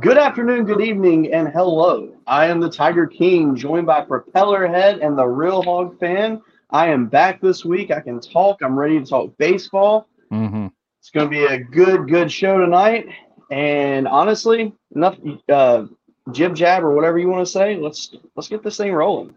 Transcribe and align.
Good 0.00 0.18
afternoon, 0.18 0.64
good 0.64 0.80
evening, 0.80 1.32
and 1.32 1.46
hello. 1.46 2.16
I 2.26 2.46
am 2.46 2.58
the 2.58 2.68
Tiger 2.68 3.06
King, 3.06 3.54
joined 3.54 3.86
by 3.86 4.00
Propeller 4.00 4.66
Head 4.66 4.98
and 4.98 5.16
the 5.16 5.24
Real 5.24 5.62
Hog 5.62 6.00
Fan. 6.00 6.42
I 6.70 6.88
am 6.88 7.06
back 7.06 7.40
this 7.40 7.64
week. 7.64 7.92
I 7.92 8.00
can 8.00 8.18
talk. 8.18 8.58
I'm 8.60 8.76
ready 8.76 8.98
to 8.98 9.06
talk 9.06 9.38
baseball. 9.38 10.08
Mm-hmm. 10.32 10.66
It's 10.98 11.10
going 11.10 11.26
to 11.26 11.30
be 11.30 11.44
a 11.44 11.60
good, 11.62 12.08
good 12.08 12.32
show 12.32 12.58
tonight. 12.58 13.06
And 13.52 14.08
honestly, 14.08 14.74
enough 14.96 15.16
uh, 15.48 15.84
jib 16.32 16.56
jab 16.56 16.82
or 16.82 16.92
whatever 16.92 17.20
you 17.20 17.28
want 17.28 17.46
to 17.46 17.52
say. 17.52 17.76
Let's 17.76 18.16
let's 18.34 18.48
get 18.48 18.64
this 18.64 18.76
thing 18.76 18.92
rolling. 18.92 19.32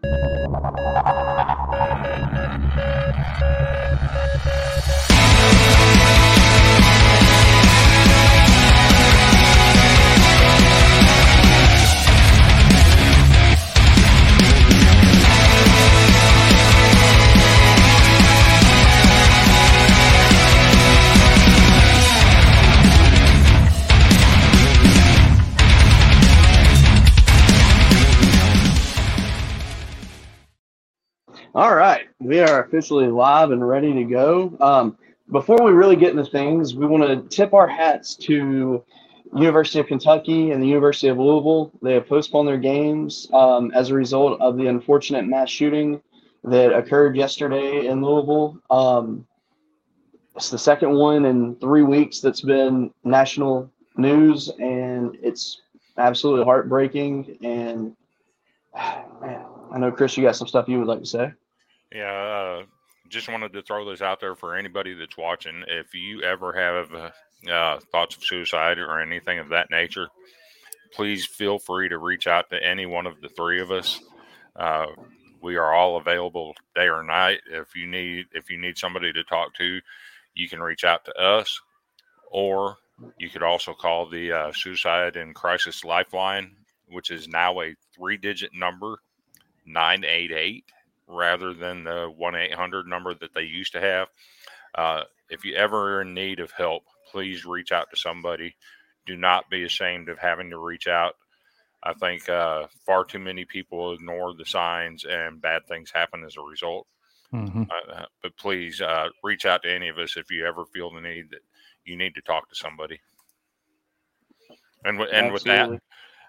All 31.58 31.74
right, 31.74 32.06
we 32.20 32.38
are 32.38 32.62
officially 32.62 33.08
live 33.08 33.50
and 33.50 33.66
ready 33.66 33.92
to 33.92 34.04
go. 34.04 34.56
Um, 34.60 34.96
before 35.32 35.60
we 35.60 35.72
really 35.72 35.96
get 35.96 36.10
into 36.10 36.24
things, 36.24 36.76
we 36.76 36.86
want 36.86 37.02
to 37.02 37.36
tip 37.36 37.52
our 37.52 37.66
hats 37.66 38.14
to 38.14 38.84
University 39.34 39.80
of 39.80 39.88
Kentucky 39.88 40.52
and 40.52 40.62
the 40.62 40.68
University 40.68 41.08
of 41.08 41.18
Louisville. 41.18 41.72
They 41.82 41.94
have 41.94 42.06
postponed 42.06 42.46
their 42.46 42.58
games 42.58 43.26
um, 43.32 43.72
as 43.74 43.90
a 43.90 43.94
result 43.94 44.40
of 44.40 44.56
the 44.56 44.68
unfortunate 44.68 45.26
mass 45.26 45.50
shooting 45.50 46.00
that 46.44 46.72
occurred 46.72 47.16
yesterday 47.16 47.86
in 47.86 48.04
Louisville. 48.04 48.56
Um, 48.70 49.26
it's 50.36 50.50
the 50.50 50.58
second 50.58 50.92
one 50.92 51.24
in 51.24 51.56
three 51.56 51.82
weeks 51.82 52.20
that's 52.20 52.40
been 52.40 52.92
national 53.02 53.68
news, 53.96 54.48
and 54.60 55.18
it's 55.24 55.60
absolutely 55.96 56.44
heartbreaking. 56.44 57.36
And 57.42 57.96
man, 59.20 59.44
I 59.72 59.78
know 59.78 59.90
Chris, 59.90 60.16
you 60.16 60.22
got 60.22 60.36
some 60.36 60.46
stuff 60.46 60.68
you 60.68 60.78
would 60.78 60.86
like 60.86 61.00
to 61.00 61.06
say. 61.06 61.32
Yeah, 61.92 62.60
uh, 62.60 62.64
just 63.08 63.28
wanted 63.28 63.52
to 63.54 63.62
throw 63.62 63.88
this 63.88 64.02
out 64.02 64.20
there 64.20 64.34
for 64.34 64.54
anybody 64.54 64.94
that's 64.94 65.16
watching. 65.16 65.64
If 65.66 65.94
you 65.94 66.22
ever 66.22 66.52
have 66.52 67.12
uh, 67.50 67.78
thoughts 67.90 68.16
of 68.16 68.24
suicide 68.24 68.78
or 68.78 69.00
anything 69.00 69.38
of 69.38 69.48
that 69.50 69.70
nature, 69.70 70.08
please 70.92 71.24
feel 71.24 71.58
free 71.58 71.88
to 71.88 71.98
reach 71.98 72.26
out 72.26 72.50
to 72.50 72.62
any 72.62 72.84
one 72.84 73.06
of 73.06 73.20
the 73.20 73.28
three 73.30 73.60
of 73.60 73.70
us. 73.70 74.00
Uh, 74.54 74.86
we 75.40 75.56
are 75.56 75.72
all 75.72 75.96
available 75.96 76.54
day 76.74 76.88
or 76.88 77.02
night. 77.02 77.40
If 77.50 77.74
you 77.74 77.86
need 77.86 78.26
if 78.32 78.50
you 78.50 78.58
need 78.58 78.76
somebody 78.76 79.12
to 79.12 79.24
talk 79.24 79.54
to, 79.54 79.80
you 80.34 80.48
can 80.48 80.60
reach 80.60 80.84
out 80.84 81.04
to 81.06 81.12
us, 81.14 81.60
or 82.30 82.76
you 83.18 83.30
could 83.30 83.44
also 83.44 83.72
call 83.72 84.06
the 84.10 84.32
uh, 84.32 84.52
Suicide 84.52 85.16
and 85.16 85.34
Crisis 85.34 85.84
Lifeline, 85.84 86.56
which 86.88 87.10
is 87.10 87.28
now 87.28 87.60
a 87.62 87.74
three-digit 87.94 88.50
number, 88.52 88.98
nine 89.64 90.04
eight 90.04 90.32
eight 90.32 90.64
rather 91.08 91.54
than 91.54 91.84
the 91.84 92.12
1 92.14 92.34
800 92.34 92.86
number 92.86 93.14
that 93.14 93.34
they 93.34 93.42
used 93.42 93.72
to 93.72 93.80
have. 93.80 94.08
Uh, 94.74 95.02
if 95.30 95.44
you 95.44 95.54
ever 95.54 95.96
are 95.96 96.02
in 96.02 96.14
need 96.14 96.40
of 96.40 96.50
help, 96.52 96.84
please 97.10 97.44
reach 97.44 97.72
out 97.72 97.88
to 97.90 97.96
somebody. 97.96 98.54
Do 99.06 99.16
not 99.16 99.50
be 99.50 99.64
ashamed 99.64 100.08
of 100.08 100.18
having 100.18 100.50
to 100.50 100.58
reach 100.58 100.86
out. 100.86 101.16
I 101.82 101.94
think 101.94 102.28
uh, 102.28 102.66
far 102.84 103.04
too 103.04 103.18
many 103.18 103.44
people 103.44 103.92
ignore 103.92 104.34
the 104.34 104.44
signs 104.44 105.04
and 105.04 105.40
bad 105.40 105.66
things 105.66 105.90
happen 105.94 106.24
as 106.24 106.36
a 106.36 106.42
result. 106.42 106.86
Mm-hmm. 107.32 107.62
Uh, 107.62 108.04
but 108.22 108.36
please 108.36 108.80
uh, 108.80 109.08
reach 109.22 109.46
out 109.46 109.62
to 109.62 109.72
any 109.72 109.88
of 109.88 109.98
us 109.98 110.16
if 110.16 110.30
you 110.30 110.46
ever 110.46 110.64
feel 110.66 110.90
the 110.90 111.00
need 111.00 111.30
that 111.30 111.40
you 111.84 111.96
need 111.96 112.14
to 112.14 112.22
talk 112.22 112.48
to 112.48 112.54
somebody. 112.54 113.00
And, 114.84 114.98
w- 114.98 115.12
and 115.12 115.32
with 115.32 115.44
that, 115.44 115.70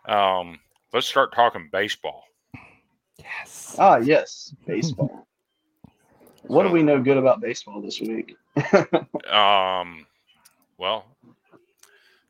um, 0.05 0.59
let's 0.93 1.07
start 1.07 1.33
talking 1.33 1.69
baseball. 1.71 2.23
Yes. 3.19 3.75
Ah, 3.77 3.97
yes, 3.97 4.53
baseball. 4.65 5.27
what 6.47 6.63
do 6.63 6.69
we 6.69 6.83
know 6.83 7.01
good 7.01 7.17
about 7.17 7.41
baseball 7.41 7.81
this 7.81 7.99
week? 8.01 8.35
Um, 9.29 10.07
well, 10.79 11.05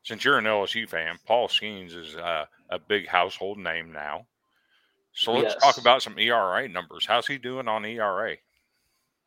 since 0.04 0.26
you're 0.26 0.38
an 0.38 0.44
LSU 0.46 0.90
fan, 0.90 1.18
Paul 1.26 1.48
Skenes 1.48 1.96
is 1.96 2.16
uh, 2.18 2.46
a 2.70 2.78
big 2.78 3.08
household 3.08 3.58
name 3.58 3.94
now. 3.94 4.26
So 5.14 5.34
let's 5.34 5.56
talk 5.56 5.78
about 5.78 6.02
some 6.02 6.20
ERA 6.20 6.68
numbers. 6.68 7.06
How's 7.06 7.26
he 7.26 7.38
doing 7.38 7.68
on 7.70 7.86
ERA? 7.86 8.36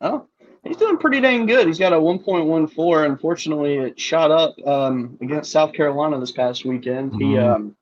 Oh, 0.01 0.27
he's 0.63 0.77
doing 0.77 0.97
pretty 0.97 1.19
dang 1.19 1.45
good. 1.47 1.65
He's 1.65 1.79
got 1.79 1.93
a 1.93 1.97
1.14. 1.97 3.05
Unfortunately, 3.05 3.75
it 3.77 3.99
shot 3.99 4.29
up 4.29 4.55
um, 4.67 5.17
against 5.21 5.51
South 5.51 5.73
Carolina 5.73 6.19
this 6.19 6.31
past 6.31 6.63
weekend. 6.65 7.13
He 7.13 7.33
Mhm. 7.33 7.55
um, 7.55 7.75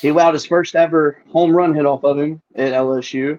he 0.00 0.08
allowed 0.08 0.34
his 0.34 0.46
first 0.46 0.74
ever 0.74 1.22
home 1.30 1.52
run 1.54 1.74
hit 1.74 1.86
off 1.86 2.04
of 2.04 2.18
him 2.18 2.40
at 2.54 2.72
LSU, 2.72 3.38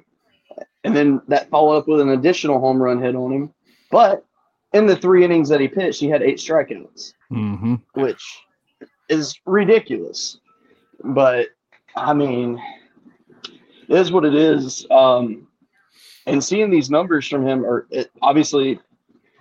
and 0.84 0.96
then 0.96 1.22
that 1.28 1.50
followed 1.50 1.78
up 1.78 1.88
with 1.88 2.02
an 2.02 2.10
additional 2.10 2.60
home 2.60 2.82
run 2.82 3.02
hit 3.02 3.16
on 3.16 3.32
him. 3.32 3.54
But 3.90 4.26
in 4.74 4.86
the 4.86 4.96
three 4.96 5.24
innings 5.26 5.50
that 5.50 5.60
he 5.60 5.68
pitched, 5.68 6.00
he 6.00 6.08
had 6.10 6.22
eight 6.24 6.38
strikeouts, 6.38 7.14
Mm-hmm. 7.32 7.76
which 8.00 8.24
is 9.10 9.38
ridiculous. 9.46 10.40
But 11.04 11.48
I 11.96 12.14
mean, 12.14 12.62
it 13.90 13.96
is 13.98 14.12
what 14.12 14.26
it 14.26 14.36
is. 14.36 14.86
Um, 14.92 15.48
and 16.28 16.44
seeing 16.44 16.70
these 16.70 16.90
numbers 16.90 17.28
from 17.28 17.46
him 17.46 17.66
are 17.66 17.88
it, 17.90 18.12
obviously 18.22 18.80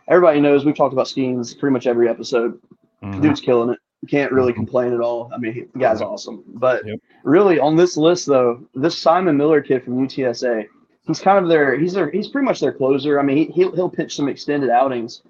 everybody 0.09 0.41
knows 0.41 0.65
we've 0.65 0.75
talked 0.77 0.93
about 0.95 1.07
Skenes 1.07 1.57
pretty 1.59 1.73
much 1.73 1.87
every 1.87 2.09
episode. 2.09 2.59
Mm-hmm. 3.03 3.21
Dude's 3.21 3.41
killing 3.41 3.71
it. 3.71 3.79
Can't 4.09 4.33
really 4.33 4.53
complain 4.55 4.95
at 4.95 5.01
all. 5.01 5.31
I 5.35 5.39
mean, 5.39 5.53
he- 5.53 5.61
the 5.73 5.79
guy's 5.79 6.01
awesome. 6.01 6.43
But 6.55 6.87
Yep. 6.87 7.01
really, 7.23 7.59
on 7.61 7.77
this 7.77 7.97
list 7.99 8.27
though, 8.27 8.61
this 8.75 8.97
Simon 8.97 9.37
Miller 9.37 9.61
kid 9.61 9.85
from 9.85 9.99
UTSA, 9.99 10.67
he's 11.07 11.21
kind 11.21 11.43
of 11.43 11.49
their 11.51 11.77
he's 11.79 11.93
their 11.93 12.11
he's 12.11 12.29
pretty 12.29 12.47
much 12.47 12.61
their 12.61 12.73
closer. 12.73 13.21
I 13.21 13.23
mean, 13.23 13.37
he, 13.37 13.45
he'll 13.47 13.75
he'll 13.75 13.91
pitch 13.91 14.17
some 14.17 14.29
extended 14.29 14.71
outings, 14.71 15.23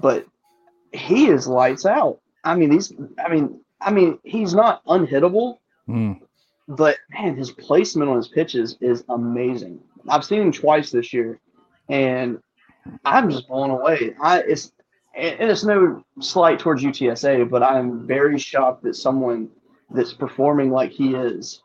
but 0.00 0.26
he 0.92 1.28
is 1.28 1.46
lights 1.46 1.86
out. 1.86 2.18
I 2.44 2.54
mean, 2.54 2.68
these. 2.70 2.92
I 3.24 3.28
mean, 3.32 3.58
I 3.80 3.90
mean, 3.90 4.18
he's 4.22 4.54
not 4.54 4.84
unhittable, 4.84 5.56
Mm. 5.88 6.20
but 6.68 6.96
man, 7.10 7.36
his 7.36 7.50
placement 7.50 8.10
on 8.10 8.16
his 8.18 8.28
pitches 8.28 8.76
is 8.82 9.02
amazing. 9.08 9.80
I've 10.08 10.24
seen 10.26 10.42
him 10.42 10.52
twice 10.52 10.90
this 10.90 11.12
year, 11.14 11.40
and 11.88 12.38
I'm 13.04 13.30
just 13.30 13.48
blown 13.48 13.70
away. 13.70 14.14
I 14.20 14.40
it's 14.40 14.72
and 15.14 15.50
it's 15.50 15.64
no 15.64 16.02
slight 16.20 16.58
towards 16.58 16.82
UTSA, 16.82 17.48
but 17.50 17.62
I'm 17.62 18.06
very 18.06 18.38
shocked 18.38 18.82
that 18.84 18.94
someone 18.96 19.48
that's 19.90 20.12
performing 20.12 20.70
like 20.70 20.90
he 20.90 21.14
is 21.14 21.62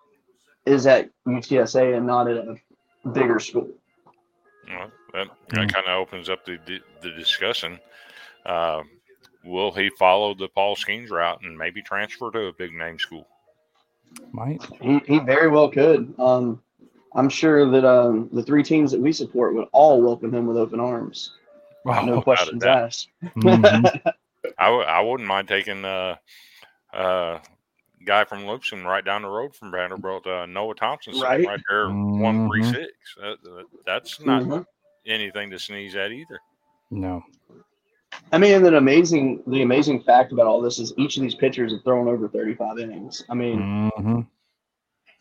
is 0.66 0.88
at 0.88 1.10
UTSA 1.28 1.96
and 1.96 2.08
not 2.08 2.28
at 2.28 2.38
a 2.38 2.56
bigger 3.12 3.40
school. 3.40 3.70
Well, 4.68 4.92
that, 5.14 5.28
that 5.50 5.68
Mm. 5.68 5.74
kind 5.74 5.88
of 5.88 6.00
opens 6.00 6.30
up 6.30 6.44
the 6.46 6.58
the, 6.66 6.80
the 7.02 7.12
discussion. 7.12 7.80
Uh, 8.46 8.82
will 9.44 9.72
he 9.72 9.90
follow 9.90 10.34
the 10.34 10.48
Paul 10.48 10.76
Skenes 10.76 11.12
route 11.12 11.42
and 11.44 11.58
maybe 11.58 11.82
transfer 11.82 12.32
to 12.32 12.48
a 12.48 12.54
big 12.54 12.74
name 12.74 12.98
school? 12.98 13.28
Might. 14.32 14.64
He, 14.82 15.00
he 15.08 15.20
very 15.20 15.50
well 15.50 15.70
could. 15.70 16.14
Um, 16.20 16.62
I'm 17.14 17.30
sure 17.30 17.70
that 17.70 17.86
um, 17.86 18.30
the 18.34 18.44
three 18.44 18.64
teams 18.64 18.92
that 18.92 19.00
we 19.00 19.12
support 19.12 19.54
would 19.56 19.68
all 19.72 20.02
welcome 20.02 20.34
him 20.34 20.48
with 20.48 20.58
open 20.58 20.80
arms. 20.80 21.34
Wow. 21.86 22.02
No 22.04 22.22
questions 22.22 22.62
doubt. 22.64 22.84
asked. 22.86 23.08
Mhm. 23.24 24.02
I, 24.58 24.66
w- 24.66 24.84
I 24.86 25.00
wouldn't 25.02 25.28
mind 25.28 25.48
taking 25.48 25.86
uh, 25.86 26.16
uh, 26.94 27.40
guy 28.06 28.26
from 28.26 28.46
Lipscomb 28.46 28.86
right 28.86 29.04
down 29.06 29.22
the 29.24 29.28
road 29.28 29.56
from 29.56 29.72
Vanderbilt, 29.72 30.26
uh, 30.28 30.46
Noah 30.46 30.76
Thompson, 30.76 31.20
Right. 31.20 31.46
right 31.46 31.60
there, 31.70 31.90
one 31.90 32.48
three 32.50 32.62
Mhm. 32.64 32.72
six. 32.74 32.92
That, 33.22 33.38
that- 33.44 33.66
that's 33.86 34.20
not 34.26 34.44
Mhm. 34.44 34.66
anything 35.06 35.50
to 35.52 35.60
sneeze 35.60 35.96
at 35.96 36.12
either. 36.12 36.40
No. 36.92 37.24
I 38.32 38.38
mean, 38.38 38.54
and 38.54 38.66
the 38.66 38.78
amazing 38.78 39.44
the 39.48 39.62
amazing 39.62 40.02
fact 40.04 40.32
about 40.32 40.48
all 40.48 40.62
this 40.62 40.80
is 40.80 40.94
each 40.98 41.18
of 41.18 41.24
these 41.24 41.36
pitchers 41.36 41.72
have 41.74 41.84
thrown 41.84 42.08
over 42.08 42.28
35 42.30 42.80
innings. 42.80 43.24
I 43.30 43.34
mean, 43.34 43.92
Mm-hmm. 43.98 44.22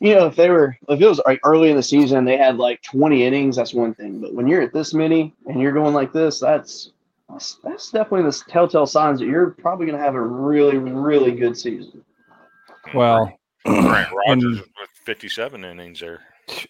You 0.01 0.15
know, 0.15 0.27
if 0.27 0.37
they 0.37 0.51
were 0.51 0.77
if 0.89 1.01
it 1.01 1.07
was 1.07 1.21
like 1.27 1.41
early 1.45 1.71
in 1.71 1.77
the 1.77 1.83
season, 1.83 2.25
they 2.25 2.37
had 2.37 2.57
like 2.59 2.83
20 2.83 3.25
innings. 3.25 3.57
That's 3.57 3.75
one 3.75 3.95
thing, 3.95 4.21
but 4.21 4.35
when 4.35 4.47
you're 4.47 4.63
at 4.63 4.73
this 4.73 4.93
many 4.93 5.35
and 5.47 5.61
you're 5.61 5.73
going 5.73 5.95
like 5.95 6.13
this, 6.13 6.41
that's 6.41 6.91
that's, 7.29 7.59
that's 7.65 7.91
definitely 7.91 8.31
the 8.31 8.43
telltale 8.49 8.87
signs 8.87 9.21
that 9.21 9.27
you're 9.27 9.51
probably 9.51 9.87
going 9.87 9.99
to 9.99 10.05
have 10.05 10.15
a 10.15 10.21
really 10.21 10.79
really 10.79 11.33
good 11.33 11.57
season. 11.57 12.05
Well, 12.93 13.33
Grant 13.65 14.11
Rogers 14.29 14.59
with 14.61 14.91
57 15.05 15.65
innings 15.65 16.01
there. 16.01 16.21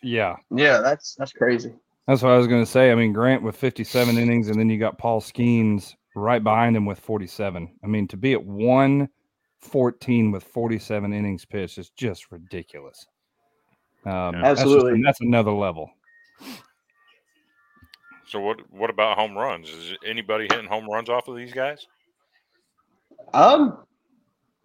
yeah, 0.03 0.37
Yeah, 0.51 0.81
that's 0.81 1.15
that's 1.17 1.33
crazy. 1.33 1.73
that's 2.07 2.23
what 2.23 2.33
I 2.33 2.39
was 2.39 2.47
going 2.47 2.65
to 2.65 2.71
say. 2.71 2.93
I 2.93 2.95
mean, 2.95 3.13
Grant 3.13 3.43
with 3.43 3.57
57 3.57 4.17
innings, 4.17 4.49
and 4.49 4.61
then 4.61 4.69
you 4.69 4.79
got 4.79 4.99
Paul 4.99 5.21
Skenes 5.21 5.97
right 6.15 6.43
behind 6.43 6.77
him 6.77 6.87
with 6.87 7.01
47. 7.01 7.79
I 7.83 7.87
mean, 7.87 8.07
to 8.09 8.17
be 8.17 8.35
at 8.35 8.45
14 9.65 10.31
with 10.31 10.45
47 10.45 11.13
innings 11.13 11.45
pitched 11.45 11.79
is 11.79 11.91
just 11.91 12.31
ridiculous. 12.31 13.07
Um, 14.07 14.41
that's 14.41 14.61
just- 14.61 14.75
Absolutely. 14.75 15.03
that's 15.03 15.21
another 15.21 15.53
level. 15.53 15.91
So 18.27 18.41
what 18.41 18.59
what 18.71 18.91
about 18.91 19.17
home 19.19 19.37
runs? 19.37 19.69
Is 19.71 19.97
anybody 20.05 20.47
hitting 20.51 20.67
home 20.67 20.89
runs 20.89 21.09
off 21.09 21.29
of 21.29 21.37
these 21.37 21.53
guys? 21.53 21.87
Um, 23.33 23.79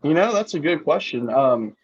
you 0.04 0.14
know, 0.14 0.34
that's 0.34 0.54
a 0.54 0.60
good 0.60 0.84
question. 0.84 1.30
Um, 1.30 1.76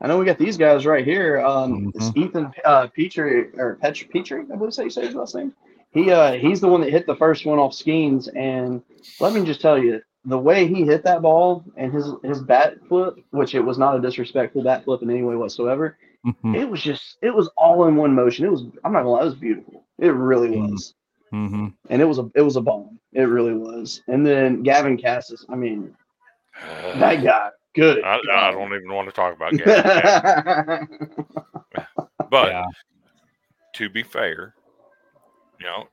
I 0.00 0.06
know 0.08 0.18
we 0.18 0.24
got 0.24 0.38
these 0.38 0.56
guys 0.56 0.86
right 0.86 1.04
here. 1.04 1.40
Um, 1.40 1.92
it's 1.94 2.10
Ethan 2.16 2.50
uh, 2.64 2.88
Petrie 2.88 3.48
or 3.56 3.76
Petri, 3.80 4.08
Petrie, 4.08 4.42
I 4.52 4.56
believe 4.56 4.76
you 4.78 4.90
say 4.90 5.06
his 5.06 5.14
last 5.14 5.34
name. 5.34 5.52
He 5.92 6.10
uh, 6.10 6.32
he's 6.32 6.60
the 6.60 6.68
one 6.68 6.80
that 6.82 6.90
hit 6.90 7.06
the 7.06 7.16
first 7.16 7.46
one 7.46 7.58
off 7.58 7.72
Skenes, 7.72 8.28
and 8.36 8.82
let 9.20 9.32
me 9.32 9.44
just 9.44 9.60
tell 9.60 9.78
you, 9.78 10.00
the 10.24 10.38
way 10.38 10.66
he 10.66 10.84
hit 10.84 11.04
that 11.04 11.22
ball 11.22 11.64
and 11.76 11.92
his 11.92 12.10
his 12.22 12.40
bat 12.42 12.74
flip, 12.88 13.18
which 13.30 13.54
it 13.54 13.60
was 13.60 13.78
not 13.78 13.96
a 13.96 14.00
disrespectful 14.00 14.62
bat 14.62 14.84
flip 14.84 15.02
in 15.02 15.10
any 15.10 15.22
way 15.22 15.36
whatsoever. 15.36 15.96
Mhm, 16.26 16.54
It 16.54 16.68
was 16.68 16.82
just, 16.82 17.16
it 17.22 17.30
was 17.34 17.48
all 17.56 17.86
in 17.86 17.96
one 17.96 18.14
motion. 18.14 18.44
It 18.44 18.50
was, 18.50 18.62
I'm 18.84 18.92
not 18.92 19.00
gonna 19.00 19.10
lie, 19.10 19.22
it 19.22 19.24
was 19.26 19.34
beautiful. 19.36 19.84
It 19.98 20.08
really 20.08 20.50
Mm. 20.50 20.70
was, 20.72 20.94
mhm. 21.32 21.74
and 21.88 22.02
it 22.02 22.04
was 22.04 22.18
a, 22.18 22.30
it 22.34 22.42
was 22.42 22.56
a 22.56 22.60
bomb. 22.60 22.98
It 23.12 23.22
really 23.22 23.54
was. 23.54 24.02
And 24.06 24.26
then 24.26 24.62
Gavin 24.62 25.00
Casas, 25.00 25.46
I 25.48 25.54
mean, 25.56 25.96
that 26.96 27.16
guy, 27.24 27.50
good. 27.74 28.04
I, 28.04 28.18
I 28.32 28.50
don't 28.50 28.74
even 28.74 28.92
want 28.92 29.08
to 29.08 29.14
talk 29.14 29.34
about 29.34 29.52
Gavin. 29.56 30.88
but 32.30 32.48
Yeah. 32.52 32.66
to 33.76 33.88
be 33.88 34.02
fair, 34.02 34.54
you 35.58 35.66
know, 35.66 35.86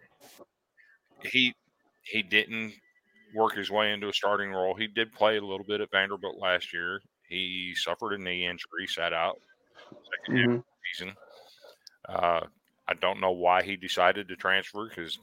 he 1.23 1.53
he 2.03 2.21
didn't 2.21 2.73
work 3.33 3.53
his 3.55 3.69
way 3.71 3.93
into 3.93 4.09
a 4.09 4.13
starting 4.13 4.51
role. 4.51 4.73
He 4.73 4.87
did 4.87 5.11
play 5.13 5.37
a 5.37 5.41
little 5.41 5.65
bit 5.65 5.81
at 5.81 5.91
Vanderbilt 5.91 6.37
last 6.37 6.73
year. 6.73 7.01
He 7.29 7.73
suffered 7.75 8.13
a 8.13 8.17
knee 8.17 8.45
injury, 8.45 8.87
sat 8.87 9.13
out 9.13 9.37
second 9.89 10.37
half 10.37 10.47
Mhm. 10.49 10.55
of 10.55 10.63
the 10.63 10.63
season. 10.93 11.17
Uh, 12.07 12.47
I 12.87 12.93
don't 12.93 13.19
know 13.19 13.31
why 13.31 13.63
he 13.63 13.75
decided 13.75 14.27
to 14.29 14.35
transfer 14.35 14.87
because 14.87 15.19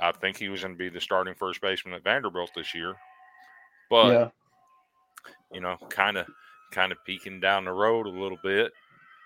I 0.00 0.12
think 0.12 0.36
he 0.36 0.48
was 0.48 0.62
going 0.62 0.74
to 0.74 0.78
be 0.78 0.88
the 0.88 1.00
starting 1.00 1.34
first 1.34 1.60
baseman 1.60 1.94
at 1.94 2.02
Vanderbilt 2.02 2.50
this 2.54 2.74
year. 2.74 2.96
But 3.88 4.12
yeah, 4.12 4.30
you 5.52 5.60
know, 5.60 5.76
kind 5.88 6.16
of 6.18 6.26
kind 6.72 6.90
of 6.92 6.98
peeking 7.04 7.40
down 7.40 7.64
the 7.64 7.72
road 7.72 8.06
a 8.06 8.10
little 8.10 8.38
bit 8.42 8.72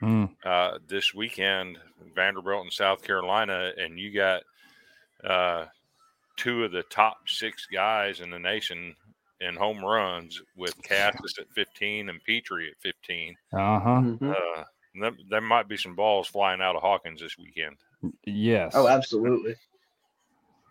Mm. 0.03 0.35
uh, 0.44 0.79
this 0.87 1.12
weekend, 1.15 1.79
Vanderbilt 2.15 2.62
and 2.62 2.73
South 2.73 3.03
Carolina, 3.03 3.73
and 3.76 3.99
you 3.99 4.12
got 4.12 4.43
uh, 5.25 5.67
two 6.37 6.65
of 6.65 6.73
the 6.73 6.83
top 6.85 7.29
six 7.29 7.67
guys 7.67 8.21
in 8.21 8.31
the 8.31 8.38
nation 8.38 8.97
in 9.41 9.57
home 9.57 9.85
runs 9.85 10.41
with 10.57 10.75
Casas 10.87 11.35
at 11.41 11.51
15 11.55 12.09
and 12.09 12.21
Petry 12.25 12.69
at 12.71 12.81
15. 12.81 13.37
Uh-huh. 13.53 13.89
Mhm. 13.89 14.31
Uh, 14.35 14.65
there, 14.95 15.13
there 15.31 15.41
might 15.41 15.69
be 15.69 15.77
some 15.77 15.95
balls 15.95 16.27
flying 16.29 16.61
out 16.61 16.75
of 16.77 16.83
Hawkins 16.83 17.21
this 17.21 17.39
weekend. 17.39 17.77
Yes. 18.27 18.73
Oh, 18.75 18.89
absolutely. 18.89 19.55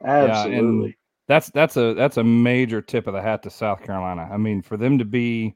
and- 0.01 0.31
Absolutely. 0.31 0.97
that's 1.27 1.49
that's 1.51 1.77
a 1.77 1.93
that's 1.93 2.17
a 2.17 2.23
major 2.23 2.81
tip 2.81 3.07
of 3.07 3.13
the 3.13 3.21
hat 3.21 3.43
to 3.43 3.49
South 3.49 3.83
Carolina. 3.83 4.27
I 4.31 4.37
mean, 4.37 4.61
for 4.61 4.77
them 4.77 4.97
to 4.97 5.05
be 5.05 5.55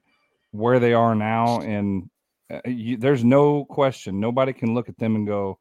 where 0.52 0.80
they 0.80 0.94
are 0.94 1.16
now, 1.16 1.60
and 1.62 2.10
uh, 2.52 2.60
you, 2.66 2.98
there's 2.98 3.24
no 3.24 3.66
question, 3.66 4.20
nobody 4.20 4.54
can 4.54 4.74
look 4.76 4.88
at 4.90 4.98
them 5.00 5.16
and 5.16 5.26
go, 5.28 5.58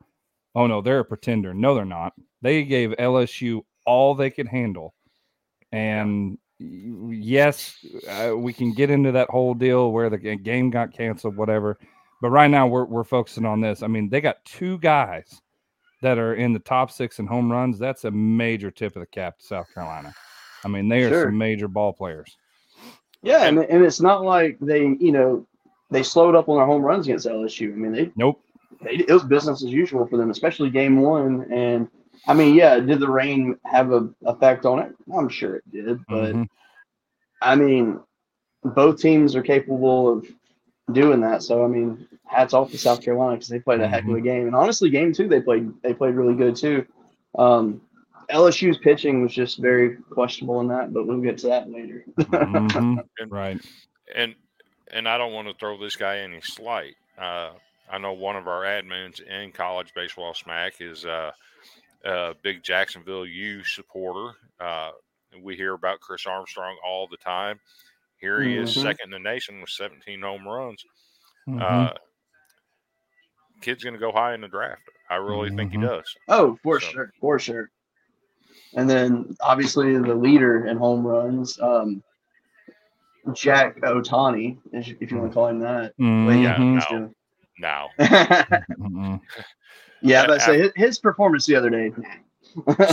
"Oh 0.55 0.67
no, 0.67 0.81
they're 0.83 0.99
a 1.01 1.05
pretender." 1.05 1.55
No, 1.55 1.75
they're 1.75 1.85
not. 1.85 2.13
They 2.43 2.65
gave 2.65 2.91
LSU 2.91 3.63
all 3.87 4.15
they 4.15 4.31
could 4.31 4.49
handle, 4.49 4.95
and 5.73 6.33
y- 6.33 6.37
yes, 7.11 7.85
uh, 8.09 8.33
we 8.37 8.53
can 8.53 8.73
get 8.73 8.91
into 8.91 9.13
that 9.13 9.29
whole 9.31 9.55
deal 9.55 9.93
where 9.93 10.11
the 10.11 10.19
game 10.19 10.71
got 10.71 10.93
canceled, 10.93 11.37
whatever. 11.37 11.79
But 12.21 12.31
right 12.31 12.51
now, 12.51 12.67
we're 12.67 12.85
we're 12.85 13.05
focusing 13.05 13.45
on 13.45 13.61
this. 13.61 13.83
I 13.83 13.87
mean, 13.89 14.09
they 14.09 14.21
got 14.21 14.45
two 14.45 14.79
guys 14.79 15.41
that 16.03 16.19
are 16.19 16.35
in 16.35 16.53
the 16.53 16.59
top 16.59 16.91
six 16.91 17.19
in 17.21 17.27
home 17.27 17.51
runs, 17.51 17.79
that's 17.79 18.05
a 18.05 18.11
major 18.11 18.71
tip 18.71 18.97
of 18.97 19.01
the 19.01 19.07
cap 19.07 19.39
to 19.39 19.45
South 19.47 19.73
Carolina. 19.73 20.13
I 20.65 20.69
mean, 20.69 20.89
they 20.89 21.03
are 21.05 21.11
Sure. 21.11 21.25
some 21.27 21.39
major 21.39 21.69
ball 21.69 21.93
players. 21.93 22.37
yeah, 23.23 23.45
and, 23.47 23.59
and 23.61 23.85
it's 23.85 24.01
not 24.01 24.25
like 24.25 24.59
they, 24.61 24.81
you 24.81 25.13
know, 25.13 25.47
they 25.93 26.03
slowed 26.03 26.35
up 26.35 26.49
on 26.49 26.57
their 26.57 26.67
home 26.67 26.83
runs 26.83 27.07
against 27.07 27.27
LSU. 27.27 27.73
I 27.73 27.77
mean, 27.77 27.93
they, 27.93 28.11
Nope. 28.17 28.41
they 28.83 28.97
it 28.97 29.11
was 29.11 29.23
business 29.23 29.63
as 29.63 29.71
usual 29.71 30.07
for 30.07 30.17
them, 30.17 30.31
especially 30.31 30.71
game 30.71 31.01
one. 31.01 31.47
And 31.53 31.89
I 32.27 32.35
mean, 32.35 32.55
yeah, 32.55 32.79
did 32.79 33.01
the 33.01 33.11
rain 33.11 33.57
have 33.65 33.93
a 33.93 34.09
effect 34.27 34.65
on 34.65 34.79
it? 34.79 34.95
I'm 35.13 35.29
sure 35.29 35.57
it 35.57 35.71
did, 35.73 36.05
but 36.07 36.33
Mhm. 36.35 36.49
I 37.41 37.57
mean, 37.57 38.01
both 38.63 39.01
teams 39.01 39.35
are 39.35 39.43
capable 39.43 40.09
of 40.13 40.27
doing 40.93 41.21
that. 41.21 41.43
So 41.43 41.65
I 41.65 41.69
mean, 41.69 42.07
hats 42.27 42.55
off 42.55 42.71
to 42.71 42.79
South 42.79 43.03
Carolina 43.03 43.37
because 43.37 43.49
they 43.49 43.59
played 43.59 43.81
a 43.81 43.89
heck 43.89 44.05
of 44.05 44.15
a 44.15 44.21
game. 44.21 44.47
And 44.47 44.55
honestly, 44.55 44.89
game 44.91 45.13
two 45.13 45.27
they 45.29 45.41
played 45.41 45.73
they 45.83 45.95
played 45.95 46.15
really 46.15 46.35
good 46.35 46.55
too. 46.57 46.87
Um, 47.37 47.81
LSU's 48.31 48.79
pitching 48.79 49.23
was 49.23 49.33
just 49.35 49.59
very 49.59 49.97
questionable 49.97 50.61
in 50.61 50.69
that, 50.69 50.93
but 50.93 51.07
we'll 51.07 51.21
get 51.21 51.39
to 51.39 51.49
that 51.49 51.71
later. 51.71 52.05
Mhm. 52.19 53.05
Right. 53.29 53.61
and 54.15 54.35
and 54.93 55.09
I 55.09 55.17
don't 55.19 55.33
want 55.33 55.49
to 55.49 55.55
throw 55.55 55.77
this 55.79 55.97
guy 55.97 56.19
any 56.19 56.41
slight. 56.43 56.95
Uh, 57.19 57.51
I 57.91 57.99
know 57.99 58.13
one 58.13 58.37
of 58.37 58.47
our 58.47 58.63
admins 58.63 59.21
in 59.21 59.51
college 59.53 59.93
baseball 59.95 60.35
smack 60.35 60.81
is 60.81 61.05
uh, 61.05 61.33
a 62.05 62.35
big 62.43 62.63
Jacksonville 62.63 63.27
U 63.27 63.63
supporter. 63.65 64.35
Uh, 64.61 64.91
we 65.43 65.57
hear 65.57 65.75
about 65.75 66.01
Chris 66.01 66.27
Armstrong 66.27 66.77
all 66.85 67.07
the 67.09 67.17
time. 67.17 67.59
Here 68.19 68.41
he 68.43 68.57
is, 68.57 68.77
Mhm. 68.77 68.83
second 68.83 69.05
in 69.07 69.11
the 69.11 69.19
nation 69.31 69.61
with 69.61 69.71
17 69.71 70.21
home 70.23 70.47
runs. 70.47 70.85
Mhm. 71.49 71.61
Uh, 71.61 71.95
kid's 73.61 73.83
going 73.83 73.95
to 73.95 74.01
go 74.01 74.13
high 74.13 74.35
in 74.35 74.41
the 74.41 74.49
draft. 74.49 74.83
I 75.11 75.17
really 75.17 75.51
think 75.51 75.73
he 75.73 75.79
Mhm. 75.79 75.89
does. 75.89 76.17
Oh, 76.29 76.57
for 76.63 76.81
So- 76.81 76.89
sure, 76.91 77.13
for 77.21 77.39
sure. 77.39 77.71
And 78.75 78.89
then 78.89 79.37
obviously 79.41 79.97
the 79.99 80.15
leader 80.15 80.67
in 80.67 80.77
home 80.77 81.07
runs, 81.07 81.61
um, 81.61 82.03
Jack 83.35 83.77
Otani, 83.83 84.59
if 84.73 85.11
you 85.11 85.19
want 85.19 85.31
to 85.31 85.35
call 85.35 85.47
him 85.49 85.61
that. 85.61 85.95
Well, 85.99 86.35
yeah, 86.35 86.57
he's 86.59 87.09
no. 87.59 87.89
doing- 90.03 90.13
Now, 90.13 90.21
yeah, 90.21 90.27
but 90.27 90.43
say 90.43 90.59
his, 90.59 90.73
his 90.77 90.99
performance 90.99 91.47
the 91.47 91.57
other 91.57 91.71
day. 91.71 91.93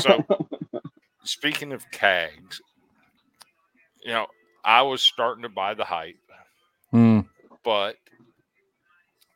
so 0.01 0.23
speaking 1.23 1.71
of 1.73 1.89
Cags, 1.91 2.61
you 4.03 4.11
know, 4.13 4.27
I 4.63 4.81
was 4.83 5.01
starting 5.01 5.43
to 5.43 5.49
buy 5.49 5.73
the 5.73 5.85
hype. 5.85 6.15
Mm. 6.93 7.27
but 7.63 7.97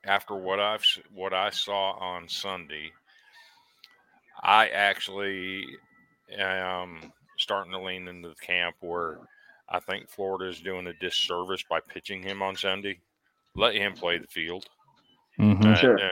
after 0.06 0.34
what 0.36 0.60
I've 0.60 0.84
what 1.14 1.34
I 1.34 1.50
saw 1.52 1.92
on 1.92 2.28
Sunday, 2.28 2.92
I 4.42 4.70
actually 4.70 5.66
am 6.38 7.12
starting 7.38 7.72
to 7.74 7.80
lean 7.82 8.08
into 8.08 8.30
the 8.30 8.36
camp 8.36 8.76
where 8.80 9.20
I 9.70 9.80
think 9.80 10.10
Florida 10.10 10.50
is 10.50 10.60
doing 10.62 10.88
a 10.88 10.94
disservice 10.94 11.64
by 11.70 11.80
pitching 11.88 12.24
him 12.24 12.42
on 12.42 12.56
Sunday. 12.56 13.00
Let 13.56 13.76
him 13.76 13.94
play 13.94 14.18
the 14.18 14.28
field, 14.28 14.66
Mhm. 15.40 15.64
Uh, 15.64 15.76
Sure. 15.76 16.00
uh, 16.00 16.10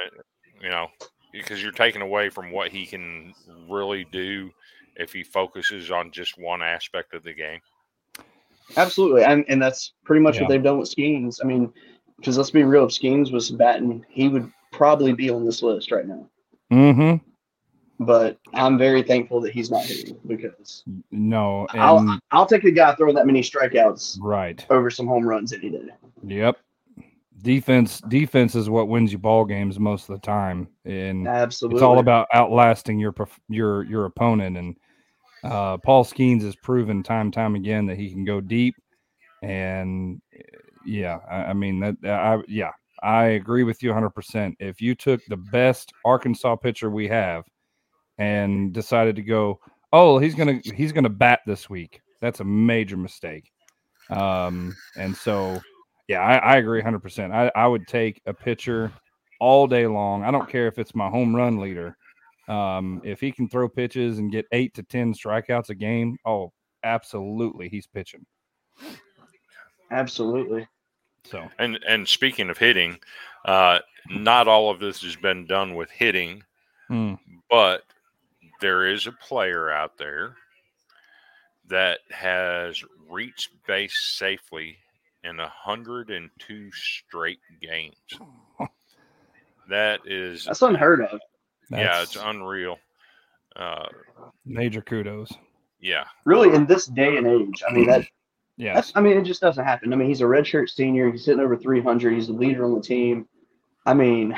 you 0.62 0.70
know, 0.70 0.88
because 1.32 1.62
you're 1.62 1.72
taking 1.72 2.02
away 2.02 2.30
from 2.30 2.52
what 2.52 2.72
he 2.72 2.86
can 2.86 3.34
really 3.70 4.06
do 4.12 4.52
if 4.96 5.14
he 5.14 5.24
focuses 5.24 5.92
on 5.92 6.12
just 6.12 6.38
one 6.38 6.62
aspect 6.62 7.14
of 7.14 7.24
the 7.24 7.34
game. 7.34 7.60
Absolutely, 8.78 9.24
and 9.24 9.44
and 9.48 9.62
that's 9.62 9.94
pretty 10.06 10.22
much 10.22 10.36
Yeah. 10.36 10.44
what 10.44 10.50
they've 10.50 10.64
done 10.64 10.80
with 10.80 10.90
Skenes. 10.90 11.40
I 11.44 11.48
mean, 11.48 11.72
because 12.18 12.38
let's 12.38 12.52
be 12.52 12.64
real, 12.64 12.86
if 12.86 12.92
Skenes 12.92 13.32
was 13.32 13.52
batting, 13.52 14.06
he 14.10 14.28
would 14.30 14.52
probably 14.72 15.14
be 15.14 15.30
on 15.30 15.46
this 15.46 15.62
list 15.62 15.92
right 15.92 16.08
now. 16.08 16.30
Mm-hmm. 16.72 17.26
But 18.04 18.40
I'm 18.54 18.78
very 18.78 19.04
thankful 19.04 19.42
that 19.42 19.52
he's 19.54 19.70
not 19.70 19.84
hitting 19.84 20.18
because 20.26 20.84
No. 21.12 21.68
And, 21.72 21.82
I'll 21.82 22.20
I'll 22.32 22.46
take 22.46 22.64
a 22.64 22.72
guy 22.72 22.96
throwing 22.96 23.16
that 23.16 23.28
many 23.28 23.42
strikeouts 23.42 24.18
right. 24.22 24.66
over 24.70 24.90
some 24.90 25.06
home 25.08 25.28
runs 25.28 25.54
any 25.54 25.70
day. 25.70 25.90
Yep. 26.26 26.58
Defense. 27.42 28.02
Defense 28.08 28.56
is 28.56 28.70
what 28.70 28.88
wins 28.88 29.12
you 29.12 29.18
ball 29.18 29.46
games 29.46 29.80
most 29.80 30.10
of 30.10 30.16
the 30.16 30.26
time, 30.26 30.68
and 30.86 31.28
Absolutely, 31.28 31.78
it's 31.78 31.84
all 31.84 32.00
about 32.00 32.28
outlasting 32.34 33.00
your 33.00 33.14
your 33.50 33.84
your 33.84 34.06
opponent. 34.06 34.58
And 34.58 34.78
uh, 35.44 35.78
Paul 35.78 36.06
Skenes 36.06 36.44
has 36.44 36.56
proven 36.56 37.04
time 37.04 37.28
and 37.28 37.34
time 37.34 37.56
again 37.56 37.86
that 37.88 37.98
he 37.98 38.12
can 38.12 38.24
go 38.24 38.42
deep. 38.42 38.76
And 39.42 40.22
yeah, 40.86 41.20
I, 41.30 41.36
I 41.46 41.54
mean 41.54 41.80
that. 41.80 41.96
I 42.04 42.42
yeah, 42.48 42.72
I 43.02 43.26
agree 43.26 43.64
with 43.64 43.82
you 43.82 43.90
100. 43.90 44.10
percent 44.12 44.56
If 44.60 44.82
you 44.82 44.96
took 44.96 45.22
the 45.26 45.38
best 45.38 45.92
Arkansas 46.06 46.56
pitcher 46.58 46.90
we 46.90 47.08
have 47.08 47.44
and 48.18 48.72
decided 48.74 49.16
to 49.16 49.24
go, 49.24 49.60
oh, 49.94 50.20
he's 50.20 50.36
gonna 50.36 50.60
he's 50.64 50.92
gonna 50.92 51.10
bat 51.10 51.40
this 51.46 51.70
week, 51.70 52.02
that's 52.20 52.40
a 52.40 52.46
major 52.46 52.98
mistake. 52.98 53.52
Um, 54.10 54.76
and 54.98 55.16
so 55.16 55.62
yeah, 56.12 56.20
I, 56.20 56.36
I 56.36 56.58
agree 56.58 56.80
100. 56.80 57.00
percent 57.00 57.32
I 57.32 57.50
I 57.56 57.68
would 57.68 57.88
take 57.88 58.22
a 58.26 58.34
pitcher 58.34 58.92
all 59.40 59.66
day 59.66 59.88
long. 59.88 60.24
I 60.24 60.32
don't 60.32 60.50
care 60.50 60.68
if 60.68 60.78
it's 60.78 60.94
my 60.94 61.10
home 61.10 61.34
run 61.34 61.58
leader. 61.58 61.98
Um, 62.50 63.02
if 63.06 63.22
he 63.22 63.32
can 63.32 63.48
throw 63.48 63.70
pitches 63.70 64.20
and 64.20 64.30
get 64.32 64.46
eight 64.52 64.74
to 64.74 64.84
ten 64.84 65.14
strikeouts 65.14 65.70
a 65.70 65.76
game, 65.76 66.18
oh, 66.26 66.52
absolutely, 66.84 67.70
he's 67.70 67.88
pitching. 67.88 68.26
absolutely. 69.92 70.68
So 71.26 71.48
And 71.60 71.80
and 71.88 72.06
speaking 72.06 72.50
of 72.50 72.58
hitting, 72.58 73.00
uh, 73.46 73.80
not 74.10 74.50
all 74.50 74.70
of 74.70 74.80
this 74.80 75.02
has 75.04 75.16
been 75.16 75.46
done 75.46 75.76
with 75.76 75.90
hitting, 75.92 76.44
mm, 76.90 77.18
but 77.50 77.84
there 78.60 78.86
is 78.86 79.08
a 79.08 79.14
player 79.14 79.72
out 79.72 79.98
there 79.98 80.36
that 81.70 82.00
has 82.10 82.84
reached 83.10 83.52
base 83.66 83.98
safely 84.18 84.78
in 85.24 85.38
102 85.38 86.72
straight 86.72 87.40
games. 87.62 87.96
That 89.70 90.02
is, 90.06 90.44
That's 90.46 90.62
unheard 90.64 91.02
of. 91.02 91.22
yeah, 91.70 92.02
it's 92.02 92.18
unreal. 92.18 92.78
Uh, 93.56 93.86
major 94.46 94.82
kudos. 94.82 95.32
yeah, 95.80 96.06
Really, 96.26 96.54
in 96.54 96.66
this 96.66 96.88
day 96.88 97.16
and 97.16 97.26
age, 97.28 97.64
I 97.68 97.72
mean 97.72 97.88
that. 97.88 98.06
Yes. 98.58 98.76
That's. 98.76 98.92
I 98.96 99.02
mean, 99.02 99.18
it 99.18 99.24
just 99.24 99.42
doesn't 99.42 99.64
happen. 99.64 99.92
I 99.92 99.96
mean, 99.96 100.08
he's 100.08 100.22
a 100.22 100.26
redshirt 100.26 100.70
senior. 100.70 101.10
He's 101.10 101.26
hitting 101.26 101.42
over 101.42 101.56
300. 101.58 102.14
He's 102.14 102.28
the 102.28 102.34
leader 102.34 102.64
on 102.66 102.76
the 102.76 102.82
team. 102.82 103.28
I 103.88 103.94
mean, 103.96 104.36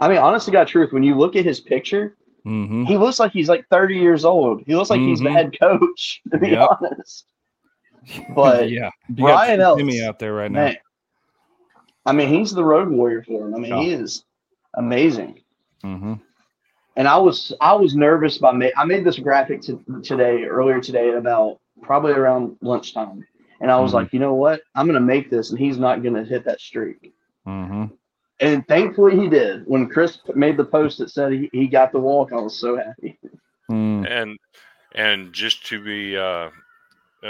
I 0.00 0.08
mean, 0.08 0.16
honestly, 0.18 0.52
God, 0.52 0.66
truth. 0.68 0.92
When 0.92 1.02
you 1.02 1.14
look 1.16 1.36
at 1.36 1.44
his 1.44 1.60
picture, 1.60 2.16
hmm 2.44 2.84
he 2.84 2.96
looks 2.96 3.18
like 3.18 3.32
he's 3.32 3.48
like 3.48 3.66
30 3.70 3.96
years 3.96 4.24
old. 4.24 4.62
He 4.66 4.74
looks 4.76 4.88
like 4.88 5.00
he's 5.02 5.20
the 5.20 5.28
Mhm. 5.28 5.32
head 5.34 5.58
coach. 5.60 6.22
To 6.32 6.38
be 6.38 6.50
Yep. 6.52 6.68
honest, 6.80 7.26
But 8.34 8.70
yeah, 8.70 8.90
You 9.08 9.14
Brian 9.16 9.60
Ellis, 9.60 9.80
Jimmy 9.80 10.02
out 10.02 10.18
there 10.18 10.34
right 10.34 10.50
now. 10.50 10.64
man. 10.66 10.76
I 12.06 12.12
mean, 12.12 12.28
he's 12.28 12.52
the 12.52 12.64
road 12.64 12.88
warrior 12.88 13.22
for 13.22 13.46
him. 13.46 13.54
I 13.54 13.58
mean, 13.58 13.72
Yeah. 13.72 13.82
he 13.82 13.90
is 13.92 14.24
amazing. 14.74 15.40
hmm 15.82 16.14
and 16.96 17.08
I 17.08 17.16
was 17.16 17.52
I 17.60 17.74
was 17.74 17.96
nervous 17.96 18.38
by 18.38 18.52
ma- 18.52 18.70
I 18.76 18.84
made 18.84 19.04
this 19.04 19.18
graphic 19.18 19.60
to, 19.62 19.82
today 20.04 20.44
earlier 20.44 20.80
today 20.80 21.10
about 21.14 21.58
probably 21.82 22.12
around 22.12 22.56
lunchtime, 22.62 23.26
and 23.60 23.70
I 23.70 23.80
was 23.80 23.90
Mhm. 23.90 23.94
like, 23.94 24.12
you 24.12 24.20
know 24.20 24.34
what, 24.34 24.60
I'm 24.76 24.86
gonna 24.86 25.00
make 25.00 25.28
this, 25.28 25.50
and 25.50 25.58
he's 25.58 25.76
not 25.78 26.02
gonna 26.04 26.24
hit 26.24 26.44
that 26.44 26.60
streak. 26.60 27.12
hmm 27.44 27.86
And 28.40 28.66
thankfully 28.68 29.16
he 29.18 29.28
did. 29.28 29.64
When 29.66 29.88
Chris 29.88 30.18
made 30.34 30.56
the 30.56 30.64
post 30.64 30.98
that 30.98 31.10
said 31.10 31.32
he, 31.32 31.48
he 31.52 31.66
got 31.66 31.90
the 31.92 31.98
walk, 32.00 32.32
I 32.32 32.36
was 32.40 32.58
so 32.58 32.76
happy. 32.76 33.18
Mm. 33.70 34.06
and 34.08 34.38
and 34.94 35.32
just 35.32 35.66
to 35.66 35.82
be 35.82 36.16
uh, 36.16 36.50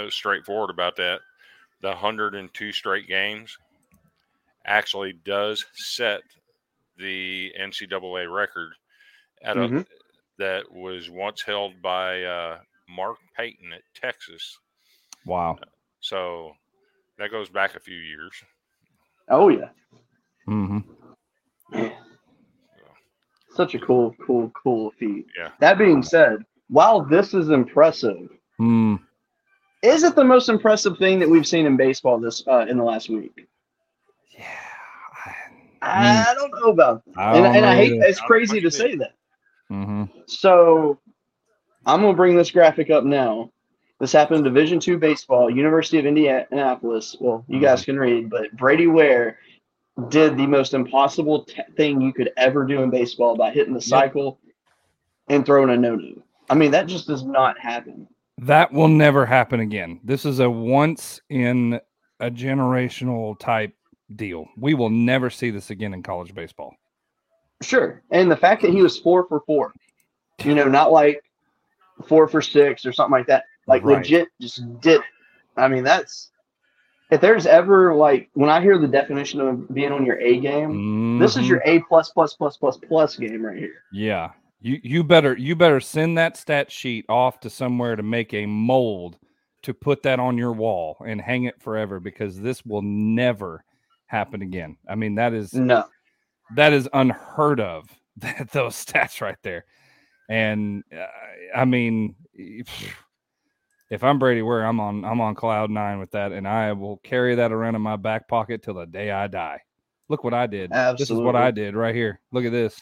straightforward 0.09 0.69
about 0.69 0.95
that, 0.97 1.21
the 1.81 1.89
102 1.89 2.71
straight 2.71 3.07
games 3.07 3.57
actually 4.65 5.13
does 5.25 5.65
set 5.73 6.21
the 6.97 7.53
NCAA 7.59 8.27
record 8.33 8.73
at 9.41 9.57
a 9.57 9.61
Mhm. 9.61 9.87
that 10.37 10.69
was 10.71 11.09
once 11.09 11.41
held 11.41 11.81
by 11.81 12.23
uh, 12.23 12.59
Mark 12.89 13.17
Payton 13.37 13.71
at 13.73 13.83
Texas. 13.93 14.57
Wow. 15.25 15.57
So 15.99 16.55
that 17.17 17.31
goes 17.31 17.49
back 17.49 17.75
a 17.75 17.79
few 17.79 17.97
years. 17.97 18.33
Oh 19.29 19.49
yeah, 19.49 19.69
Mm-hmm. 20.47 21.89
such 23.49 23.73
a 23.75 23.79
cool, 23.79 24.13
cool, 24.25 24.49
cool 24.51 24.91
feat. 24.91 25.25
Yeah. 25.37 25.51
That 25.59 25.77
being 25.77 26.03
said, 26.03 26.45
while 26.67 27.01
this 27.01 27.33
is 27.33 27.49
impressive, 27.49 28.29
Mm. 28.59 29.04
Is 29.85 30.03
it 30.03 30.15
the 30.15 30.23
most 30.23 30.49
impressive 30.49 30.97
thing 30.97 31.19
that 31.19 31.29
we've 31.29 31.47
seen 31.47 31.65
in 31.65 31.77
baseball 31.77 32.19
this 32.19 32.43
uh, 32.47 32.65
in 32.67 32.77
the 32.77 32.83
last 32.83 33.09
week? 33.09 33.47
Yeah. 34.37 34.45
I 35.81 36.33
don't 36.33 36.51
know 36.59 36.71
about 36.71 37.05
that. 37.05 37.17
I 37.17 37.37
and, 37.37 37.45
and 37.57 37.65
I 37.65 37.75
hate 37.75 37.93
either. 37.93 38.05
it's 38.05 38.19
crazy 38.19 38.59
to 38.59 38.71
say 38.71 38.95
that. 38.95 39.13
hmm 39.69 40.03
So 40.25 40.99
I'm 41.85 42.01
gonna 42.01 42.13
bring 42.15 42.35
this 42.35 42.51
graphic 42.51 42.89
up 42.89 43.03
now. 43.03 43.51
This 43.99 44.11
happened 44.11 44.39
in 44.39 44.43
Division 44.53 44.79
two 44.79 44.97
baseball, 44.97 45.49
University 45.49 45.99
of 45.99 46.05
Indianapolis. 46.05 47.15
Well, 47.19 47.45
you 47.47 47.59
guys 47.59 47.85
can 47.85 47.97
read, 47.99 48.29
but 48.29 48.51
Brady 48.57 48.87
Ware 48.87 49.37
did 50.09 50.35
the 50.37 50.47
most 50.47 50.73
impossible 50.73 51.45
t- 51.45 51.61
thing 51.77 52.01
you 52.01 52.11
could 52.11 52.31
ever 52.35 52.65
do 52.65 52.81
in 52.81 52.89
baseball 52.89 53.35
by 53.37 53.51
hitting 53.51 53.73
the 53.73 53.79
cycle 53.81 54.39
and 55.29 55.45
throwing 55.45 55.69
a 55.69 55.77
no-no. 55.77 56.21
I 56.49 56.55
mean, 56.55 56.71
that 56.71 56.87
just 56.87 57.07
does 57.07 57.23
not 57.23 57.57
happen. 57.59 58.07
That 58.39 58.71
will 58.73 58.87
never 58.89 59.25
happen 59.25 59.59
again. 59.61 59.99
This 60.03 60.25
is 60.25 60.39
a 60.39 60.49
once 60.49 61.21
in 61.29 61.79
a 62.19 62.29
generational 62.29 63.37
type 63.39 63.73
deal. 64.15 64.45
We 64.57 64.73
will 64.73 64.89
never 64.89 65.29
see 65.29 65.51
this 65.51 65.69
again 65.69 65.93
in 65.93 66.03
college 66.03 66.33
baseball. 66.35 66.75
Sure, 67.61 68.03
and 68.11 68.29
the 68.29 68.35
fact 68.35 68.61
that 68.63 68.71
he 68.71 68.81
was 68.81 68.99
four 68.99 69.25
for 69.27 69.41
four, 69.47 69.73
you 70.43 70.53
know, 70.53 70.65
not 70.67 70.91
like 70.91 71.21
four 72.07 72.27
for 72.27 72.41
six 72.41 72.85
or 72.85 72.91
something 72.91 73.13
like 73.13 73.27
that. 73.27 73.45
Like 73.67 73.83
Right. 73.83 73.97
legit, 73.99 74.27
just 74.41 74.61
did 74.81 74.99
it. 74.99 75.05
I 75.55 75.69
mean, 75.69 75.83
that's 75.85 76.31
if 77.11 77.21
there's 77.21 77.45
ever 77.45 77.95
like 77.95 78.29
when 78.33 78.49
I 78.49 78.61
hear 78.61 78.77
the 78.77 78.87
definition 78.87 79.39
of 79.39 79.73
being 79.73 79.93
on 79.93 80.05
your 80.05 80.19
A 80.19 80.39
game, 80.39 81.17
this 81.19 81.37
is 81.37 81.45
Mhm. 81.45 81.49
your 81.49 81.61
A 81.65 81.79
plus 81.83 82.09
plus 82.11 82.33
plus 82.35 82.57
plus 82.57 82.77
plus 82.77 83.15
game 83.15 83.45
right 83.45 83.57
here. 83.57 83.81
Yeah. 83.93 84.31
You 84.65 84.79
you 84.81 85.03
better 85.03 85.37
you 85.37 85.55
better 85.55 85.79
send 85.79 86.17
that 86.17 86.35
stat 86.35 86.71
sheet 86.71 87.05
off 87.07 87.39
to 87.41 87.51
somewhere 87.51 87.95
to 87.95 88.01
make 88.01 88.33
a 88.33 88.47
mold 88.47 89.19
to 89.61 89.75
put 89.75 90.01
that 90.01 90.19
on 90.19 90.39
your 90.39 90.53
wall 90.53 90.97
and 91.05 91.21
hang 91.21 91.43
it 91.43 91.61
forever 91.61 91.99
because 91.99 92.41
this 92.41 92.65
will 92.65 92.81
never 92.81 93.63
happen 94.07 94.41
again. 94.41 94.77
I 94.89 94.95
mean 94.95 95.13
that 95.15 95.33
is 95.33 95.53
No, 95.53 95.85
that 96.55 96.73
is 96.73 96.89
unheard 96.93 97.59
of 97.59 97.87
that 98.17 98.49
those 98.53 98.73
stats 98.83 99.21
right 99.21 99.37
there. 99.43 99.65
And 100.29 100.83
uh, 100.91 101.05
I 101.55 101.65
mean 101.65 102.15
if, 102.33 102.67
if 103.91 104.03
I'm 104.03 104.17
Brady 104.17 104.41
Ware, 104.41 104.65
I'm 104.65 104.79
on 104.79 105.05
I'm 105.05 105.21
on 105.21 105.35
cloud 105.35 105.69
9 105.69 105.99
with 105.99 106.09
that 106.13 106.31
and 106.31 106.47
I 106.47 106.73
will 106.73 106.97
carry 106.97 107.35
that 107.35 107.51
around 107.51 107.75
in 107.75 107.83
my 107.83 107.97
back 107.97 108.27
pocket 108.27 108.63
till 108.63 108.73
the 108.73 108.87
day 108.87 109.11
I 109.11 109.27
die. 109.27 109.61
Look 110.09 110.23
what 110.23 110.33
I 110.33 110.47
did. 110.47 110.71
This 110.97 111.11
is 111.11 111.19
what 111.19 111.35
I 111.35 111.51
did 111.51 111.75
right 111.75 111.93
here. 111.93 112.19
Look 112.31 112.45
at 112.45 112.51
this. 112.51 112.81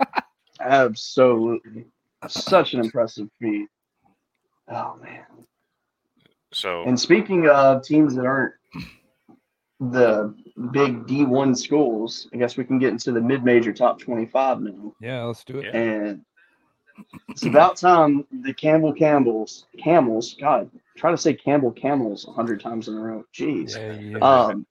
absolutely, 0.60 1.86
such 2.28 2.74
an 2.74 2.80
impressive 2.80 3.28
feat. 3.40 3.68
Oh 4.68 4.96
man. 5.02 5.24
So 6.52 6.82
And 6.84 6.98
speaking 6.98 7.48
of 7.48 7.82
teams 7.82 8.14
that 8.16 8.26
aren't 8.26 8.54
the 9.80 10.34
big 10.72 11.06
D1 11.06 11.56
schools, 11.56 12.28
I 12.34 12.36
guess 12.36 12.56
we 12.56 12.64
can 12.64 12.78
get 12.78 12.90
into 12.90 13.12
the 13.12 13.20
mid-major 13.20 13.72
top 13.72 13.98
25 13.98 14.60
now. 14.60 14.94
Yeah, 15.00 15.24
let's 15.24 15.44
do 15.44 15.58
it. 15.58 15.74
And 15.74 16.24
it's 17.28 17.44
about 17.44 17.76
time 17.76 18.26
the 18.42 18.52
Campbell 18.52 18.92
Campbells, 18.92 19.66
Camels, 19.82 20.36
God, 20.38 20.70
try 20.96 21.10
to 21.10 21.16
say 21.16 21.32
Campbell 21.32 21.72
Camels 21.72 22.26
a 22.28 22.32
hundred 22.32 22.60
times 22.60 22.88
in 22.88 22.94
a 22.94 23.00
row. 23.00 23.24
Jeez. 23.34 23.76
Yeah, 23.76 23.92
yeah. 23.92 24.18
Um, 24.18 24.66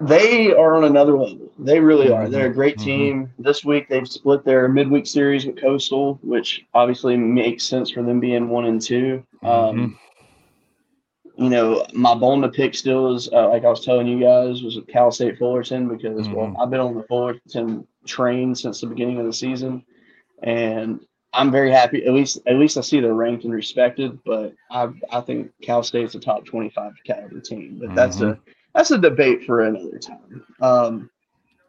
they 0.00 0.52
are 0.54 0.76
on 0.76 0.84
another 0.84 1.16
level. 1.16 1.50
They 1.58 1.78
really 1.80 2.10
are. 2.10 2.28
They're 2.28 2.46
a 2.46 2.54
great 2.54 2.78
Mhm. 2.78 2.82
team. 2.84 3.30
This 3.38 3.64
week 3.64 3.88
they've 3.88 4.08
split 4.08 4.44
their 4.44 4.68
midweek 4.68 5.06
series 5.06 5.46
with 5.46 5.60
Coastal, 5.60 6.18
which 6.22 6.64
obviously 6.74 7.16
makes 7.16 7.64
sense 7.64 7.90
for 7.90 8.02
them 8.02 8.20
being 8.20 8.48
one 8.48 8.64
and 8.66 8.80
two. 8.80 9.22
Um, 9.42 9.98
you 11.36 11.48
know, 11.48 11.86
my 11.94 12.14
bone 12.14 12.42
to 12.42 12.48
pick 12.48 12.74
still 12.74 13.14
is 13.14 13.28
uh, 13.32 13.48
like 13.48 13.64
I 13.64 13.70
was 13.70 13.84
telling 13.84 14.06
you 14.06 14.20
guys 14.20 14.62
was 14.62 14.78
Cal 14.88 15.10
State 15.10 15.38
Fullerton 15.38 15.88
because 15.88 16.28
well 16.30 16.48
Mhm. 16.48 16.60
I've 16.60 16.70
been 16.70 16.80
on 16.80 16.94
the 16.94 17.02
Fullerton 17.04 17.86
train 18.06 18.54
since 18.54 18.80
the 18.80 18.86
beginning 18.86 19.18
of 19.18 19.26
the 19.26 19.32
season, 19.32 19.84
and 20.42 21.00
I'm 21.32 21.50
very 21.50 21.70
happy. 21.70 22.04
At 22.06 22.12
least 22.12 22.40
at 22.46 22.56
least 22.56 22.76
I 22.76 22.80
see 22.80 23.00
they're 23.00 23.14
ranked 23.14 23.44
and 23.44 23.52
respected. 23.54 24.18
But 24.24 24.54
I 24.70 24.88
I 25.12 25.20
think 25.20 25.50
Cal 25.62 25.82
State's 25.82 26.14
a 26.14 26.20
top 26.20 26.44
25 26.44 26.92
caliber 27.04 27.40
team. 27.40 27.78
But 27.80 27.94
that's 27.94 28.20
a 28.20 28.38
that's 28.74 28.90
a 28.90 28.98
debate 28.98 29.44
for 29.44 29.62
another 29.62 29.98
time. 29.98 30.44
Um, 30.60 31.10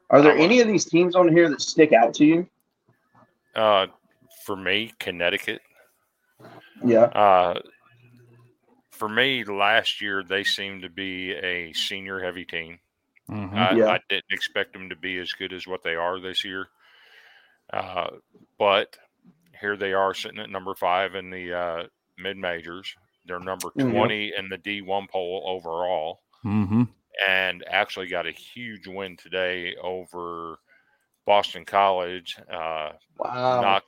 are 0.10 0.22
there 0.22 0.36
any 0.38 0.60
of 0.60 0.68
these 0.68 0.86
teams 0.86 1.16
on 1.16 1.28
here 1.30 1.50
that 1.50 1.62
stick 1.62 1.94
out 1.94 2.14
to 2.16 2.26
you? 2.26 2.48
uh, 3.56 3.88
for 4.46 4.56
me, 4.56 4.94
Connecticut. 5.00 5.62
Yeah. 6.84 7.04
Uh, 7.04 7.60
for 8.90 9.08
me, 9.10 9.44
last 9.44 10.02
year 10.02 10.24
they 10.24 10.44
seemed 10.44 10.82
to 10.84 10.90
be 10.90 11.32
a 11.34 11.74
senior 11.74 12.20
heavy 12.20 12.46
team. 12.46 12.80
Mhm. 13.30 13.54
I, 13.56 13.76
Yeah. 13.76 13.88
I 13.92 14.00
didn't 14.10 14.32
expect 14.32 14.74
them 14.74 14.90
to 14.90 14.96
be 14.96 15.18
as 15.20 15.32
good 15.34 15.54
as 15.54 15.68
what 15.68 15.84
they 15.84 15.96
are 15.96 16.20
this 16.20 16.44
year. 16.44 16.68
Uh, 17.72 18.10
but 18.58 18.98
here 19.60 19.78
they 19.78 19.94
are 19.94 20.14
sitting 20.14 20.40
at 20.40 20.50
number 20.50 20.74
five 20.76 21.16
in 21.16 21.30
the 21.30 21.54
uh, 21.54 21.84
mid 22.18 22.38
majors. 22.38 22.96
They're 23.26 23.40
number 23.40 23.70
Mhm. 23.78 23.92
20 23.92 24.34
in 24.38 24.50
the 24.50 24.58
D1 24.58 25.08
poll 25.10 25.44
overall, 25.46 26.22
Mhm. 26.46 26.88
and 27.28 27.64
actually 27.68 28.08
got 28.08 28.26
a 28.26 28.32
huge 28.32 28.88
win 28.88 29.16
today 29.18 29.76
over 29.76 30.58
Boston 31.26 31.66
College. 31.66 32.38
Uh, 32.50 32.94
Wow. 33.18 33.62
not 33.62 33.84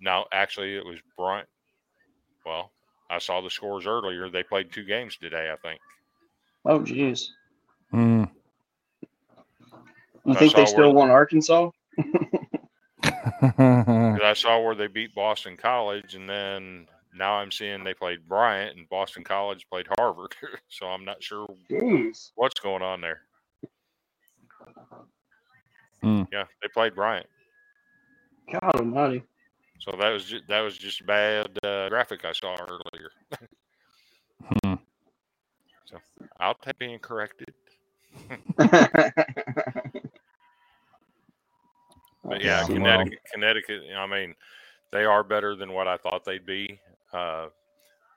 now, 0.00 0.26
actually, 0.32 0.76
it 0.76 0.84
was 0.84 0.98
Bryant. 1.16 1.48
Well, 2.46 2.72
I 3.10 3.18
saw 3.18 3.40
the 3.40 3.50
scores 3.50 3.86
earlier. 3.86 4.28
They 4.30 4.42
played 4.44 4.72
two 4.72 4.84
games 4.84 5.16
today, 5.16 5.50
I 5.52 5.56
think. 5.56 5.80
oh, 6.64 6.82
geez. 6.82 7.32
Mm. 7.92 8.30
You 10.24 10.32
I 10.32 10.34
think 10.34 10.54
they 10.54 10.66
still 10.66 10.92
where- 10.92 10.94
won 10.94 11.10
Arkansas? 11.10 11.70
I 13.02 14.32
saw 14.36 14.60
where 14.60 14.74
they 14.74 14.86
beat 14.88 15.14
Boston 15.14 15.56
College, 15.56 16.14
and 16.14 16.28
then 16.28 16.86
now 17.18 17.34
I'm 17.34 17.50
seeing 17.50 17.84
they 17.84 17.94
played 17.94 18.28
Bryant 18.28 18.76
and 18.76 18.88
Boston 18.88 19.24
College 19.24 19.66
played 19.70 19.86
Harvard. 19.98 20.34
so 20.68 20.86
I'm 20.86 21.04
not 21.04 21.22
sure 21.22 21.46
Jeez. 21.70 22.30
what's 22.36 22.60
going 22.60 22.82
on 22.82 23.00
there. 23.00 23.22
Hmm. 26.02 26.22
Yeah, 26.32 26.44
they 26.62 26.68
played 26.72 26.94
Bryant. 26.94 27.26
God 28.52 28.76
almighty. 28.76 29.24
So 29.80 29.92
that 30.00 30.10
was 30.10 30.24
just, 30.24 30.46
that 30.48 30.60
was 30.60 30.78
just 30.78 31.04
bad 31.06 31.46
uh, 31.62 31.88
graphic 31.88 32.24
I 32.24 32.32
saw 32.32 32.56
earlier. 32.60 33.10
Hmm. 34.64 34.74
So 35.84 35.98
I'll 36.38 36.54
take 36.54 36.78
being 36.78 36.98
corrected. 36.98 37.52
But 42.28 42.42
yeah, 42.42 42.60
Yeah, 42.60 42.66
Connecticut, 42.66 43.18
Connecticut. 43.32 43.82
I 43.96 44.06
mean, 44.06 44.34
they 44.92 45.04
are 45.04 45.24
better 45.24 45.56
than 45.56 45.72
what 45.72 45.88
I 45.88 45.96
thought 45.96 46.24
they'd 46.24 46.44
be. 46.44 46.78
Uh, 47.12 47.48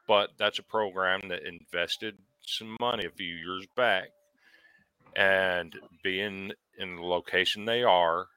but 0.07 0.31
that's 0.37 0.59
a 0.59 0.63
program 0.63 1.21
that 1.29 1.43
invested 1.43 2.17
some 2.41 2.75
money 2.79 3.05
a 3.05 3.11
few 3.11 3.35
years 3.35 3.65
back, 3.75 4.09
and 5.15 5.75
being 6.03 6.51
in 6.77 6.95
the 6.95 7.01
location 7.03 7.65
they 7.65 7.83
are, 7.83 8.27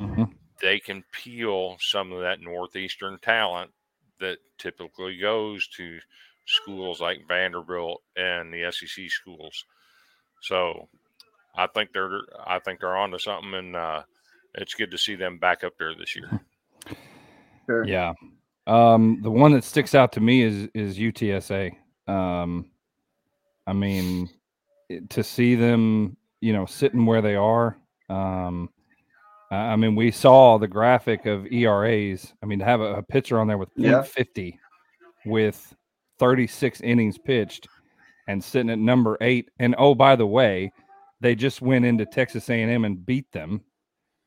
Mhm. 0.00 0.34
they 0.60 0.78
can 0.80 1.02
peel 1.12 1.76
some 1.78 2.12
of 2.12 2.20
that 2.20 2.40
northeastern 2.40 3.18
talent 3.18 3.72
that 4.18 4.38
typically 4.58 5.16
goes 5.18 5.66
to 5.68 6.00
schools 6.46 7.00
like 7.00 7.26
Vanderbilt 7.28 8.02
and 8.16 8.52
the 8.52 8.64
SEC 8.64 9.08
schools. 9.08 9.64
So, 10.40 10.88
I 11.54 11.66
think 11.68 11.92
they're 11.92 12.22
I 12.46 12.58
think 12.58 12.80
they're 12.80 12.96
onto 12.96 13.18
something, 13.18 13.54
and 13.54 13.76
uh, 13.76 14.02
it's 14.54 14.74
good 14.74 14.90
to 14.90 14.98
see 14.98 15.14
them 15.14 15.38
back 15.38 15.62
up 15.64 15.76
there 15.78 15.94
this 15.94 16.16
year. 16.16 16.40
Sure. 17.66 17.84
Yeah. 17.84 18.14
Um, 18.66 19.20
the 19.22 19.30
one 19.30 19.52
that 19.52 19.64
sticks 19.64 19.94
out 19.94 20.12
to 20.12 20.20
me 20.20 20.42
is 20.42 20.68
is 20.74 20.98
UTSA. 20.98 21.74
Um, 22.06 22.66
I 23.66 23.72
mean, 23.72 24.28
to 25.10 25.22
see 25.24 25.54
them, 25.54 26.16
you 26.40 26.52
know, 26.52 26.66
sitting 26.66 27.06
where 27.06 27.22
they 27.22 27.34
are. 27.36 27.76
Um, 28.08 28.68
I 29.50 29.76
mean, 29.76 29.94
we 29.94 30.10
saw 30.10 30.58
the 30.58 30.68
graphic 30.68 31.26
of 31.26 31.46
ERAs. 31.52 32.32
I 32.42 32.46
mean, 32.46 32.58
to 32.60 32.64
have 32.64 32.80
a, 32.80 32.94
a 32.96 33.02
pitcher 33.02 33.38
on 33.38 33.46
there 33.46 33.58
with 33.58 33.68
Yeah. 33.76 34.02
50 34.02 34.58
with 35.26 35.74
36 36.18 36.80
innings 36.80 37.18
pitched 37.18 37.68
and 38.28 38.42
sitting 38.42 38.70
at 38.70 38.78
number 38.78 39.18
eight. 39.20 39.50
And 39.58 39.74
oh, 39.78 39.94
by 39.94 40.16
the 40.16 40.26
way, 40.26 40.72
they 41.20 41.34
just 41.34 41.60
went 41.62 41.84
into 41.84 42.06
Texas 42.06 42.48
A&M 42.48 42.84
and 42.84 43.04
beat 43.04 43.30
them 43.32 43.60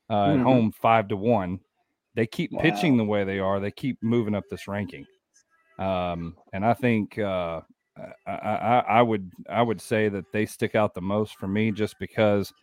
uh, 0.09 0.25
at 0.27 0.37
Mhm. 0.37 0.43
home 0.43 0.71
five 0.71 1.07
to 1.07 1.17
one. 1.17 1.59
They 2.15 2.25
keep 2.25 2.51
Wow. 2.51 2.61
pitching 2.61 2.97
the 2.97 3.03
way 3.05 3.23
they 3.23 3.39
are. 3.39 3.59
They 3.59 3.71
keep 3.71 4.01
moving 4.01 4.35
up 4.35 4.45
this 4.49 4.67
ranking. 4.67 5.05
Um, 5.77 6.37
and 6.53 6.65
I 6.65 6.73
think 6.73 7.19
uh, 7.19 7.61
I, 8.25 8.31
I, 8.31 8.83
I 8.87 9.01
would 9.01 9.29
I 9.49 9.61
would 9.61 9.81
say 9.81 10.09
that 10.09 10.25
they 10.31 10.45
stick 10.45 10.75
out 10.75 10.93
the 10.93 11.01
most 11.01 11.35
for 11.35 11.47
me 11.47 11.71
just 11.71 11.99
because 11.99 12.53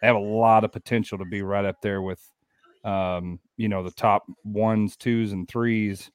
they 0.00 0.06
have 0.06 0.16
a 0.16 0.20
lot 0.20 0.64
of 0.64 0.72
potential 0.72 1.18
to 1.18 1.24
be 1.26 1.42
right 1.42 1.64
up 1.64 1.76
there 1.82 2.00
with 2.00 2.20
um, 2.84 3.38
you 3.56 3.68
know 3.68 3.82
the 3.82 3.90
top 3.90 4.24
ones, 4.44 4.96
twos, 4.96 5.32
and 5.32 5.46
threes 5.48 6.10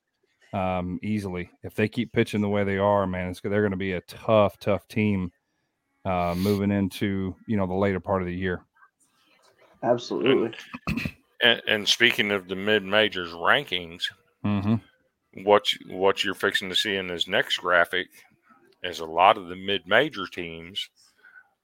um, 0.53 0.99
easily. 1.03 1.51
If 1.63 1.75
they 1.75 1.87
keep 1.87 2.11
pitching 2.13 2.41
the 2.41 2.49
way 2.49 2.63
they 2.63 2.77
are, 2.77 3.05
man, 3.05 3.29
it's 3.29 3.41
they're 3.41 3.61
going 3.61 3.71
to 3.71 3.77
be 3.77 3.93
a 3.93 4.01
tough, 4.01 4.57
tough 4.59 4.87
team 4.87 5.31
uh, 6.05 6.33
moving 6.35 6.71
into 6.71 7.35
you 7.47 7.57
know 7.57 7.67
the 7.67 7.73
later 7.73 7.99
part 7.99 8.21
of 8.21 8.27
the 8.27 8.35
year. 8.35 8.63
Absolutely. 9.83 10.55
And, 11.41 11.61
and 11.67 11.89
speaking 11.89 12.31
of 12.31 12.47
the 12.47 12.55
mid 12.55 12.83
majors 12.83 13.31
rankings, 13.31 14.03
Mm-hmm. 14.45 14.75
what 15.43 15.71
you- 15.73 15.95
what 15.95 16.23
you're 16.23 16.33
fixing 16.33 16.69
to 16.69 16.75
see 16.75 16.95
in 16.95 17.07
this 17.07 17.27
next 17.27 17.57
graphic 17.57 18.07
is 18.83 18.99
a 18.99 19.05
lot 19.05 19.37
of 19.37 19.47
the 19.49 19.55
mid 19.55 19.85
major 19.87 20.25
teams 20.27 20.89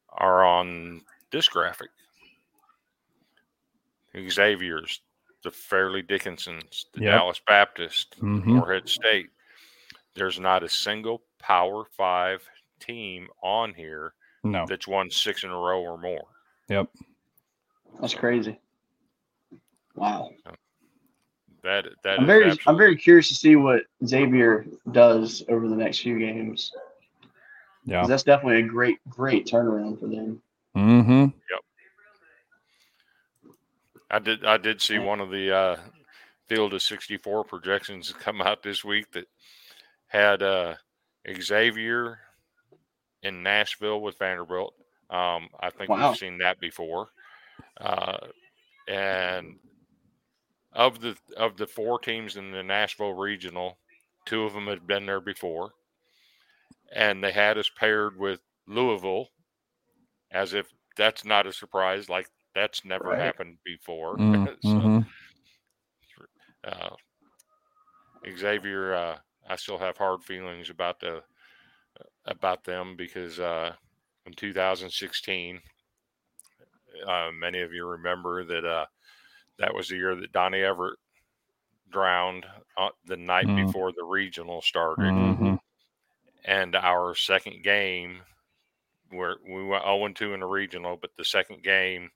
are 0.10 0.46
on 0.46 1.02
this 1.32 1.48
graphic. 1.48 1.90
Xavier's, 4.30 5.02
the 5.44 5.52
Fairleigh 5.52 6.04
Dickinsons, 6.04 6.86
the 6.94 7.02
Yep. 7.02 7.12
Dallas 7.14 7.42
Baptist, 7.46 8.20
Mhm. 8.20 8.46
Morehead 8.46 8.90
State. 8.90 9.30
There's 10.16 10.40
not 10.40 10.64
a 10.64 10.70
single 10.70 11.24
Power 11.40 11.86
Five 11.86 12.48
team 12.80 13.28
on 13.44 13.74
here 13.74 14.14
No. 14.44 14.66
that's 14.68 14.88
won 14.88 15.10
six 15.12 15.44
in 15.44 15.50
a 15.52 15.58
row 15.58 15.82
or 15.82 15.98
more. 15.98 16.28
Yep. 16.70 16.90
That's 18.02 18.14
crazy. 18.16 18.60
Wow. 19.98 20.30
That 21.64 21.86
that 22.04 22.20
I'm 22.20 22.24
is 22.24 22.28
very 22.28 22.58
I'm 22.68 22.78
very 22.78 22.96
curious 22.96 23.28
to 23.30 23.36
see 23.36 23.56
what 23.56 23.82
Xavier 24.06 24.66
does 24.92 25.44
over 25.50 25.68
the 25.68 25.76
next 25.76 26.00
few 26.00 26.18
games. 26.20 26.72
Yeah. 27.84 28.06
That's 28.06 28.24
definitely 28.24 28.62
a 28.62 28.68
great, 28.68 29.00
great 29.10 29.48
turnaround 29.48 30.00
for 30.00 30.08
them. 30.08 30.42
Mm-hmm. 30.76 31.22
Yep. 31.22 31.60
I 34.12 34.20
did 34.20 34.46
I 34.46 34.58
did 34.58 34.82
see 34.82 35.00
one 35.00 35.20
of 35.20 35.30
the 35.32 35.54
uh, 35.56 35.78
field 36.48 36.74
of 36.74 36.82
64 36.82 37.44
projections 37.46 38.14
come 38.20 38.42
out 38.42 38.62
this 38.64 38.86
week 38.86 39.12
that 39.12 39.26
had 40.08 40.42
uh, 40.44 40.76
Xavier 41.42 42.20
in 43.24 43.42
Nashville 43.44 44.00
with 44.02 44.18
Vanderbilt. 44.20 44.74
Um, 45.10 45.50
I 45.60 45.70
think 45.70 45.90
Wow. 45.90 46.10
we've 46.10 46.18
seen 46.18 46.38
that 46.38 46.60
before. 46.60 47.10
Uh, 47.80 48.18
and 48.88 49.58
of 50.78 51.02
the 51.02 51.18
of 51.38 51.58
the 51.58 51.68
four 51.68 52.00
teams 52.00 52.38
in 52.38 52.54
the 52.54 52.64
Nashville 52.64 53.16
regional, 53.16 53.80
two 54.26 54.46
of 54.46 54.54
them 54.54 54.68
had 54.68 54.88
been 54.88 55.08
there 55.08 55.22
before, 55.22 55.74
and 56.94 57.24
they 57.24 57.32
had 57.34 57.58
us 57.58 57.70
paired 57.70 58.18
with 58.18 58.42
Louisville, 58.68 59.30
as 60.32 60.54
if 60.54 60.74
that's 60.98 61.26
not 61.26 61.48
a 61.48 61.54
surprise. 61.54 62.10
Like 62.10 62.30
that's 62.56 62.86
never 62.86 63.16
Right. 63.16 63.18
happened 63.18 63.60
before. 63.66 64.22
Mm-hmm. 64.64 64.64
so, 64.64 65.04
uh, 66.64 66.96
Xavier, 68.38 68.94
uh, 68.94 69.20
I 69.48 69.56
still 69.56 69.80
have 69.80 69.98
hard 69.98 70.24
feelings 70.24 70.70
about 70.70 71.00
the 71.00 71.24
about 72.26 72.64
them 72.64 72.96
because 72.96 73.40
uh, 73.40 73.76
in 74.26 74.34
2016, 74.34 75.62
uh, 77.08 77.32
many 77.34 77.62
of 77.62 77.74
you 77.74 77.86
remember 77.88 78.44
that 78.46 78.66
uh, 78.66 78.86
that 79.60 79.74
was 79.74 79.88
the 79.90 79.96
year 79.98 80.16
that 80.16 80.32
Donny 80.32 80.62
Everett 80.62 81.00
drowned 81.90 82.46
uh, 82.78 82.90
the 83.06 83.18
night 83.18 83.48
Mm. 83.48 83.66
before 83.68 83.92
the 83.92 84.04
regional 84.04 84.62
started, 84.62 85.06
Mm-hmm. 85.06 85.56
and 86.46 86.76
our 86.76 87.16
second 87.16 87.64
game, 87.64 88.22
where 89.10 89.38
we 89.48 89.64
went 89.66 89.84
0 89.84 90.10
2 90.14 90.34
in 90.34 90.42
the 90.42 90.46
regional, 90.46 90.98
but 90.98 91.12
the 91.18 91.26
second 91.26 91.64
game, 91.64 92.12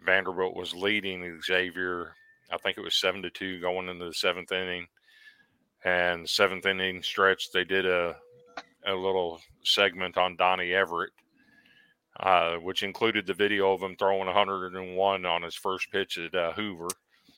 Vanderbilt 0.00 0.54
was 0.56 0.74
leading 0.74 1.40
Xavier. 1.42 2.14
I 2.50 2.56
think 2.58 2.76
it 2.78 2.82
was 2.82 2.96
seven 2.96 3.22
to 3.22 3.30
two 3.30 3.60
going 3.60 3.88
into 3.88 4.06
the 4.06 4.14
seventh 4.14 4.52
inning, 4.52 4.86
and 5.84 6.28
seventh 6.28 6.66
inning 6.66 7.02
stretch 7.02 7.50
they 7.52 7.64
did 7.64 7.86
a 7.86 8.16
a 8.86 8.94
little 8.94 9.40
segment 9.64 10.16
on 10.16 10.36
Donny 10.36 10.72
Everett, 10.72 11.12
uh, 12.20 12.56
which 12.56 12.82
included 12.82 13.26
the 13.26 13.34
video 13.34 13.72
of 13.72 13.82
him 13.82 13.96
throwing 13.96 14.26
101 14.26 15.26
on 15.26 15.42
his 15.42 15.54
first 15.54 15.90
pitch 15.90 16.18
at 16.18 16.34
uh, 16.34 16.52
Hoover, 16.52 16.88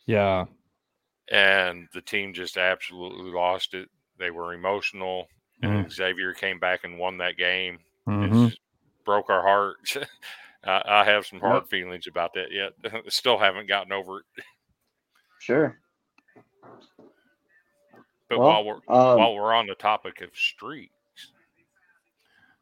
Yeah. 0.07 0.47
and 1.31 1.89
the 1.93 2.01
team 2.01 2.33
just 2.35 2.57
absolutely 2.57 3.31
lost 3.31 3.75
it. 3.75 3.89
They 4.19 4.31
were 4.31 4.53
emotional, 4.55 5.29
and 5.63 5.91
Xavier 5.93 6.33
came 6.35 6.59
back 6.59 6.85
and 6.85 6.99
won 6.99 7.19
that 7.19 7.37
game. 7.37 7.79
Mm-hmm. 8.09 8.47
It 8.47 8.59
broke 9.05 9.31
our 9.31 9.43
hearts. 9.43 9.97
I, 10.65 10.83
I 10.87 11.05
have 11.05 11.25
some 11.27 11.41
hard 11.41 11.69
feelings 11.69 12.07
about 12.07 12.35
that 12.35 12.53
yet. 12.53 12.73
Still 13.09 13.39
haven't 13.39 13.67
gotten 13.69 13.93
over 13.93 14.19
it. 14.21 14.45
Sure. 15.39 15.79
But 18.29 18.39
Well, 18.39 18.49
while 18.49 18.65
we're 18.65 18.75
um, 18.75 19.19
while 19.19 19.35
we're 19.35 19.53
on 19.55 19.67
the 19.67 19.75
topic 19.75 20.21
of 20.21 20.31
streaks, 20.35 20.93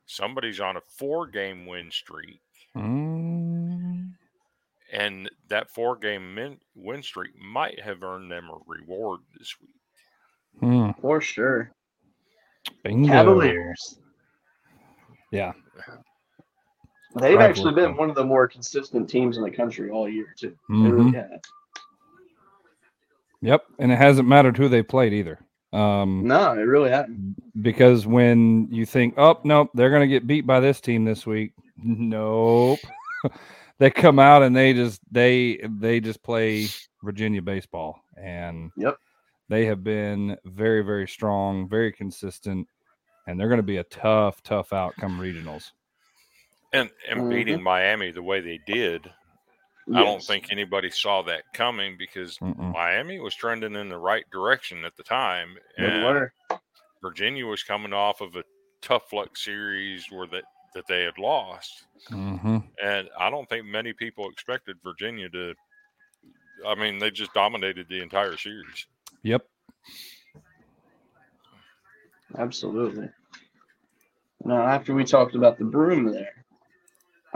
somebody's 0.08 0.58
on 0.58 0.76
a 0.76 0.80
four-game 0.80 1.66
win 1.66 1.90
streak, 1.90 2.40
Mm. 2.74 4.14
and 4.92 5.30
that 5.48 5.70
four-game 5.70 6.34
min- 6.34 6.60
win 6.74 7.02
streak 7.02 7.36
might 7.40 7.78
have 7.80 8.02
earned 8.02 8.30
them 8.32 8.48
a 8.50 8.58
reward 8.66 9.20
this 9.38 9.54
week. 9.60 9.70
Mm. 10.62 11.00
For 11.00 11.20
sure. 11.20 11.70
Bingo. 12.82 13.08
Cavaliers. 13.08 14.00
Yeah. 15.30 15.52
They've 17.20 17.36
Right, 17.38 17.48
actually 17.50 17.74
well, 17.74 17.86
been 17.86 17.96
one 17.96 18.10
of 18.10 18.16
the 18.16 18.24
more 18.24 18.48
consistent 18.48 19.08
teams 19.08 19.36
in 19.36 19.42
the 19.42 19.50
country 19.50 19.90
all 19.90 20.08
year 20.08 20.34
too. 20.38 20.56
They 20.68 20.74
Mhm. 20.74 20.92
really. 20.92 21.40
Yep. 23.40 23.64
And 23.78 23.92
it 23.92 23.96
hasn't 23.96 24.26
mattered 24.28 24.56
who 24.56 24.68
they 24.68 24.82
played 24.82 25.12
either. 25.12 25.38
Um, 25.72 26.26
No, 26.26 26.52
it 26.52 26.62
really 26.62 26.90
hasn't. 26.90 27.36
because 27.62 28.06
when 28.06 28.68
you 28.70 28.86
think, 28.86 29.14
oh 29.18 29.38
nope, 29.44 29.70
they're 29.74 29.90
gonna 29.90 30.06
get 30.06 30.26
beat 30.26 30.46
by 30.46 30.60
this 30.60 30.80
team 30.80 31.04
this 31.04 31.26
week. 31.26 31.52
Nope. 31.84 32.80
they 33.78 33.88
come 33.90 34.18
out 34.18 34.42
and 34.42 34.56
they 34.56 34.72
just 34.72 35.00
they 35.12 35.58
they 35.78 36.00
just 36.00 36.22
play 36.24 36.66
Virginia 37.04 37.40
baseball 37.42 38.00
and 38.16 38.70
Yep. 38.76 38.96
They 39.50 39.64
have 39.66 39.82
been 39.82 40.36
very, 40.44 40.82
very 40.82 41.08
strong, 41.08 41.68
very 41.68 41.90
consistent, 41.90 42.66
and 43.26 43.38
they're 43.40 43.48
going 43.48 43.56
to 43.58 43.62
be 43.62 43.78
a 43.78 43.84
tough, 43.84 44.42
tough 44.42 44.72
outcome 44.74 45.18
regionals. 45.18 45.70
And 46.74 46.90
and 47.08 47.20
Mhm. 47.22 47.30
beating 47.30 47.62
Miami 47.62 48.10
the 48.10 48.22
way 48.22 48.40
they 48.40 48.58
did, 48.66 49.10
I 49.94 50.04
don't 50.04 50.22
think 50.22 50.48
anybody 50.52 50.90
saw 50.90 51.22
that 51.22 51.44
coming 51.54 51.96
because 51.98 52.38
Mm-mm. 52.38 52.72
Miami 52.72 53.20
was 53.20 53.34
trending 53.34 53.74
in 53.74 53.88
the 53.88 53.98
right 53.98 54.24
direction 54.32 54.84
at 54.84 54.96
the 54.96 55.02
time, 55.02 55.56
and. 55.76 56.30
Virginia 57.02 57.46
was 57.46 57.62
coming 57.62 57.92
off 57.92 58.20
of 58.20 58.36
a 58.36 58.44
tough 58.82 59.12
luck 59.12 59.36
series 59.36 60.06
where 60.10 60.26
that 60.28 60.44
that 60.74 60.86
they 60.88 61.02
had 61.02 61.18
lost, 61.18 61.84
hmm 62.08 62.58
and 62.82 63.08
I 63.18 63.30
don't 63.30 63.48
think 63.48 63.66
many 63.66 63.92
people 63.92 64.28
expected 64.30 64.76
Virginia 64.84 65.28
to. 65.30 65.54
I 66.66 66.74
mean, 66.74 66.98
they 66.98 67.10
just 67.10 67.32
dominated 67.34 67.86
the 67.88 68.02
entire 68.02 68.36
series. 68.36 68.86
Yep. 69.22 69.46
Absolutely. 72.36 73.08
Now, 74.44 74.62
after 74.66 74.94
we 74.94 75.04
talked 75.04 75.34
about 75.34 75.58
the 75.58 75.64
broom 75.64 76.12
there, 76.12 76.37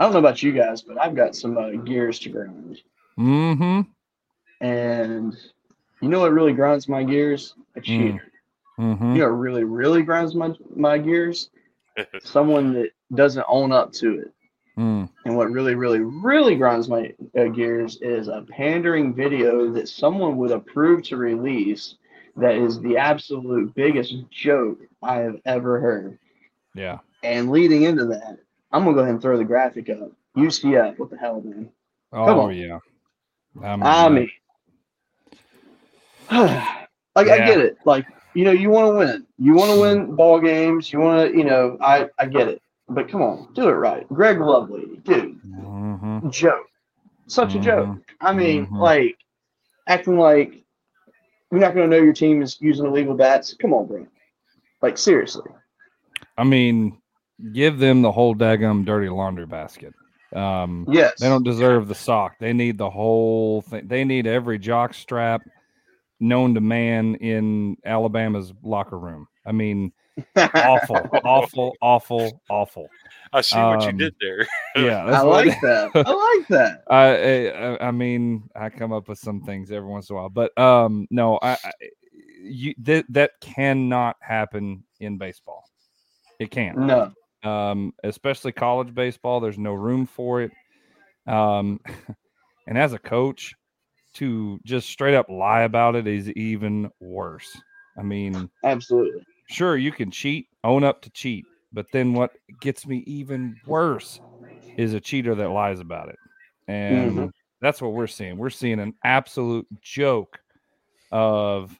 I 0.03 0.05
don't 0.07 0.13
know 0.15 0.19
about 0.19 0.43
you 0.43 0.51
guys, 0.51 0.81
but 0.81 0.99
I've 0.99 1.15
got 1.15 1.33
some 1.33 1.57
uh, 1.57 1.69
gears 1.69 2.19
to 2.19 2.29
grind. 2.29 2.77
Mm-hmm. 3.17 3.81
And 4.59 5.33
you 6.01 6.09
know 6.09 6.19
what 6.19 6.33
really 6.33 6.51
grinds 6.51 6.89
my 6.89 7.05
gears? 7.05 7.55
A 7.77 7.79
cheater. 7.79 8.29
Mm-hmm. 8.77 9.13
You 9.13 9.19
know 9.19 9.29
what 9.29 9.39
really, 9.39 9.63
really 9.63 10.01
grinds 10.01 10.35
my, 10.35 10.51
my 10.75 10.97
gears? 10.97 11.51
Someone 12.21 12.73
that 12.73 12.89
doesn't 13.15 13.45
own 13.47 13.71
up 13.71 13.93
to 13.93 14.19
it. 14.19 14.33
Mm. 14.77 15.07
And 15.23 15.37
what 15.37 15.49
really, 15.51 15.75
really, 15.75 16.01
really 16.01 16.57
grinds 16.57 16.89
my 16.89 17.13
uh, 17.39 17.45
gears 17.45 17.97
is 18.01 18.27
a 18.27 18.45
pandering 18.49 19.15
video 19.15 19.71
that 19.71 19.87
someone 19.87 20.35
would 20.35 20.51
approve 20.51 21.03
to 21.03 21.15
release 21.15 21.95
that 22.35 22.55
is 22.55 22.81
the 22.81 22.97
absolute 22.97 23.73
biggest 23.73 24.15
joke 24.29 24.79
I 25.01 25.19
have 25.19 25.39
ever 25.45 25.79
heard. 25.79 26.19
Yeah. 26.75 26.97
And 27.23 27.51
leading 27.51 27.83
into 27.83 28.03
that, 28.07 28.39
I'm 28.73 28.83
gonna 28.83 28.95
go 28.95 29.01
ahead 29.01 29.13
and 29.13 29.21
throw 29.21 29.37
the 29.37 29.43
graphic 29.45 29.89
up. 29.89 30.11
UCF, 30.35 30.97
what 30.97 31.09
the 31.11 31.17
hell, 31.17 31.41
man? 31.41 31.69
Oh 32.11 32.41
on. 32.41 32.55
yeah. 32.55 32.79
I 33.61 33.75
mean, 33.75 33.85
I 33.85 34.09
mean, 36.49 36.87
like 37.15 37.29
I 37.29 37.37
get 37.37 37.59
it. 37.59 37.77
Like 37.85 38.05
you 38.33 38.43
know, 38.45 38.51
you 38.51 38.69
want 38.71 38.91
to 38.91 38.97
win. 38.97 39.27
You 39.37 39.53
want 39.53 39.71
to 39.71 39.79
win 39.79 40.15
ball 40.15 40.39
games. 40.39 40.91
You 40.91 40.99
want 40.99 41.31
to, 41.31 41.37
you 41.37 41.43
know, 41.43 41.77
I 41.81 42.09
I 42.17 42.25
get 42.25 42.47
it. 42.47 42.61
But 42.89 43.09
come 43.09 43.21
on, 43.21 43.53
do 43.53 43.69
it 43.69 43.73
right. 43.73 44.07
Greg 44.09 44.37
Lovelady, 44.37 45.03
dude, 45.03 45.39
Mhm. 45.43 46.31
joke, 46.31 46.67
such 47.27 47.55
a 47.55 47.59
joke. 47.59 47.97
I 48.19 48.33
mean, 48.33 48.65
Mhm. 48.67 48.79
like 48.79 49.17
acting 49.87 50.17
like 50.17 50.63
you're 51.51 51.61
not 51.61 51.75
gonna 51.75 51.87
know 51.87 51.97
your 52.01 52.13
team 52.13 52.41
is 52.41 52.59
using 52.59 52.85
illegal 52.85 53.13
bats. 53.13 53.53
Come 53.53 53.73
on, 53.73 53.85
bro. 53.85 54.07
Like 54.81 54.97
seriously. 54.97 55.49
I 56.37 56.43
mean, 56.43 56.97
give 57.51 57.77
them 57.79 58.01
the 58.01 58.11
whole 58.11 58.35
daggum 58.35 58.85
dirty 58.85 59.09
laundry 59.09 59.45
basket. 59.45 59.93
Um, 60.35 60.85
Yes. 60.89 61.19
they 61.19 61.27
don't 61.27 61.43
deserve 61.43 61.87
the 61.87 61.95
sock. 61.95 62.37
They 62.39 62.53
need 62.53 62.77
the 62.77 62.89
whole 62.89 63.61
thing. 63.63 63.87
They 63.87 64.03
need 64.03 64.25
every 64.27 64.57
jock 64.57 64.93
strap 64.93 65.41
known 66.19 66.53
to 66.55 66.61
man 66.61 67.15
in 67.15 67.77
Alabama's 67.85 68.53
locker 68.63 68.97
room. 68.97 69.27
I 69.45 69.51
mean, 69.51 69.91
awful, 70.37 70.97
awful, 71.25 71.73
awful, 71.81 72.41
awful. 72.49 72.87
I 73.33 73.41
see 73.41 73.57
what 73.57 73.81
you 73.83 73.89
Um, 73.89 73.97
did 73.97 74.15
there. 74.21 74.47
Yeah, 74.75 75.03
I 75.05 75.11
that's 75.11 75.23
what- 75.23 75.45
like 75.47 75.61
that. 75.61 75.91
I 75.95 76.35
like 76.37 76.47
that. 76.49 76.83
I, 76.89 77.47
I 77.49 77.87
I 77.87 77.91
mean 77.91 78.49
I 78.55 78.69
come 78.69 78.93
up 78.93 79.07
with 79.09 79.17
some 79.19 79.41
things 79.41 79.71
every 79.71 79.89
once 79.89 80.09
in 80.09 80.15
a 80.15 80.19
while, 80.19 80.29
but 80.29 80.55
um 80.57 81.07
no, 81.11 81.39
I, 81.41 81.51
I 81.63 81.71
you 82.43 82.73
that 82.79 83.05
that 83.09 83.31
cannot 83.41 84.15
happen 84.21 84.83
in 84.99 85.17
baseball. 85.17 85.63
It 86.39 86.51
can't. 86.51 86.77
No. 86.77 87.11
Um, 87.43 87.93
especially 88.03 88.51
college 88.53 88.93
baseball. 88.93 89.39
There's 89.39 89.57
no 89.59 89.73
room 89.73 90.05
for 90.05 90.41
it. 90.41 90.51
Um, 91.27 91.79
and 92.67 92.77
as 92.77 92.93
a 92.93 92.99
coach, 92.99 93.55
to 94.15 94.59
just 94.65 94.89
straight 94.89 95.15
up 95.15 95.29
lie 95.29 95.63
about 95.63 95.95
it 95.95 96.07
is 96.07 96.29
even 96.31 96.89
worse. 96.99 97.63
I 97.97 98.03
mean, 98.03 98.49
Absolutely. 98.63 99.25
sure 99.47 99.77
you 99.77 99.91
can 99.91 100.11
cheat, 100.11 100.47
own 100.63 100.83
up 100.83 101.01
to 101.01 101.09
cheat, 101.11 101.47
but 101.71 101.91
then 101.91 102.13
what 102.13 102.31
gets 102.59 102.85
me 102.87 103.03
even 103.07 103.59
worse 103.65 104.21
is 104.77 104.93
a 104.93 105.01
cheater 105.01 105.35
that 105.35 105.49
lies 105.49 105.79
about 105.79 106.09
it. 106.09 106.19
And 106.67 107.27
Mhm. 107.27 107.31
that's 107.61 107.81
what 107.81 107.93
we're 107.93 108.07
seeing. 108.07 108.37
We're 108.37 108.49
seeing 108.49 108.79
an 108.79 108.95
absolute 109.03 109.67
joke 109.81 110.39
of 111.11 111.79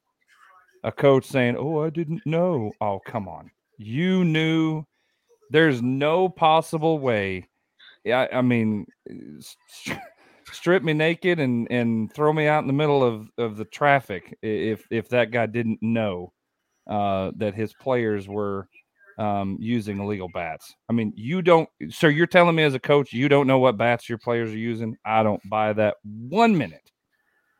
a 0.83 0.91
coach 0.91 1.25
saying, 1.25 1.55
"Oh, 1.57 1.79
I 1.83 1.89
didn't 1.89 2.25
know." 2.25 2.75
Oh, 2.81 2.99
come 2.99 3.27
on. 3.27 3.51
You 3.77 4.23
knew 4.25 4.85
there's 5.53 5.81
no 5.81 6.27
possible 6.27 6.99
way. 6.99 7.47
Yeah, 8.03 8.27
I 8.33 8.41
mean, 8.41 8.85
st- 9.39 9.99
strip 10.51 10.83
me 10.83 10.93
naked 10.93 11.39
and 11.39 11.71
and 11.71 12.11
throw 12.13 12.33
me 12.33 12.47
out 12.47 12.63
in 12.63 12.67
the 12.67 12.73
middle 12.73 13.03
of 13.03 13.29
of 13.37 13.55
the 13.55 13.65
traffic 13.65 14.37
if 14.41 14.85
if 14.91 15.07
that 15.09 15.31
guy 15.31 15.45
didn't 15.45 15.79
know 15.81 16.33
uh, 16.89 17.31
that 17.37 17.53
his 17.53 17.71
players 17.73 18.27
were 18.27 18.67
um, 19.17 19.57
using 19.61 19.99
illegal 19.99 20.27
bats. 20.33 20.73
I 20.89 20.93
mean, 20.93 21.13
you 21.15 21.41
don't. 21.41 21.69
So 21.89 22.07
you're 22.07 22.27
telling 22.27 22.55
me 22.55 22.63
as 22.63 22.73
a 22.73 22.79
coach, 22.79 23.13
you 23.13 23.29
don't 23.29 23.47
know 23.47 23.59
what 23.59 23.77
bats 23.77 24.09
your 24.09 24.17
players 24.17 24.49
are 24.49 24.57
using? 24.57 24.97
I 25.05 25.23
don't 25.23 25.41
buy 25.49 25.71
that 25.73 25.95
one 26.03 26.57
minute. 26.57 26.91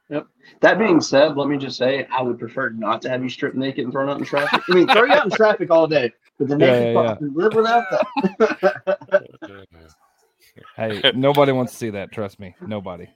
Yep. 0.10 0.28
That 0.62 0.78
being 0.78 1.00
said, 1.00 1.38
let 1.38 1.48
me 1.48 1.58
just 1.58 1.78
say 1.78 2.08
I 2.12 2.22
would 2.22 2.38
prefer 2.38 2.70
not 2.70 3.02
to 3.04 3.10
have 3.10 3.24
you 3.24 3.30
stripped 3.30 3.56
naked 3.56 3.86
and 3.86 3.94
thrown 3.94 4.10
out 4.10 4.20
in 4.20 4.26
traffic. 4.26 4.62
I 4.70 4.76
mean, 4.76 4.88
throw 4.88 5.06
you 5.06 5.14
out 5.14 5.26
in 5.26 5.32
traffic 5.32 5.72
all 5.72 5.88
day, 5.88 6.12
but 6.40 6.48
the 6.48 6.58
Yeah, 6.58 6.80
naked 6.80 6.88
yeah, 6.88 6.94
part, 6.94 7.22
live 7.22 7.54
without 7.54 7.86
that. 7.92 9.68
Hey, 10.76 11.02
nobody 11.16 11.52
wants 11.52 11.72
to 11.72 11.78
see 11.80 11.90
that. 11.92 12.12
Trust 12.12 12.40
me, 12.40 12.56
nobody. 12.62 13.08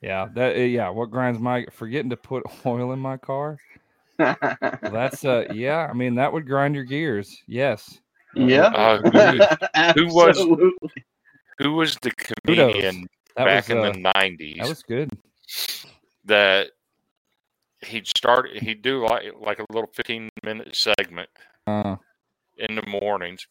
Yeah, 0.00 0.28
that 0.34 0.56
uh, 0.56 0.60
yeah. 0.60 0.88
What 0.90 1.10
grinds 1.10 1.40
my 1.40 1.66
forgetting 1.72 2.10
to 2.10 2.16
put 2.16 2.44
oil 2.66 2.92
in 2.92 2.98
my 3.00 3.16
car? 3.16 3.58
Well, 4.18 4.36
that's 4.92 5.24
uh 5.24 5.46
yeah. 5.52 5.88
I 5.90 5.92
mean 5.92 6.14
that 6.16 6.32
would 6.32 6.46
grind 6.46 6.74
your 6.74 6.84
gears. 6.84 7.36
Yes. 7.48 7.98
yeah. 8.34 8.66
Uh, 8.66 9.92
who 9.94 10.06
was- 10.06 10.38
Who 11.58 11.72
was 11.74 11.96
the 11.96 12.10
comedian 12.12 13.06
That 13.36 13.44
back 13.44 13.68
was 13.68 13.70
in 13.70 13.78
uh, 13.78 13.92
the 13.92 14.12
nineties 14.14 14.58
that 14.60 14.68
was 14.68 14.82
good. 14.82 15.10
that 16.24 16.70
he'd 17.82 18.06
start 18.06 18.50
he'd 18.50 18.82
do 18.82 19.06
like 19.06 19.24
like 19.40 19.58
a 19.58 19.66
little 19.72 19.90
fifteen 19.94 20.28
minute 20.44 20.74
segment 20.76 21.28
Uh, 21.66 21.96
in 22.58 22.74
the 22.76 22.86
mornings, 22.86 23.46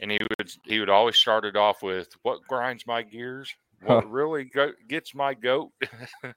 and 0.00 0.10
he 0.10 0.18
would 0.38 0.50
he 0.64 0.80
would 0.80 0.90
always 0.90 1.16
start 1.16 1.44
it 1.44 1.56
off 1.56 1.82
with 1.82 2.08
"What 2.22 2.40
grinds 2.48 2.86
my 2.86 3.02
gears? 3.02 3.54
What 3.82 4.10
really 4.10 4.44
go- 4.44 4.74
gets 4.88 5.14
my 5.14 5.34
goat?" 5.34 5.72
uh, 6.24 6.32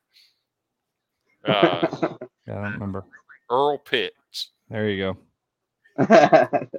yeah, 1.45 2.59
I 2.59 2.63
don't 2.63 2.73
remember. 2.73 3.05
Earl 3.49 3.77
Pitts, 3.77 4.51
There 4.69 4.89
you 4.89 5.15
go. 5.97 6.07
and, 6.09 6.69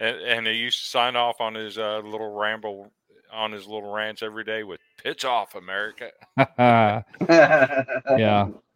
and 0.00 0.46
he 0.46 0.54
used 0.54 0.78
to 0.78 0.84
sign 0.88 1.16
off 1.16 1.40
on 1.40 1.54
his 1.54 1.76
uh, 1.76 1.98
little 2.04 2.32
ramble 2.32 2.90
on 3.32 3.52
his 3.52 3.66
little 3.66 3.90
ranch 3.92 4.22
every 4.22 4.44
day 4.44 4.62
with 4.64 4.80
"Pitch 5.02 5.24
off, 5.24 5.54
America." 5.54 6.10
yeah, 6.38 7.02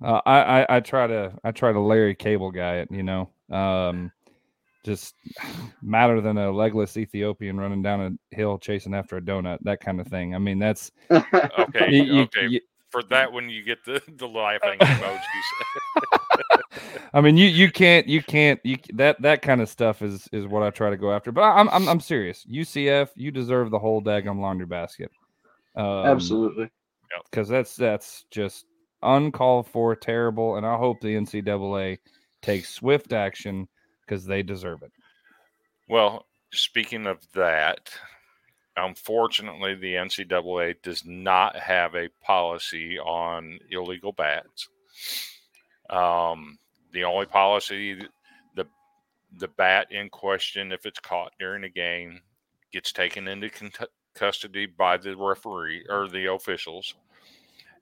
uh, 0.04 0.20
I, 0.26 0.60
I 0.62 0.76
I 0.76 0.80
try 0.80 1.06
to 1.06 1.32
I 1.44 1.50
try 1.52 1.72
to 1.72 1.80
Larry 1.80 2.14
Cable 2.14 2.50
guy 2.50 2.76
it. 2.76 2.88
You 2.90 3.02
know, 3.02 3.30
um, 3.50 4.10
just 4.84 5.14
madder 5.82 6.20
than 6.20 6.38
a 6.38 6.50
legless 6.50 6.96
Ethiopian 6.96 7.58
running 7.58 7.82
down 7.82 8.00
a 8.32 8.36
hill 8.36 8.58
chasing 8.58 8.94
after 8.94 9.16
a 9.16 9.20
donut. 9.20 9.58
That 9.62 9.80
kind 9.80 10.00
of 10.00 10.06
thing. 10.08 10.34
I 10.34 10.38
mean, 10.38 10.58
that's 10.58 10.90
Okay, 11.10 11.90
you- 12.02 12.22
okay. 12.22 12.46
you- 12.48 12.60
For 12.90 13.02
that 13.04 13.32
one, 13.32 13.48
you 13.50 13.62
get 13.62 13.84
the 13.84 14.00
the 14.16 14.28
laughing 14.28 14.78
emojis. 14.78 15.20
I 17.12 17.20
mean, 17.20 17.36
you 17.36 17.46
you 17.46 17.70
can't 17.70 18.06
you 18.06 18.22
can't 18.22 18.60
you 18.64 18.78
that 18.94 19.20
that 19.22 19.42
kind 19.42 19.60
of 19.60 19.68
stuff 19.68 20.02
is 20.02 20.28
is 20.32 20.46
what 20.46 20.62
I 20.62 20.70
try 20.70 20.90
to 20.90 20.96
go 20.96 21.12
after. 21.12 21.32
But 21.32 21.42
I'm 21.42 21.68
I'm 21.70 21.88
I'm 21.88 22.00
serious. 22.00 22.44
UCF, 22.50 23.10
you 23.14 23.30
deserve 23.30 23.70
the 23.70 23.78
whole 23.78 24.02
daggum 24.02 24.40
laundry 24.40 24.66
basket. 24.66 25.10
Um, 25.76 26.06
Absolutely. 26.06 26.70
because 27.30 27.48
that's 27.48 27.76
that's 27.76 28.24
just 28.30 28.66
uncalled 29.02 29.68
for, 29.68 29.94
terrible, 29.94 30.56
and 30.56 30.66
I 30.66 30.76
hope 30.76 31.00
the 31.00 31.14
NCAA 31.14 31.98
takes 32.42 32.70
swift 32.70 33.12
action 33.12 33.68
because 34.00 34.24
they 34.24 34.42
deserve 34.42 34.82
it. 34.82 34.92
Well, 35.88 36.26
speaking 36.52 37.06
of 37.06 37.18
that, 37.34 37.90
unfortunately, 38.76 39.74
the 39.74 39.94
NCAA 39.94 40.76
does 40.82 41.04
not 41.04 41.56
have 41.56 41.94
a 41.94 42.08
policy 42.22 42.98
on 42.98 43.58
illegal 43.70 44.12
bats. 44.12 44.68
Um, 45.90 46.58
the 46.94 47.04
only 47.04 47.26
policy, 47.26 47.94
the 48.54 48.66
the 49.38 49.48
bat 49.48 49.88
in 49.90 50.08
question, 50.08 50.72
if 50.72 50.86
it's 50.86 51.00
caught 51.00 51.32
during 51.38 51.64
a 51.64 51.68
game, 51.68 52.20
gets 52.72 52.92
taken 52.92 53.28
into 53.28 53.50
con- 53.50 53.88
custody 54.14 54.64
by 54.64 54.96
the 54.96 55.16
referee 55.16 55.84
or 55.90 56.08
the 56.08 56.32
officials, 56.32 56.94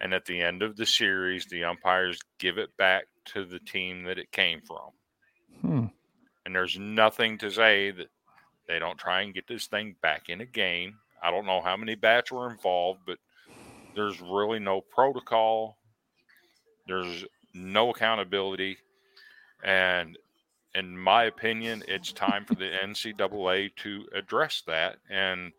and 0.01 0.15
at 0.15 0.25
the 0.25 0.41
end 0.41 0.63
of 0.63 0.77
the 0.77 0.87
series, 0.87 1.47
the 1.47 1.63
umpires 1.63 2.19
give 2.39 2.59
it 2.59 2.77
back 2.77 3.05
to 3.27 3.45
the 3.45 3.61
team 3.61 4.03
that 4.05 4.19
it 4.19 4.33
came 4.33 4.61
from. 4.63 4.91
Hmm. 5.61 5.87
And 6.45 6.55
there's 6.57 6.79
nothing 6.79 7.39
to 7.39 7.51
say 7.51 7.93
that 7.93 8.09
they 8.67 8.79
don't 8.79 8.99
try 8.99 9.21
and 9.21 9.35
get 9.35 9.47
this 9.47 9.67
thing 9.67 9.95
back 10.03 10.29
in 10.29 10.41
a 10.41 10.47
game. 10.47 10.97
I 11.23 11.31
don't 11.31 11.47
know 11.47 11.61
how 11.61 11.77
many 11.77 11.95
bats 11.95 12.33
were 12.33 12.51
involved, 12.51 13.01
but 13.07 13.19
there's 13.95 14.21
really 14.21 14.59
no 14.59 14.81
protocol. 14.81 15.77
There's 16.87 17.25
no 17.55 17.91
accountability. 17.91 18.79
And 19.63 20.19
in 20.75 20.97
my 20.97 21.25
opinion, 21.25 21.83
it's 21.87 22.13
time 22.13 22.45
for 22.45 22.55
the 22.55 22.71
NCAA 22.85 23.75
to 23.77 24.07
address 24.15 24.63
that 24.67 24.97
and 25.11 25.53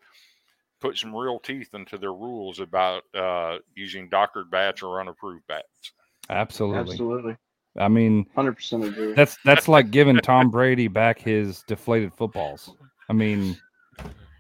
put 0.82 0.98
some 0.98 1.16
real 1.16 1.40
teeth 1.40 1.74
into 1.74 1.98
their 1.98 2.14
rules 2.14 2.60
about 2.60 3.04
uh, 3.16 3.60
using 3.76 4.10
doctored 4.10 4.52
bats 4.52 4.84
or 4.84 5.00
unapproved 5.00 5.48
bats. 5.48 5.94
Absolutely. 6.30 6.94
Absolutely. 6.94 7.38
I 7.78 7.88
mean, 7.88 8.26
Hundred 8.36 8.54
percent 8.54 8.84
agree. 8.84 9.14
that's 9.14 9.38
that's 9.46 9.68
like 9.68 9.90
giving 9.92 10.18
Tom 10.24 10.52
Brady 10.52 10.88
back 10.88 11.20
his 11.20 11.64
deflated 11.64 12.14
footballs. 12.14 12.76
I 13.10 13.14
mean, 13.14 13.58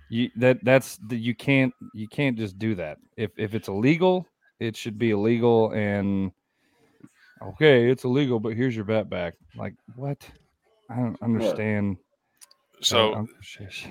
you 0.10 0.30
that 0.36 0.64
that's 0.64 0.98
the, 1.08 1.18
you 1.18 1.34
can't 1.34 1.74
you 1.94 2.08
can't 2.08 2.38
just 2.38 2.60
do 2.60 2.76
that. 2.76 2.98
If 3.18 3.32
if 3.38 3.56
it's 3.56 3.70
illegal, 3.70 4.28
it 4.60 4.76
should 4.76 5.00
be 5.00 5.12
illegal 5.12 5.72
and 5.72 6.32
okay, 7.50 7.90
it's 7.90 8.04
illegal, 8.04 8.40
but 8.40 8.54
here's 8.54 8.76
your 8.76 8.86
bet 8.86 9.10
back. 9.10 9.34
Like 9.56 9.74
what? 9.96 10.18
I 10.90 10.96
don't 10.98 11.22
understand. 11.22 11.98
So 12.82 13.14
I'm- 13.14 13.28
sh- 13.42 13.60
sh- 13.70 13.86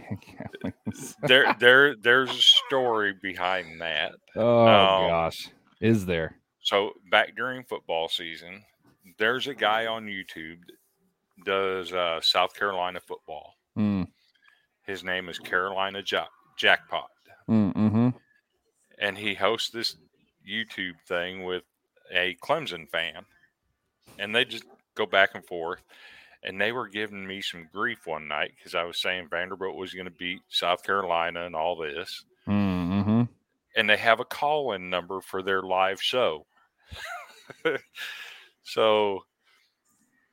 there, 1.22 1.54
there, 1.58 1.96
there's 1.96 2.30
a 2.30 2.42
story 2.66 3.14
behind 3.22 3.80
that. 3.80 4.12
oh 4.36 4.66
Um, 4.66 5.08
gosh, 5.08 5.48
is 5.80 6.04
there? 6.04 6.36
So 6.60 6.92
back 7.10 7.34
during 7.34 7.64
football 7.64 8.08
season, 8.08 8.62
there's 9.18 9.46
a 9.48 9.54
guy 9.54 9.86
on 9.86 10.06
YouTube 10.06 10.58
that 10.66 11.44
does 11.44 11.92
uh, 11.92 12.20
South 12.20 12.54
Carolina 12.54 13.00
football. 13.00 13.54
Mm, 13.78 14.06
His 14.86 15.02
name 15.02 15.28
is 15.30 15.38
Carolina 15.38 16.02
Jack- 16.02 16.28
Jackpot, 16.58 17.08
mm, 17.48 17.72
mm-hmm. 17.72 18.08
and 18.98 19.16
he 19.18 19.34
hosts 19.34 19.70
this 19.70 19.96
YouTube 20.48 21.00
thing 21.08 21.44
with 21.44 21.62
a 22.12 22.36
Clemson 22.42 22.88
fan, 22.90 23.24
and 24.22 24.34
they 24.34 24.44
just 24.44 24.64
go 24.94 25.04
back 25.04 25.30
and 25.34 25.44
forth. 25.44 25.82
And 26.44 26.60
they 26.60 26.72
were 26.72 26.88
giving 26.88 27.26
me 27.26 27.40
some 27.40 27.68
grief 27.72 28.06
one 28.06 28.26
night 28.26 28.52
because 28.56 28.74
I 28.74 28.84
was 28.84 29.00
saying 29.00 29.28
Vanderbilt 29.30 29.76
was 29.76 29.94
going 29.94 30.06
to 30.06 30.10
beat 30.10 30.40
South 30.48 30.82
Carolina 30.82 31.44
and 31.46 31.54
all 31.54 31.76
this. 31.76 32.24
Mm-hmm. 32.48 33.22
and 33.76 33.88
they 33.88 33.96
have 33.96 34.18
a 34.18 34.24
call 34.24 34.72
in 34.72 34.90
number 34.90 35.20
for 35.20 35.42
their 35.42 35.62
live 35.62 36.02
show. 36.02 36.44
so 38.64 39.24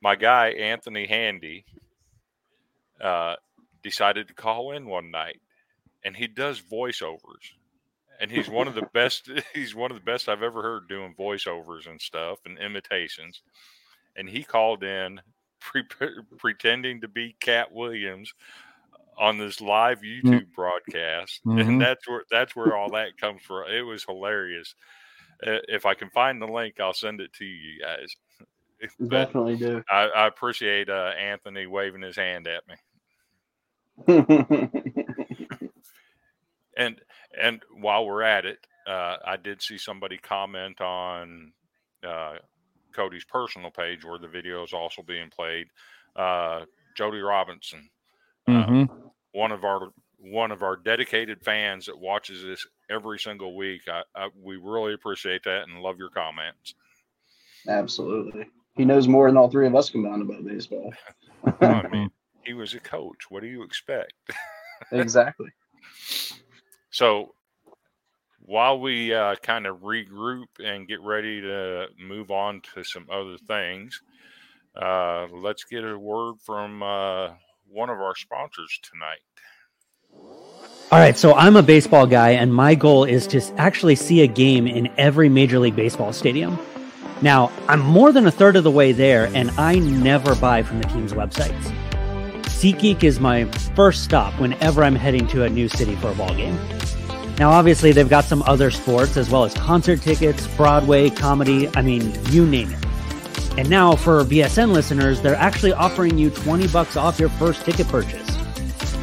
my 0.02 0.16
guy 0.16 0.50
Anthony 0.50 1.06
Handy 1.06 1.66
uh, 3.00 3.36
decided 3.84 4.28
to 4.28 4.34
call 4.34 4.72
in 4.72 4.88
one 4.88 5.12
night, 5.12 5.40
and 6.04 6.16
he 6.16 6.28
does 6.28 6.60
voiceovers, 6.62 7.54
and 8.20 8.32
he's 8.32 8.50
one 8.50 8.68
of 8.68 8.76
the 8.76 8.88
best. 8.94 9.30
He's 9.54 9.76
one 9.76 9.92
of 9.92 9.98
the 9.98 10.04
best 10.04 10.28
I've 10.28 10.44
ever 10.44 10.62
heard 10.62 10.90
doing 10.90 11.14
voiceovers 11.18 11.88
and 11.88 12.02
stuff 12.02 12.40
and 12.46 12.58
imitations. 12.58 13.42
And 14.20 14.30
he 14.30 14.44
called 14.44 14.84
in 14.84 15.22
pre- 15.60 15.84
pretending 16.38 17.02
to 17.02 17.08
be 17.08 17.36
Katt 17.40 17.72
Williams 17.72 18.34
on 19.18 19.38
this 19.38 19.60
live 19.62 20.02
YouTube 20.02 20.54
broadcast, 20.56 21.42
Mhm. 21.46 21.62
and 21.68 21.82
that's 21.82 22.08
where 22.08 22.24
that's 22.30 22.56
where 22.56 22.76
all 22.76 22.90
that 22.92 23.18
comes 23.18 23.42
from. 23.42 23.70
It 23.72 23.82
was 23.82 24.04
hilarious. 24.04 24.76
Uh, 25.46 25.60
If 25.68 25.86
I 25.86 25.94
can 25.94 26.10
find 26.12 26.42
the 26.42 26.48
link, 26.48 26.80
I'll 26.80 26.94
send 26.94 27.22
it 27.22 27.34
to 27.34 27.46
you 27.46 27.82
guys. 27.82 28.16
But 29.00 29.26
Definitely 29.26 29.58
do. 29.58 29.84
I, 29.90 30.08
I 30.08 30.28
appreciate 30.28 30.90
uh, 30.90 31.12
Anthony 31.20 31.66
waving 31.68 32.02
his 32.02 32.16
hand 32.16 32.48
at 32.48 32.64
me. 32.68 32.76
And 36.78 37.02
and 37.38 37.62
while 37.74 38.06
we're 38.06 38.22
at 38.24 38.46
it, 38.46 38.60
uh, 38.88 39.18
I 39.26 39.36
did 39.38 39.62
see 39.62 39.78
somebody 39.78 40.18
comment 40.18 40.80
on 40.80 41.52
uh, 42.08 42.36
Cody's 42.94 43.26
personal 43.26 43.72
page 43.72 44.04
where 44.04 44.18
the 44.20 44.28
video 44.28 44.64
is 44.64 44.74
also 44.74 45.02
being 45.02 45.30
played. 45.30 45.68
Uh, 46.16 46.66
Jody 46.96 47.20
Robinson, 47.20 47.90
uh, 48.48 48.52
Mm-hmm. 48.52 49.08
one 49.32 49.52
of 49.52 49.64
our 49.64 49.90
one 50.22 50.52
of 50.52 50.64
our 50.64 50.76
dedicated 50.76 51.42
fans 51.42 51.86
that 51.86 51.98
watches 51.98 52.44
this 52.44 52.68
every 52.90 53.18
single 53.18 53.56
week. 53.56 53.82
I, 53.88 54.02
I, 54.16 54.30
we 54.44 54.58
really 54.58 54.94
appreciate 54.94 55.44
that 55.46 55.70
and 55.70 55.82
love 55.82 55.98
your 55.98 56.10
comments. 56.10 56.76
Absolutely. 57.68 58.48
He 58.76 58.84
knows 58.84 59.08
more 59.08 59.28
than 59.28 59.38
all 59.38 59.50
three 59.50 59.68
of 59.68 59.76
us 59.76 59.90
combined 59.90 60.22
about 60.22 60.46
baseball. 60.46 60.92
I 61.62 61.88
mean, 61.92 62.10
he 62.44 62.54
was 62.54 62.74
a 62.74 62.80
coach. 62.82 63.30
What 63.30 63.42
do 63.42 63.48
you 63.48 63.64
expect? 63.64 64.14
exactly. 64.92 65.50
So 66.92 67.34
while 68.50 68.80
we 68.80 69.14
uh, 69.14 69.36
kind 69.44 69.68
of 69.68 69.78
regroup 69.82 70.48
and 70.58 70.88
get 70.88 71.00
ready 71.02 71.40
to 71.40 71.86
move 72.00 72.32
on 72.32 72.60
to 72.74 72.84
some 72.84 73.06
other 73.12 73.38
things, 73.48 74.02
uh, 74.76 75.28
let's 75.32 75.66
get 75.66 75.84
a 75.84 75.98
word 75.98 76.34
from 76.44 76.82
uh, 76.82 77.30
one 77.68 77.92
of 77.92 78.00
our 78.00 78.16
sponsors 78.16 78.80
tonight. 78.82 79.20
All 80.92 80.98
right, 80.98 81.16
so 81.16 81.36
I'm 81.36 81.58
a 81.58 81.62
baseball 81.62 82.08
guy, 82.08 82.32
and 82.32 82.52
my 82.52 82.74
goal 82.74 83.04
is 83.04 83.28
to 83.28 83.42
actually 83.60 83.96
see 83.96 84.24
a 84.24 84.28
game 84.28 84.66
in 84.66 84.90
every 84.98 85.30
Major 85.30 85.60
League 85.60 85.76
Baseball 85.76 86.12
stadium. 86.12 86.58
Now, 87.22 87.52
I'm 87.68 87.82
more 87.82 88.12
than 88.12 88.26
a 88.26 88.32
third 88.32 88.56
of 88.56 88.64
the 88.64 88.72
way 88.72 88.94
there, 88.94 89.30
and 89.36 89.52
I 89.60 89.78
never 89.78 90.34
buy 90.34 90.64
from 90.64 90.82
the 90.82 90.88
team's 90.88 91.14
websites. 91.14 91.72
SeatGeek 92.46 93.04
is 93.04 93.20
my 93.20 93.46
first 93.76 94.04
stop 94.04 94.34
whenever 94.40 94.84
I'm 94.84 94.96
heading 94.96 95.28
to 95.28 95.44
a 95.44 95.50
new 95.50 95.70
city 95.70 95.96
for 95.98 96.10
a 96.10 96.16
ball 96.16 96.34
game. 96.34 96.58
Now, 97.40 97.52
obviously, 97.52 97.94
they've 97.94 98.10
got 98.10 98.26
some 98.26 98.44
other 98.44 98.70
sports 98.70 99.16
as 99.16 99.30
well 99.30 99.46
as 99.46 99.54
concert 99.54 100.02
tickets, 100.02 100.46
Broadway, 100.58 101.10
comedy, 101.10 101.70
I 101.74 101.82
mean, 101.82 102.14
you 102.32 102.46
name 102.46 102.70
it. 102.70 102.86
And 103.58 103.70
now 103.70 103.96
for 103.96 104.26
VSN 104.26 104.74
listeners, 104.74 105.22
they're 105.22 105.36
actually 105.36 105.72
offering 105.72 106.18
you 106.18 106.32
20 106.32 106.68
bucks 106.68 106.98
off 106.98 107.18
your 107.18 107.30
first 107.30 107.64
ticket 107.64 107.88
purchase. 107.88 108.28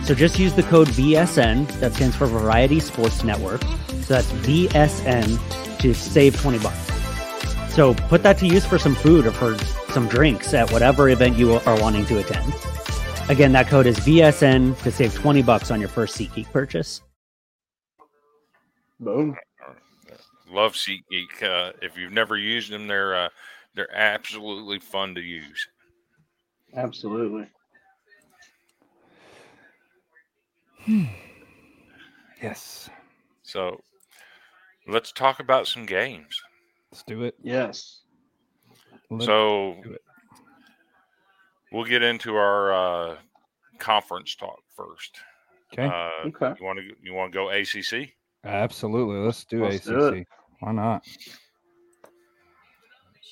So 0.06 0.14
just 0.14 0.38
use 0.38 0.52
the 0.52 0.64
code 0.64 0.88
VSN, 0.88 1.66
that 1.80 1.94
stands 1.94 2.14
for 2.14 2.26
Variety 2.26 2.78
Sports 2.78 3.24
Network. 3.24 3.62
So 4.02 4.14
that's 4.14 4.30
VSN 4.32 5.78
to 5.78 5.94
save 5.94 6.38
20 6.38 6.58
bucks. 6.58 6.92
So 7.74 7.94
put 7.94 8.22
that 8.22 8.36
to 8.38 8.46
use 8.46 8.66
for 8.66 8.78
some 8.78 8.94
food 8.96 9.26
or 9.26 9.32
for 9.32 9.56
some 9.92 10.08
drinks 10.08 10.52
at 10.52 10.70
whatever 10.70 11.08
event 11.08 11.38
you 11.38 11.54
are 11.54 11.80
wanting 11.80 12.04
to 12.04 12.18
attend. 12.18 12.52
Again, 13.30 13.52
that 13.52 13.68
code 13.68 13.86
is 13.86 13.98
VSN 14.00 14.78
to 14.82 14.92
save 14.92 15.14
20 15.14 15.40
bucks 15.40 15.70
on 15.70 15.80
your 15.80 15.88
first 15.88 16.18
SeatGeek 16.18 16.52
purchase. 16.52 17.00
Boom. 19.00 19.36
Love 20.50 20.74
SeatGeek. 20.74 21.42
Uh, 21.42 21.72
if 21.82 21.96
you've 21.96 22.12
never 22.12 22.36
used 22.36 22.70
them, 22.70 22.86
they're 22.86 23.14
uh, 23.14 23.28
they're 23.74 23.94
absolutely 23.94 24.78
fun 24.78 25.14
to 25.14 25.20
use. 25.20 25.68
Absolutely. 26.74 27.48
Yes. 32.42 32.88
So 33.42 33.80
let's 34.86 35.10
talk 35.12 35.40
about 35.40 35.66
some 35.66 35.84
games. 35.84 36.40
Let's 36.92 37.02
do 37.04 37.24
it. 37.24 37.34
Yes. 37.42 38.02
Let's 39.10 39.24
so 39.24 39.76
it. 39.84 40.02
we'll 41.72 41.84
get 41.84 42.02
into 42.02 42.36
our 42.36 42.72
uh, 42.72 43.16
conference 43.78 44.34
talk 44.36 44.60
first. 44.76 45.18
okay. 45.72 45.86
Uh, 45.86 46.28
Okay. 46.28 46.54
you 46.58 46.64
want 46.64 46.78
to 46.78 46.84
you 47.02 47.14
want 47.14 47.32
to 47.32 47.36
go 47.36 47.50
ACC? 47.50 48.12
Absolutely. 48.46 49.16
Let's 49.18 49.44
do 49.44 49.64
let's 49.64 49.76
ACC. 49.76 49.84
do 49.86 50.06
it. 50.08 50.28
Why 50.60 50.72
not? 50.72 51.04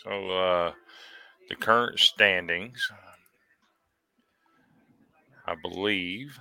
So 0.02 0.30
uh, 0.30 0.72
the 1.48 1.54
current 1.56 1.98
standings, 1.98 2.90
I 5.46 5.54
believe, 5.54 6.38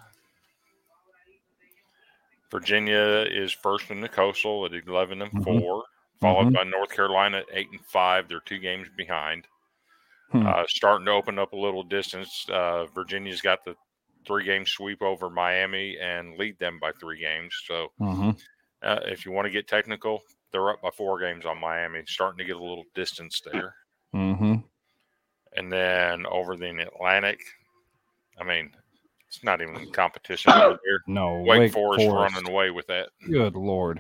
Virginia 2.52 3.26
is 3.30 3.52
first 3.52 3.90
in 3.90 4.02
the 4.02 4.10
coastal 4.10 4.66
at 4.66 4.74
eleven 4.74 5.22
and 5.22 5.32
Mhm. 5.32 5.44
4 5.44 5.84
followed 6.20 6.48
Mhm. 6.48 6.54
by 6.54 6.64
North 6.64 6.92
Carolina 6.92 7.40
at 7.40 7.46
eight 7.52 7.70
and 7.72 7.86
five. 7.86 8.28
They're 8.28 8.40
two 8.42 8.60
games 8.60 8.88
behind. 8.96 9.48
Hmm. 10.32 10.48
Uh, 10.48 10.66
starting 10.68 11.06
to 11.06 11.12
open 11.12 11.38
up 11.38 11.54
a 11.54 11.58
little 11.58 11.84
distance. 11.84 12.48
Uh, 12.50 12.86
Virginia's 12.88 13.42
got 13.42 13.64
the 13.66 13.76
three 14.26 14.44
game 14.46 14.66
sweep 14.66 15.02
over 15.02 15.30
Miami 15.30 15.98
and 16.00 16.38
lead 16.38 16.58
them 16.60 16.80
by 16.80 16.92
three 16.94 17.20
games. 17.20 17.54
So 17.68 17.92
hmm 17.98 18.32
uh, 18.84 19.00
if 19.06 19.26
you 19.26 19.32
want 19.32 19.46
to 19.46 19.52
get 19.52 19.68
technical, 19.68 20.22
they're 20.52 20.70
up 20.72 20.82
by 20.82 20.90
four 20.92 21.20
games 21.20 21.46
on 21.46 21.60
Miami, 21.60 22.04
starting 22.06 22.38
to 22.38 22.46
get 22.46 22.56
a 22.56 22.64
little 22.64 22.86
distance 22.94 23.42
there. 23.52 23.76
hmm 24.12 24.56
And 25.56 25.72
then 25.72 26.26
over 26.28 26.56
the 26.56 26.70
Atlantic, 26.80 27.40
I 28.40 28.44
mean, 28.44 28.72
it's 29.28 29.44
not 29.44 29.62
even 29.62 29.92
competition 29.92 30.52
over 30.52 30.80
there. 30.84 31.00
No. 31.08 31.42
Wake, 31.42 31.72
Forest, 31.72 32.08
running 32.08 32.48
away 32.48 32.70
with 32.70 32.88
that. 32.88 33.10
Good 33.30 33.56
lord. 33.56 34.00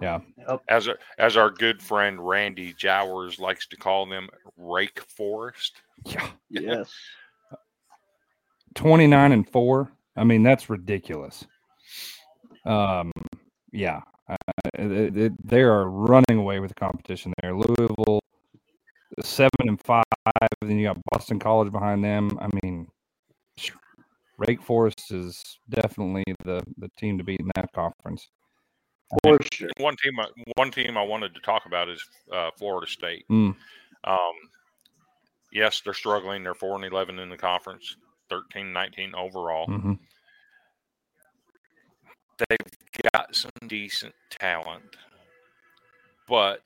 Yeah. 0.00 0.20
As 0.68 0.86
a, 0.86 0.96
as 1.18 1.36
our 1.36 1.50
good 1.50 1.82
friend 1.82 2.26
Randy 2.26 2.72
Jowers 2.74 3.38
likes 3.38 3.66
to 3.68 3.76
call 3.76 4.06
them, 4.06 4.28
Rake 4.56 5.00
Forest. 5.08 5.82
Yeah. 6.04 6.28
Yes. 6.48 6.92
29 8.74 9.32
and 9.32 9.48
4 9.48 9.92
i 10.16 10.24
mean 10.24 10.42
that's 10.42 10.68
ridiculous 10.68 11.46
um 12.66 13.12
yeah 13.74 14.00
uh, 14.28 14.36
it, 14.78 15.16
it, 15.16 15.32
they 15.46 15.60
are 15.62 15.90
running 15.90 16.38
away 16.38 16.60
with 16.60 16.70
the 16.70 16.74
competition 16.74 17.32
there 17.42 17.54
louisville 17.54 18.20
seven 19.22 19.50
and 19.60 19.80
five 19.82 20.02
then 20.62 20.78
you 20.78 20.86
got 20.86 20.98
boston 21.12 21.38
college 21.38 21.70
behind 21.70 22.02
them 22.02 22.38
i 22.40 22.48
mean 22.62 22.86
Wake 24.38 24.62
Forest 24.62 25.12
is 25.12 25.42
definitely 25.68 26.24
the 26.44 26.62
the 26.78 26.90
team 26.98 27.18
to 27.18 27.24
beat 27.24 27.40
in 27.40 27.50
that 27.54 27.72
conference. 27.72 28.28
For 29.22 29.38
sure. 29.52 29.70
One 29.78 29.96
team, 29.96 30.18
I- 30.18 30.30
one 30.56 30.70
team 30.70 30.96
I 30.96 31.02
wanted 31.02 31.34
to 31.34 31.40
talk 31.40 31.66
about 31.66 31.88
is 31.88 32.04
uh, 32.32 32.50
Florida 32.58 32.86
State. 32.90 33.24
Mm. 33.30 33.54
Um, 34.04 34.32
yes, 35.52 35.82
they're 35.84 35.94
struggling. 35.94 36.42
They're 36.42 36.54
four 36.54 36.74
and 36.74 36.84
eleven 36.84 37.18
in 37.18 37.28
the 37.28 37.36
conference, 37.36 37.96
13, 38.30 38.72
19 38.72 39.14
overall. 39.14 39.66
hmm 39.66 39.92
They've 42.38 43.10
got 43.12 43.34
some 43.34 43.50
decent 43.68 44.14
talent, 44.30 44.96
but 46.28 46.60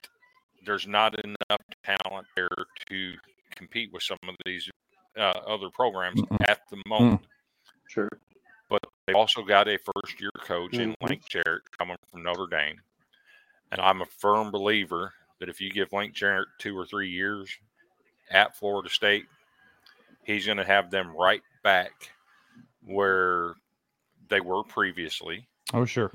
there's 0.64 0.87
not 0.87 1.14
enough 1.24 1.61
talent 1.85 2.26
there 2.37 2.48
to 2.90 3.14
compete 3.54 3.92
with 3.92 4.02
some 4.02 4.18
of 4.28 4.35
these 4.44 4.68
uh, 5.18 5.33
other 5.46 5.70
programs 5.70 6.20
Mm-mm. 6.20 6.37
at 6.48 6.61
the 6.70 6.81
moment. 6.87 7.22
Sure. 7.88 8.09
But 8.68 8.81
they've 9.07 9.16
also 9.16 9.42
got 9.42 9.68
a 9.68 9.78
first 9.78 10.20
year 10.20 10.31
coach 10.40 10.74
in 10.74 10.90
Mhm. 10.90 11.09
Link 11.09 11.28
Jarrett 11.28 11.62
coming 11.78 11.96
from 12.11 12.22
Notre 12.22 12.46
Dame. 12.46 12.81
And 13.72 13.81
I'm 13.81 14.02
a 14.02 14.07
firm 14.07 14.50
believer 14.50 15.12
that 15.40 15.48
if 15.48 15.61
you 15.61 15.70
give 15.70 15.92
Link 15.92 16.14
Jarrett 16.14 16.48
two 16.59 16.76
or 16.78 16.87
three 16.87 17.11
years 17.11 17.50
at 18.31 18.57
Florida 18.57 18.88
State, 18.88 19.26
he's 20.24 20.46
going 20.46 20.59
to 20.59 20.64
have 20.64 20.90
them 20.90 21.14
right 21.16 21.42
back 21.62 21.92
where 22.85 23.54
they 24.28 24.40
were 24.40 24.62
previously. 24.64 25.48
Oh 25.74 25.85
sure. 25.85 26.12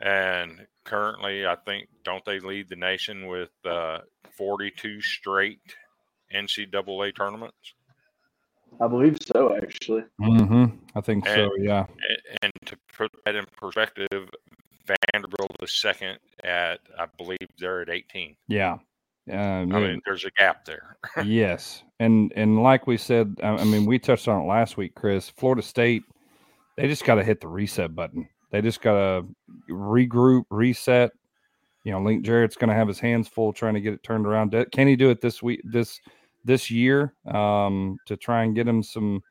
And 0.00 0.66
currently, 0.84 1.46
I 1.46 1.56
think, 1.56 1.88
don't 2.04 2.24
they 2.24 2.40
lead 2.40 2.68
the 2.68 2.76
nation 2.76 3.26
with 3.26 3.50
uh, 3.64 3.98
42 4.36 5.00
straight 5.02 5.60
NCAA 6.34 7.14
tournaments? 7.14 7.74
I 8.80 8.86
believe 8.86 9.18
so, 9.20 9.54
actually. 9.56 10.04
hmm 10.18 10.66
I 10.94 11.00
think 11.00 11.26
so. 11.26 11.50
Yeah. 11.58 11.86
And 12.42 12.52
to 12.66 12.76
put 12.96 13.10
that 13.24 13.34
in 13.34 13.44
perspective, 13.56 14.30
Vanderbilt 14.86 15.56
is 15.62 15.72
second 15.80 16.18
at, 16.42 16.80
I 16.98 17.06
believe 17.18 17.38
they're 17.58 17.82
at 17.82 17.90
18. 17.90 18.36
Yeah. 18.48 18.78
Uh, 19.30 19.34
I 19.36 19.64
mean, 19.64 20.00
there's 20.06 20.24
a 20.24 20.30
gap 20.30 20.64
there. 20.64 20.96
yes, 21.24 21.84
and 22.00 22.32
and 22.34 22.62
like 22.62 22.88
we 22.88 22.96
said, 22.96 23.36
I, 23.42 23.50
I 23.50 23.64
mean, 23.64 23.86
we 23.86 23.98
touched 23.98 24.26
on 24.26 24.42
it 24.42 24.46
last 24.46 24.76
week, 24.76 24.94
Chris. 24.96 25.28
Florida 25.28 25.62
State, 25.62 26.02
they 26.76 26.88
just 26.88 27.04
got 27.04 27.16
to 27.16 27.22
hit 27.22 27.40
the 27.40 27.46
reset 27.46 27.94
button. 27.94 28.28
They 28.50 28.60
just 28.60 28.80
got 28.80 28.94
to 28.94 29.26
regroup, 29.68 30.44
reset. 30.50 31.12
You 31.84 31.92
know, 31.92 32.02
Link 32.02 32.24
Jarrett's 32.24 32.56
going 32.56 32.68
to 32.68 32.74
have 32.74 32.88
his 32.88 33.00
hands 33.00 33.28
full 33.28 33.52
trying 33.52 33.74
to 33.74 33.80
get 33.80 33.94
it 33.94 34.02
turned 34.02 34.26
around. 34.26 34.54
Can 34.72 34.86
he 34.86 34.96
do 34.96 35.10
it 35.10 35.20
this 35.20 35.42
week, 35.42 35.62
this 35.64 36.00
this 36.44 36.70
year, 36.70 37.14
um, 37.26 37.96
to 38.06 38.16
try 38.16 38.44
and 38.44 38.54
get 38.54 38.68
him 38.68 38.82
some 38.82 39.22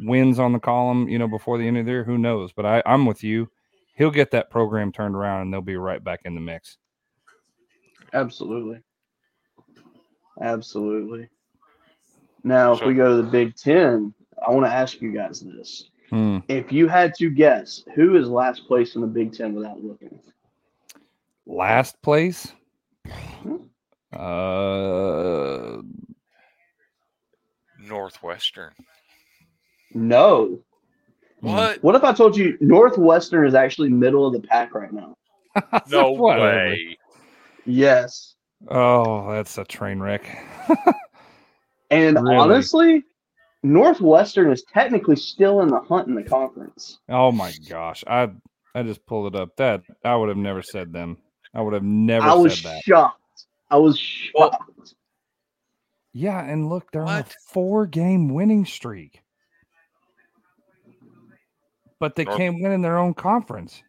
wins 0.00 0.38
on 0.38 0.52
the 0.52 0.58
column? 0.58 1.08
You 1.08 1.18
know, 1.18 1.28
before 1.28 1.58
the 1.58 1.66
end 1.66 1.78
of 1.78 1.86
the 1.86 1.92
year, 1.92 2.04
who 2.04 2.18
knows? 2.18 2.52
But 2.52 2.66
I, 2.66 2.82
I'm 2.86 3.06
with 3.06 3.22
you. 3.22 3.48
He'll 3.94 4.10
get 4.10 4.30
that 4.32 4.50
program 4.50 4.90
turned 4.90 5.14
around, 5.14 5.42
and 5.42 5.52
they'll 5.52 5.60
be 5.60 5.76
right 5.76 6.02
back 6.02 6.22
in 6.24 6.34
the 6.34 6.40
mix. 6.40 6.78
Absolutely. 8.14 8.80
Absolutely. 10.40 11.28
Now, 12.42 12.72
if 12.72 12.84
we 12.84 12.94
go 12.94 13.16
to 13.16 13.22
the 13.22 13.30
Big 13.30 13.54
Ten, 13.54 14.12
I 14.44 14.50
want 14.50 14.66
to 14.66 14.72
ask 14.72 15.00
you 15.00 15.12
guys 15.12 15.40
this. 15.40 15.90
Hmm. 16.12 16.40
If 16.48 16.70
you 16.70 16.88
had 16.88 17.14
to 17.14 17.30
guess, 17.30 17.82
who 17.94 18.16
is 18.16 18.28
last 18.28 18.66
place 18.68 18.96
in 18.96 19.00
the 19.00 19.06
Big 19.06 19.32
Ten 19.32 19.54
without 19.54 19.82
looking? 19.82 20.20
Last 21.46 22.00
place. 22.02 22.52
Uh, 24.12 25.78
Northwestern. 27.78 28.72
No. 29.94 30.58
What? 31.40 31.82
What 31.82 31.94
if 31.94 32.04
I 32.04 32.12
told 32.12 32.36
you 32.36 32.58
Northwestern 32.60 33.46
is 33.46 33.54
actually 33.54 33.88
middle 33.88 34.26
of 34.26 34.34
the 34.34 34.46
pack 34.46 34.74
right 34.74 34.92
now? 34.92 35.16
No 35.88 36.12
way. 36.12 36.98
Yes. 37.64 38.34
Oh, 38.68 39.32
that's 39.32 39.56
a 39.56 39.64
train 39.64 39.98
wreck. 39.98 40.26
And 41.90 42.16
Really? 42.18 42.36
honestly, 42.36 43.04
Northwestern 43.62 44.50
is 44.50 44.64
technically 44.64 45.16
still 45.16 45.60
in 45.60 45.68
the 45.68 45.80
hunt 45.80 46.08
in 46.08 46.14
the 46.14 46.22
conference. 46.22 46.98
oh 47.08 47.30
my 47.30 47.52
gosh, 47.68 48.02
I 48.06 48.30
I 48.74 48.82
just 48.82 49.04
pulled 49.06 49.34
it 49.34 49.40
up. 49.40 49.56
That 49.56 49.82
I 50.04 50.16
would 50.16 50.28
have 50.28 50.38
never 50.38 50.62
said 50.62 50.92
them. 50.92 51.18
I 51.54 51.60
would 51.60 51.74
have 51.74 51.82
never 51.84 52.26
I 52.26 52.34
was 52.34 52.62
that. 52.62 52.82
shocked. 52.82 53.46
I 53.70 53.76
was 53.76 53.98
shocked. 53.98 54.94
Yeah, 56.12 56.42
and 56.42 56.68
look, 56.68 56.90
they're 56.92 57.04
on 57.04 57.20
a 57.20 57.26
four-game 57.48 58.28
winning 58.34 58.66
streak, 58.66 59.22
but 62.00 62.16
they 62.16 62.24
North- 62.24 62.36
can't 62.36 62.60
win 62.62 62.72
in 62.72 62.82
their 62.82 62.98
own 62.98 63.14
conference. 63.14 63.82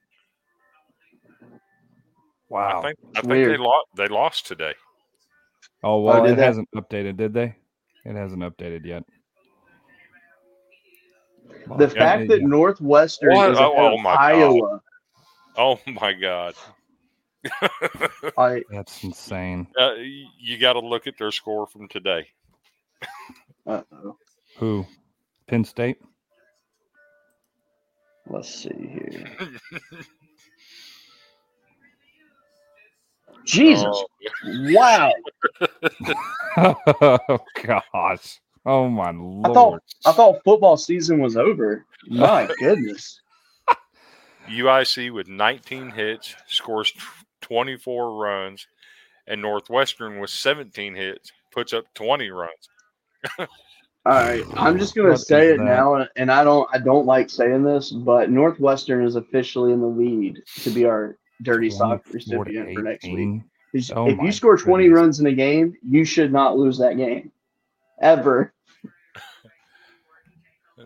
Wow. 2.50 2.80
I 2.80 2.82
think 2.84 3.00
I 3.16 3.22
think 3.22 3.48
they 3.48 3.58
lost. 3.58 3.88
They 3.96 4.08
lost 4.08 4.46
today. 4.46 4.74
Oh, 5.84 5.96
oh 5.96 6.02
well, 6.02 6.24
did 6.24 6.34
it 6.34 6.36
they? 6.38 6.46
hasn't 6.46 6.70
updated, 6.76 7.18
did 7.18 7.34
they? 7.34 7.56
It 8.06 8.16
hasn't 8.16 8.42
updated 8.44 8.86
yet. 8.86 9.04
Well, 11.68 11.80
The 11.80 11.88
yeah, 11.88 11.94
fact 11.94 12.28
that. 12.30 12.42
Northwestern 12.42 13.34
What? 13.34 13.52
is 13.52 13.58
Oh, 13.60 13.74
oh 13.78 13.98
my 13.98 14.14
God. 14.16 14.22
Iowa, 14.22 14.82
Oh 15.56 15.80
my 15.86 16.14
God! 16.14 16.56
I, 18.38 18.64
that's 18.72 19.04
insane. 19.04 19.68
Uh, 19.78 19.94
you 20.40 20.58
got 20.58 20.74
to 20.74 20.80
look 20.80 21.06
at 21.06 21.18
their 21.18 21.32
score 21.32 21.68
from 21.68 21.88
today. 21.88 22.28
uh-oh. 23.68 24.18
Who? 24.58 24.86
Penn 25.48 25.64
State. 25.64 25.98
let's 28.28 28.50
see 28.50 28.70
here. 28.74 29.38
Jesus! 33.46 33.86
Oh, 33.86 34.06
Wow! 34.46 35.12
oh 36.58 37.40
gosh. 37.64 38.40
Oh 38.66 38.88
my 38.90 39.10
I 39.10 39.12
lord. 39.12 39.54
thought 39.54 39.84
I 40.06 40.12
thought 40.14 40.44
football 40.44 40.78
season 40.78 41.20
was 41.20 41.38
over. 41.38 41.86
My 42.08 42.48
goodness. 42.60 43.20
UIC 44.50 45.14
with 45.14 45.28
19 45.28 45.92
hits 45.92 46.36
scores 46.48 46.94
24 47.42 48.16
runs, 48.16 48.68
and 49.28 49.42
Northwestern 49.42 50.20
with 50.20 50.30
17 50.30 50.96
hits 50.96 51.32
puts 51.52 51.74
up 51.74 51.86
20 51.94 52.30
runs. 52.30 52.52
All 53.40 53.48
right, 54.06 54.44
I'm 54.58 54.78
just 54.78 54.96
gonna 54.96 55.12
What 55.12 55.20
say 55.22 55.48
it 55.52 55.58
that? 55.60 55.64
now, 55.64 56.06
and 56.18 56.30
I 56.30 56.44
don't 56.44 56.68
I 56.74 56.78
don't 56.78 57.06
like 57.06 57.30
saying 57.30 57.64
this, 57.64 57.90
but 57.90 58.30
Northwestern 58.30 59.06
is 59.06 59.16
officially 59.16 59.72
in 59.72 59.80
the 59.80 59.88
lead 59.88 60.42
to 60.64 60.70
be 60.72 60.84
our 60.84 61.18
dirty 61.42 61.70
sock 61.70 62.02
recipient 62.12 62.74
for 62.74 62.82
next 62.82 63.06
week. 63.06 63.42
If 63.74 63.92
Oh 63.96 64.08
if 64.10 64.22
you 64.22 64.34
score 64.34 64.58
20 64.58 64.84
goodness. 64.84 65.00
runs 65.00 65.20
in 65.22 65.28
a 65.28 65.32
game, 65.34 65.76
you 65.88 66.04
should 66.04 66.34
not 66.34 66.58
lose 66.58 66.78
that 66.80 66.98
game, 66.98 67.32
ever. 68.02 68.53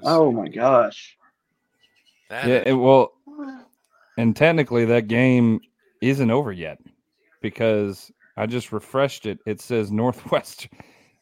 Oh 0.04 0.32
my 0.32 0.48
gosh! 0.48 1.18
That 2.30 2.48
Yeah, 2.48 2.64
it, 2.66 2.74
well, 2.74 3.14
and 4.18 4.36
technically 4.36 4.86
that 4.86 5.08
game 5.08 5.62
isn't 6.02 6.32
over 6.32 6.52
yet 6.52 6.80
because 7.42 8.12
I 8.36 8.46
just 8.46 8.72
refreshed 8.72 9.26
it. 9.26 9.40
It 9.46 9.62
says 9.62 9.92
Northwest. 9.92 10.68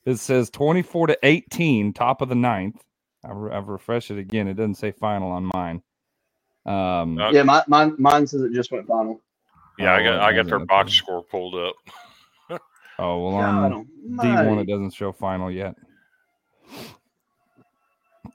It 0.06 0.20
says 0.20 0.52
24 0.52 1.08
to 1.08 1.18
18, 1.24 1.92
top 1.92 2.22
of 2.22 2.30
the 2.30 2.36
ninth. 2.36 2.80
I've, 3.28 3.52
I've 3.52 3.68
refreshed 3.70 4.12
it 4.12 4.20
again. 4.20 4.48
It 4.48 4.54
doesn't 4.54 4.76
say 4.76 4.92
final 4.92 5.32
on 5.32 5.50
mine. 5.52 5.82
Um, 6.68 7.18
Uh, 7.18 7.32
Yeah, 7.32 7.42
my, 7.42 7.64
mine 7.68 7.96
mine 7.98 8.28
says 8.28 8.44
it 8.44 8.54
just 8.54 8.72
went 8.72 8.86
final. 8.86 9.20
yeah, 9.80 9.94
I 9.94 10.02
oh, 10.02 10.04
got 10.04 10.20
I 10.20 10.34
got 10.36 10.46
their 10.46 10.60
updated. 10.60 10.68
box 10.68 10.94
score 10.94 11.24
pulled 11.24 11.56
up. 11.56 11.76
oh 13.00 13.24
well, 13.26 13.36
on 13.38 13.88
D1 14.12 14.62
it 14.62 14.68
doesn't 14.68 14.94
show 14.94 15.12
final 15.12 15.50
yet. 15.50 15.74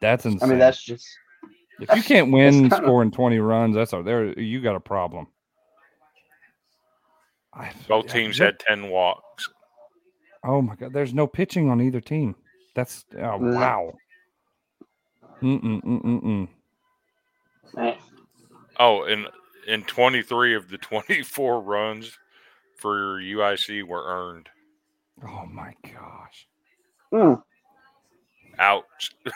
That's 0.01 0.25
insane. 0.25 0.41
I 0.43 0.47
mean, 0.51 0.59
that's 0.59 0.83
just 0.83 1.07
if 1.81 1.95
you 1.95 2.03
can't 2.03 2.31
win 2.33 2.69
kinda- 2.69 2.77
scoring 2.77 3.11
20 3.11 3.39
runs, 3.39 3.75
that's 3.75 3.93
a, 3.93 4.03
there. 4.03 4.39
You 4.39 4.61
got 4.61 4.77
a 4.77 4.81
problem. 4.81 5.27
I- 7.55 7.73
Both 7.89 8.09
teams 8.09 8.39
look- 8.39 8.47
had 8.47 8.59
10 8.61 8.89
walks. 8.91 9.49
Oh 10.43 10.63
my 10.63 10.75
god, 10.75 10.93
there's 10.95 11.13
no 11.13 11.27
pitching 11.27 11.69
on 11.69 11.83
either 11.83 12.01
team. 12.01 12.35
That's 12.75 13.05
oh, 13.15 13.19
Yeah. 13.19 13.37
wow. 13.39 13.93
Mm 15.43 15.61
mm 15.63 15.83
mm 15.83 16.03
mm 16.03 16.49
mm. 17.77 17.97
Oh, 18.79 19.05
and 19.05 19.27
in 19.67 19.83
23 19.85 20.55
of 20.55 20.69
the 20.71 20.79
24 20.79 21.61
runs, 21.61 22.19
for 22.77 23.21
UIC 23.21 23.83
were 23.83 24.05
earned. 24.07 24.49
Oh 25.27 25.45
my 25.47 25.75
gosh. 25.83 26.47
Mm. 27.13 27.43
Ouch. 28.59 29.11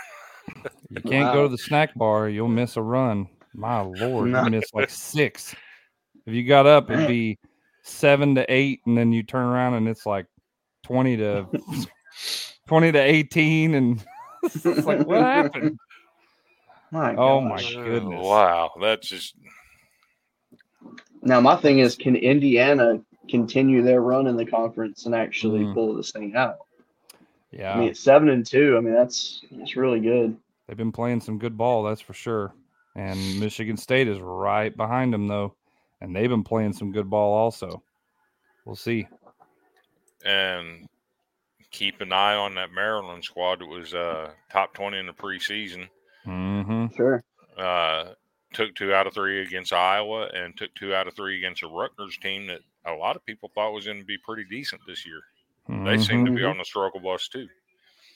You 0.90 1.00
can't 1.06 1.32
go 1.32 1.44
to 1.44 1.48
the 1.48 1.58
snack 1.58 1.94
bar, 1.94 2.28
you'll 2.28 2.48
miss 2.48 2.76
a 2.76 2.82
run. 2.82 3.28
My 3.54 3.80
lord, 3.80 4.30
you 4.30 4.50
miss 4.50 4.72
like 4.74 4.90
six. 4.90 5.54
If 6.26 6.34
you 6.34 6.44
got 6.44 6.66
up, 6.66 6.90
it'd 6.90 7.06
be 7.06 7.38
seven 7.82 8.34
to 8.36 8.44
eight, 8.52 8.80
and 8.86 8.96
then 8.96 9.12
you 9.12 9.22
turn 9.22 9.46
around 9.46 9.74
and 9.74 9.88
it's 9.88 10.06
like 10.06 10.26
twenty 10.82 11.16
to 11.18 11.46
twenty 12.66 12.90
to 12.92 12.98
eighteen, 12.98 13.74
and 13.74 14.04
it's 14.42 14.64
like 14.86 15.06
what 15.06 15.20
happened? 15.20 15.78
My 16.90 17.14
Oh 17.16 17.40
my 17.40 17.62
goodness. 17.62 18.22
Wow. 18.22 18.70
That's 18.80 19.08
just 19.08 19.34
Now 21.22 21.40
my 21.40 21.56
thing 21.56 21.78
is, 21.78 21.96
can 21.96 22.16
Indiana 22.16 23.00
continue 23.28 23.82
their 23.82 24.00
run 24.00 24.26
in 24.26 24.36
the 24.36 24.46
conference 24.46 25.06
and 25.06 25.14
actually 25.14 25.60
Mm. 25.60 25.74
pull 25.74 25.94
this 25.94 26.10
thing 26.12 26.34
out? 26.36 26.63
Yeah, 27.56 27.74
I 27.74 27.78
mean, 27.78 27.88
it's 27.90 28.00
seven 28.00 28.28
and 28.28 28.44
two. 28.44 28.76
I 28.76 28.80
mean, 28.80 28.94
that's 28.94 29.42
that's 29.52 29.76
really 29.76 30.00
good. 30.00 30.36
they've 30.66 30.76
been 30.76 30.92
playing 30.92 31.20
some 31.20 31.38
good 31.38 31.56
ball, 31.56 31.82
that's 31.84 32.00
for 32.00 32.14
sure. 32.14 32.52
And 32.96 33.40
Michigan 33.40 33.76
State 33.76 34.08
is 34.08 34.20
right 34.20 34.76
behind 34.76 35.12
them 35.12 35.26
though, 35.28 35.54
and 36.00 36.14
they've 36.14 36.28
been 36.30 36.44
playing 36.44 36.72
some 36.72 36.92
good 36.92 37.08
ball 37.10 37.32
also. 37.34 37.82
We'll 38.64 38.76
see. 38.76 39.06
and 40.24 40.88
keep 41.70 42.00
an 42.00 42.12
eye 42.12 42.34
on 42.36 42.54
that 42.54 42.72
Maryland 42.72 43.24
squad 43.24 43.58
that 43.60 43.66
was 43.66 43.94
uh, 43.94 44.30
top 44.50 44.74
20 44.74 44.98
in 44.98 45.06
the 45.06 45.12
preseason. 45.12 45.88
hmm 46.24 46.86
Sure. 46.96 47.22
Uh, 47.58 48.10
took 48.52 48.74
two 48.76 48.94
out 48.94 49.06
of 49.08 49.12
three 49.14 49.42
against 49.42 49.72
Iowa 49.72 50.28
and 50.32 50.56
took 50.56 50.72
two 50.76 50.94
out 50.94 51.08
of 51.08 51.14
three 51.14 51.36
against 51.36 51.62
a 51.64 51.66
Rutgers 51.68 52.16
team 52.18 52.46
that 52.46 52.60
a 52.86 52.92
lot 52.92 53.16
of 53.16 53.26
people 53.26 53.50
thought 53.54 53.72
was 53.72 53.86
going 53.86 53.98
to 53.98 54.04
be 54.04 54.18
pretty 54.18 54.44
decent 54.48 54.80
this 54.86 55.04
year. 55.04 55.20
They 55.68 55.98
seem 55.98 56.24
to 56.26 56.30
be 56.30 56.42
Mhm. 56.42 56.50
on 56.50 56.58
the 56.58 56.64
struggle 56.64 57.00
bus 57.00 57.28
too. 57.28 57.48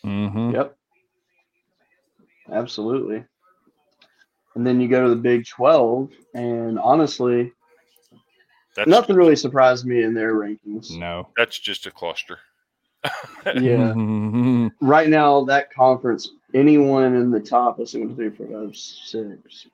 hmm 0.02 0.50
Yep. 0.52 0.76
Absolutely. 2.50 3.24
And 4.54 4.66
then 4.66 4.80
you 4.80 4.88
go 4.88 5.04
to 5.04 5.10
the 5.10 5.16
Big 5.16 5.46
Twelve, 5.46 6.10
and 6.34 6.78
honestly, 6.78 7.52
That's 8.76 8.88
nothing 8.88 9.16
really 9.16 9.34
surprised 9.36 9.86
me 9.86 10.02
in 10.04 10.14
their 10.14 10.34
rankings. 10.34 10.96
No. 10.96 11.28
That's 11.36 11.58
just 11.58 11.86
a 11.86 11.90
cluster. 11.90 12.38
Yeah. 13.04 13.12
Mhm. 13.96 14.70
right 14.80 15.08
now, 15.08 15.44
that 15.44 15.72
conference, 15.72 16.30
anyone 16.54 17.14
in 17.16 17.30
the 17.30 17.40
top, 17.40 17.78
let's 17.78 17.92
see, 17.92 17.98
one, 18.00 18.10
two, 18.10 18.14
three, 18.14 18.30
four, 18.30 18.46
five, 18.66 18.76
six. 18.76 19.66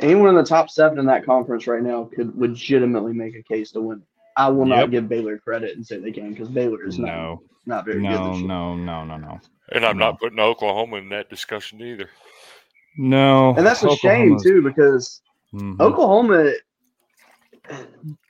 Anyone 0.00 0.30
in 0.30 0.34
the 0.36 0.44
top 0.44 0.70
seven 0.70 0.98
in 0.98 1.06
that 1.06 1.24
conference 1.26 1.66
right 1.66 1.82
now 1.82 2.04
could 2.04 2.36
legitimately 2.38 3.12
make 3.12 3.34
a 3.34 3.42
case 3.42 3.70
to 3.72 3.80
win. 3.80 4.02
I 4.38 4.48
will 4.48 4.64
not 4.66 4.78
Yep. 4.78 4.90
give 4.90 5.08
Baylor 5.08 5.36
credit 5.38 5.76
and 5.76 5.84
say 5.84 5.98
they 5.98 6.12
can 6.12 6.32
because 6.32 6.48
Baylor 6.48 6.84
is 6.84 6.96
not, 6.98 7.06
no. 7.08 7.42
not 7.66 7.84
very 7.84 7.96
good 8.00 8.04
No, 8.10 8.28
this 8.30 8.38
year. 8.38 8.46
no, 8.48 8.76
no, 8.76 9.04
no, 9.04 9.16
no. 9.16 9.40
And 9.72 9.84
I'm 9.84 9.98
No. 9.98 10.06
not 10.10 10.20
putting 10.20 10.38
Oklahoma 10.38 10.96
in 10.98 11.08
that 11.10 11.28
discussion 11.28 11.82
either. 11.82 12.08
No. 12.96 13.54
And 13.56 13.66
that's 13.66 13.82
a 13.82 13.94
shame 13.96 14.38
too 14.40 14.62
because 14.62 15.20
Mhm. 15.52 15.80
Oklahoma, 15.80 16.52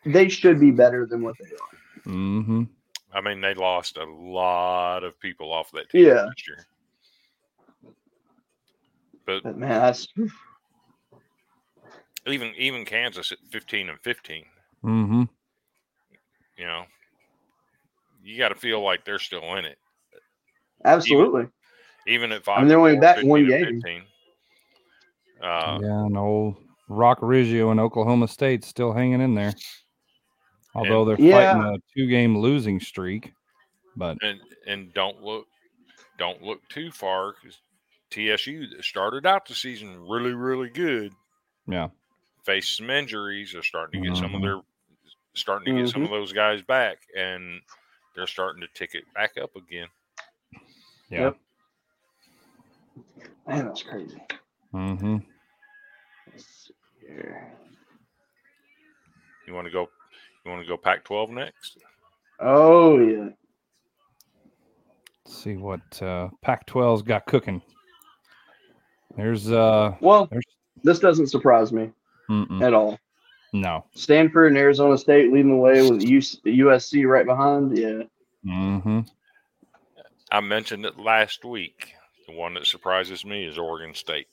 they 0.07 0.29
should 0.31 0.59
be 0.59 0.71
better 0.71 1.05
than 1.07 1.21
what 1.23 1.37
they 1.39 1.45
are. 1.45 2.13
Mm-hmm. 2.15 2.63
I 3.13 3.21
mean, 3.21 3.41
they 3.43 3.53
lost 3.55 3.99
a 3.99 4.05
lot 4.05 5.05
of 5.05 5.21
people 5.21 5.53
off 5.53 5.71
that 5.73 5.91
team 5.91 6.07
Yeah. 6.07 6.27
this 6.35 6.49
year. 6.49 6.67
But 9.27 9.43
But 9.43 9.59
man, 9.59 9.69
that's 9.81 10.09
even 12.27 12.55
even 12.57 12.85
Kansas 12.87 13.31
at 13.31 13.39
15 13.51 13.91
and 13.91 14.01
15, 14.01 14.47
Mhm. 14.83 15.29
You 16.59 16.67
know, 16.67 16.85
you 18.23 18.37
got 18.37 18.49
to 18.49 18.57
feel 18.57 18.83
like 18.83 19.05
they're 19.05 19.21
still 19.21 19.55
in 19.57 19.65
it, 19.65 19.79
absolutely. 20.85 21.47
even 22.07 22.33
at 22.33 22.45
five. 22.45 22.59
mean, 22.59 22.69
they're 22.69 22.79
and 22.79 22.87
only 22.87 22.95
four, 22.95 23.01
back 23.01 23.17
15 23.17 23.31
one 23.31 23.41
and 23.41 23.49
game. 23.49 23.81
15. 23.81 24.03
Uh, 25.41 25.79
yeah, 25.81 26.05
and 26.07 26.19
old 26.19 26.57
Roc 26.89 27.21
Riggio 27.21 27.71
and 27.71 27.79
Oklahoma 27.79 28.27
State 28.27 28.65
still 28.65 28.93
hanging 28.93 29.21
in 29.21 29.35
there. 29.35 29.55
Although 30.75 31.05
they're 31.05 31.17
Yeah. 31.17 31.53
fighting 31.53 31.63
a 31.63 31.79
two-game 31.97 32.37
losing 32.37 32.81
streak, 32.81 33.33
but 33.97 34.19
and 34.23 34.41
and 34.67 34.93
don't 34.95 35.23
look 35.23 35.47
don't 36.19 36.43
look 36.43 36.69
too 36.69 36.91
far 36.91 37.35
because 37.41 37.59
TCU 38.11 38.69
that 38.71 38.85
started 38.85 39.27
out 39.27 39.47
the 39.47 39.55
season 39.55 40.07
really 40.09 40.33
really 40.35 40.71
good 40.71 41.13
yeah, 41.67 41.89
faced 42.45 42.77
some 42.77 42.91
injuries. 42.91 43.53
They're 43.53 43.63
starting 43.63 44.03
to 44.03 44.09
get 44.09 44.17
some 44.17 44.35
of 44.35 44.41
Mhm. 44.41 44.45
their 44.45 44.61
starting 45.35 45.75
to 45.75 45.83
get 45.83 45.91
some 45.91 46.03
Mhm. 46.03 46.07
of 46.07 46.11
those 46.11 46.33
guys 46.33 46.63
back, 46.63 46.99
and 47.17 47.61
they're 48.15 48.27
starting 48.27 48.61
to 48.63 48.69
tick 48.75 48.95
it 48.95 49.05
back 49.15 49.37
up 49.39 49.55
again. 49.57 49.89
yeah. 51.11 51.21
Yep. 51.21 51.39
Man, 53.47 53.67
that's 53.67 53.83
crazy. 53.83 54.21
Mm-hmm. 54.75 55.17
Let's 56.31 56.45
see 56.67 56.75
here. 57.01 57.57
You 59.47 59.55
want 59.55 59.67
to 59.67 59.71
go? 59.71 59.89
You 60.45 60.51
want 60.51 60.63
to 60.63 60.69
go 60.69 60.77
Pac-12 60.77 61.31
next? 61.31 61.79
Oh 62.41 62.99
yeah. 62.99 63.31
Let's 65.25 65.43
see 65.43 65.57
what 65.57 66.03
uh, 66.03 66.29
Pac-12's 66.43 67.03
got 67.03 67.25
cooking. 67.27 67.63
There's 69.17 69.51
uh, 69.51 69.97
Well, 70.01 70.27
there's 70.31 70.45
this 70.85 70.99
doesn't 71.01 71.29
surprise 71.29 71.73
me 71.73 71.91
mm-mm, 72.31 72.63
at 72.63 72.75
all. 72.75 72.99
No. 73.53 73.85
Stanford 73.95 74.49
and 74.53 74.59
Arizona 74.59 74.97
State 74.99 75.33
leading 75.33 75.51
the 75.53 75.57
way 75.57 75.83
with 75.89 76.03
USC 76.03 77.07
right 77.09 77.27
behind. 77.27 77.77
Yeah. 77.77 78.03
Mm-hmm. 78.47 79.01
I 80.31 80.41
mentioned 80.41 80.85
it 80.85 80.99
last 80.99 81.45
week. 81.45 81.95
The 82.27 82.35
one 82.35 82.55
that 82.55 82.67
surprises 82.67 83.25
me 83.25 83.45
is 83.47 83.57
Oregon 83.59 83.95
State. 83.95 84.27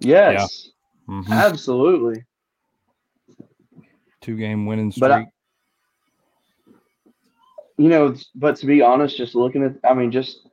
Yes. 0.00 0.70
Mm-hmm. 1.08 1.32
Absolutely. 1.32 2.24
Two-game 4.20 4.66
winning 4.66 4.90
streak. 4.90 5.00
But 5.02 5.10
I- 5.12 5.26
You 7.76 7.88
know, 7.88 8.14
but 8.34 8.56
to 8.56 8.66
be 8.66 8.82
honest, 8.82 9.16
just 9.16 9.36
looking 9.36 9.62
at, 9.62 9.74
I 9.88 9.94
mean, 9.94 10.10
just 10.10 10.48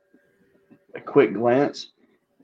a 0.94 1.00
quick 1.00 1.34
glance, 1.34 1.90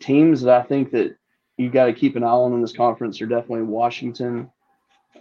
teams 0.00 0.42
that 0.42 0.60
I 0.60 0.64
think 0.64 0.90
that 0.90 1.16
you 1.56 1.70
got 1.70 1.86
to 1.86 1.92
keep 1.92 2.16
an 2.16 2.24
eye 2.24 2.26
on 2.26 2.52
in 2.52 2.60
this 2.60 2.72
conference 2.72 3.20
are 3.22 3.26
definitely 3.26 3.62
Washington, 3.62 4.28
Ari- 4.38 4.50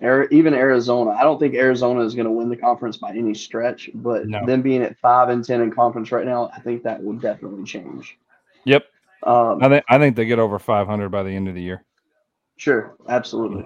even 0.01 0.53
Arizona. 0.53 1.11
I 1.11 1.23
don't 1.23 1.39
think 1.39 1.53
Arizona 1.53 2.01
is 2.01 2.15
going 2.15 2.25
to 2.25 2.31
win 2.31 2.49
the 2.49 2.57
conference 2.57 2.97
by 2.97 3.11
any 3.11 3.33
stretch, 3.33 3.89
but 3.93 4.27
No. 4.27 4.45
them 4.45 4.61
being 4.61 4.81
at 4.81 4.97
five 4.99 5.29
and 5.29 5.43
ten 5.45 5.61
in 5.61 5.71
conference 5.71 6.11
right 6.11 6.25
now, 6.25 6.49
I 6.55 6.59
think 6.59 6.83
that 6.83 7.03
will 7.03 7.13
definitely 7.13 7.63
change. 7.65 8.17
yep. 8.65 8.85
Um, 9.23 9.61
I 9.63 9.69
think 9.69 9.85
I 9.87 9.99
think 9.99 10.15
they 10.15 10.25
get 10.25 10.39
over 10.39 10.57
500 10.57 11.09
by 11.09 11.21
the 11.21 11.29
end 11.29 11.47
of 11.47 11.53
the 11.53 11.61
year. 11.61 11.83
Sure, 12.57 12.95
absolutely. 13.07 13.65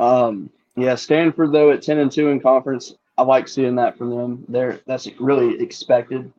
Um, 0.00 0.48
yeah, 0.76 0.94
Stanford 0.94 1.52
though 1.52 1.70
at 1.70 1.82
ten 1.82 1.98
and 1.98 2.10
two 2.10 2.28
in 2.28 2.40
conference, 2.40 2.94
I 3.18 3.22
like 3.22 3.48
seeing 3.48 3.74
that 3.76 3.98
from 3.98 4.10
them. 4.10 4.44
They're 4.48 4.80
that's 4.86 5.08
really 5.18 5.60
expected, 5.60 6.32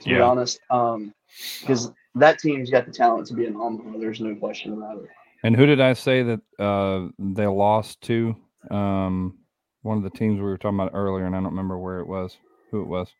to 0.00 0.08
be 0.08 0.16
Yeah. 0.16 0.24
honest. 0.24 0.60
Um, 0.70 1.14
because 1.60 1.90
that 2.16 2.38
team's 2.38 2.70
got 2.70 2.84
the 2.86 2.92
talent 2.92 3.26
to 3.28 3.34
be 3.34 3.46
an 3.46 3.56
Omaha. 3.56 3.98
There's 3.98 4.20
no 4.20 4.34
question 4.34 4.72
about 4.72 4.98
it. 5.02 5.08
And 5.46 5.54
who 5.54 5.64
did 5.64 5.80
I 5.80 5.92
say 5.92 6.24
that 6.24 6.40
uh, 6.58 7.06
they 7.20 7.46
lost 7.46 8.00
to? 8.02 8.34
Um, 8.68 9.38
one 9.82 9.96
of 9.96 10.02
the 10.02 10.10
teams 10.10 10.38
we 10.38 10.42
were 10.42 10.58
talking 10.58 10.76
about 10.76 10.90
earlier, 10.92 11.24
and 11.24 11.36
I 11.36 11.38
don't 11.38 11.50
remember 11.50 11.78
where 11.78 12.00
it 12.00 12.08
was, 12.08 12.36
who 12.72 12.82
it 12.82 12.88
was. 12.88 13.14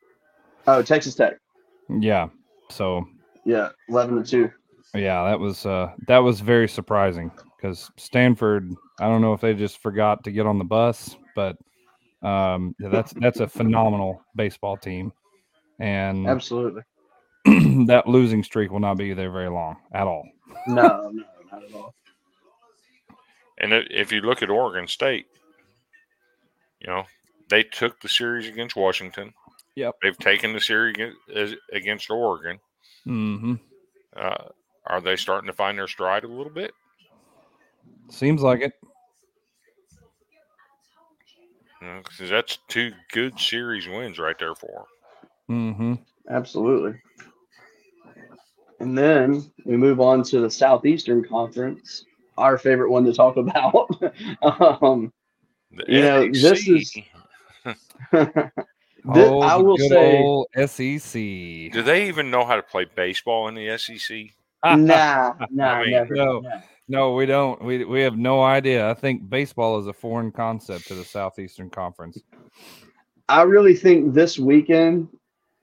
Oh, 0.67 0.83
Texas 0.83 1.15
Tech. 1.15 1.35
Yeah. 1.89 2.27
So 2.69 3.07
Yeah, 3.45 3.69
eleven 3.89 4.17
to 4.21 4.29
two. 4.29 4.51
yeah, 4.93 5.23
that 5.23 5.39
was 5.39 5.67
uh, 5.67 5.93
that 6.09 6.19
was 6.19 6.41
very 6.41 6.69
surprising 6.69 7.31
because 7.57 7.93
Stanford. 7.97 8.73
I 8.99 9.05
don't 9.05 9.21
know 9.21 9.33
if 9.33 9.41
they 9.41 9.55
just 9.55 9.81
forgot 9.81 10.25
to 10.25 10.33
get 10.33 10.47
on 10.47 10.59
the 10.59 10.65
bus, 10.65 11.15
but 11.37 11.57
um, 12.23 12.75
yeah, 12.81 12.89
that's 12.89 13.13
that's 13.21 13.39
a 13.39 13.47
phenomenal 13.47 14.21
baseball 14.35 14.77
team, 14.77 15.13
and 15.79 16.27
Absolutely. 16.27 16.83
that 17.87 18.09
losing 18.09 18.43
streak 18.43 18.73
will 18.73 18.81
not 18.81 18.97
be 18.97 19.15
there 19.15 19.31
very 19.31 19.49
long 19.49 19.77
at 19.93 20.09
all. 20.09 20.29
No, 20.67 20.73
no, 21.13 21.25
not 21.53 21.63
at 21.63 21.73
all. 21.73 21.95
And 23.73 23.85
if 23.91 24.13
you 24.13 24.21
look 24.21 24.43
at 24.43 24.51
Oregon 24.51 24.87
State, 24.87 25.27
you 26.81 26.87
know, 26.87 27.03
they 27.49 27.65
took 27.65 28.01
the 28.01 28.09
series 28.09 28.49
against 28.49 28.77
Washington. 28.77 29.35
Yep. 29.75 29.97
They've 30.03 30.19
taken 30.19 30.53
the 30.53 30.61
series 30.61 30.95
against, 30.95 31.57
against 31.73 32.11
Oregon. 32.11 32.61
Mm-hmm. 33.07 33.55
Uh, 34.17 34.45
are 34.87 35.01
they 35.01 35.17
starting 35.17 35.49
to 35.49 35.53
find 35.53 35.77
their 35.77 35.89
stride 35.89 36.23
a 36.23 36.29
little 36.29 36.53
bit? 36.53 36.73
Seems 38.09 38.41
like 38.41 38.61
it. 38.61 38.73
Because 41.81 42.31
that's 42.31 42.59
two 42.69 42.93
good 43.13 43.39
series 43.39 43.89
wins 43.89 44.21
right 44.21 44.39
there 44.39 44.55
for 44.55 44.87
them. 45.49 45.75
Mm-hmm. 45.75 45.95
Absolutely. 46.31 47.01
And 48.79 48.97
then 48.97 49.51
we 49.65 49.77
move 49.77 50.01
on 50.01 50.23
to 50.25 50.41
the 50.41 50.51
Southeastern 50.51 51.25
Conference, 51.25 52.05
our 52.39 52.59
favorite 52.59 52.91
one 52.91 53.05
to 53.05 53.13
talk 53.13 53.37
about. 53.37 53.89
um, 54.83 55.13
You 55.89 56.01
know, 56.03 56.29
this 56.31 56.69
is- 56.69 56.97
Thi- 59.15 59.21
oh, 59.23 59.41
I 59.41 59.57
will 59.57 59.79
say, 59.79 60.45
SEC. 60.67 61.13
Do 61.73 61.83
they 61.83 62.09
even 62.09 62.31
know 62.31 62.45
how 62.45 62.57
to 62.57 62.63
play 62.63 62.87
baseball 62.97 63.47
in 63.47 63.55
the 63.55 63.79
SEC? 63.79 64.31
nah, 64.65 65.35
nah, 65.51 65.65
I 65.65 65.83
mean, 65.83 65.91
never. 65.93 66.15
no. 66.15 66.41
nah. 66.41 66.61
No, 66.89 67.15
we 67.15 67.27
don't. 67.27 67.61
We 67.63 67.85
we 67.85 68.01
have 68.03 68.17
no 68.17 68.43
idea. 68.43 68.89
I 68.89 68.95
think 68.95 69.29
baseball 69.29 69.79
is 69.81 69.89
a 69.89 69.93
foreign 69.93 70.31
concept 70.31 70.87
to 70.89 70.95
the 70.95 71.05
Southeastern 71.05 71.69
Conference. 71.69 72.19
I 73.29 73.43
really 73.43 73.75
think 73.75 74.15
this 74.15 74.39
weekend 74.39 75.09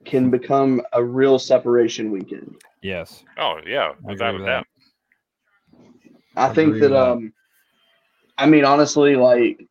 can 0.04 0.30
become 0.30 0.82
a 0.92 1.02
real 1.02 1.38
separation 1.38 2.10
weekend. 2.10 2.56
Yes. 2.82 3.24
Oh 3.38 3.58
yeah, 3.66 3.92
I 4.06 4.12
without 4.12 4.34
a 4.34 4.44
doubt. 4.44 4.66
I 6.36 6.46
I 6.48 6.54
think 6.54 6.68
agree 6.76 6.80
that 6.80 6.96
um 6.96 7.32
I 8.38 8.46
mean 8.46 8.64
honestly 8.64 9.16
like 9.16 9.66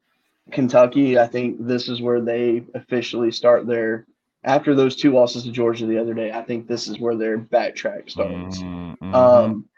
Kentucky, 0.52 1.18
I 1.18 1.28
think 1.28 1.66
this 1.66 1.88
is 1.88 2.02
where 2.02 2.22
they 2.22 2.64
officially 2.74 3.32
start 3.32 3.66
their 3.68 4.06
after 4.44 4.76
those 4.76 4.96
two 4.96 5.14
losses 5.14 5.44
to 5.44 5.52
Georgia 5.52 5.86
the 5.86 5.98
other 5.98 6.14
day, 6.14 6.32
I 6.32 6.42
think 6.42 6.68
this 6.68 6.88
is 6.88 7.00
where 7.00 7.16
their 7.16 7.38
backtrack 7.38 8.10
starts. 8.10 8.60
Mhm, 8.60 8.98
mhm. 9.00 9.14
Um 9.14 9.70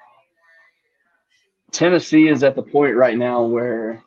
Tennessee 1.71 2.27
is 2.29 2.43
at 2.43 2.55
the 2.55 2.63
point 2.63 2.95
right 2.95 3.17
now 3.17 3.43
where 3.43 4.01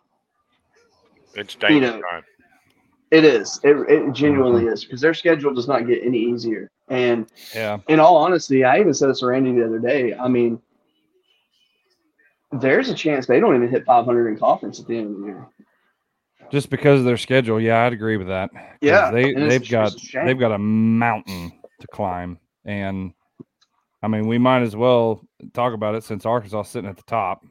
It's 1.35 1.55
dangerous 1.55 1.95
know, 1.95 2.01
time. 2.01 2.25
it 3.11 3.25
is. 3.25 3.61
It, 3.63 3.77
it 3.91 4.13
genuinely 4.13 4.67
is 4.67 4.85
because 4.85 5.01
their 5.01 5.15
schedule 5.15 5.53
does 5.55 5.69
not 5.69 5.87
get 5.87 6.03
any 6.03 6.19
easier. 6.19 6.71
And 6.89 7.31
yeah. 7.55 7.79
in 7.89 8.01
all 8.01 8.17
honesty, 8.17 8.65
I 8.65 8.81
even 8.81 8.95
said 8.95 9.11
this 9.11 9.21
to 9.21 9.27
Randy 9.27 9.53
the 9.53 9.67
other 9.67 9.79
day. 9.79 10.15
I 10.15 10.29
mean, 10.29 10.61
there's 12.53 12.89
a 12.89 12.95
chance 12.95 13.27
they 13.27 13.41
don't 13.41 13.55
even 13.57 13.69
hit 13.69 13.85
500 13.85 14.29
in 14.29 14.39
conference 14.39 14.81
at 14.81 14.87
the 14.87 14.97
end 14.99 15.15
of 15.15 15.21
the 15.21 15.27
year. 15.27 15.47
Just 16.51 16.71
because 16.71 17.01
of 17.01 17.05
their 17.05 17.17
schedule, 17.19 17.61
yeah, 17.61 17.85
I'd 17.85 17.93
agree 17.93 18.17
with 18.17 18.29
that. 18.29 18.51
Yeah, 18.81 19.11
they 19.11 19.35
they've 19.35 19.69
got 19.69 19.93
they've 20.27 20.39
got 20.39 20.53
a 20.53 20.59
mountain 20.59 21.53
to 21.81 21.87
climb, 21.89 22.39
and 22.65 23.13
I 24.03 24.09
mean, 24.09 24.27
we 24.27 24.39
might 24.39 24.63
as 24.63 24.75
well 24.75 25.21
talk 25.53 25.75
about 25.75 25.95
it 25.95 26.05
since 26.05 26.25
Arkansas 26.25 26.61
is 26.61 26.69
sitting 26.69 26.89
at 26.89 26.97
the 26.97 27.03
top. 27.03 27.45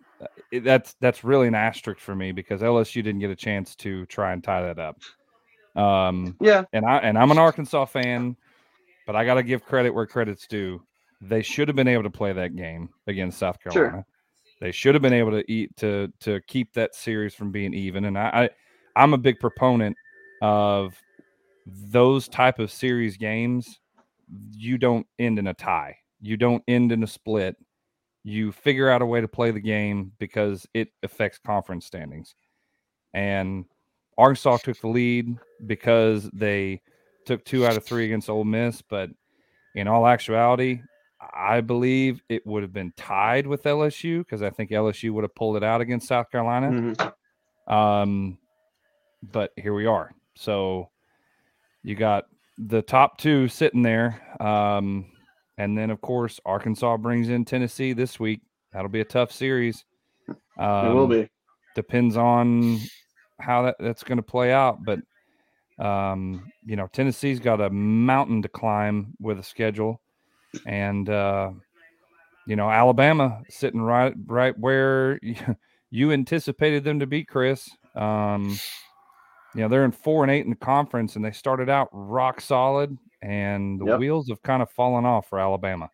It- 0.52 0.64
that's 0.64 0.96
that's 1.00 1.24
really 1.24 1.48
an 1.48 1.54
asterisk 1.54 2.00
for 2.00 2.16
me 2.16 2.32
because 2.32 2.62
LSU 2.62 3.04
didn't 3.04 3.20
get 3.20 3.30
a 3.30 3.36
chance 3.36 3.76
to 3.78 4.06
try 4.08 4.34
and 4.34 4.44
tie 4.44 4.64
that 4.64 4.80
up. 4.80 4.98
Um, 5.76 6.36
Yeah, 6.42 6.64
and 6.74 6.84
I 6.84 6.98
and 6.98 7.20
I'm 7.20 7.30
an 7.30 7.38
Arkansas 7.38 7.86
fan, 7.86 8.36
but 9.06 9.16
I 9.16 9.26
got 9.26 9.36
to 9.36 9.44
give 9.44 9.64
credit 9.64 9.92
where 9.92 10.08
credit's 10.08 10.48
due. 10.48 10.82
They 11.22 11.44
should 11.44 11.68
have 11.68 11.76
been 11.76 11.88
able 11.88 12.04
to 12.04 12.10
play 12.10 12.34
that 12.34 12.56
game 12.56 12.90
against 13.06 13.38
South 13.38 13.58
Sure. 13.72 14.04
They 14.60 14.72
should 14.72 14.96
have 14.96 15.02
been 15.02 15.14
able 15.14 15.32
to 15.32 15.52
eat 15.52 15.76
to 15.78 16.12
to 16.22 16.42
keep 16.48 16.74
that 16.74 16.96
series 16.96 17.36
from 17.36 17.52
being 17.52 17.74
even. 17.74 18.06
And 18.06 18.18
I, 18.18 18.30
I 18.34 18.50
I'm 18.96 19.14
a 19.14 19.18
big 19.18 19.40
proponent 19.40 19.96
of 20.42 21.00
those 21.66 22.28
type 22.28 22.60
of 22.60 22.72
series 22.72 23.18
games. 23.18 23.80
You 24.52 24.78
don't 24.78 25.06
end 25.20 25.40
in 25.40 25.48
a 25.48 25.54
tie. 25.54 25.98
You 26.22 26.38
don't 26.38 26.64
end 26.68 26.92
in 26.92 27.04
a 27.04 27.08
split. 27.08 27.56
You 28.24 28.52
figure 28.52 28.90
out 28.90 29.02
a 29.02 29.06
way 29.06 29.22
to 29.22 29.28
play 29.28 29.52
the 29.52 29.60
game 29.60 30.12
because 30.18 30.66
it 30.74 30.90
affects 31.04 31.38
conference 31.38 31.86
standings. 31.86 32.34
And 33.14 33.66
Arkansas 34.18 34.58
took 34.58 34.80
the 34.82 34.88
lead 34.88 35.38
because 35.66 36.30
they 36.34 36.82
took 37.26 37.46
two 37.46 37.66
out 37.66 37.78
of 37.78 37.86
three 37.86 38.06
against 38.06 38.30
Ole 38.30 38.44
Miss. 38.44 38.82
But 38.82 39.12
in 39.76 39.88
all 39.88 40.08
actuality, 40.08 40.82
I 41.20 41.62
believe 41.62 42.22
it 42.30 42.46
would 42.46 42.62
have 42.64 42.74
been 42.74 42.94
tied 42.96 43.48
with 43.48 43.64
LSU 43.64 44.20
because 44.20 44.42
I 44.42 44.50
think 44.50 44.72
LSU 44.72 45.12
would 45.12 45.24
have 45.24 45.34
pulled 45.36 45.58
it 45.58 45.64
out 45.64 45.82
against 45.82 46.08
South 46.08 46.30
Carolina. 46.32 46.70
Mhm. 46.70 47.14
Um, 47.74 48.38
but 49.24 49.52
here 49.58 49.74
we 49.74 49.86
are. 49.88 50.14
So 50.36 50.90
you 51.84 51.96
got 51.96 52.26
the 52.58 52.82
top 52.82 53.18
two 53.18 53.48
sitting 53.48 53.82
there. 53.82 54.22
Um, 54.40 55.12
and 55.58 55.76
then, 55.78 55.90
of 55.90 56.02
course, 56.02 56.40
Arkansas 56.46 56.98
brings 56.98 57.30
in 57.30 57.46
Tennessee 57.46 57.94
this 57.94 58.20
week. 58.20 58.42
That'll 58.72 58.90
be 58.90 59.02
a 59.02 59.06
tough 59.06 59.32
series. 59.32 59.86
Um, 60.58 60.88
it 60.88 60.94
will 60.94 61.08
be. 61.08 61.30
depends 61.76 62.16
on 62.18 62.80
how 63.40 63.64
that, 63.64 63.76
that's 63.80 64.04
going 64.04 64.18
to 64.18 64.24
play 64.24 64.52
out. 64.52 64.84
But 64.84 65.00
um, 65.84 66.52
you 66.66 66.76
know, 66.76 66.88
Tennessee's 66.88 67.40
got 67.40 67.62
a 67.62 67.70
mountain 67.70 68.42
to 68.42 68.50
climb 68.50 69.14
with 69.20 69.40
a 69.40 69.44
schedule, 69.44 70.02
and 70.66 71.10
uh, 71.10 71.52
you 72.46 72.56
know, 72.56 72.70
Alabama 72.70 73.42
sitting 73.50 73.82
right 73.82 74.14
right 74.26 74.58
where 74.58 75.20
you, 75.92 76.12
anticipated 76.12 76.84
them 76.84 77.00
to 77.00 77.08
be, 77.08 77.24
Chris. 77.24 77.70
Um, 77.96 78.58
you 79.54 79.62
know, 79.62 79.68
they're 79.68 79.86
in 79.86 79.92
four 79.92 80.24
and 80.24 80.32
eight 80.32 80.46
in 80.46 80.50
the 80.50 80.56
conference, 80.56 81.16
and 81.16 81.26
they 81.26 81.32
started 81.32 81.70
out 81.70 81.90
rock 81.92 82.42
solid, 82.42 82.98
and 83.22 83.80
the 83.80 83.86
Yep. 83.86 84.00
wheels 84.00 84.30
have 84.30 84.42
kind 84.44 84.62
of 84.62 84.70
fallen 84.72 85.06
off 85.06 85.28
for 85.28 85.40
Alabama. 85.40 85.90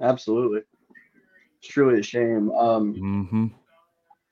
Absolutely. 0.00 0.62
It's 1.58 1.68
truly 1.68 2.00
a 2.00 2.02
shame. 2.02 2.50
Um, 2.52 2.94
hmm 2.94 3.46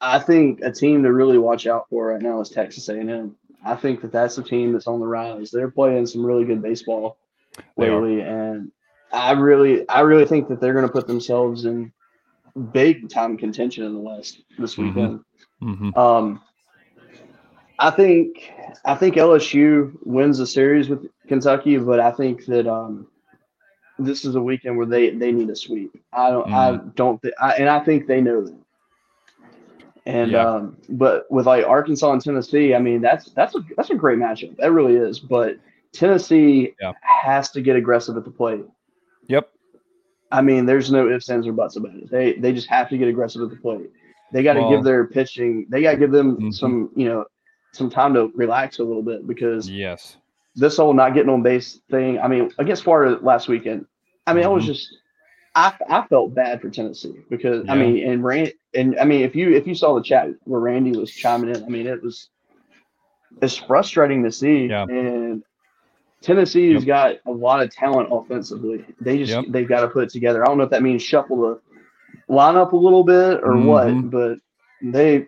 I 0.00 0.18
think 0.18 0.60
a 0.62 0.70
team 0.70 1.02
to 1.02 1.12
really 1.12 1.38
watch 1.38 1.66
out 1.66 1.88
for 1.88 2.08
right 2.08 2.20
now 2.20 2.40
is 2.40 2.50
Texas 2.50 2.88
A&M. 2.90 3.34
I 3.64 3.74
think 3.74 4.02
that 4.02 4.12
that's 4.12 4.36
a 4.36 4.42
team 4.42 4.72
that's 4.72 4.86
on 4.86 5.00
the 5.00 5.06
rise. 5.06 5.50
They're 5.50 5.70
playing 5.70 6.06
some 6.06 6.24
really 6.26 6.44
good 6.44 6.60
baseball 6.60 7.16
lately, 7.78 8.20
and 8.20 8.70
I 9.14 9.32
really, 9.32 9.88
I 9.88 10.00
really 10.00 10.26
think 10.26 10.48
that 10.48 10.60
they're 10.60 10.74
going 10.74 10.86
to 10.86 10.92
put 10.92 11.06
themselves 11.06 11.64
in 11.66 11.92
big 12.72 13.08
time 13.10 13.36
contention 13.36 13.84
in 13.84 13.94
the 13.94 14.00
West 14.00 14.42
this 14.58 14.76
Mhm. 14.78 14.84
weekend. 14.84 15.20
hmm 15.60 15.90
Um, 15.96 16.40
I 17.78 17.90
think 17.90 18.52
I 18.84 18.94
think 18.94 19.16
LSU 19.16 19.98
wins 20.04 20.38
the 20.38 20.46
series 20.46 20.88
with 20.88 21.06
Kentucky, 21.28 21.76
but 21.78 22.00
I 22.00 22.12
think 22.12 22.44
that 22.46 22.66
um, 22.66 23.06
this 23.98 24.24
is 24.24 24.36
a 24.36 24.42
weekend 24.42 24.76
where 24.76 24.86
they 24.86 25.10
they 25.10 25.32
need 25.32 25.50
a 25.50 25.56
sweep. 25.56 25.92
I 26.12 26.30
don't 26.30 26.48
I 26.54 26.78
don't 26.94 27.20
think 27.22 27.34
I, 27.40 27.52
and 27.54 27.68
I 27.68 27.80
think 27.80 28.06
they 28.06 28.20
know 28.20 28.42
that. 28.42 28.56
And 30.06 30.34
Yeah. 30.34 30.44
um, 30.44 30.76
but 30.90 31.30
with 31.30 31.46
like 31.46 31.64
Arkansas 31.66 32.12
and 32.12 32.22
Tennessee, 32.22 32.74
I 32.74 32.78
mean 32.78 33.00
that's 33.00 33.30
that's 33.32 33.54
a 33.54 33.60
that's 33.76 33.90
a 33.90 33.94
great 33.94 34.18
matchup. 34.18 34.56
That 34.56 34.72
really 34.72 34.96
is. 34.96 35.18
But 35.20 35.56
Tennessee 35.92 36.74
Yeah. 36.80 36.92
has 37.00 37.50
to 37.52 37.62
get 37.62 37.76
aggressive 37.76 38.16
at 38.16 38.24
the 38.24 38.30
plate. 38.30 38.64
Yep. 39.28 39.50
I 40.32 40.42
mean, 40.42 40.66
there's 40.66 40.90
no 40.90 41.08
ifs, 41.10 41.28
ands, 41.30 41.46
or 41.46 41.52
buts 41.52 41.76
about 41.76 41.94
it. 41.94 42.10
They 42.10 42.32
they 42.34 42.52
just 42.52 42.68
have 42.68 42.88
to 42.90 42.98
get 42.98 43.08
aggressive 43.08 43.42
at 43.42 43.50
the 43.50 43.56
plate. 43.56 43.90
They 44.32 44.42
got 44.42 44.54
to 44.54 44.60
Well- 44.62 44.70
give 44.70 44.84
their 44.84 45.06
pitching. 45.06 45.66
They 45.68 45.82
got 45.82 45.92
to 45.92 45.96
give 45.96 46.10
them 46.10 46.36
Mhm. 46.38 46.54
some, 46.54 46.90
you 46.96 47.06
know, 47.06 47.24
some 47.72 47.88
time 47.90 48.14
to 48.14 48.32
relax 48.34 48.78
a 48.78 48.84
little 48.84 49.02
bit 49.02 49.26
because 49.26 49.68
Yes. 49.70 50.16
this 50.56 50.76
whole 50.76 50.92
not 50.92 51.14
getting 51.14 51.30
on 51.30 51.42
base 51.42 51.80
thing. 51.90 52.18
I 52.18 52.26
mean, 52.28 52.50
against 52.58 52.82
Florida 52.84 53.18
last 53.22 53.48
weekend. 53.48 53.86
I 54.26 54.34
mean, 54.34 54.44
I 54.44 54.48
was 54.48 54.64
Mhm. 54.64 54.68
just, 54.68 54.96
I 55.54 55.72
I 55.88 56.02
felt 56.08 56.34
bad 56.34 56.60
for 56.60 56.68
Tennessee 56.68 57.14
because 57.30 57.64
I 57.68 57.76
mean, 57.76 58.04
and 58.08 58.24
Rand 58.24 58.52
and 58.74 58.98
I 58.98 59.04
mean, 59.04 59.22
if 59.22 59.36
you 59.36 59.52
if 59.54 59.66
you 59.68 59.74
saw 59.76 59.94
the 59.94 60.02
chat 60.02 60.30
where 60.44 60.60
Randy 60.60 60.96
was 60.98 61.12
chiming 61.12 61.54
in, 61.54 61.62
I 61.62 61.68
mean, 61.68 61.86
it 61.86 62.02
was 62.02 62.28
it's 63.40 63.56
frustrating 63.56 64.22
to 64.24 64.32
see. 64.32 64.66
Yeah. 64.66 64.84
And 64.88 65.42
Tennessee 66.24 66.72
has 66.72 66.84
got 66.84 67.16
a 67.26 67.30
lot 67.30 67.62
of 67.62 67.70
talent 67.70 68.08
offensively. 68.10 68.84
They 69.00 69.18
just 69.18 69.30
Yep. 69.32 69.44
they've 69.50 69.68
got 69.68 69.82
to 69.82 69.88
put 69.88 70.04
it 70.04 70.10
together. 70.10 70.42
I 70.42 70.46
don't 70.46 70.58
know 70.58 70.64
if 70.64 70.70
that 70.70 70.82
means 70.82 71.02
shuffle 71.02 71.36
the 71.40 71.60
lineup 72.32 72.72
a 72.72 72.76
little 72.76 73.04
bit 73.04 73.40
or 73.42 73.52
Mhm. 73.52 73.66
what, 73.66 74.10
but 74.10 74.38
they 74.82 75.26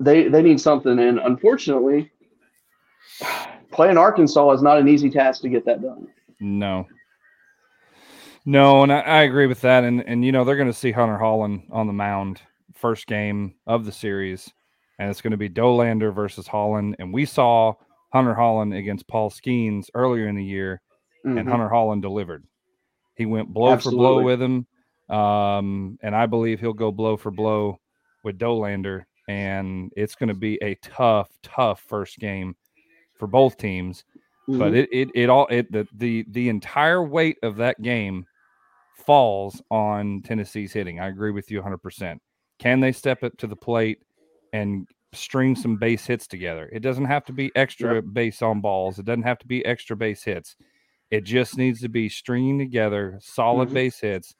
they 0.00 0.28
they 0.28 0.42
need 0.42 0.60
something. 0.60 0.98
And 0.98 1.18
unfortunately, 1.18 2.10
playing 3.70 3.98
Arkansas 3.98 4.50
is 4.52 4.62
not 4.62 4.78
an 4.78 4.88
easy 4.88 5.10
task 5.10 5.42
to 5.42 5.48
get 5.48 5.64
that 5.66 5.82
done. 5.82 6.08
No. 6.40 6.86
No, 8.46 8.82
and 8.82 8.92
I, 8.92 9.00
I 9.00 9.22
agree 9.22 9.46
with 9.46 9.60
that. 9.60 9.84
And 9.84 10.02
and 10.06 10.24
you 10.24 10.32
know, 10.32 10.44
they're 10.44 10.56
gonna 10.56 10.72
see 10.72 10.92
Hunter 10.92 11.18
Hollan 11.18 11.64
on 11.70 11.86
the 11.86 11.92
mound 11.92 12.40
first 12.74 13.06
game 13.06 13.54
of 13.66 13.84
the 13.84 13.92
series, 13.92 14.50
and 14.98 15.10
it's 15.10 15.20
gonna 15.20 15.36
be 15.36 15.50
Dollander 15.50 16.14
versus 16.14 16.48
Hollan. 16.48 16.94
And 16.98 17.12
we 17.12 17.24
saw 17.26 17.74
Hunter 18.12 18.34
Hollan 18.34 18.76
against 18.76 19.06
Paul 19.08 19.30
Skenes 19.30 19.90
earlier 19.94 20.28
in 20.28 20.36
the 20.36 20.44
year, 20.44 20.80
and 21.24 21.46
Mhm. 21.46 21.50
Hunter 21.50 21.68
Hollan 21.68 22.00
delivered. 22.00 22.44
He 23.16 23.26
went 23.26 23.52
blow 23.52 23.72
for 23.84 23.90
blow 23.90 24.22
with 24.22 24.40
him. 24.40 24.66
Um, 25.08 25.98
and 26.02 26.14
I 26.14 26.26
believe 26.26 26.60
he'll 26.60 26.72
go 26.72 26.92
blow 26.92 27.16
for 27.16 27.30
blow 27.30 27.80
with 28.22 28.38
Dollander. 28.38 29.04
And 29.26 29.92
it's 29.96 30.14
going 30.14 30.28
to 30.28 30.34
be 30.34 30.58
a 30.62 30.74
tough, 30.76 31.28
tough 31.42 31.80
first 31.82 32.18
game 32.18 32.56
for 33.18 33.26
both 33.26 33.56
teams. 33.56 34.04
But 34.46 34.72
Mhm. 34.72 34.76
it, 34.76 34.88
it, 34.92 35.08
it 35.14 35.28
all, 35.28 35.46
it, 35.48 35.70
the, 35.72 35.86
the, 35.94 36.24
the 36.28 36.48
entire 36.48 37.02
weight 37.02 37.38
of 37.42 37.56
that 37.56 37.80
game 37.82 38.26
falls 38.94 39.60
on 39.70 40.22
Tennessee's 40.22 40.72
hitting. 40.72 41.00
I 41.00 41.08
agree 41.08 41.30
with 41.30 41.50
you 41.50 41.60
100%. 41.60 42.20
Can 42.58 42.80
they 42.80 42.92
step 42.92 43.22
up 43.22 43.36
to 43.38 43.46
the 43.46 43.56
plate 43.56 44.02
and 44.52 44.88
string 45.12 45.54
some 45.56 45.76
base 45.76 46.06
hits 46.06 46.26
together? 46.26 46.68
It 46.72 46.80
doesn't 46.80 47.06
have 47.06 47.24
to 47.26 47.32
be 47.32 47.50
extra 47.54 48.02
base 48.02 48.42
on 48.42 48.60
balls, 48.60 48.98
it 48.98 49.04
doesn't 49.04 49.22
have 49.22 49.38
to 49.38 49.46
be 49.46 49.64
extra 49.64 49.96
base 49.96 50.22
hits. 50.22 50.56
It 51.10 51.24
just 51.24 51.56
needs 51.56 51.80
to 51.80 51.88
be 51.88 52.08
stringing 52.08 52.58
together 52.58 53.18
solid 53.22 53.70
Mhm. 53.70 53.74
base 53.74 54.00
hits 54.00 54.34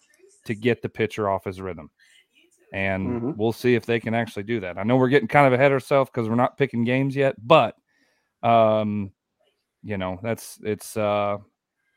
to 0.44 0.54
get 0.54 0.82
the 0.82 0.88
pitcher 0.88 1.28
off 1.28 1.44
his 1.44 1.60
rhythm. 1.60 1.90
and 2.74 3.22
Mhm. 3.22 3.36
we'll 3.38 3.50
see 3.50 3.74
if 3.74 3.86
they 3.86 3.98
can 3.98 4.12
actually 4.12 4.42
do 4.42 4.60
that. 4.60 4.76
I 4.76 4.82
know 4.82 4.98
we're 4.98 5.08
getting 5.08 5.26
kind 5.26 5.46
of 5.46 5.54
ahead 5.54 5.72
of 5.72 5.76
ourselves 5.76 6.10
because 6.10 6.28
we're 6.28 6.34
not 6.34 6.58
picking 6.58 6.84
games 6.84 7.16
yet, 7.16 7.34
but 7.42 7.74
um, 8.42 9.10
you 9.82 9.96
know 9.96 10.20
that's 10.22 10.60
it's 10.62 10.94
uh, 10.94 11.38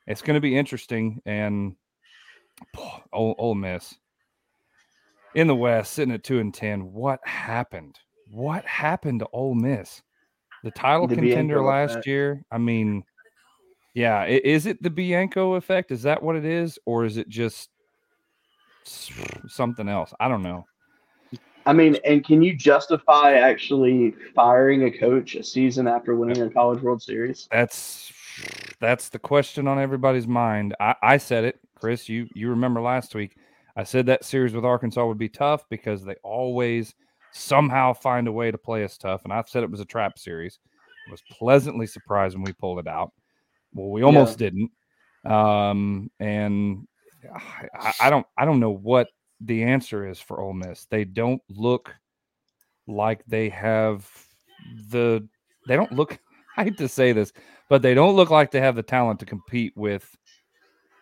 it's 0.08 0.22
going 0.22 0.36
to 0.36 0.40
be 0.42 0.56
interesting. 0.58 1.22
And 1.26 1.76
Ole, 3.12 3.36
Ole 3.38 3.56
Miss 3.56 4.00
in 5.36 5.48
the 5.48 5.56
West, 5.56 5.92
sitting 5.92 6.14
at 6.14 6.24
two 6.24 6.40
and 6.40 6.54
ten. 6.54 6.94
What 6.94 7.20
happened? 7.28 8.00
What 8.32 8.66
happened 8.66 9.20
to 9.20 9.28
Ole 9.34 9.56
Miss? 9.56 10.02
The 10.64 10.72
title 10.72 11.08
The 11.08 11.16
contender 11.16 11.56
Bianco 11.56 11.70
last 11.70 11.92
effect. 11.92 12.08
year. 12.08 12.46
I 12.52 12.58
mean, 12.58 13.04
yeah, 13.94 14.26
is 14.26 14.66
it 14.68 14.82
the 14.82 14.90
Bianco 14.90 15.56
effect? 15.56 15.92
Is 15.92 16.04
that 16.04 16.24
what 16.24 16.36
it 16.38 16.46
is, 16.46 16.80
or 16.86 17.04
is 17.04 17.18
it 17.18 17.28
just 17.28 17.70
something 19.48 19.90
else? 19.90 20.14
I 20.20 20.28
don't 20.30 20.44
know. 20.44 20.66
I 21.66 21.74
mean, 21.74 21.98
and 22.06 22.26
can 22.26 22.42
you 22.42 22.56
justify 22.56 23.34
actually 23.34 24.16
firing 24.34 24.84
a 24.86 24.92
coach 24.92 25.36
a 25.36 25.44
season 25.44 25.88
after 25.88 26.16
winning 26.16 26.42
a 26.42 26.50
College 26.50 26.82
World 26.82 27.02
Series? 27.02 27.48
That's 27.52 28.12
that's 28.80 29.10
the 29.10 29.20
question 29.20 29.68
on 29.68 29.78
everybody's 29.78 30.28
mind. 30.28 30.76
I, 30.80 30.96
I 31.04 31.18
said 31.18 31.44
it, 31.44 31.60
Chris. 31.76 32.08
You 32.08 32.28
you 32.34 32.50
remember 32.50 32.82
last 32.82 33.14
week? 33.14 33.36
I 33.76 33.84
said 33.84 34.06
that 34.08 34.26
series 34.26 34.54
with 34.54 34.66
Arkansas 34.66 35.06
would 35.06 35.18
be 35.18 35.30
tough 35.30 35.68
because 35.70 36.04
they 36.04 36.16
always 36.24 36.96
somehow 37.32 37.94
find 37.94 38.28
a 38.28 38.32
way 38.32 38.52
to 38.52 38.58
play 38.58 38.84
us 38.84 38.98
tough, 38.98 39.24
and 39.24 39.34
I 39.34 39.44
said 39.48 39.64
it 39.64 39.72
was 39.72 39.80
a 39.80 39.86
trap 39.86 40.20
series. 40.20 40.60
I 41.08 41.12
was 41.12 41.24
pleasantly 41.32 41.88
surprised 41.88 42.36
when 42.36 42.44
we 42.44 42.54
pulled 42.54 42.80
it 42.80 42.88
out. 42.88 43.12
Well, 43.74 43.90
we 43.90 44.04
almost 44.04 44.38
didn't, 44.38 44.72
um, 45.26 46.12
and 46.20 46.88
I, 47.74 47.94
I 48.02 48.10
don't 48.10 48.26
I 48.38 48.46
don't 48.46 48.60
know 48.60 48.72
what 48.72 49.08
the 49.40 49.64
answer 49.64 50.08
is 50.08 50.20
for 50.20 50.42
Ole 50.42 50.54
Miss. 50.54 50.86
They 50.86 51.06
don't 51.06 51.42
look 51.50 51.96
like 52.88 53.24
they 53.26 53.50
have 53.50 54.10
the. 54.90 55.28
They 55.66 55.76
don't 55.76 55.92
look. 55.92 56.20
I 56.58 56.66
hate 56.66 56.78
to 56.80 56.90
say 56.90 57.14
this, 57.14 57.32
but 57.70 57.82
they 57.82 57.94
don't 57.94 58.16
look 58.16 58.30
like 58.30 58.52
they 58.52 58.60
have 58.60 58.76
the 58.76 58.84
talent 58.84 59.22
to 59.22 59.26
compete 59.26 59.72
with 59.78 60.06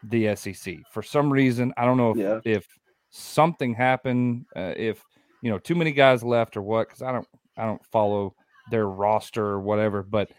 the 0.03 0.35
SEC 0.35 0.77
for 0.91 1.01
some 1.01 1.31
reason. 1.31 1.73
I 1.75 1.85
don't 1.85 1.97
know 1.97 2.11
if 2.11 2.17
Yeah. 2.17 2.39
if 2.45 2.67
something 3.09 3.73
happened, 3.73 4.45
uh, 4.55 4.73
if 4.77 5.03
you 5.41 5.49
know 5.51 5.59
too 5.59 5.75
many 5.75 5.91
guys 5.91 6.23
left 6.23 6.57
or 6.57 6.61
what. 6.61 6.87
Because 6.87 7.01
I 7.01 7.11
don't 7.11 7.27
I 7.57 7.65
don't 7.65 7.85
follow 7.87 8.35
their 8.71 8.87
roster 8.87 9.43
or 9.45 9.59
whatever, 9.59 10.03
but 10.03 10.29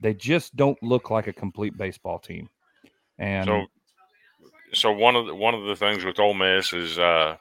they 0.00 0.14
just 0.14 0.54
don't 0.56 0.80
look 0.82 1.10
like 1.10 1.26
a 1.26 1.32
complete 1.32 1.76
baseball 1.76 2.18
team. 2.18 2.48
And 3.18 3.44
So, 3.46 3.66
so 4.74 4.92
one 4.92 5.16
of 5.16 5.26
the, 5.26 5.34
one 5.34 5.54
of 5.54 5.64
the 5.64 5.76
things 5.76 6.04
with 6.04 6.18
Ole 6.18 6.34
Miss 6.34 6.72
is 6.72 6.98
uh, 6.98 7.36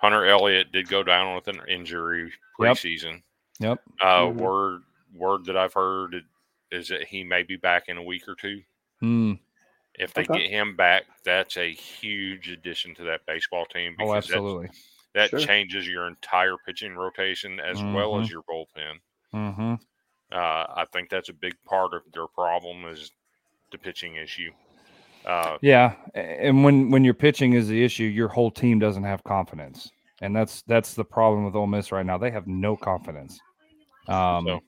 Hunter 0.00 0.24
Elliott 0.24 0.72
did 0.72 0.88
go 0.88 1.02
down 1.02 1.34
with 1.34 1.48
an 1.48 1.60
injury 1.68 2.32
preseason. 2.58 3.22
yep, 3.58 3.80
Uh, 4.00 4.26
Mhm. 4.26 4.34
Word 4.36 4.82
word 5.14 5.44
that 5.46 5.56
I've 5.56 5.74
heard 5.74 6.24
is 6.70 6.88
that 6.88 7.04
he 7.08 7.24
may 7.24 7.42
be 7.42 7.56
back 7.56 7.88
in 7.88 7.96
a 7.96 8.02
week 8.02 8.28
or 8.28 8.34
two. 8.36 8.62
Mm, 9.02 9.40
If 9.94 10.14
they 10.14 10.22
Okay. 10.22 10.42
get 10.42 10.50
him 10.50 10.76
back, 10.76 11.04
that's 11.24 11.56
a 11.56 11.72
huge 11.72 12.48
addition 12.48 12.94
to 12.94 13.04
that 13.04 13.26
baseball 13.26 13.66
team. 13.66 13.96
oh, 13.98 14.04
that's- 14.12 14.30
absolutely. 14.30 14.68
That 15.14 15.30
Sure. 15.30 15.40
changes 15.40 15.88
your 15.88 16.06
entire 16.06 16.56
pitching 16.64 16.94
rotation 16.94 17.58
as 17.58 17.82
well 17.82 18.20
as 18.20 18.30
your 18.30 18.42
bullpen. 18.42 19.00
hmm 19.32 19.74
Uh, 20.32 20.64
I 20.76 20.86
think 20.92 21.10
that's 21.10 21.28
a 21.28 21.32
big 21.32 21.54
part 21.64 21.92
of 21.92 22.02
their 22.12 22.28
problem 22.28 22.84
is 22.86 23.10
the 23.72 23.78
pitching 23.78 24.14
issue. 24.14 24.52
Uh, 25.24 25.58
Yeah, 25.60 25.96
and 26.14 26.62
when 26.62 26.88
when 26.90 27.02
your 27.04 27.14
pitching 27.14 27.54
is 27.54 27.66
the 27.66 27.82
issue, 27.84 28.04
your 28.04 28.28
whole 28.28 28.50
team 28.52 28.78
doesn't 28.78 29.02
have 29.02 29.24
confidence, 29.24 29.90
and 30.22 30.34
that's 30.34 30.62
that's 30.62 30.94
the 30.94 31.04
problem 31.04 31.44
with 31.44 31.56
Ole 31.56 31.66
Miss 31.66 31.90
right 31.90 32.06
now. 32.06 32.16
They 32.16 32.30
have 32.30 32.46
no 32.46 32.76
confidence. 32.76 33.40
Um, 34.06 34.46
So- 34.46 34.60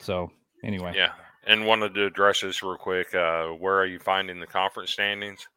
so 0.00 0.32
anyway, 0.62 0.92
Yeah, 0.94 1.14
and 1.46 1.66
wanted 1.66 1.94
to 1.94 2.04
address 2.04 2.42
this 2.42 2.62
real 2.62 2.76
quick. 2.76 3.14
Uh, 3.14 3.48
where 3.48 3.78
are 3.78 3.86
you 3.86 3.98
finding 3.98 4.38
the 4.38 4.46
conference 4.46 4.90
standings? 4.90 5.48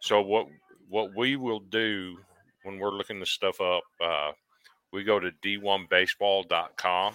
So 0.00 0.22
what 0.22 0.46
what 0.88 1.12
we 1.16 1.34
will 1.34 1.60
do 1.60 2.18
when 2.66 2.78
we're 2.80 2.90
looking 2.90 3.20
this 3.20 3.30
stuff 3.30 3.60
up, 3.60 3.84
uh, 4.00 4.32
we 4.92 5.04
go 5.04 5.20
to 5.20 5.30
d1baseball.com 5.44 7.14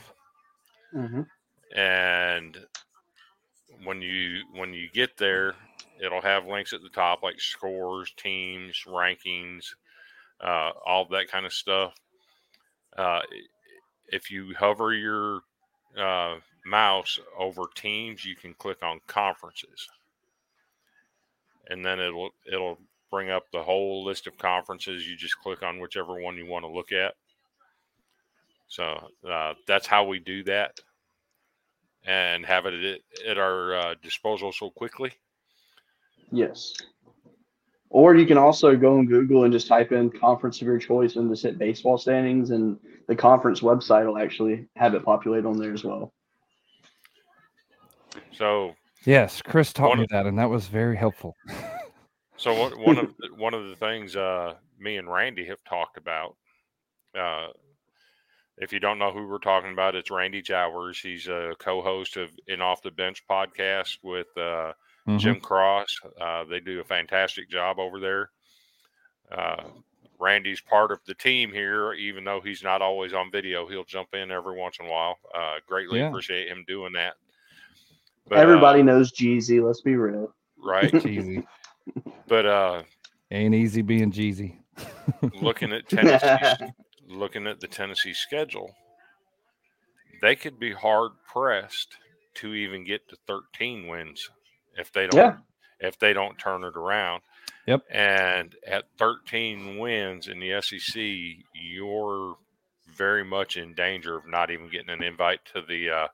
Mhm. 0.93 1.25
and 1.75 2.57
when 3.83 4.01
you 4.01 4.43
when 4.53 4.73
you 4.73 4.89
get 4.91 5.17
there, 5.17 5.55
it'll 6.01 6.21
have 6.21 6.45
links 6.45 6.73
at 6.73 6.81
the 6.81 6.89
top 6.89 7.23
like 7.23 7.39
scores, 7.39 8.11
teams, 8.17 8.83
rankings, 8.87 9.65
uh, 10.41 10.71
all 10.85 11.05
that 11.05 11.29
kind 11.29 11.45
of 11.45 11.53
stuff. 11.53 11.93
Uh, 12.97 13.21
if 14.09 14.31
you 14.31 14.53
hover 14.55 14.93
your 14.93 15.41
uh, 15.97 16.37
mouse 16.65 17.19
over 17.37 17.63
teams, 17.75 18.25
you 18.25 18.35
can 18.35 18.53
click 18.55 18.83
on 18.83 18.99
conferences, 19.07 19.89
and 21.69 21.85
then 21.85 21.99
it'll 21.99 22.31
it'll 22.51 22.79
bring 23.11 23.29
up 23.29 23.43
the 23.51 23.61
whole 23.61 24.03
list 24.03 24.25
of 24.25 24.37
conferences. 24.37 25.07
You 25.07 25.15
just 25.15 25.37
click 25.37 25.61
on 25.61 25.79
whichever 25.79 26.19
one 26.19 26.37
you 26.37 26.47
want 26.47 26.65
to 26.65 26.71
look 26.71 26.91
at. 26.91 27.13
So 28.67 29.09
uh, 29.29 29.53
that's 29.67 29.85
how 29.85 30.05
we 30.05 30.19
do 30.19 30.43
that, 30.45 30.79
and 32.05 32.45
have 32.45 32.65
it 32.65 32.73
at, 32.73 33.29
at 33.29 33.37
our 33.37 33.75
uh, 33.75 33.95
disposal 34.01 34.53
so 34.53 34.69
quickly. 34.69 35.11
Yes. 36.31 36.73
Or 37.89 38.15
you 38.15 38.25
can 38.25 38.37
also 38.37 38.77
go 38.77 38.97
on 38.97 39.05
Google 39.05 39.43
and 39.43 39.51
just 39.51 39.67
type 39.67 39.91
in 39.91 40.09
conference 40.09 40.61
of 40.61 40.67
your 40.67 40.79
choice 40.79 41.17
and 41.17 41.29
just 41.29 41.43
hit 41.43 41.57
baseball 41.57 41.97
standings, 41.97 42.51
and 42.51 42.79
the 43.09 43.15
conference 43.15 43.59
website 43.59 44.07
will 44.07 44.17
actually 44.17 44.65
have 44.77 44.93
it 44.93 45.03
populate 45.03 45.45
on 45.45 45.59
there 45.59 45.73
as 45.73 45.83
well. 45.83 46.13
So 48.31 48.73
yes, 49.05 49.41
Chris 49.41 49.73
taught 49.73 49.97
me 49.97 50.07
that, 50.11 50.25
and 50.25 50.39
that 50.39 50.49
was 50.49 50.67
very 50.67 50.95
helpful. 50.95 51.35
So 52.41 52.59
one, 52.59 52.71
one 52.81 52.97
of 52.97 53.13
the, 53.17 53.27
one 53.35 53.53
of 53.53 53.69
the 53.69 53.75
things 53.75 54.15
uh, 54.15 54.55
me 54.79 54.97
and 54.97 55.07
Randy 55.11 55.45
have 55.45 55.63
talked 55.63 55.97
about. 55.97 56.35
Uh, 57.15 57.49
if 58.57 58.73
you 58.73 58.79
don't 58.79 58.97
know 58.97 59.11
who 59.11 59.27
we're 59.27 59.37
talking 59.37 59.71
about, 59.71 59.93
it's 59.95 60.09
Randy 60.09 60.41
Jowers. 60.41 60.99
He's 60.99 61.27
a 61.27 61.53
co-host 61.59 62.17
of 62.17 62.29
In 62.47 62.59
Off 62.61 62.81
the 62.81 62.89
Bench 62.91 63.23
podcast 63.29 63.97
with 64.03 64.27
uh, 64.37 64.73
Mhm. 65.07 65.17
Jim 65.19 65.39
Cross. 65.39 65.99
Uh, 66.19 66.43
they 66.43 66.59
do 66.59 66.79
a 66.79 66.83
fantastic 66.83 67.49
job 67.49 67.79
over 67.79 67.99
there. 67.99 68.29
Uh, 69.31 69.63
Randy's 70.19 70.61
part 70.61 70.91
of 70.91 70.99
the 71.07 71.15
team 71.15 71.51
here, 71.51 71.93
even 71.93 72.23
though 72.23 72.39
he's 72.41 72.61
not 72.63 72.81
always 72.83 73.11
on 73.13 73.31
video. 73.31 73.67
He'll 73.67 73.83
jump 73.83 74.13
in 74.13 74.29
every 74.31 74.55
once 74.55 74.77
in 74.79 74.85
a 74.85 74.89
while. 74.89 75.17
Uh, 75.33 75.55
greatly 75.67 75.99
Yeah. 75.99 76.09
appreciate 76.09 76.47
him 76.47 76.63
doing 76.67 76.93
that. 76.93 77.15
But, 78.27 78.37
uh, 78.37 78.41
Everybody 78.41 78.83
knows 78.83 79.11
Jeezy. 79.11 79.63
Let's 79.63 79.81
be 79.81 79.95
real. 79.95 80.33
right? 80.63 80.91
Jeezy. 81.89 82.13
But 82.27 82.45
uh, 82.45 82.83
Ain't 83.31 83.55
easy 83.55 83.81
being 83.81 84.11
Jeezy. 84.11 84.57
looking 85.41 85.71
at 85.73 85.87
Tennessee, 85.89 86.65
looking 87.07 87.47
at 87.47 87.59
the 87.59 87.67
Tennessee 87.67 88.13
schedule, 88.13 88.71
they 90.21 90.35
could 90.35 90.59
be 90.59 90.71
hard 90.73 91.11
pressed 91.31 91.95
to 92.35 92.53
even 92.53 92.83
get 92.85 93.07
to 93.09 93.17
13 93.27 93.87
wins 93.87 94.29
if 94.77 94.91
they 94.93 95.07
don't 95.07 95.17
Yeah. 95.17 95.37
if 95.79 95.97
they 95.99 96.13
don't 96.13 96.37
turn 96.37 96.63
it 96.63 96.75
around. 96.75 97.21
Yep. 97.67 97.81
And 97.91 98.55
at 98.65 98.85
13 98.97 99.77
wins 99.77 100.27
in 100.27 100.39
the 100.39 100.61
SEC, 100.61 101.01
you're 101.53 102.35
very 102.95 103.23
much 103.23 103.57
in 103.57 103.73
danger 103.73 104.17
of 104.17 104.27
not 104.27 104.49
even 104.51 104.69
getting 104.69 104.89
an 104.89 105.03
invite 105.03 105.39
to 105.53 105.61
the 105.67 105.89
uh, 105.89 106.07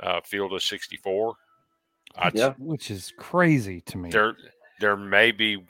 uh, 0.00 0.20
field 0.24 0.52
of 0.52 0.62
64. 0.62 1.34
I'd, 2.16 2.34
Yeah. 2.34 2.54
Which 2.58 2.90
is 2.90 3.12
crazy 3.18 3.80
to 3.82 3.98
me. 3.98 4.10
There, 4.10 4.34
there 4.82 4.96
may 4.96 5.30
be. 5.30 5.64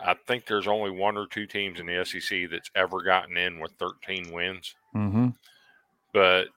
I 0.00 0.14
think 0.26 0.46
there's 0.46 0.68
only 0.68 0.90
one 0.90 1.16
or 1.16 1.26
two 1.26 1.46
teams 1.46 1.80
in 1.80 1.86
the 1.86 2.04
SEC 2.04 2.50
that's 2.50 2.70
ever 2.76 3.02
gotten 3.02 3.36
in 3.36 3.58
with 3.58 3.72
13 3.78 4.30
wins. 4.30 4.74
hmm 4.92 5.28
But 6.12 6.48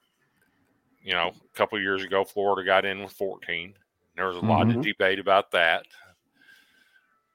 you 1.02 1.14
know, 1.14 1.30
a 1.30 1.58
couple 1.58 1.78
of 1.78 1.84
years 1.84 2.04
ago, 2.04 2.26
Florida 2.26 2.66
got 2.66 2.84
in 2.84 3.02
with 3.02 3.14
14. 3.14 3.74
There 4.18 4.28
was 4.28 4.36
a 4.36 4.42
lot 4.42 4.68
Mhm. 4.68 4.78
of 4.78 4.82
debate 4.84 5.20
about 5.20 5.52
that. 5.52 5.86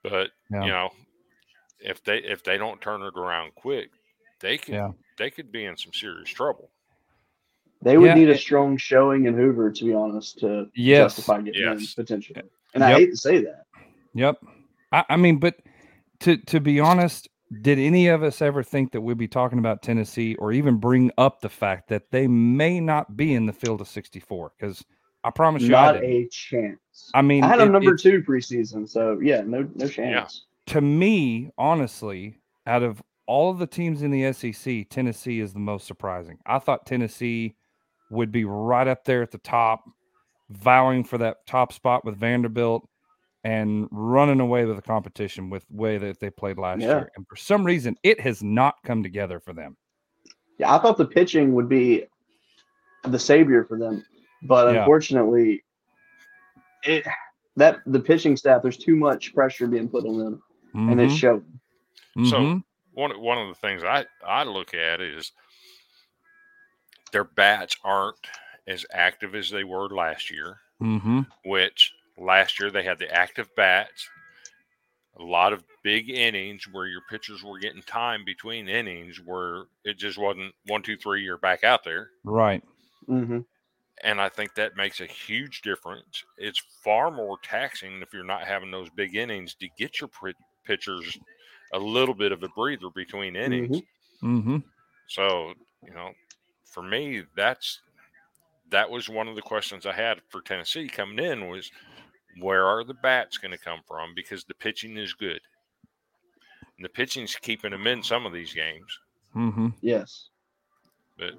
But 0.03 0.31
Yeah. 0.51 0.65
you 0.65 0.71
know, 0.71 0.89
if 1.79 2.03
they 2.03 2.19
if 2.19 2.43
they 2.43 2.57
don't 2.57 2.81
turn 2.81 3.01
it 3.01 3.17
around 3.17 3.55
quick, 3.55 3.89
they 4.39 4.57
could 4.57 4.75
Yeah. 4.75 4.91
they 5.17 5.31
could 5.31 5.51
be 5.51 5.65
in 5.65 5.75
some 5.77 5.93
serious 5.93 6.29
trouble. 6.29 6.69
They 7.81 7.97
would 7.97 8.07
Yeah, 8.07 8.15
need 8.15 8.29
a 8.29 8.37
strong 8.37 8.77
showing 8.77 9.25
in 9.25 9.33
Hoover, 9.33 9.71
to 9.71 9.85
be 9.85 9.93
honest, 9.93 10.39
to 10.39 10.69
Yes. 10.75 11.15
justify 11.15 11.41
getting 11.41 11.61
Yes. 11.61 11.79
in 11.79 11.87
potentially. 12.03 12.41
And 12.75 12.83
I 12.83 12.93
hate 12.93 13.11
to 13.11 13.17
say 13.17 13.41
that. 13.43 13.65
Yep. 14.13 14.37
I, 14.91 15.03
I 15.09 15.17
mean, 15.17 15.37
but 15.39 15.55
to 16.21 16.37
to 16.37 16.59
be 16.59 16.79
honest, 16.79 17.27
did 17.61 17.79
any 17.79 18.07
of 18.07 18.23
us 18.23 18.41
ever 18.41 18.63
think 18.63 18.91
that 18.91 19.01
we'd 19.01 19.17
be 19.17 19.27
talking 19.27 19.59
about 19.59 19.81
Tennessee 19.83 20.35
or 20.35 20.51
even 20.51 20.77
bring 20.77 21.11
up 21.17 21.41
the 21.41 21.49
fact 21.49 21.89
that 21.89 22.11
they 22.11 22.27
may 22.27 22.79
not 22.79 23.15
be 23.17 23.33
in 23.33 23.45
the 23.45 23.53
field 23.53 23.81
of 23.81 23.87
64? 23.87 24.51
Because 24.57 24.83
I 25.23 25.29
promise 25.31 25.63
you, 25.63 25.75
I, 25.75 25.91
Not 25.93 26.01
didn't. 26.01 26.09
a 26.11 26.27
chance. 26.29 27.11
I 27.13 27.21
mean, 27.21 27.43
I 27.43 27.47
had 27.47 27.55
it- 27.59 27.63
them 27.65 27.71
number 27.71 27.93
it- 27.95 28.01
two 28.01 28.21
preseason, 28.23 28.87
so 28.89 29.19
yeah, 29.21 29.41
no 29.45 29.67
no 29.75 29.87
chance. 29.87 30.45
to 30.67 30.81
me, 30.81 31.49
honestly, 31.57 32.37
out 32.67 32.83
of 32.83 33.01
all 33.25 33.49
of 33.49 33.57
the 33.57 33.67
teams 33.67 34.01
in 34.01 34.11
the 34.11 34.31
SEC, 34.33 34.83
Tennessee 34.89 35.39
is 35.39 35.53
the 35.53 35.59
most 35.59 35.87
surprising. 35.87 36.37
I 36.45 36.59
thought 36.59 36.85
Tennessee 36.85 37.55
would 38.11 38.31
be 38.31 38.43
right 38.45 38.87
up 38.87 39.05
there 39.05 39.21
at 39.23 39.31
the 39.31 39.37
top, 39.37 39.85
vowing 40.49 41.03
for 41.05 41.17
that 41.17 41.45
top 41.47 41.71
spot 41.71 42.03
with 42.05 42.17
Vanderbilt 42.17 42.87
and 43.43 43.87
running 43.91 44.39
away 44.39 44.65
with 44.65 44.75
the 44.77 44.81
competition 44.81 45.49
with 45.49 45.65
way 45.69 45.97
that 45.97 46.19
they 46.19 46.29
played 46.29 46.57
last 46.57 46.81
Yeah. 46.81 46.87
year. 46.87 47.11
And 47.15 47.27
for 47.27 47.35
some 47.35 47.63
reason, 47.65 47.97
it 48.03 48.19
has 48.21 48.41
not 48.41 48.75
come 48.83 49.03
together 49.03 49.39
for 49.39 49.53
them. 49.53 49.75
Yeah, 50.59 50.73
I 50.73 50.79
thought 50.79 50.97
the 50.97 51.05
pitching 51.05 51.53
would 51.55 51.67
be 51.67 52.05
the 53.03 53.19
savior 53.19 53.65
for 53.65 53.77
them, 53.77 54.05
but 54.43 54.73
Yeah. 54.73 54.81
unfortunately, 54.81 55.63
it 56.83 57.05
that 57.55 57.81
the 57.85 57.99
pitching 57.99 58.35
staff 58.35 58.61
there's 58.63 58.77
too 58.77 58.95
much 58.95 59.33
pressure 59.35 59.67
being 59.67 59.87
put 59.89 60.05
on 60.05 60.17
them, 60.17 60.43
and 60.73 60.99
it 60.99 61.09
showed. 61.11 61.45
So- 62.25 62.39
mhm. 62.39 62.63
one 62.93 63.19
one 63.19 63.37
of 63.37 63.47
the 63.49 63.55
things 63.55 63.83
I 63.83 64.05
I 64.25 64.43
look 64.43 64.73
at 64.73 65.01
is 65.01 65.31
their 67.11 67.23
bats 67.23 67.75
aren't 67.83 68.17
as 68.67 68.85
active 68.91 69.35
as 69.35 69.49
they 69.49 69.63
were 69.63 69.87
last 69.89 70.31
year. 70.31 70.59
Mhm. 70.81 71.27
Which 71.45 71.93
last 72.17 72.59
year 72.59 72.71
they 72.71 72.83
had 72.83 72.99
the 72.99 73.11
active 73.13 73.49
bats, 73.55 74.07
a 75.17 75.23
lot 75.23 75.53
of 75.53 75.63
big 75.83 76.09
innings 76.09 76.67
where 76.71 76.87
your 76.87 77.01
pitchers 77.09 77.43
were 77.43 77.59
getting 77.59 77.83
time 77.83 78.23
between 78.25 78.67
innings 78.67 79.21
where 79.23 79.65
it 79.83 79.97
just 79.97 80.17
wasn't 80.17 80.53
one 80.67 80.81
two 80.81 80.97
three 80.97 81.23
you're 81.23 81.37
back 81.37 81.63
out 81.63 81.83
there. 81.83 82.09
Right. 82.23 82.63
hmm 83.05 83.39
And 84.03 84.19
I 84.19 84.29
think 84.29 84.55
that 84.55 84.75
makes 84.75 85.01
a 85.01 85.05
huge 85.05 85.61
difference. 85.61 86.23
It's 86.37 86.61
far 86.83 87.11
more 87.11 87.37
taxing 87.43 88.01
if 88.01 88.13
you're 88.13 88.23
not 88.23 88.47
having 88.47 88.71
those 88.71 88.89
big 88.89 89.15
innings 89.15 89.53
to 89.55 89.67
get 89.77 90.01
your 90.01 90.07
pr- 90.07 90.29
pitchers 90.65 91.17
a 91.73 91.79
little 91.79 92.15
bit 92.15 92.31
of 92.31 92.43
a 92.43 92.49
breather 92.49 92.89
between 92.93 93.35
innings. 93.35 93.81
Mm-hmm. 94.23 94.57
So, 95.07 95.53
you 95.83 95.93
know, 95.93 96.11
for 96.65 96.81
me, 96.81 97.23
that's 97.35 97.81
that 98.71 98.89
was 98.89 99.09
one 99.09 99.27
of 99.27 99.35
the 99.35 99.41
questions 99.41 99.85
I 99.85 99.93
had 99.93 100.21
for 100.29 100.41
Tennessee 100.41 100.87
coming 100.87 101.23
in 101.23 101.47
was 101.47 101.71
where 102.39 102.65
are 102.65 102.83
the 102.83 102.93
bats 102.93 103.37
going 103.37 103.51
to 103.51 103.57
come 103.57 103.79
from 103.87 104.13
because 104.15 104.43
the 104.43 104.53
pitching 104.55 104.97
is 104.97 105.13
good. 105.13 105.39
And 106.77 106.83
the 106.85 106.89
pitching's 106.89 107.35
keeping 107.35 107.71
them 107.71 107.85
in 107.87 108.01
some 108.03 108.25
of 108.25 108.33
these 108.33 108.53
games. 108.53 108.97
Mm-hmm. 109.35 109.69
Yes. 109.81 110.29
But 111.17 111.33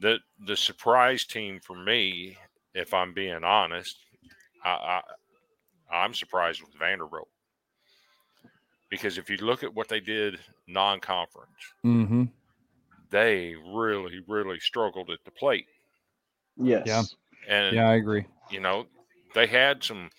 the 0.00 0.18
the 0.46 0.56
surprise 0.56 1.24
team 1.24 1.58
for 1.60 1.76
me, 1.76 2.36
if 2.74 2.94
I'm 2.94 3.12
being 3.12 3.42
honest, 3.42 3.96
I, 4.64 4.70
I 4.70 5.94
I'm 5.96 6.14
surprised 6.14 6.62
with 6.62 6.74
Vanderbilt. 6.78 7.28
Because 8.88 9.18
if 9.18 9.28
you 9.28 9.36
look 9.38 9.64
at 9.64 9.74
what 9.74 9.88
they 9.88 9.98
did 10.00 10.38
non-conference, 10.68 11.50
Mm-hmm. 11.84 12.24
they 13.10 13.54
really, 13.74 14.20
really 14.28 14.60
struggled 14.60 15.10
at 15.10 15.18
the 15.24 15.32
plate. 15.32 15.66
Yes. 16.56 17.14
And 17.48 17.74
Yeah, 17.74 17.88
I 17.88 17.94
agree. 17.94 18.26
you 18.50 18.60
know, 18.60 18.86
they 19.34 19.46
had 19.48 19.82
some 19.82 20.10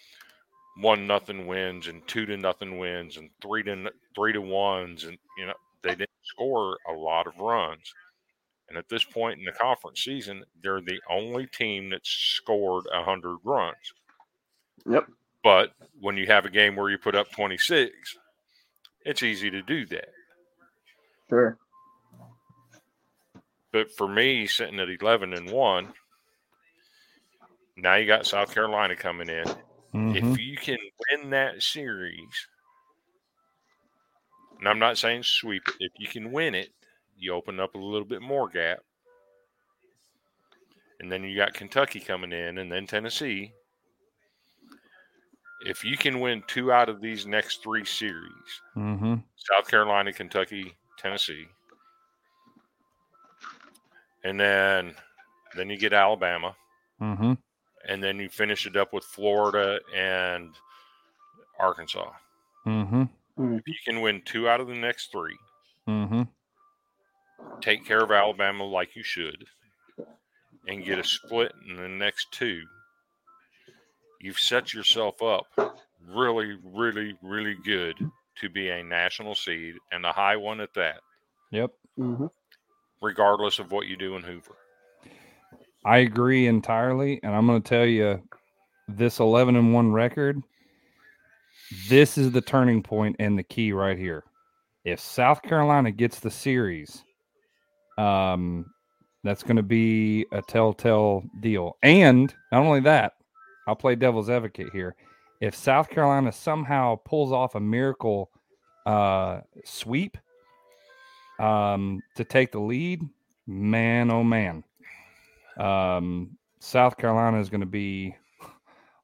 one 0.80 1.07
nothing 1.07 1.47
wins 1.47 1.88
and 1.88 2.07
two 2.07 2.25
to 2.25 2.38
nothing 2.38 2.78
wins 2.78 3.17
and 3.17 3.30
three 3.41 3.63
to 3.63 3.91
three 4.15 4.34
to 4.34 4.41
ones, 4.41 5.03
and 5.05 5.17
you 5.38 5.45
know 5.45 5.53
they 5.82 5.91
didn't 5.91 6.09
score 6.23 6.78
a 6.89 6.93
lot 6.93 7.28
of 7.28 7.38
runs. 7.39 7.93
And 8.69 8.78
at 8.78 8.89
this 8.89 9.03
point 9.03 9.39
in 9.39 9.45
the 9.45 9.53
conference 9.53 10.03
season, 10.03 10.43
they're 10.61 10.82
the 10.82 10.99
only 11.09 11.47
team 11.47 11.89
that's 11.89 12.09
scored 12.09 12.86
hundred 12.91 13.38
runs. 13.43 13.93
Yep. 14.86 15.07
But 15.43 15.71
when 15.99 16.17
you 16.17 16.28
have 16.28 16.45
a 16.45 16.49
game 16.49 16.75
where 16.75 16.89
you 16.89 16.97
put 16.97 17.15
up 17.15 17.32
twenty 17.32 17.57
six, 17.57 18.17
it's 19.05 19.23
easy 19.23 19.49
to 19.49 19.61
do 19.61 19.86
that. 19.88 20.09
Sure. 21.30 21.57
But 23.71 23.91
for 23.95 24.07
me, 24.07 24.47
sitting 24.47 24.80
at 24.80 24.89
eleven 24.89 25.34
and 25.34 25.49
one, 25.49 25.93
now 27.78 27.95
you 27.95 28.05
got 28.05 28.25
South 28.25 28.53
Carolina 28.53 28.95
coming 28.95 29.30
in. 29.30 29.45
Mhm. 29.93 30.15
If 30.15 30.39
you 30.39 30.57
can 30.57 30.77
win 31.11 31.29
that 31.31 31.61
series, 31.63 32.47
and 34.59 34.67
I'm 34.67 34.79
not 34.79 34.97
saying 34.97 35.23
sweep 35.23 35.67
it, 35.67 35.75
if 35.79 35.91
you 35.97 36.07
can 36.07 36.31
win 36.31 36.55
it, 36.55 36.73
you 37.17 37.33
open 37.33 37.59
up 37.59 37.75
a 37.75 37.79
little 37.79 38.07
bit 38.07 38.21
more 38.21 38.47
gap. 38.49 38.79
And 40.99 41.11
then 41.11 41.23
you 41.23 41.35
got 41.38 41.53
Kentucky 41.53 41.99
coming 41.99 42.31
in 42.31 42.57
and 42.57 42.71
then 42.71 42.88
Tennessee. 42.88 43.53
If 45.61 45.83
you 45.83 45.97
can 45.97 46.19
win 46.19 46.43
two 46.47 46.71
out 46.71 46.89
of 46.89 47.01
these 47.01 47.25
next 47.25 47.63
three 47.63 47.85
series, 47.85 48.61
Mm-hmm. 48.75 49.15
South 49.35 49.67
Carolina, 49.67 50.11
Kentucky, 50.13 50.75
Tennessee, 50.97 51.47
and 54.23 54.39
then 54.39 54.95
then 55.55 55.69
you 55.69 55.77
get 55.77 55.93
Alabama, 55.93 56.55
Mm-hmm. 57.01 57.33
And 57.88 58.03
then 58.03 58.19
you 58.19 58.30
finish 58.30 58.65
it 58.65 58.75
up 58.75 58.93
with 58.93 59.03
Florida 59.03 59.80
and 59.95 60.49
Arkansas. 61.59 62.11
Mm-hmm. 62.65 63.03
If 63.55 63.67
you 63.67 63.75
can 63.86 64.01
win 64.01 64.21
two 64.25 64.47
out 64.49 64.61
of 64.61 64.67
the 64.67 64.75
next 64.75 65.11
three, 65.11 65.38
Mm-hmm. 65.88 66.23
take 67.61 67.86
care 67.86 68.03
of 68.03 68.11
Alabama 68.11 68.65
like 68.65 68.95
you 68.95 69.03
should, 69.03 69.45
and 70.67 70.84
get 70.84 70.99
a 70.99 71.03
split 71.03 71.53
in 71.69 71.78
the 71.78 71.88
next 71.88 72.28
two, 72.32 72.61
you've 74.19 74.39
set 74.39 74.73
yourself 74.73 75.21
up 75.23 75.45
really, 76.05 76.57
really, 76.63 77.15
really 77.21 77.55
good 77.63 77.95
to 78.41 78.49
be 78.49 78.69
a 78.69 78.84
national 78.84 79.34
seed 79.34 79.75
and 79.91 80.05
a 80.05 80.11
high 80.11 80.36
one 80.36 80.59
at 80.59 80.73
that, 80.73 80.99
Yep. 81.51 81.71
hmm 81.95 82.25
regardless 83.01 83.59
of 83.59 83.71
what 83.71 83.86
you 83.88 83.95
do 83.95 84.15
in 84.15 84.23
Hoover. 84.23 84.57
I 85.86 85.99
agree 85.99 86.47
entirely, 86.47 87.19
and 87.23 87.34
I'm 87.34 87.47
going 87.47 87.61
to 87.61 87.69
tell 87.69 87.86
you, 87.86 88.21
this 88.88 89.19
11 89.19 89.55
and 89.55 89.73
one 89.73 89.91
record. 89.91 90.41
This 91.89 92.17
is 92.17 92.32
the 92.32 92.41
turning 92.41 92.82
point 92.82 93.17
and 93.19 93.38
the 93.38 93.43
key 93.43 93.73
right 93.73 93.97
here. 93.97 94.23
If 94.86 94.99
South 94.99 95.41
Carolina 95.41 95.91
gets 95.91 96.19
the 96.19 96.32
series, 96.32 97.03
um, 97.97 98.65
that's 99.23 99.43
going 99.43 99.57
to 99.57 99.63
be 99.63 100.25
a 100.32 100.41
telltale 100.41 101.23
deal. 101.41 101.78
And 101.84 102.34
not 102.51 102.63
only 102.63 102.80
that, 102.82 103.13
I'll 103.67 103.75
play 103.75 103.95
devil's 103.95 104.30
advocate 104.30 104.69
here. 104.71 104.95
If 105.41 105.53
South 105.55 105.89
Carolina 105.89 106.32
somehow 106.32 106.95
pulls 107.03 107.32
off 107.34 107.55
a 107.55 107.59
miracle 107.59 108.32
uh, 108.86 109.41
sweep 109.65 110.17
um, 111.39 112.01
to 112.15 112.23
take 112.23 112.53
the 112.53 112.59
lead, 112.59 113.01
man, 113.45 114.09
oh 114.09 114.23
man, 114.23 114.63
um, 115.60 116.38
South 116.60 116.97
Carolina 116.97 117.39
is 117.39 117.49
going 117.49 117.62
to 117.62 117.68
be 117.68 118.16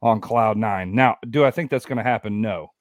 on 0.01 0.19
cloud 0.19 0.57
nine. 0.57 0.93
Now, 0.93 1.17
do 1.29 1.45
I 1.45 1.51
think 1.51 1.71
that's 1.71 1.85
going 1.85 1.97
to 1.97 2.03
happen? 2.03 2.41
No. 2.41 2.71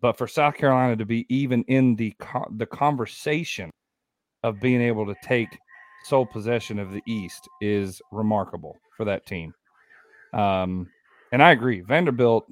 But 0.00 0.16
for 0.16 0.26
South 0.26 0.54
Carolina 0.54 0.96
to 0.96 1.04
be 1.04 1.26
even 1.28 1.62
in 1.64 1.96
the 1.96 2.14
co- 2.18 2.48
the 2.56 2.66
conversation 2.66 3.70
of 4.42 4.60
being 4.60 4.80
able 4.80 5.06
to 5.06 5.14
take 5.22 5.58
sole 6.04 6.26
possession 6.26 6.78
of 6.78 6.92
the 6.92 7.02
East 7.06 7.48
is 7.60 8.00
remarkable 8.10 8.76
for 8.96 9.04
that 9.04 9.26
team. 9.26 9.52
Um, 10.32 10.88
and 11.32 11.42
I 11.42 11.50
agree, 11.50 11.80
Vanderbilt. 11.80 12.46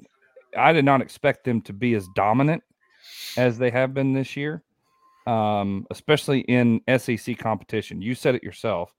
I 0.57 0.73
did 0.73 0.85
not 0.85 1.01
expect 1.01 1.43
them 1.43 1.61
to 1.61 1.73
be 1.73 1.93
as 1.95 2.07
dominant 2.15 2.63
as 3.37 3.57
they 3.57 3.69
have 3.69 3.93
been 3.93 4.13
this 4.13 4.35
year, 4.35 4.63
um, 5.27 5.85
especially 5.91 6.41
in 6.41 6.81
SEC 6.97 7.37
competition. 7.37 8.01
You 8.01 8.15
said 8.15 8.35
it 8.35 8.43
yourself. 8.43 8.93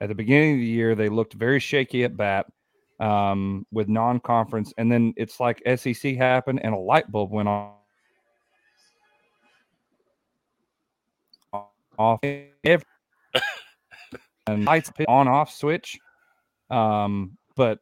At 0.00 0.08
the 0.08 0.14
beginning 0.14 0.54
of 0.54 0.60
the 0.60 0.66
year, 0.66 0.94
they 0.94 1.08
looked 1.08 1.34
very 1.34 1.58
shaky 1.58 2.04
at 2.04 2.16
bat 2.16 2.46
um, 3.00 3.66
with 3.72 3.88
non-conference, 3.88 4.72
and 4.78 4.90
then 4.90 5.12
it's 5.16 5.40
like 5.40 5.62
SEC 5.76 6.16
happened 6.16 6.60
and 6.62 6.74
a 6.74 6.78
light 6.78 7.10
bulb 7.10 7.30
went 7.30 7.48
on. 7.48 7.72
Off 11.98 12.20
every 12.22 12.84
and 14.46 14.64
lights 14.64 14.92
on 15.08 15.26
off 15.26 15.52
switch. 15.52 15.98
Um, 16.70 17.36
but 17.56 17.80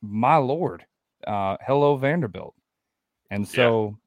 my 0.00 0.36
lord, 0.36 0.84
uh, 1.26 1.56
hello 1.66 1.96
Vanderbilt, 1.96 2.54
and 3.32 3.46
so 3.48 3.98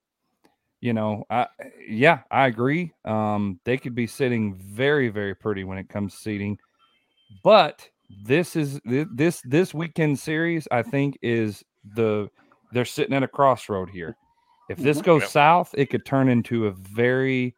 you 0.80 0.93
know, 0.93 1.26
I 1.30 1.47
yeah, 1.86 2.20
I 2.32 2.47
agree. 2.47 2.93
Um, 3.04 3.60
they 3.66 3.78
could 3.78 3.93
be 3.93 4.08
sitting 4.08 4.56
very 4.56 5.10
very 5.10 5.36
pretty 5.36 5.66
when 5.66 5.78
it 5.78 5.89
comes 5.89 6.14
to 6.14 6.22
seating, 6.22 6.58
but 7.43 7.89
this 8.23 8.55
is 8.55 8.79
this 8.86 9.41
this 9.41 9.73
weekend 9.73 10.19
series. 10.19 10.67
I 10.71 10.84
think 10.84 11.17
is 11.21 11.63
the 11.93 12.29
they're 12.71 12.86
sitting 12.86 13.13
at 13.15 13.23
a 13.23 13.27
crossroad 13.27 13.89
here. 13.89 14.15
If 14.69 14.77
this 14.77 15.01
Mhm. 15.01 15.05
goes 15.05 15.21
Yep. 15.23 15.29
south, 15.29 15.75
it 15.77 15.89
could 15.89 16.05
turn 16.05 16.29
into 16.29 16.67
a 16.67 16.71
very 16.71 17.55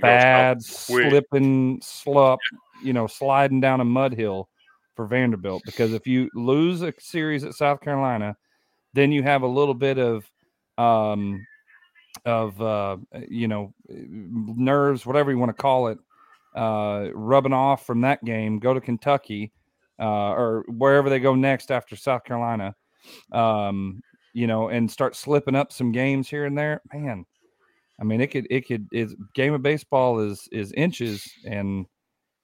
bad 0.00 0.58
go 0.60 0.60
south 0.62 0.86
quick. 0.86 1.04
slipping 1.04 1.80
slup, 1.82 2.38
you 2.82 2.92
know, 2.92 3.06
sliding 3.06 3.60
down 3.60 3.80
a 3.80 3.84
mud 3.84 4.14
hill 4.14 4.48
for 4.96 5.06
Vanderbilt. 5.06 5.64
Because 5.66 5.92
if 5.92 6.06
you 6.06 6.30
lose 6.34 6.82
a 6.82 6.94
series 6.98 7.44
at 7.44 7.54
South 7.54 7.80
Carolina, 7.80 8.36
then 8.94 9.12
you 9.12 9.22
have 9.22 9.42
a 9.42 9.46
little 9.46 9.74
bit 9.74 9.98
of 9.98 10.30
um 10.78 11.46
of 12.24 12.60
uh, 12.60 12.96
you 13.28 13.48
know 13.48 13.72
nerves, 13.88 15.06
whatever 15.06 15.30
you 15.30 15.38
want 15.38 15.50
to 15.54 15.62
call 15.62 15.88
it, 15.88 15.98
uh, 16.54 17.08
rubbing 17.14 17.52
off 17.52 17.86
from 17.86 18.00
that 18.02 18.24
game. 18.24 18.58
Go 18.58 18.74
to 18.74 18.80
Kentucky 18.80 19.52
uh, 19.98 20.30
or 20.32 20.64
wherever 20.68 21.08
they 21.10 21.20
go 21.20 21.34
next 21.34 21.70
after 21.70 21.96
South 21.96 22.24
Carolina, 22.24 22.74
um, 23.32 24.02
you 24.32 24.46
know, 24.46 24.68
and 24.68 24.90
start 24.90 25.14
slipping 25.16 25.54
up 25.54 25.72
some 25.72 25.92
games 25.92 26.28
here 26.28 26.46
and 26.46 26.56
there. 26.56 26.80
Man, 26.92 27.24
I 28.00 28.04
mean, 28.04 28.20
it 28.20 28.28
could 28.28 28.46
it 28.50 28.66
could 28.66 28.88
is 28.92 29.14
game 29.34 29.52
of 29.54 29.62
baseball 29.62 30.20
is 30.20 30.48
is 30.52 30.72
inches 30.72 31.30
and 31.44 31.86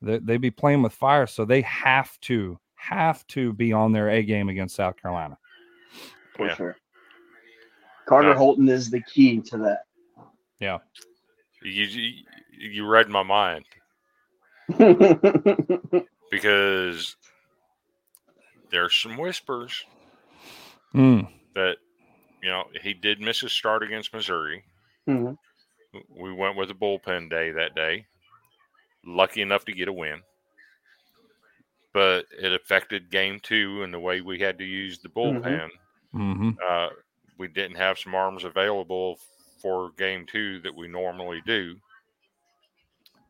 they 0.02 0.18
they 0.18 0.36
be 0.36 0.50
playing 0.50 0.82
with 0.82 0.92
fire, 0.92 1.26
so 1.26 1.44
they 1.44 1.62
have 1.62 2.18
to 2.22 2.58
have 2.74 3.26
to 3.28 3.52
be 3.54 3.72
on 3.72 3.92
their 3.92 4.10
A 4.10 4.22
game 4.22 4.48
against 4.48 4.76
South 4.76 4.96
Carolina. 5.00 5.38
for 6.36 6.46
Yeah. 6.46 6.54
sure. 6.54 6.76
Carter 8.06 8.28
Yeah. 8.28 8.34
Holton 8.36 8.68
is 8.68 8.90
the 8.90 9.00
key 9.00 9.40
to 9.40 9.56
that. 9.58 9.84
Yeah. 10.60 10.78
You, 11.62 11.84
you 11.84 12.24
you 12.52 12.86
read 12.86 13.08
my 13.08 13.22
mind 13.22 13.64
because 16.30 17.16
there's 18.70 18.94
some 18.94 19.16
whispers 19.16 19.84
Mm, 20.94 21.28
that 21.54 21.76
you 22.42 22.48
know 22.48 22.64
he 22.82 22.94
did 22.94 23.20
miss 23.20 23.40
his 23.40 23.52
start 23.52 23.82
against 23.82 24.14
Missouri. 24.14 24.64
Mhm. 25.06 25.36
We 26.08 26.32
went 26.32 26.56
with 26.56 26.70
a 26.70 26.74
bullpen 26.74 27.28
day 27.28 27.50
that 27.50 27.74
day. 27.74 28.06
Lucky 29.04 29.42
enough 29.42 29.64
to 29.66 29.72
get 29.72 29.88
a 29.88 29.92
win, 29.92 30.22
but 31.92 32.24
it 32.38 32.52
affected 32.52 33.10
game 33.10 33.40
two 33.40 33.82
and 33.82 33.92
the 33.92 34.00
way 34.00 34.20
we 34.20 34.38
had 34.38 34.58
to 34.58 34.64
use 34.64 34.98
the 34.98 35.08
bullpen. 35.08 35.70
hmm 36.12 36.50
Uh, 36.66 36.88
we 37.38 37.48
didn't 37.48 37.76
have 37.76 37.98
some 37.98 38.14
arms 38.14 38.44
available 38.44 39.18
for 39.60 39.90
game 39.98 40.24
two 40.26 40.60
that 40.60 40.74
we 40.74 40.88
normally 40.88 41.42
do. 41.44 41.76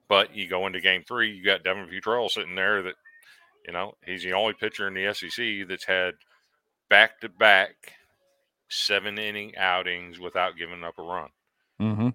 But 0.08 0.34
you 0.34 0.48
go 0.48 0.66
into 0.66 0.80
game 0.80 1.02
three, 1.06 1.32
you 1.32 1.44
got 1.44 1.64
Devin 1.64 1.88
Futrell 1.88 2.30
sitting 2.30 2.54
there 2.54 2.82
that, 2.82 2.94
you 3.66 3.72
know, 3.72 3.94
he's 4.04 4.22
the 4.22 4.32
only 4.32 4.52
pitcher 4.54 4.86
in 4.86 4.94
the 4.94 5.12
SEC 5.12 5.66
that's 5.68 5.84
had 5.84 6.14
back 6.88 7.20
to 7.20 7.28
back 7.28 7.94
seven 8.68 9.18
inning 9.18 9.56
outings 9.56 10.18
without 10.20 10.56
giving 10.56 10.84
up 10.84 10.98
a 10.98 11.02
run. 11.02 11.28
hmm 11.78 12.08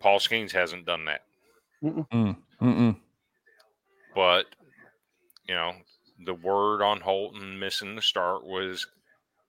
Paul 0.00 0.18
Skenes 0.18 0.52
hasn't 0.52 0.84
done 0.84 1.06
that. 1.06 1.22
Mm, 1.82 2.36
mm-mm. 2.60 2.96
But, 4.14 4.46
you 5.48 5.54
know, 5.54 5.72
the 6.26 6.34
word 6.34 6.82
on 6.82 7.00
Holton 7.00 7.58
missing 7.58 7.94
the 7.96 8.02
start 8.02 8.44
was 8.44 8.86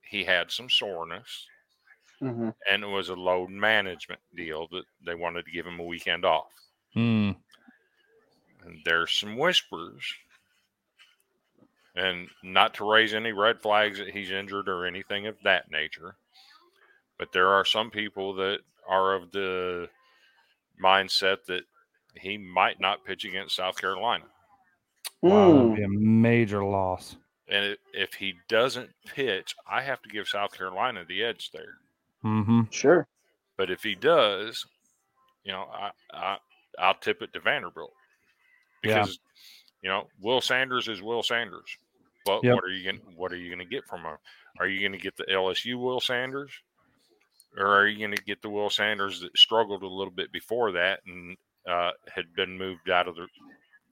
he 0.02 0.24
had 0.24 0.52
some 0.52 0.70
soreness. 0.70 1.48
Mhm. 2.22 2.56
and 2.72 2.82
it 2.82 2.88
was 2.88 3.10
a 3.10 3.14
load 3.14 3.50
management 3.50 4.22
deal 4.34 4.68
that 4.70 4.86
they 5.06 5.14
wanted 5.16 5.44
to 5.46 5.52
give 5.52 5.68
him 5.68 5.82
a 5.82 5.84
weekend 5.84 6.24
off. 6.24 6.50
Mm. 6.96 7.36
And 8.66 8.80
there's 8.86 9.12
some 9.12 9.38
whispers, 9.38 10.04
and 11.96 12.28
not 12.44 12.74
to 12.76 12.90
raise 12.90 13.14
any 13.14 13.32
red 13.32 13.62
flags 13.62 14.00
that 14.00 14.10
he's 14.10 14.32
injured 14.32 14.68
or 14.68 14.86
anything 14.86 15.28
of 15.28 15.36
that 15.44 15.72
nature, 15.72 16.16
but 17.18 17.32
there 17.32 17.50
are 17.50 17.66
some 17.66 17.90
people 17.90 18.34
that 18.36 18.60
are 18.88 19.14
of 19.14 19.32
the 19.32 19.88
mindset 20.82 21.46
that 21.48 21.64
he 22.16 22.38
might 22.38 22.80
not 22.80 23.06
pitch 23.06 23.26
against 23.26 23.56
South 23.56 23.80
Carolina. 23.80 24.26
Wow, 25.22 25.54
that'd 25.54 25.76
be 25.76 25.84
a 25.84 25.90
major 25.90 26.64
loss. 26.64 27.18
And 27.48 27.78
if 27.94 28.14
he 28.14 28.36
doesn't 28.48 28.90
pitch, 29.06 29.56
I 29.70 29.82
have 29.82 30.02
to 30.02 30.10
give 30.10 30.28
South 30.28 30.58
Carolina 30.58 31.06
the 31.08 31.24
edge 31.24 31.52
there. 31.52 31.78
hmm 32.22 32.62
Sure. 32.72 33.08
But 33.58 33.70
if 33.70 33.84
he 33.84 33.96
does, 33.96 34.66
you 35.44 35.52
know, 35.52 35.68
I, 35.72 35.92
I 36.12 36.38
I'll 36.80 36.96
tip 36.96 37.22
it 37.22 37.34
to 37.34 37.40
Vanderbilt 37.40 37.94
Yeah. 38.84 39.02
because 39.02 39.20
you 39.82 39.90
know 39.90 40.08
Will 40.22 40.42
Sanders 40.42 40.88
is 40.88 41.02
Will 41.02 41.24
Sanders. 41.24 41.78
But 42.26 42.44
Yep. 42.44 42.56
what 42.56 42.64
are 42.64 42.70
you 42.70 42.84
going 42.84 43.02
what 43.16 43.32
are 43.32 43.38
you 43.38 43.50
going 43.50 43.68
to 43.68 43.72
get 43.74 43.86
from 43.88 44.02
him? 44.02 44.18
Are 44.60 44.68
you 44.68 44.80
going 44.80 44.94
to 44.94 44.98
get 45.04 45.16
the 45.18 45.26
LSU 45.26 45.78
Will 45.80 46.00
Sanders, 46.00 46.52
or 47.58 47.68
are 47.68 47.88
you 47.88 48.00
going 48.00 48.16
to 48.18 48.24
get 48.24 48.42
the 48.42 48.50
Will 48.50 48.70
Sanders 48.70 49.20
that 49.22 49.38
struggled 49.38 49.84
a 49.84 49.88
little 49.88 50.14
bit 50.14 50.32
before 50.32 50.72
that 50.74 51.02
and 51.06 51.38
uh, 51.70 51.92
had 52.14 52.34
been 52.36 52.58
moved 52.58 52.90
out 52.90 53.08
of 53.08 53.16
the 53.16 53.28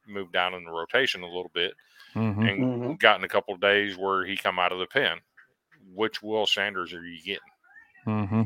moved 0.08 0.34
down 0.34 0.54
in 0.54 0.64
the 0.64 0.72
rotation 0.72 1.24
a 1.24 1.28
little 1.28 1.52
bit 1.54 1.74
hmm 2.14 2.20
and 2.46 2.60
Mhm. 2.60 3.00
gotten 3.00 3.24
a 3.24 3.28
couple 3.30 3.54
of 3.54 3.62
days 3.62 3.98
where 3.98 4.26
he 4.26 4.36
come 4.36 4.60
out 4.60 4.72
of 4.72 4.80
the 4.80 4.86
pen? 4.88 5.18
Which 5.94 6.22
Will 6.22 6.46
Sanders 6.46 6.94
are 6.94 7.04
you 7.06 7.22
getting? 7.24 7.40
hmm 8.06 8.42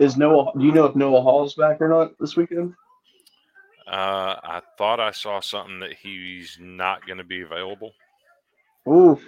Is 0.00 0.16
Noah? 0.16 0.52
Do 0.58 0.64
you 0.64 0.72
know 0.72 0.86
if 0.86 0.96
Noah 0.96 1.20
Hall's 1.20 1.54
back 1.54 1.80
or 1.80 1.88
not 1.88 2.18
this 2.18 2.36
weekend? 2.36 2.74
Uh, 3.86 4.36
I 4.42 4.60
thought 4.78 5.00
I 5.00 5.10
saw 5.10 5.40
something 5.40 5.80
that 5.80 5.94
he's 5.94 6.56
not 6.60 7.06
going 7.06 7.18
to 7.18 7.24
be 7.24 7.42
available. 7.42 7.92
Ooh. 8.88 9.18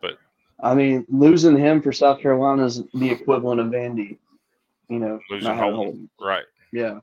But- 0.00 0.18
I 0.60 0.74
mean, 0.74 1.04
losing 1.08 1.56
him 1.56 1.82
for 1.82 1.92
South 1.92 2.20
Carolina 2.20 2.64
is 2.64 2.82
the 2.94 3.10
equivalent 3.10 3.60
of 3.60 3.66
Vandy. 3.68 4.18
You 4.88 4.98
know, 5.00 5.18
Losing 5.30 5.48
not 5.48 5.56
having 5.56 5.74
Holton. 5.74 6.10
Right. 6.20 6.44
Yeah. 6.72 7.00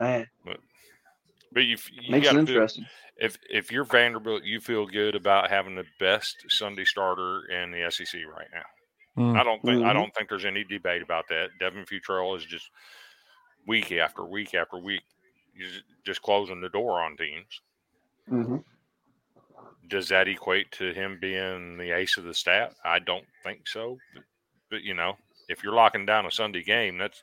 Man, 0.00 0.26
But 0.44 1.64
you 1.64 1.76
you 1.92 2.10
makes 2.10 2.26
it 2.26 2.30
to 2.32 2.34
feel, 2.34 2.40
interesting. 2.40 2.86
if 3.16 3.38
if 3.48 3.70
you're 3.70 3.84
Vanderbilt, 3.84 4.42
you 4.44 4.60
feel 4.60 4.86
good 4.86 5.14
about 5.14 5.50
having 5.50 5.74
the 5.76 5.84
best 6.00 6.36
Sunday 6.48 6.84
starter 6.84 7.44
in 7.46 7.70
the 7.70 7.88
SEC 7.90 8.20
right 8.26 8.48
now. 8.52 9.22
Mm. 9.22 9.38
I 9.40 9.44
don't 9.44 9.62
think 9.62 9.84
I 9.84 9.90
Mhm. 9.90 9.94
don't 9.94 10.14
think 10.14 10.28
there's 10.28 10.44
any 10.44 10.64
debate 10.64 11.00
about 11.02 11.28
that. 11.28 11.50
Devin 11.60 11.84
Futrell 11.84 12.36
is 12.36 12.44
just 12.44 12.68
week 13.66 13.92
after 13.92 14.24
week 14.24 14.54
after 14.54 14.78
week, 14.78 15.02
he's 15.54 15.82
just 16.04 16.22
closing 16.22 16.60
the 16.60 16.68
door 16.68 17.02
on 17.02 17.16
teams. 17.16 17.60
hmm 18.28 18.56
Does 19.88 20.08
that 20.08 20.28
equate 20.28 20.70
to 20.72 20.92
him 20.92 21.18
being 21.20 21.76
the 21.78 21.92
ace 21.92 22.16
of 22.16 22.24
the 22.24 22.34
stat? 22.34 22.74
I 22.84 22.98
don't 22.98 23.26
think 23.42 23.66
so. 23.68 23.98
But, 24.14 24.22
but 24.70 24.82
you 24.82 24.94
know, 24.94 25.16
if 25.48 25.62
you're 25.62 25.74
locking 25.74 26.06
down 26.06 26.26
a 26.26 26.30
Sunday 26.30 26.62
game, 26.62 26.98
that's 26.98 27.22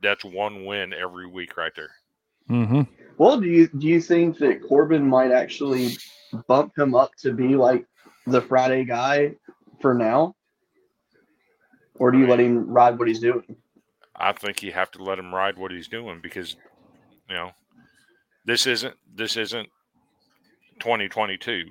that's 0.00 0.24
one 0.24 0.64
win 0.66 0.92
every 0.92 1.26
week 1.26 1.56
right 1.56 1.72
there. 1.74 1.90
hmm 2.48 2.82
Well, 3.16 3.40
do 3.40 3.46
you 3.46 3.68
do 3.68 3.86
you 3.86 4.00
think 4.00 4.38
that 4.38 4.62
Corbin 4.62 5.06
might 5.08 5.30
actually 5.32 5.96
bump 6.46 6.76
him 6.76 6.94
up 6.94 7.14
to 7.16 7.32
be 7.32 7.56
like 7.56 7.86
the 8.26 8.40
Friday 8.40 8.84
guy 8.84 9.34
for 9.80 9.94
now, 9.94 10.34
or 11.94 12.10
do 12.10 12.18
you 12.18 12.26
let 12.26 12.40
him 12.40 12.66
ride 12.68 12.98
what 12.98 13.08
he's 13.08 13.20
doing? 13.20 13.56
I 14.16 14.32
think 14.32 14.62
you 14.62 14.72
have 14.72 14.90
to 14.92 15.02
let 15.02 15.18
him 15.18 15.34
ride 15.34 15.58
what 15.58 15.70
he's 15.72 15.88
doing 15.88 16.20
because 16.22 16.56
you 17.28 17.34
know 17.34 17.50
this 18.44 18.66
isn't 18.66 18.94
this 19.14 19.36
isn't 19.36 19.68
2022 20.80 21.64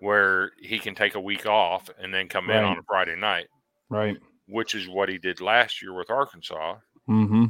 where 0.00 0.50
he 0.60 0.78
can 0.78 0.94
take 0.94 1.14
a 1.14 1.20
week 1.20 1.46
off 1.46 1.88
and 2.00 2.12
then 2.12 2.28
come 2.28 2.50
in 2.50 2.56
on 2.64 2.78
a 2.78 2.82
Friday 2.82 3.14
night, 3.16 3.46
Right. 3.88 4.16
which 4.48 4.74
is 4.74 4.88
what 4.88 5.08
he 5.08 5.18
did 5.18 5.40
last 5.40 5.80
year 5.82 5.92
with 5.92 6.10
Arkansas. 6.10 6.76
hmm 7.06 7.46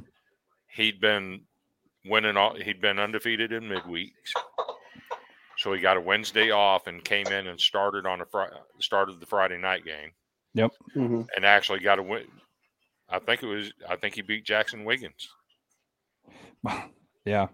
He'd 0.74 1.00
been 1.00 1.42
winning 2.06 2.36
all 2.36 2.56
he'd 2.56 2.80
been 2.80 2.98
undefeated 2.98 3.52
in 3.52 3.64
midweeks. 3.64 4.32
So 5.58 5.72
he 5.72 5.80
got 5.80 5.96
a 5.96 6.00
Wednesday 6.00 6.50
off 6.50 6.86
and 6.86 7.04
came 7.04 7.26
in 7.28 7.46
and 7.46 7.60
started 7.60 8.06
on 8.06 8.20
a 8.20 8.26
Friday 8.26 8.56
started 8.80 9.20
the 9.20 9.26
Friday 9.26 9.58
night 9.58 9.84
game 9.84 10.10
hmm 10.94 11.22
and 11.36 11.44
actually 11.44 11.78
got 11.80 11.98
a 11.98 12.02
win. 12.02 12.26
I 13.12 13.18
think 13.18 13.42
it 13.42 13.46
was 13.46 13.72
I 13.88 13.96
think 13.96 14.14
he 14.14 14.22
beat 14.22 14.44
Jaxon 14.46 14.84
Wiggins. 14.84 15.28
Yeah. 17.24 17.46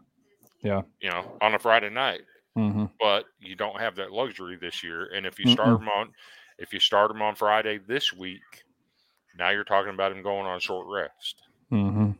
Yeah. 0.62 0.80
You 1.00 1.10
know, 1.10 1.36
on 1.42 1.54
a 1.54 1.58
Friday 1.58 1.90
night. 1.90 2.22
hmm 2.54 2.86
But 2.98 3.26
you 3.38 3.54
don't 3.54 3.78
have 3.78 3.96
that 3.96 4.12
luxury 4.12 4.56
this 4.56 4.82
year. 4.82 5.10
And 5.14 5.26
if 5.26 5.38
you 5.38 5.50
start 5.50 5.78
him 5.82 5.88
on, 5.88 6.10
if 6.58 6.72
you 6.72 6.80
start 6.80 7.10
him 7.10 7.20
on 7.20 7.34
Friday 7.34 7.78
this 7.86 8.14
week, 8.14 8.40
now 9.38 9.50
you're 9.50 9.64
talking 9.64 9.92
about 9.92 10.10
him 10.10 10.22
going 10.22 10.46
on 10.46 10.58
short 10.58 10.86
rest 10.88 11.42
hmm 11.68 12.12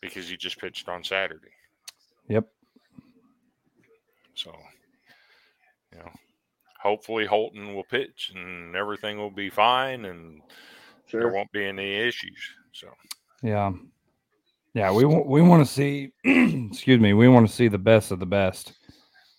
because 0.00 0.28
he 0.28 0.36
just 0.36 0.58
pitched 0.58 0.88
on 0.88 1.04
Saturday. 1.04 1.52
Yep. 2.28 2.48
So, 4.34 4.52
you 5.92 5.98
know, 5.98 6.10
hopefully 6.82 7.24
Holton 7.24 7.74
will 7.74 7.84
pitch 7.84 8.32
and 8.34 8.74
everything 8.76 9.16
will 9.18 9.30
be 9.30 9.48
fine 9.48 10.04
and 10.04 10.42
there 11.12 11.32
won't 11.32 11.52
be 11.52 11.64
any 11.64 11.94
issues. 11.94 12.38
So, 12.76 12.88
Yeah. 13.42 13.72
Yeah. 14.74 14.92
We 14.92 15.06
want 15.06 15.26
we 15.26 15.40
want 15.40 15.66
to 15.66 15.72
see. 15.72 16.12
excuse 16.24 17.00
me. 17.00 17.14
We 17.14 17.26
want 17.26 17.48
to 17.48 17.52
see 17.54 17.68
the 17.68 17.78
best 17.78 18.10
of 18.10 18.20
the 18.20 18.26
best. 18.26 18.74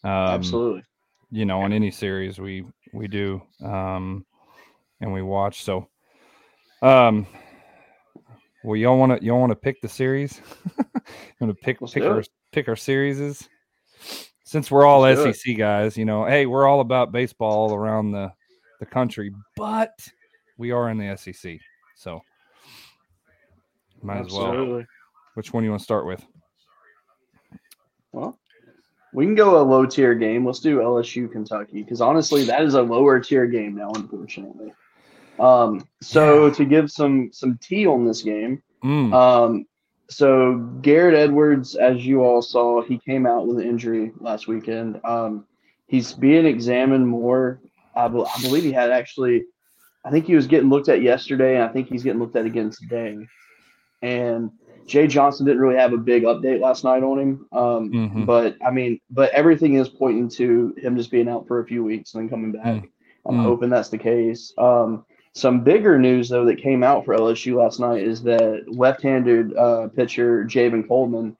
Um, 0.03 0.11
Absolutely. 0.11 0.83
you 1.29 1.45
know, 1.45 1.63
in 1.65 1.71
any 1.71 1.91
series 1.91 2.39
we 2.39 2.65
we 2.93 3.07
do, 3.07 3.39
um, 3.63 4.25
and 5.01 5.13
we 5.13 5.21
watch. 5.21 5.63
So, 5.63 5.87
um, 6.81 7.27
well, 8.63 8.75
y'all 8.75 8.97
want 8.97 9.19
to 9.19 9.23
y'all 9.23 9.39
want 9.39 9.51
to 9.51 9.55
pick 9.55 9.81
the 9.81 9.89
series? 9.89 10.41
want 11.39 11.55
to 11.55 11.61
pick 11.61 11.79
Let's 11.79 11.93
pick 11.93 12.03
our 12.03 12.21
it. 12.21 12.29
pick 12.51 12.67
our 12.67 12.75
series? 12.75 13.47
Since 14.45 14.71
we're 14.71 14.85
all 14.85 15.01
Let's. 15.01 15.39
SEC 15.43 15.55
guys, 15.57 15.95
you 15.95 16.05
know, 16.05 16.25
hey, 16.25 16.47
we're 16.47 16.65
all 16.65 16.79
about 16.79 17.11
baseball 17.11 17.69
all 17.69 17.75
around 17.75 18.13
the 18.13 18.31
the 18.79 18.87
country, 18.87 19.31
but 19.55 19.93
we 20.57 20.71
are 20.71 20.89
in 20.89 20.97
the 20.97 21.15
SEC. 21.17 21.59
So 21.95 22.21
might 24.01 24.19
as 24.25 24.31
well. 24.33 24.83
Which 25.35 25.53
one 25.53 25.63
you 25.63 25.69
want 25.69 25.79
to 25.81 25.83
start 25.83 26.05
with? 26.05 26.25
Well, 28.11 28.37
we 29.13 29.25
can 29.25 29.35
go 29.35 29.61
a 29.61 29.63
low 29.63 29.85
tier 29.85 30.15
game. 30.15 30.45
Let's 30.45 30.59
do 30.59 30.79
LSU 30.79 31.31
Kentucky 31.31 31.83
because 31.83 32.01
honestly, 32.01 32.43
that 32.45 32.61
is 32.61 32.73
a 32.73 32.81
lower 32.81 33.19
tier 33.19 33.45
game 33.47 33.75
now, 33.75 33.91
unfortunately. 33.95 34.73
Um, 35.39 35.87
so 36.01 36.47
Yeah. 36.47 36.53
to 36.53 36.65
give 36.65 36.91
some 36.91 37.29
some 37.31 37.57
tea 37.61 37.85
on 37.85 38.05
this 38.05 38.21
game, 38.23 38.61
Mm, 38.83 39.13
um, 39.13 39.65
so 40.09 40.55
Garrett 40.81 41.15
Edwards, 41.15 41.75
as 41.75 42.05
you 42.05 42.23
all 42.23 42.41
saw, 42.41 42.81
he 42.81 42.97
came 42.99 43.25
out 43.25 43.47
with 43.47 43.57
an 43.59 43.67
injury 43.67 44.11
last 44.19 44.47
weekend. 44.47 44.99
Um, 45.03 45.45
he's 45.87 46.13
being 46.13 46.45
examined 46.45 47.07
more. 47.07 47.59
I, 47.95 48.07
bel- 48.07 48.27
I 48.27 48.41
believe 48.41 48.63
he 48.63 48.71
had 48.71 48.91
actually, 48.91 49.45
I 50.05 50.11
think 50.11 50.25
he 50.25 50.35
was 50.35 50.45
getting 50.47 50.69
looked 50.69 50.89
at 50.89 51.01
yesterday, 51.01 51.55
and 51.55 51.63
I 51.63 51.69
think 51.69 51.89
he's 51.89 52.03
getting 52.03 52.19
looked 52.19 52.35
at 52.35 52.45
again 52.45 52.69
today. 52.69 53.17
And 54.01 54.51
Jay 54.85 55.07
Johnson 55.07 55.45
didn't 55.45 55.61
really 55.61 55.79
have 55.79 55.91
a 55.93 55.97
big 55.97 56.23
update 56.23 56.61
last 56.61 56.83
night 56.83 57.03
on 57.03 57.19
him. 57.19 57.45
Um, 57.51 57.91
Mhm. 57.91 58.25
But 58.25 58.55
I 58.65 58.71
mean, 58.71 58.99
but 59.09 59.31
everything 59.31 59.75
is 59.75 59.89
pointing 59.89 60.29
to 60.29 60.73
him 60.77 60.95
just 60.95 61.11
being 61.11 61.27
out 61.27 61.47
for 61.47 61.59
a 61.59 61.65
few 61.65 61.83
weeks 61.83 62.13
and 62.13 62.23
then 62.23 62.29
coming 62.29 62.51
back. 62.53 62.83
Mm. 62.83 62.89
I'm 63.25 63.35
Mm. 63.35 63.43
hoping 63.43 63.69
that's 63.69 63.89
the 63.89 63.97
case. 63.97 64.53
Um, 64.57 65.03
some 65.33 65.61
bigger 65.63 65.99
news 65.99 66.29
though 66.29 66.45
that 66.45 66.57
came 66.61 66.83
out 66.83 67.03
for 67.05 67.13
LSU 67.13 67.57
last 67.57 67.79
night 67.79 68.01
is 68.01 68.23
that 68.23 68.63
left-handed 68.67 69.55
uh, 69.57 69.87
pitcher 69.89 70.45
Javen 70.45 70.87
Coleman, 70.87 71.35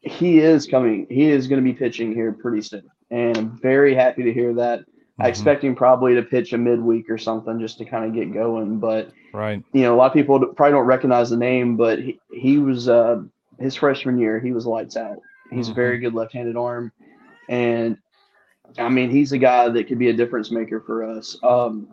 he 0.00 0.38
is 0.38 0.66
coming. 0.66 1.06
He 1.10 1.28
is 1.30 1.48
going 1.48 1.62
to 1.62 1.64
be 1.72 1.76
pitching 1.76 2.14
here 2.14 2.32
pretty 2.32 2.62
soon, 2.62 2.84
and 3.10 3.36
I'm 3.36 3.58
very 3.60 3.94
happy 3.94 4.22
to 4.22 4.32
hear 4.32 4.54
that. 4.54 4.84
I 5.18 5.26
mhm, 5.26 5.28
expect 5.28 5.64
him 5.64 5.74
probably 5.74 6.14
to 6.14 6.22
pitch 6.22 6.52
a 6.52 6.58
midweek 6.58 7.08
or 7.08 7.18
something 7.18 7.58
just 7.58 7.78
to 7.78 7.84
kind 7.84 8.04
of 8.04 8.14
get 8.14 8.34
going. 8.34 8.78
But 8.78 9.12
right. 9.32 9.62
you 9.72 9.82
know, 9.82 9.94
a 9.94 9.96
lot 9.96 10.06
of 10.06 10.12
people 10.12 10.38
probably 10.54 10.72
don't 10.72 10.86
recognize 10.86 11.30
the 11.30 11.36
name, 11.36 11.76
but 11.76 12.00
he, 12.00 12.20
he 12.32 12.58
was 12.58 12.88
uh, 12.88 13.22
his 13.58 13.74
freshman 13.74 14.18
year. 14.18 14.38
He 14.40 14.52
was 14.52 14.66
lights 14.66 14.96
out. 14.96 15.18
He's 15.50 15.68
a 15.68 15.74
very 15.74 15.98
good 15.98 16.12
left-handed 16.12 16.56
arm, 16.56 16.90
and 17.48 17.96
I 18.78 18.88
mean, 18.88 19.10
he's 19.10 19.32
a 19.32 19.38
guy 19.38 19.68
that 19.68 19.86
could 19.86 19.98
be 19.98 20.08
a 20.08 20.12
difference 20.12 20.50
maker 20.50 20.80
for 20.80 21.04
us. 21.04 21.38
Um, 21.42 21.88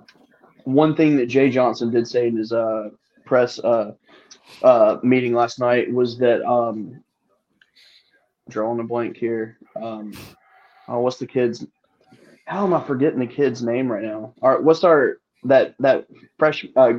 one 0.64 0.96
thing 0.96 1.18
that 1.18 1.28
Jay 1.28 1.50
Johnson 1.50 1.92
did 1.92 2.08
say 2.08 2.28
in 2.28 2.38
his 2.38 2.52
uh, 2.52 2.90
press 3.26 3.60
uh, 3.60 3.94
uh, 4.64 4.98
meeting 5.04 5.34
last 5.34 5.60
night 5.60 5.92
was 5.92 6.18
that 6.18 6.44
um, 6.50 7.04
drawing 8.50 8.80
a 8.80 8.84
blank 8.84 9.18
here. 9.18 9.58
Um, 9.82 10.14
oh, 10.88 11.00
what's 11.00 11.18
the 11.18 11.28
kid's? 11.28 11.66
How 12.46 12.66
am 12.66 12.74
I 12.74 12.84
forgetting 12.84 13.20
the 13.20 13.28
kid's 13.28 13.64
name 13.64 13.92
right 13.92 14.04
now? 14.04 14.34
All 14.42 14.50
right, 14.52 14.62
what's 14.64 14.84
our 14.84 15.18
that 15.44 15.76
that 15.80 16.06
fresh 16.38 16.66
uh, 16.76 16.94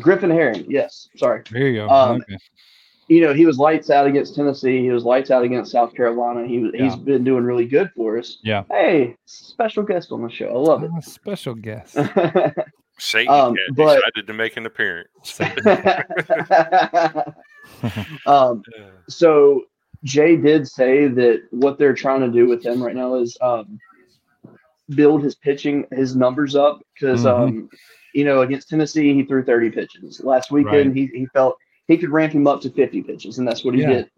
Griffin 0.00 0.30
Herring? 0.30 0.66
Yes, 0.68 1.08
sorry. 1.16 1.42
There 1.50 1.68
you 1.68 1.80
go. 1.80 1.88
Um, 1.88 2.16
okay. 2.22 2.36
you 3.08 3.20
know, 3.22 3.32
he 3.34 3.46
was 3.46 3.58
lights 3.58 3.90
out 3.90 4.06
against 4.06 4.34
Tennessee. 4.34 4.80
He 4.82 4.90
was 4.90 5.04
lights 5.04 5.30
out 5.30 5.42
against 5.42 5.72
South 5.72 5.94
Carolina. 5.94 6.46
He 6.46 6.58
was, 6.58 6.72
he's 6.72 6.92
Yeah. 6.94 6.96
been 6.96 7.24
doing 7.24 7.44
really 7.44 7.66
good 7.66 7.90
for 7.96 8.18
us. 8.18 8.38
Yeah. 8.42 8.64
Hey, 8.70 9.16
special 9.24 9.82
guest 9.82 10.12
on 10.12 10.22
the 10.22 10.30
show. 10.30 10.48
I 10.48 10.58
love 10.58 10.84
Ah, 10.84 11.00
special 11.00 11.54
guest. 11.54 11.94
Satan 12.98 13.32
Um, 13.34 13.54
but- 13.74 13.94
decided 13.96 14.26
to 14.26 14.32
make 14.34 14.56
an 14.58 14.66
appearance. 14.66 15.40
um, 18.26 18.62
so 19.08 19.62
Jay 20.04 20.36
did 20.36 20.66
say 20.66 21.08
that 21.08 21.42
what 21.50 21.78
they're 21.78 21.94
trying 21.94 22.20
to 22.20 22.30
do 22.30 22.46
with 22.46 22.64
him 22.64 22.82
right 22.82 22.94
now 22.94 23.14
is 23.16 23.36
um, 23.40 23.80
build 24.94 25.22
his 25.22 25.34
pitching, 25.34 25.86
his 25.92 26.16
numbers 26.16 26.56
up 26.56 26.80
because 26.94 27.24
Mhm. 27.24 27.26
um, 27.26 27.70
you 28.14 28.24
know 28.24 28.40
against 28.42 28.68
Tennessee 28.68 29.14
he 29.14 29.24
threw 29.24 29.44
30 29.44 29.70
pitches 29.70 30.20
last 30.24 30.50
weekend. 30.50 30.96
He 30.96 31.06
he 31.06 31.26
felt 31.26 31.56
he 31.86 31.98
could 31.98 32.10
ramp 32.10 32.32
him 32.32 32.46
up 32.46 32.60
to 32.62 32.70
50 32.70 33.02
pitches, 33.02 33.38
and 33.38 33.46
that's 33.46 33.64
what 33.64 33.74
he 33.74 33.80
Yeah. 33.80 33.88
did. 33.88 34.10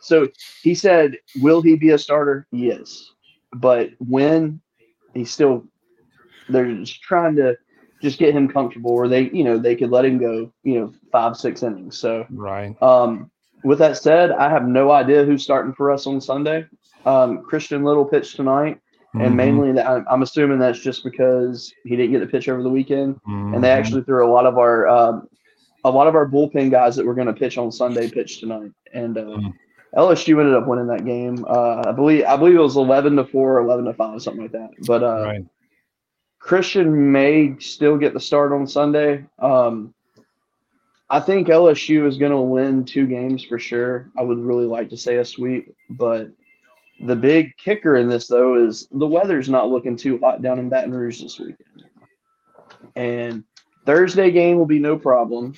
So 0.00 0.28
he 0.62 0.74
said, 0.74 1.16
"Will 1.36 1.62
he 1.62 1.76
be 1.76 1.90
a 1.90 1.98
starter? 1.98 2.46
Yes, 2.50 3.12
but 3.52 3.90
when 3.98 4.60
he's 5.14 5.30
still 5.30 5.66
they're 6.48 6.74
just 6.74 7.02
trying 7.02 7.36
to." 7.36 7.56
Just 8.02 8.18
get 8.18 8.34
him 8.34 8.48
comfortable, 8.48 8.94
where 8.94 9.08
they, 9.08 9.28
you 9.28 9.44
know, 9.44 9.58
they 9.58 9.76
could 9.76 9.90
let 9.90 10.06
him 10.06 10.16
go, 10.16 10.50
you 10.62 10.80
know, 10.80 10.94
five, 11.12 11.36
six 11.36 11.62
innings. 11.62 11.98
So, 11.98 12.26
Right. 12.30 12.74
um, 12.82 13.30
with 13.64 13.78
that 13.78 13.96
said, 13.96 14.30
I 14.32 14.48
have 14.50 14.66
no 14.66 14.90
idea 14.90 15.24
who's 15.24 15.42
starting 15.42 15.72
for 15.72 15.90
us 15.90 16.06
on 16.06 16.20
Sunday. 16.20 16.66
Um, 17.06 17.42
Christian 17.42 17.82
Little 17.82 18.04
pitched 18.04 18.36
tonight, 18.36 18.78
and 19.14 19.32
Mhm, 19.32 19.36
mainly 19.36 19.72
that 19.72 20.04
I'm, 20.08 20.22
assuming 20.22 20.58
that's 20.58 20.78
just 20.78 21.02
because 21.02 21.72
he 21.84 21.96
didn't 21.96 22.12
get 22.12 22.20
to 22.20 22.26
pitch 22.26 22.48
over 22.48 22.62
the 22.62 22.68
weekend, 22.70 23.18
and 23.26 23.62
they 23.64 23.68
mhm. 23.68 23.76
actually 23.78 24.02
threw 24.02 24.24
a 24.24 24.30
lot 24.30 24.46
of 24.46 24.58
our 24.58 24.86
um, 24.88 25.28
a 25.84 25.90
lot 25.90 26.06
of 26.06 26.14
our 26.14 26.28
bullpen 26.28 26.70
guys 26.70 26.94
that 26.96 27.06
were 27.06 27.14
going 27.14 27.26
to 27.26 27.32
pitch 27.32 27.56
on 27.56 27.72
Sunday 27.72 28.10
pitched 28.10 28.40
tonight, 28.40 28.70
and 28.92 29.16
uh, 29.18 29.22
Mm. 29.22 29.54
LSU 29.96 30.38
ended 30.38 30.54
up 30.54 30.68
winning 30.68 30.86
that 30.86 31.04
game. 31.04 31.44
Uh, 31.48 31.82
I 31.86 31.92
believe 31.92 32.24
I 32.24 32.36
believe 32.36 32.54
it 32.54 32.60
was 32.60 32.76
11 32.76 33.16
to 33.16 33.24
four, 33.24 33.58
11 33.58 33.86
to 33.86 33.94
five, 33.94 34.22
something 34.22 34.42
like 34.42 34.52
that. 34.52 34.70
But 34.86 35.02
uh, 35.02 35.22
right. 35.24 35.44
Christian 36.38 37.10
may 37.12 37.56
still 37.58 37.96
get 37.96 38.14
the 38.14 38.20
start 38.20 38.52
on 38.52 38.66
Sunday. 38.66 39.24
Um, 39.40 39.92
I 41.10 41.18
think 41.18 41.48
LSU 41.48 42.06
is 42.06 42.18
going 42.18 42.30
to 42.30 42.40
win 42.40 42.84
two 42.84 43.06
games 43.06 43.44
for 43.44 43.58
sure. 43.58 44.10
I 44.16 44.22
would 44.22 44.38
really 44.38 44.66
like 44.66 44.88
to 44.90 44.96
say 44.96 45.16
a 45.16 45.24
sweep, 45.24 45.74
but 45.90 46.30
the 47.00 47.16
big 47.16 47.56
kicker 47.56 47.96
in 47.96 48.08
this 48.08 48.28
though 48.28 48.64
is 48.64 48.86
the 48.92 49.06
weather's 49.06 49.48
not 49.48 49.68
looking 49.68 49.96
too 49.96 50.18
hot 50.18 50.40
down 50.40 50.60
in 50.60 50.68
Baton 50.68 50.92
Rouge 50.92 51.20
this 51.20 51.38
weekend. 51.38 51.84
And 52.94 53.44
Thursday 53.86 54.30
game 54.30 54.56
will 54.56 54.66
be 54.66 54.78
no 54.78 54.96
problem. 54.96 55.54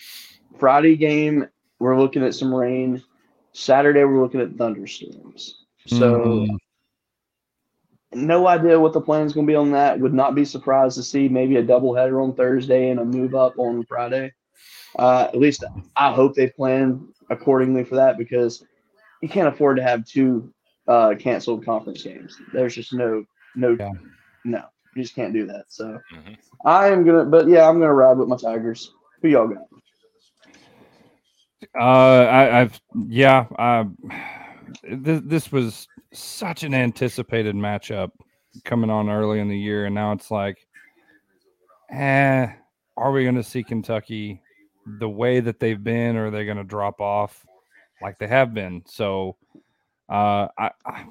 Friday 0.59 0.97
game 0.97 1.47
we're 1.79 1.99
looking 1.99 2.23
at 2.23 2.35
some 2.35 2.55
rain. 2.55 3.03
Saturday 3.53 4.05
we're 4.05 4.23
looking 4.23 4.41
at 4.41 4.57
thunderstorms. 4.57 5.65
So 5.87 6.47
Mhm. 6.47 6.59
no 8.15 8.47
idea 8.47 8.81
what 8.81 8.93
the 8.93 9.01
plan 9.01 9.27
is 9.27 9.33
going 9.33 9.47
to 9.47 9.51
be 9.51 9.57
on 9.57 9.73
that. 9.73 10.01
Would 10.01 10.15
not 10.15 10.35
be 10.35 10.45
surprised 10.45 10.97
to 10.97 11.03
see 11.03 11.29
maybe 11.29 11.57
a 11.57 11.63
doubleheader 11.63 12.23
on 12.23 12.35
Thursday 12.35 12.91
and 12.91 13.01
a 13.01 13.05
move 13.05 13.35
up 13.35 13.59
on 13.59 13.85
Friday. 13.85 14.33
Uh, 14.99 15.29
at 15.29 15.39
least 15.39 15.65
I 15.97 16.13
hope 16.13 16.35
they 16.35 16.49
plan 16.51 17.09
accordingly 17.31 17.85
for 17.85 17.95
that 17.97 18.19
because 18.19 18.65
you 19.23 19.29
can't 19.29 19.49
afford 19.49 19.77
to 19.79 19.83
have 19.83 20.05
two 20.05 20.53
uh, 20.89 21.15
canceled 21.19 21.65
conference 21.65 22.03
games. 22.03 22.37
There's 22.53 22.75
just 22.75 22.93
no 22.93 23.25
no 23.55 23.77
Yeah. 23.79 23.93
no. 24.45 24.65
You 24.95 25.03
just 25.03 25.15
can't 25.15 25.33
do 25.33 25.47
that. 25.47 25.65
So 25.69 25.99
Mhm. 26.13 26.37
I 26.65 26.89
am 26.89 27.05
gonna, 27.05 27.25
but 27.25 27.49
yeah, 27.49 27.69
I'm 27.69 27.81
gonna 27.81 27.95
ride 27.95 28.19
with 28.19 28.29
my 28.29 28.37
Tigers. 28.37 28.93
Who 29.23 29.29
y'all 29.29 29.49
got? 29.49 29.67
Uh, 31.79 32.27
I, 32.29 32.61
I've 32.61 32.81
yeah. 33.09 33.47
Uh, 33.59 33.85
this 34.91 35.23
this 35.25 35.53
was 35.53 35.89
such 36.13 36.65
an 36.65 36.75
anticipated 36.75 37.55
matchup 37.55 38.11
coming 38.65 38.91
on 38.91 39.09
early 39.09 39.41
in 39.41 39.49
the 39.49 39.59
year, 39.59 39.87
and 39.87 39.95
now 39.95 40.13
it's 40.13 40.31
like, 40.31 40.67
eh, 41.91 42.49
are 42.97 43.13
we 43.13 43.23
going 43.23 43.37
to 43.37 43.43
see 43.43 43.63
Kentucky 43.63 44.43
the 44.87 45.09
way 45.09 45.41
that 45.41 45.61
they've 45.61 45.83
been, 45.83 46.17
or 46.17 46.27
are 46.27 46.31
they 46.31 46.45
going 46.45 46.57
to 46.57 46.65
drop 46.65 47.01
off 47.01 47.45
like 48.01 48.19
they 48.19 48.27
have 48.27 48.55
been? 48.55 48.83
So, 48.87 49.37
uh, 50.09 50.49
I, 50.59 50.71
I, 50.85 51.07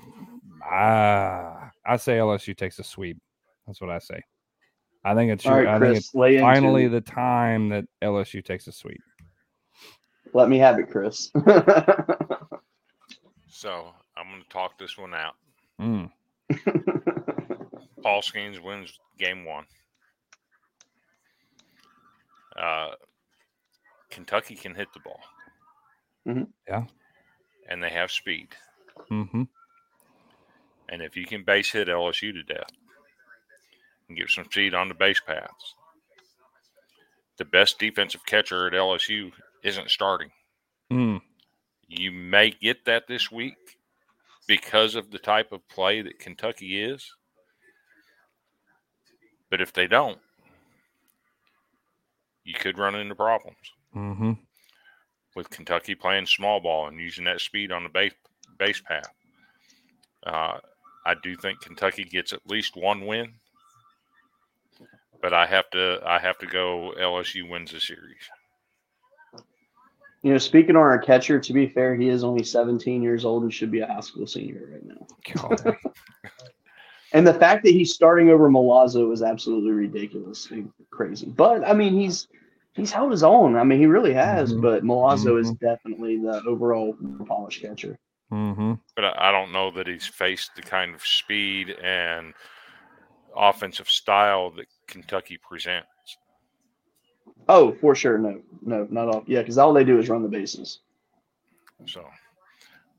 I, 0.69 1.69
I 1.85 1.97
say 1.97 2.17
LSU 2.17 2.55
takes 2.55 2.79
a 2.79 2.83
sweep. 2.83 3.17
That's 3.65 3.81
what 3.81 3.89
I 3.89 3.99
say. 3.99 4.21
I 5.03 5.15
think 5.15 5.31
it's 5.31 5.45
All 5.45 5.55
right, 5.55 5.67
I 5.67 5.79
think 5.79 5.97
it's 5.97 6.13
lay 6.13 6.39
finally 6.39 6.85
it. 6.85 6.89
the 6.89 7.01
time 7.01 7.69
that 7.69 7.85
LSU 8.01 8.43
takes 8.43 8.67
a 8.67 8.71
sweep. 8.71 9.01
Let 10.33 10.47
me 10.47 10.59
have 10.59 10.79
it, 10.79 10.89
Chris. 10.89 11.31
So 13.61 13.93
I'm 14.17 14.27
going 14.31 14.41
to 14.41 14.49
talk 14.49 14.79
this 14.79 14.97
one 14.97 15.13
out. 15.13 15.35
Mm. 15.79 16.09
Paul 18.01 18.23
Skenes 18.23 18.59
wins 18.59 18.97
game 19.19 19.45
one. 19.45 19.65
Uh, 22.59 22.93
Kentucky 24.11 24.55
can 24.55 24.75
hit 24.75 24.89
the 24.93 24.99
ball. 24.99 25.21
Mhm. 26.27 26.51
Yeah. 26.67 26.85
And 27.67 27.81
they 27.81 27.89
have 27.89 28.11
speed. 28.11 28.55
hmm 29.07 29.43
And 30.89 31.01
if 31.01 31.15
you 31.15 31.25
can 31.25 31.43
base 31.43 31.71
hit 31.71 31.87
LSU 31.87 32.33
to 32.33 32.43
death 32.43 32.69
and 34.07 34.17
get 34.17 34.29
some 34.29 34.45
speed 34.45 34.73
on 34.75 34.89
the 34.89 34.93
base 34.93 35.21
paths, 35.21 35.75
the 37.37 37.45
best 37.45 37.79
defensive 37.79 38.25
catcher 38.25 38.67
at 38.67 38.73
LSU 38.73 39.31
isn't 39.63 39.89
starting. 39.89 40.31
Mm. 40.91 41.21
You 41.87 42.11
may 42.11 42.51
get 42.51 42.85
that 42.85 43.07
this 43.07 43.31
week 43.31 43.55
because 44.47 44.95
of 44.95 45.11
the 45.11 45.19
type 45.19 45.51
of 45.51 45.67
play 45.69 46.01
that 46.01 46.19
Kentucky 46.19 46.81
is. 46.83 47.15
But 49.49 49.61
if 49.61 49.73
they 49.73 49.87
don't, 49.87 50.19
you 52.43 52.53
could 52.53 52.77
run 52.77 52.95
into 52.95 53.15
problems 53.15 53.57
hmm 53.93 54.33
with 55.35 55.49
Kentucky 55.49 55.95
playing 55.95 56.25
small 56.25 56.59
ball 56.59 56.87
and 56.87 56.99
using 56.99 57.25
that 57.25 57.41
speed 57.41 57.71
on 57.71 57.83
the 57.83 57.89
base 57.89 58.13
base 58.57 58.81
path. 58.81 59.09
Uh, 60.25 60.57
I 61.05 61.15
do 61.23 61.35
think 61.35 61.61
Kentucky 61.61 62.03
gets 62.03 62.33
at 62.33 62.45
least 62.47 62.75
one 62.75 63.05
win, 63.07 63.33
but 65.21 65.33
I 65.33 65.45
have 65.45 65.69
to 65.71 65.99
I 66.05 66.19
have 66.19 66.37
to 66.39 66.47
go 66.47 66.93
LSU 66.99 67.49
wins 67.49 67.71
the 67.71 67.79
series. 67.79 68.21
You 70.21 70.33
know, 70.33 70.37
speaking 70.37 70.75
on 70.75 70.83
our 70.83 70.99
catcher, 70.99 71.39
to 71.39 71.53
be 71.53 71.67
fair, 71.67 71.95
he 71.95 72.07
is 72.09 72.23
only 72.23 72.43
17 72.43 73.01
years 73.01 73.25
old 73.25 73.41
and 73.41 73.51
should 73.51 73.71
be 73.71 73.79
a 73.79 73.87
high 73.87 74.01
school 74.01 74.27
senior 74.27 74.69
right 74.71 74.85
now. 74.85 75.75
And 77.13 77.27
the 77.27 77.33
fact 77.33 77.65
that 77.65 77.71
he's 77.71 77.93
starting 77.93 78.29
over 78.29 78.49
Malazzo 78.49 79.11
is 79.11 79.21
absolutely 79.21 79.71
ridiculously 79.71 80.65
crazy. 80.91 81.27
But 81.27 81.67
I 81.67 81.73
mean, 81.73 81.93
he's 81.93 82.27
he's 82.73 82.91
held 82.91 83.11
his 83.11 83.23
own. 83.23 83.55
I 83.55 83.63
mean, 83.63 83.79
he 83.79 83.85
really 83.85 84.13
has. 84.13 84.53
Mhm. 84.53 84.61
But 84.61 84.83
Malazzo 84.83 85.39
is 85.39 85.51
definitely 85.53 86.17
the 86.17 86.41
overall 86.45 86.95
polished 87.27 87.61
catcher. 87.61 87.97
Mm-hmm. 88.31 88.73
But 88.95 89.05
I 89.05 89.29
I 89.29 89.31
don't 89.31 89.51
know 89.51 89.71
that 89.71 89.87
he's 89.87 90.07
faced 90.07 90.55
the 90.55 90.61
kind 90.61 90.95
of 90.95 91.05
speed 91.05 91.71
and 91.83 92.33
offensive 93.35 93.89
style 93.89 94.51
that 94.51 94.67
Kentucky 94.87 95.37
presents. 95.37 95.87
Oh, 97.49 97.73
for 97.73 97.95
sure. 97.95 98.17
No, 98.17 98.41
no, 98.61 98.87
not 98.89 99.07
all. 99.09 99.23
Yeah, 99.27 99.39
because 99.39 99.57
all 99.57 99.73
they 99.73 99.83
do 99.83 99.99
is 99.99 100.09
run 100.09 100.23
the 100.23 100.29
bases. 100.29 100.79
So 101.85 102.05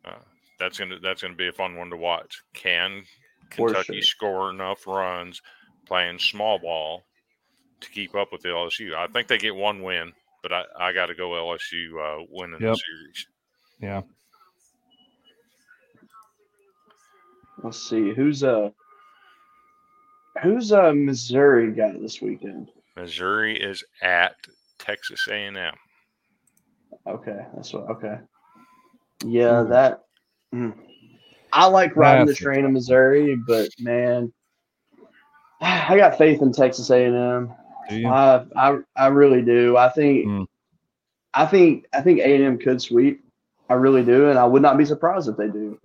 uh, 0.04 0.18
that's 0.58 0.78
gonna 0.78 0.98
that's 1.00 1.22
gonna 1.22 1.34
be 1.34 1.48
a 1.48 1.52
fun 1.52 1.76
one 1.76 1.90
to 1.90 1.96
watch. 1.96 2.42
Can 2.52 3.04
Kentucky 3.50 4.00
sure. 4.00 4.02
score 4.02 4.50
enough 4.50 4.86
runs 4.86 5.40
playing 5.86 6.18
small 6.18 6.58
ball 6.58 7.04
to 7.82 7.90
keep 7.90 8.14
up 8.14 8.32
with 8.32 8.42
the 8.42 8.48
LSU? 8.48 8.94
I 8.94 9.06
think 9.08 9.28
they 9.28 9.38
get 9.38 9.54
one 9.54 9.82
win, 9.82 10.12
but 10.42 10.52
I, 10.52 10.64
I 10.78 10.92
got 10.92 11.06
to 11.06 11.14
go 11.14 11.30
LSU 11.30 12.22
uh, 12.22 12.26
winning 12.30 12.60
the 12.60 12.74
series. 12.74 13.26
Yeah. 13.80 14.02
Let's 17.62 17.88
see 17.88 18.12
who's 18.12 18.42
uh 18.42 18.70
who's 20.42 20.72
uh 20.72 20.92
Missouri 20.92 21.70
got 21.70 22.00
this 22.00 22.20
weekend. 22.20 22.70
Missouri 22.96 23.56
is 23.60 23.84
at 24.02 24.34
Texas 24.78 25.26
A&M. 25.30 25.74
Okay, 27.06 27.38
that's 27.54 27.72
what. 27.72 27.88
Okay, 27.90 28.16
yeah, 29.24 29.62
Ooh. 29.62 29.68
that. 29.68 30.02
mm. 30.54 30.74
I 31.52 31.66
like 31.66 31.96
riding 31.96 32.26
the 32.26 32.32
Classic. 32.32 32.44
train 32.44 32.64
in 32.64 32.72
Missouri, 32.72 33.36
but 33.46 33.68
man, 33.78 34.32
I 35.60 35.96
got 35.96 36.18
faith 36.18 36.42
in 36.42 36.52
Texas 36.52 36.90
A&M. 36.90 37.12
Do 37.12 37.14
you? 37.14 37.54
I, 38.06 38.44
I 38.56 38.78
I 38.96 39.06
really 39.08 39.42
do. 39.42 39.76
I 39.76 39.88
think 39.88 40.26
Mm. 40.26 40.46
I 41.34 41.46
think 41.46 41.86
I 41.92 42.00
think 42.00 42.20
A 42.20 42.34
and 42.34 42.44
M 42.44 42.58
could 42.58 42.80
sweep. 42.80 43.24
I 43.70 43.74
really 43.74 44.04
do, 44.04 44.28
and 44.28 44.38
I 44.38 44.44
would 44.44 44.62
not 44.62 44.76
be 44.76 44.84
surprised 44.84 45.28
if 45.28 45.36
they 45.36 45.48
do. 45.48 45.78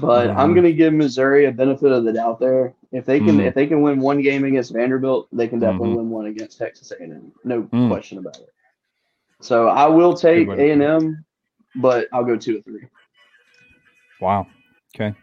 But 0.00 0.30
I'm 0.30 0.50
Mhm. 0.50 0.54
going 0.54 0.64
to 0.64 0.72
give 0.72 0.92
Missouri 0.94 1.44
a 1.46 1.52
benefit 1.52 1.92
of 1.92 2.04
the 2.04 2.12
doubt 2.12 2.40
there. 2.40 2.74
If 2.92 3.04
they 3.04 3.20
can 3.20 3.38
Mm. 3.38 3.46
if 3.46 3.54
they 3.54 3.66
can 3.66 3.82
win 3.82 4.00
one 4.00 4.20
game 4.22 4.44
against 4.44 4.72
Vanderbilt, 4.72 5.28
they 5.32 5.48
can 5.48 5.58
definitely 5.58 5.90
Mhm. 5.90 5.96
win 5.96 6.10
one 6.10 6.26
against 6.26 6.58
Texas 6.58 6.92
A&M. 6.92 7.32
No 7.44 7.64
Mm. 7.64 7.88
question 7.88 8.18
about 8.18 8.36
it. 8.36 8.48
So 9.40 9.68
I 9.68 9.86
will 9.86 10.14
take 10.14 10.48
A 10.48 10.70
and 10.70 10.82
M, 10.82 11.24
but 11.76 12.08
I'll 12.12 12.24
go 12.24 12.36
two 12.36 12.58
or 12.58 12.62
three. 12.62 12.86
Wow. 14.20 14.46
Okay. 14.94 15.14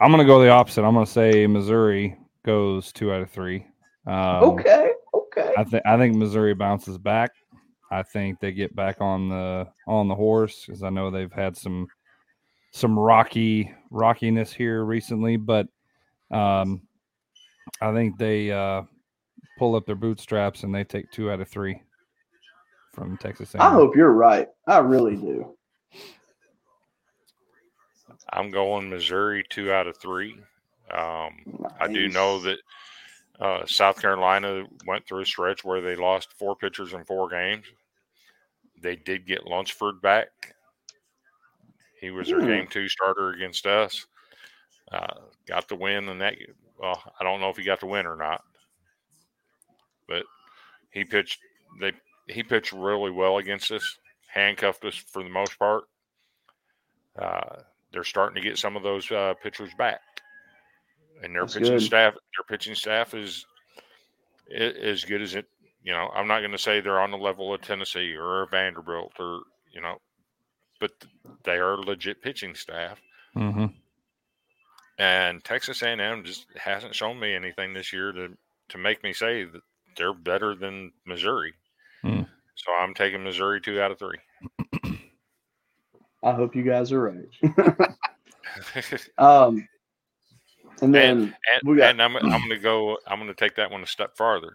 I'm 0.00 0.10
gonna 0.10 0.24
go 0.24 0.40
the 0.42 0.50
opposite. 0.50 0.82
I'm 0.84 0.94
gonna 0.94 1.06
say 1.06 1.46
Missouri 1.46 2.16
goes 2.44 2.92
two 2.92 3.12
out 3.12 3.22
of 3.22 3.30
three. 3.30 3.66
Um, 4.06 4.44
okay, 4.44 4.90
okay. 5.14 5.52
I 5.56 5.64
think 5.64 5.82
I 5.86 5.96
think 5.96 6.16
Missouri 6.16 6.54
bounces 6.54 6.98
back. 6.98 7.32
I 7.90 8.02
think 8.02 8.40
they 8.40 8.52
get 8.52 8.74
back 8.74 9.00
on 9.00 9.28
the 9.28 9.68
on 9.86 10.08
the 10.08 10.14
horse 10.14 10.64
because 10.66 10.82
I 10.82 10.90
know 10.90 11.10
they've 11.10 11.32
had 11.32 11.56
some 11.56 11.86
some 12.70 12.98
rocky 12.98 13.72
rockiness 13.90 14.52
here 14.52 14.84
recently, 14.84 15.36
but 15.36 15.68
um, 16.30 16.82
I 17.80 17.92
think 17.92 18.18
they 18.18 18.50
uh, 18.50 18.82
pull 19.58 19.76
up 19.76 19.86
their 19.86 19.94
bootstraps 19.94 20.64
and 20.64 20.74
they 20.74 20.84
take 20.84 21.10
two 21.12 21.30
out 21.30 21.40
of 21.40 21.48
three 21.48 21.80
from 22.92 23.16
Texas. 23.18 23.54
I 23.54 23.66
A&M. 23.66 23.72
hope 23.74 23.96
you're 23.96 24.12
right. 24.12 24.48
I 24.66 24.78
really 24.78 25.16
do. 25.16 25.54
I'm 28.32 28.50
going 28.50 28.90
Missouri 28.90 29.44
two 29.48 29.72
out 29.72 29.86
of 29.86 29.96
three. 29.98 30.36
Um, 30.90 31.66
I 31.80 31.88
do 31.88 32.08
know 32.08 32.40
that 32.40 32.58
uh, 33.40 33.66
South 33.66 34.00
Carolina 34.00 34.64
went 34.86 35.06
through 35.06 35.20
a 35.20 35.26
stretch 35.26 35.64
where 35.64 35.80
they 35.80 35.96
lost 35.96 36.32
four 36.32 36.54
pitchers 36.56 36.92
in 36.92 37.04
four 37.04 37.28
games. 37.28 37.66
They 38.80 38.96
did 38.96 39.26
get 39.26 39.46
Lunsford 39.46 40.00
back. 40.02 40.54
He 42.00 42.10
was 42.10 42.28
their 42.28 42.40
Hmm. 42.40 42.46
game 42.46 42.66
two 42.68 42.88
starter 42.88 43.30
against 43.30 43.66
us. 43.66 44.06
Uh, 44.92 45.20
got 45.46 45.68
the 45.68 45.76
win, 45.76 46.08
and 46.08 46.20
that 46.20 46.34
well, 46.78 47.02
I 47.18 47.24
don't 47.24 47.40
know 47.40 47.48
if 47.48 47.56
he 47.56 47.64
got 47.64 47.80
the 47.80 47.86
win 47.86 48.06
or 48.06 48.16
not, 48.16 48.44
but 50.06 50.24
he 50.90 51.04
pitched. 51.04 51.40
They 51.80 51.92
he 52.28 52.42
pitched 52.42 52.72
really 52.72 53.10
well 53.10 53.38
against 53.38 53.70
us, 53.72 53.98
handcuffed 54.28 54.84
us 54.84 54.94
for 54.96 55.22
the 55.22 55.28
most 55.30 55.58
part. 55.58 55.84
Uh, 57.18 57.62
they're 57.92 58.04
starting 58.04 58.34
to 58.34 58.46
get 58.48 58.58
some 58.58 58.76
of 58.76 58.82
those 58.82 59.10
uh, 59.10 59.34
pitchers 59.42 59.72
back, 59.78 60.00
and 61.24 61.34
their 61.34 61.42
That's 61.42 61.54
pitching 61.54 61.72
good. 61.78 61.82
staff. 61.82 62.14
Their 62.14 62.44
pitching 62.48 62.74
staff 62.74 63.14
is 63.14 63.46
as 64.56 65.04
good 65.04 65.22
as 65.22 65.34
it. 65.34 65.46
You 65.82 65.92
know, 65.92 66.08
I'm 66.14 66.26
not 66.28 66.40
going 66.40 66.52
to 66.52 66.58
say 66.58 66.80
they're 66.80 67.00
on 67.00 67.10
the 67.10 67.18
level 67.18 67.52
of 67.52 67.60
Tennessee 67.60 68.14
or 68.16 68.46
Vanderbilt 68.50 69.12
or 69.18 69.40
you 69.72 69.80
know, 69.80 69.96
but 70.80 70.92
they 71.44 71.56
are 71.56 71.76
legit 71.76 72.22
pitching 72.22 72.54
staff. 72.54 73.00
Mhm. 73.36 73.72
And 74.98 75.42
Texas 75.42 75.82
A&M 75.82 76.22
just 76.24 76.46
hasn't 76.56 76.94
shown 76.94 77.18
me 77.18 77.34
anything 77.34 77.74
this 77.74 77.92
year 77.92 78.12
to 78.12 78.36
to 78.68 78.78
make 78.78 79.02
me 79.02 79.12
say 79.12 79.44
that 79.44 79.60
they're 79.96 80.14
better 80.14 80.54
than 80.54 80.92
Missouri. 81.04 81.52
Hmm. 82.02 82.22
So 82.54 82.72
I'm 82.78 82.94
taking 82.94 83.24
Missouri 83.24 83.60
two 83.60 83.80
out 83.80 83.90
of 83.90 83.98
three. 83.98 84.18
I 86.22 86.32
hope 86.32 86.54
you 86.56 86.62
guys 86.62 86.92
are 86.92 87.00
right. 87.02 87.28
Um, 89.18 89.66
and 90.84 90.94
then 90.94 91.18
and 91.52 91.68
we 91.68 91.76
got- 91.76 91.90
and 91.90 92.02
I'm 92.02 92.16
I'm 92.16 92.28
going 92.28 92.50
to 92.50 92.58
go. 92.58 92.98
I'm 93.06 93.18
going 93.18 93.28
to 93.28 93.34
take 93.34 93.56
that 93.56 93.70
one 93.70 93.82
a 93.82 93.86
step 93.86 94.16
farther, 94.16 94.54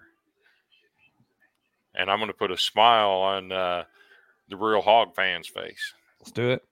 and 1.95 2.09
I'm 2.09 2.19
going 2.19 2.29
to 2.31 2.37
put 2.37 2.51
a 2.51 2.57
smile 2.57 3.09
on 3.09 3.51
uh, 3.51 3.83
the 4.49 4.57
real 4.57 4.81
hog 4.81 5.15
fans' 5.15 5.47
face. 5.47 5.93
Let's 6.19 6.31
do 6.31 6.49
it. 6.51 6.63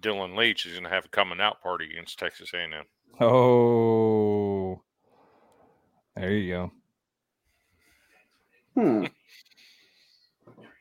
Dylan 0.00 0.36
Leach 0.36 0.64
is 0.66 0.72
going 0.72 0.84
to 0.84 0.90
have 0.90 1.06
a 1.06 1.08
coming 1.08 1.40
out 1.40 1.60
party 1.62 1.90
against 1.90 2.18
Texas 2.18 2.52
A&M. 2.54 2.84
Oh, 3.20 4.80
there 6.14 6.32
you 6.32 6.52
go. 6.52 6.72
Hmm. 8.74 9.06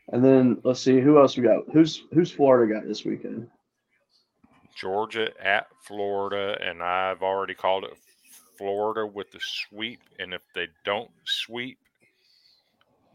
And 0.10 0.24
then 0.24 0.62
let's 0.64 0.80
see 0.82 1.00
who 1.02 1.18
else 1.20 1.36
we 1.36 1.44
got. 1.44 1.64
Who's 1.74 2.04
who's 2.14 2.32
Florida 2.32 2.74
got 2.74 2.88
this 2.88 3.04
weekend? 3.04 3.50
Georgia 4.78 5.30
at 5.44 5.68
Florida, 5.82 6.58
and 6.62 6.84
I've 6.84 7.24
already 7.24 7.56
called 7.56 7.84
it 7.84 7.98
Florida 8.58 9.06
with 9.06 9.32
the 9.32 9.40
sweep. 9.41 9.99
And 10.20 10.34
if 10.34 10.41
they 10.54 10.68
don't 10.86 11.10
sweep, 11.26 11.80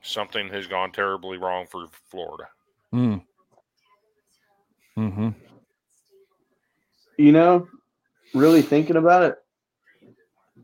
something 0.03 0.49
has 0.49 0.67
gone 0.67 0.91
terribly 0.91 1.39
wrong 1.39 1.67
for 1.71 1.87
Florida. 2.11 2.49
Mm. 2.93 3.23
Mm-hmm. 4.99 5.29
You 7.19 7.33
know, 7.33 7.69
really 8.35 8.63
thinking 8.63 8.97
about 8.97 9.23
it, 9.23 9.39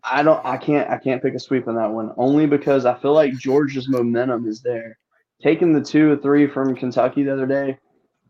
I 0.03 0.23
don't. 0.23 0.45
I 0.45 0.57
can't. 0.57 0.91
I 0.91 0.99
can't 0.99 1.23
pick 1.23 1.35
a 1.35 1.39
sweep 1.39 1.69
on 1.69 1.77
that 1.77 1.91
one. 1.91 2.13
Only 2.17 2.47
because 2.47 2.87
I 2.87 2.95
feel 2.95 3.13
like 3.13 3.33
Georgia's 3.35 3.89
momentum 3.89 4.47
is 4.47 4.63
there. 4.63 4.99
Taking 5.43 5.73
the 5.73 5.81
two 5.81 6.13
or 6.13 6.17
three 6.17 6.47
from 6.47 6.75
Kentucky 6.75 7.23
the 7.23 7.33
other 7.33 7.47
day, 7.47 7.79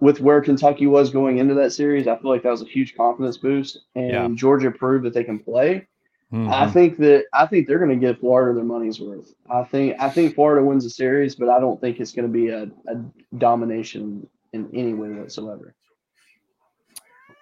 with 0.01 0.21
where 0.21 0.41
Kentucky 0.41 0.87
was 0.87 1.11
going 1.11 1.39
into 1.39 1.55
that 1.55 1.73
series, 1.73 2.07
I 2.07 2.17
feel 2.17 2.31
like 2.31 2.43
that 2.43 2.51
was 2.51 2.63
a 2.63 2.67
huge 2.67 2.95
confidence 2.97 3.37
boost, 3.37 3.81
and 3.95 4.11
Yeah. 4.11 4.29
Georgia 4.35 4.71
proved 4.71 5.05
that 5.05 5.15
they 5.15 5.25
can 5.25 5.39
play. 5.39 5.87
I 6.31 6.37
Mhm. 6.67 6.73
think 6.73 6.97
that 6.99 7.25
I 7.33 7.47
think 7.47 7.67
they're 7.67 7.79
going 7.79 7.91
to 7.91 8.07
give 8.07 8.19
Florida 8.19 8.55
their 8.55 8.65
money's 8.65 9.01
worth. 9.01 9.35
I 9.49 9.65
think 9.65 9.97
I 9.99 10.11
think 10.11 10.35
Florida 10.35 10.65
wins 10.65 10.85
the 10.85 10.91
series, 10.91 11.35
but 11.35 11.49
I 11.49 11.59
don't 11.59 11.81
think 11.81 12.01
it's 12.01 12.13
going 12.13 12.29
to 12.29 12.33
be 12.33 12.49
a, 12.49 12.65
a 12.87 13.05
domination 13.39 14.29
in 14.53 14.69
any 14.75 14.93
way 14.93 15.09
whatsoever. 15.11 15.75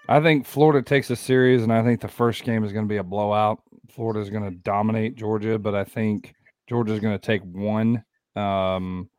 I 0.09 0.21
think 0.21 0.47
Florida 0.47 0.83
takes 0.83 1.11
a 1.11 1.17
series, 1.17 1.65
and 1.65 1.73
I 1.73 1.83
think 1.83 2.01
the 2.01 2.07
first 2.09 2.45
game 2.45 2.63
is 2.63 2.73
going 2.73 2.85
to 2.85 2.89
be 2.89 2.99
a 2.99 3.03
blowout. 3.03 3.61
Florida 3.91 4.21
is 4.21 4.31
going 4.31 4.45
to 4.45 4.53
dominate 4.53 5.17
Georgia, 5.17 5.59
but 5.59 5.75
I 5.75 5.83
think 5.83 6.33
Georgia 6.69 6.93
is 6.93 7.01
going 7.01 7.19
to 7.19 7.25
take 7.25 7.43
one, 7.43 8.05
um, 8.37 9.11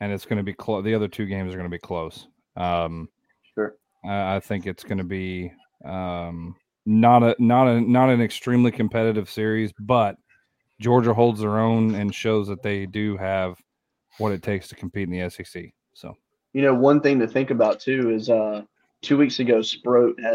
and 0.00 0.12
it's 0.12 0.26
going 0.26 0.36
to 0.36 0.44
be 0.44 0.52
close. 0.54 0.84
The 0.84 0.94
other 0.94 1.08
two 1.08 1.26
games 1.26 1.52
are 1.52 1.56
going 1.56 1.68
to 1.68 1.74
be 1.74 1.78
close. 1.78 2.28
Um, 2.56 3.08
Sure. 3.54 3.74
I, 4.04 4.36
I 4.36 4.40
think 4.40 4.66
it's 4.66 4.84
going 4.84 4.98
to 4.98 5.04
be 5.04 5.52
um, 5.84 6.56
not 6.86 7.22
a 7.22 7.36
not 7.38 7.68
a 7.68 7.80
not 7.80 8.08
an 8.08 8.20
extremely 8.22 8.70
competitive 8.70 9.28
series, 9.28 9.72
but 9.78 10.16
Georgia 10.80 11.14
holds 11.14 11.40
their 11.40 11.58
own 11.58 11.94
and 11.94 12.14
shows 12.14 12.48
that 12.48 12.62
they 12.62 12.86
do 12.86 13.16
have 13.16 13.56
what 14.18 14.32
it 14.32 14.42
takes 14.42 14.68
to 14.68 14.74
compete 14.74 15.08
in 15.08 15.18
the 15.18 15.28
SEC. 15.30 15.72
So 15.94 16.16
You 16.52 16.62
know, 16.62 16.74
one 16.74 17.00
thing 17.00 17.18
to 17.20 17.26
think 17.26 17.50
about 17.50 17.80
too 17.80 18.10
is 18.10 18.28
uh, 18.30 18.62
two 19.02 19.16
weeks 19.16 19.38
ago, 19.38 19.62
Sproat 19.62 20.18
had 20.20 20.34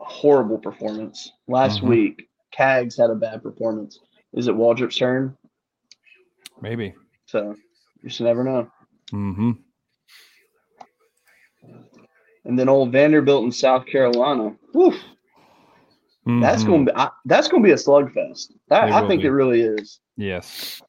a 0.00 0.04
horrible 0.04 0.58
performance. 0.58 1.32
Last 1.48 1.80
Mhm. 1.82 1.88
week, 1.88 2.28
Cags 2.56 2.96
had 2.98 3.10
a 3.10 3.14
bad 3.14 3.42
performance. 3.42 4.00
Is 4.32 4.48
it 4.48 4.54
Waldrep's 4.54 4.96
turn? 4.96 5.36
Maybe. 6.60 6.94
So 7.26 7.54
you 8.02 8.08
just 8.08 8.20
never 8.20 8.42
know. 8.44 8.70
Mm-hmm. 9.12 9.52
And 12.48 12.58
then 12.58 12.68
old 12.68 12.90
Vanderbilt 12.92 13.44
in 13.44 13.52
South 13.52 13.86
Carolina. 13.86 14.56
Whew, 14.72 14.94
that's 16.40 16.64
Mhm. 16.64 16.66
going 16.66 16.86
to 16.86 16.92
be 16.92 16.96
I, 16.98 17.10
that's 17.26 17.46
going 17.46 17.62
to 17.62 17.66
be 17.66 17.72
a 17.72 17.76
slugfest. 17.76 18.52
That, 18.68 18.90
I 18.90 19.06
think 19.06 19.20
be. 19.22 19.28
it 19.28 19.30
really 19.30 19.60
is. 19.60 20.00
Yes. 20.16 20.82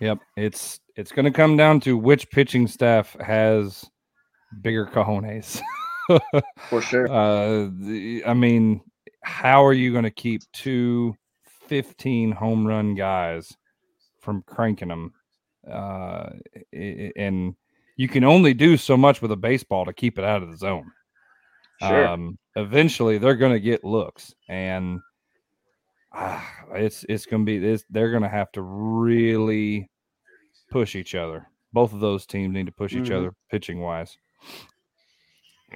Yep. 0.00 0.18
It's 0.36 0.78
it's 0.96 1.10
going 1.10 1.24
to 1.24 1.30
come 1.30 1.56
down 1.56 1.80
to 1.80 1.96
which 1.96 2.30
pitching 2.30 2.66
staff 2.66 3.16
has 3.20 3.84
bigger 4.62 4.86
cojones. 4.86 5.60
For 6.68 6.80
sure. 6.82 7.10
uh, 7.10 7.68
the- 7.72 8.22
I 8.26 8.34
mean, 8.34 8.80
how 9.22 9.64
are 9.64 9.72
you 9.72 9.90
going 9.92 10.04
to 10.04 10.10
keep 10.10 10.42
two 10.52 11.14
15 11.68 12.32
home 12.32 12.66
run 12.66 12.94
guys 12.94 13.54
from 14.20 14.42
cranking 14.46 14.88
them? 14.88 15.12
Uh, 15.70 16.30
i- 16.74 16.74
i- 16.74 17.12
and 17.16 17.54
you 17.98 18.08
can 18.08 18.24
only 18.24 18.54
do 18.54 18.78
so 18.78 18.96
much 18.96 19.20
with 19.20 19.32
a 19.32 19.36
baseball 19.36 19.84
to 19.84 19.92
keep 19.92 20.18
it 20.18 20.24
out 20.24 20.42
of 20.42 20.50
the 20.50 20.56
zone. 20.56 20.90
Sure. 21.82 22.06
Um, 22.08 22.38
eventually, 22.56 23.18
they're 23.18 23.36
going 23.36 23.52
to 23.52 23.60
get 23.60 23.84
looks, 23.84 24.34
and 24.48 25.00
ah, 26.12 26.48
it's 26.72 27.04
it's 27.08 27.26
going 27.26 27.42
to 27.42 27.46
be 27.46 27.58
this. 27.58 27.84
They're 27.90 28.10
going 28.10 28.22
to 28.22 28.28
have 28.28 28.50
to 28.52 28.62
really 28.62 29.90
push 30.70 30.94
each 30.96 31.14
other. 31.14 31.46
Both 31.72 31.92
of 31.92 32.00
those 32.00 32.24
teams 32.26 32.54
need 32.54 32.66
to 32.66 32.72
push 32.72 32.94
each 32.94 33.10
Mhm. 33.10 33.16
other 33.16 33.34
pitching 33.50 33.80
wise. 33.80 34.16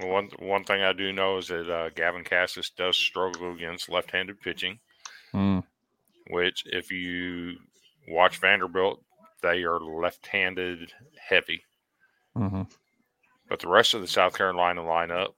One 0.01 0.29
one 0.39 0.63
thing 0.63 0.81
I 0.81 0.91
do 0.93 1.13
know 1.13 1.37
is 1.37 1.47
that 1.49 1.69
uh, 1.71 1.89
Gavin 1.89 2.23
Casas 2.23 2.71
does 2.71 2.97
struggle 2.97 3.53
against 3.53 3.89
left-handed 3.89 4.41
pitching. 4.41 4.79
Mm, 5.33 5.63
Which, 6.29 6.63
if 6.67 6.91
you 6.91 7.57
watch 8.07 8.37
Vanderbilt, 8.37 9.03
they 9.41 9.63
are 9.63 9.79
left-handed 9.79 10.91
heavy. 11.29 11.63
Mhm. 12.37 12.67
But 13.49 13.59
the 13.59 13.67
rest 13.67 13.93
of 13.93 14.01
the 14.01 14.07
South 14.07 14.35
Carolina 14.37 14.81
lineup, 14.81 15.33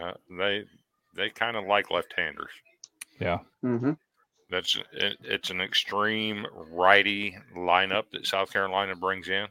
uh, 0.00 0.12
they 0.30 0.64
they 1.14 1.30
kind 1.30 1.56
of 1.56 1.64
like 1.66 1.90
left-handers. 1.90 2.50
Yeah. 3.20 3.38
hmm 3.62 3.92
That's 4.50 4.76
it, 4.92 5.16
it's 5.22 5.50
an 5.50 5.60
extreme 5.60 6.46
righty 6.70 7.36
lineup 7.56 8.04
that 8.12 8.26
South 8.26 8.52
Carolina 8.52 8.94
brings 8.96 9.28
in. 9.28 9.46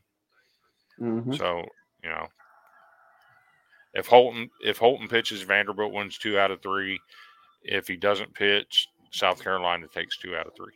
hmm 0.97 1.33
So 1.33 1.65
you 2.03 2.09
know, 2.09 2.27
if 3.93 4.07
Holton 4.07 4.49
if 4.63 4.77
Holton 4.77 5.07
pitches, 5.07 5.41
Vanderbilt 5.41 5.93
wins 5.93 6.17
two 6.17 6.39
out 6.39 6.51
of 6.51 6.61
three. 6.61 6.99
If 7.63 7.87
he 7.87 7.95
doesn't 7.95 8.33
pitch, 8.33 8.87
South 9.11 9.43
Carolina 9.43 9.87
takes 9.93 10.17
two 10.17 10.35
out 10.35 10.47
of 10.47 10.53
three. 10.55 10.73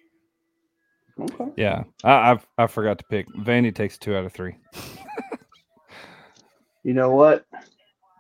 Okay. 1.19 1.51
Yeah, 1.55 1.83
I, 2.03 2.31
I've 2.31 2.47
I 2.57 2.67
forgot 2.67 2.97
to 2.99 3.05
pick. 3.05 3.27
Vandy 3.29 3.73
takes 3.73 3.97
two 3.97 4.15
out 4.15 4.25
of 4.25 4.33
three. 4.33 4.55
You 6.85 6.93
know 6.93 7.11
what? 7.11 7.45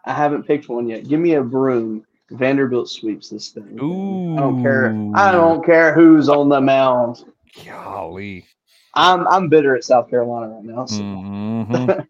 I 0.05 0.13
haven't 0.13 0.45
picked 0.47 0.69
one 0.69 0.89
yet. 0.89 1.07
Give 1.07 1.19
me 1.21 1.35
a 1.35 1.43
broom. 1.43 2.05
Vanderbilt 2.31 2.89
sweeps 2.89 3.29
this 3.29 3.49
thing. 3.51 3.79
Ooh, 3.81 4.37
I 4.37 4.41
don't 4.41 4.61
care. 4.61 4.99
I 5.13 5.31
don't 5.31 5.63
care 5.65 5.93
who's 5.93 6.29
on 6.29 6.49
the 6.49 6.59
mound. 6.61 7.25
Golly, 7.65 8.47
I'm 8.95 9.27
I'm 9.27 9.49
bitter 9.49 9.75
at 9.75 9.83
South 9.85 10.09
Carolina 10.09 10.53
right 10.55 10.65
now. 10.65 10.85
So. 10.85 11.05
Mhm. 11.05 11.93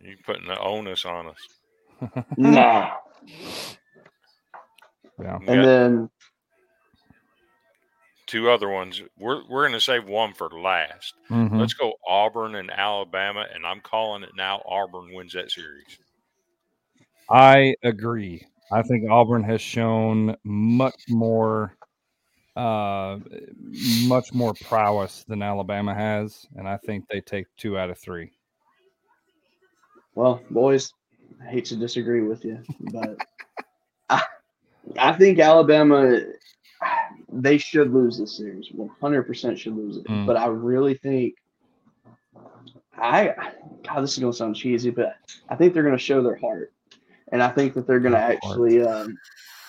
You 0.00 0.16
putting 0.24 0.46
the 0.48 0.58
onus 0.60 1.04
on 1.06 1.28
us. 1.28 1.48
Nah. 2.36 2.92
yeah, 5.20 5.38
And 5.46 5.64
got 5.64 5.64
then 5.64 6.10
two 8.34 8.50
other 8.50 8.68
ones. 8.68 9.00
We're 9.16 9.42
we're 9.48 9.62
going 9.62 9.74
to 9.74 9.80
save 9.80 10.08
one 10.08 10.34
for 10.34 10.48
last. 10.50 11.14
Mhm. 11.30 11.60
Let's 11.60 11.74
go 11.74 11.92
Auburn 12.06 12.56
and 12.56 12.68
Alabama, 12.68 13.46
and 13.54 13.64
I'm 13.64 13.80
calling 13.80 14.24
it 14.24 14.32
now. 14.36 14.60
Auburn 14.66 15.14
wins 15.14 15.34
that 15.34 15.52
series. 15.52 15.98
I 17.30 17.76
agree. 17.84 18.44
I 18.72 18.82
think 18.82 19.08
Auburn 19.08 19.44
has 19.44 19.60
shown 19.60 20.36
much 20.42 21.00
more, 21.08 21.76
uh, 22.56 23.20
much 24.08 24.32
more 24.34 24.52
prowess 24.62 25.24
than 25.28 25.40
Alabama 25.40 25.94
has, 25.94 26.44
and 26.56 26.68
I 26.68 26.76
think 26.78 27.04
they 27.08 27.20
take 27.20 27.46
two 27.56 27.78
out 27.78 27.88
of 27.88 27.98
three. 27.98 28.32
Well, 30.16 30.42
boys, 30.50 30.92
I 31.40 31.50
hate 31.50 31.66
to 31.66 31.76
disagree 31.76 32.22
with 32.22 32.44
you, 32.44 32.60
but 32.80 33.16
I, 34.10 34.22
I 34.98 35.12
think 35.12 35.38
Alabama 35.38 36.20
they 37.42 37.58
should 37.58 37.92
lose 37.92 38.18
this 38.18 38.36
series. 38.36 38.68
One 38.72 38.90
hundred 39.00 39.24
percent 39.24 39.58
should 39.58 39.76
lose 39.76 39.96
it. 39.96 40.04
Mm. 40.04 40.26
But 40.26 40.36
I 40.36 40.46
really 40.46 40.94
think 40.94 41.34
I 42.96 43.34
God, 43.86 44.00
this 44.00 44.12
is 44.12 44.18
gonna 44.18 44.32
sound 44.32 44.56
cheesy, 44.56 44.90
but 44.90 45.16
I 45.48 45.56
think 45.56 45.74
they're 45.74 45.82
gonna 45.82 45.98
show 45.98 46.22
their 46.22 46.36
heart, 46.36 46.72
and 47.32 47.42
I 47.42 47.48
think 47.48 47.74
that 47.74 47.86
they're 47.86 48.00
gonna 48.00 48.16
Their 48.16 48.32
actually. 48.32 48.82
Um, 48.82 49.18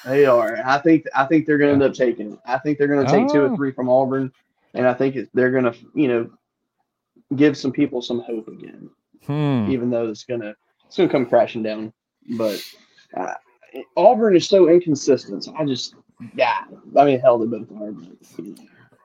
they 0.06 0.26
are. 0.26 0.62
I 0.64 0.78
think. 0.78 1.06
I 1.16 1.26
think 1.26 1.46
they're 1.46 1.58
gonna 1.58 1.74
end 1.74 1.84
up 1.84 1.94
taking 1.94 2.34
it. 2.34 2.40
I 2.46 2.60
think 2.60 2.78
they're 2.78 2.88
gonna 2.88 3.10
take 3.10 3.28
two 3.28 3.42
or 3.42 3.56
three 3.56 3.72
from 3.72 3.90
Auburn, 3.90 4.32
and 4.74 4.88
I 4.88 4.94
think 4.94 5.16
it, 5.16 5.30
they're 5.34 5.52
gonna, 5.52 5.74
you 5.96 6.08
know, 6.08 6.30
give 7.36 7.58
some 7.58 7.72
people 7.72 8.02
some 8.02 8.20
hope 8.20 8.48
again 8.48 8.90
Hmm. 9.26 9.68
even 9.72 9.90
though 9.90 10.10
it's 10.10 10.24
gonna 10.24 10.56
it's 10.86 10.98
gonna 10.98 11.10
come 11.10 11.26
crashing 11.26 11.64
down. 11.64 11.92
But 12.38 12.64
uh, 13.16 13.34
Auburn 13.98 14.36
is 14.36 14.48
so 14.48 14.70
inconsistent. 14.70 15.44
So 15.46 15.56
I 15.58 15.66
just 15.66 15.96
yeah, 16.36 16.64
I 16.98 17.06
mean 17.06 17.20
hell 17.20 17.38
they 17.38 17.46
both 17.46 17.72
are. 17.72 17.92
But, 17.92 18.08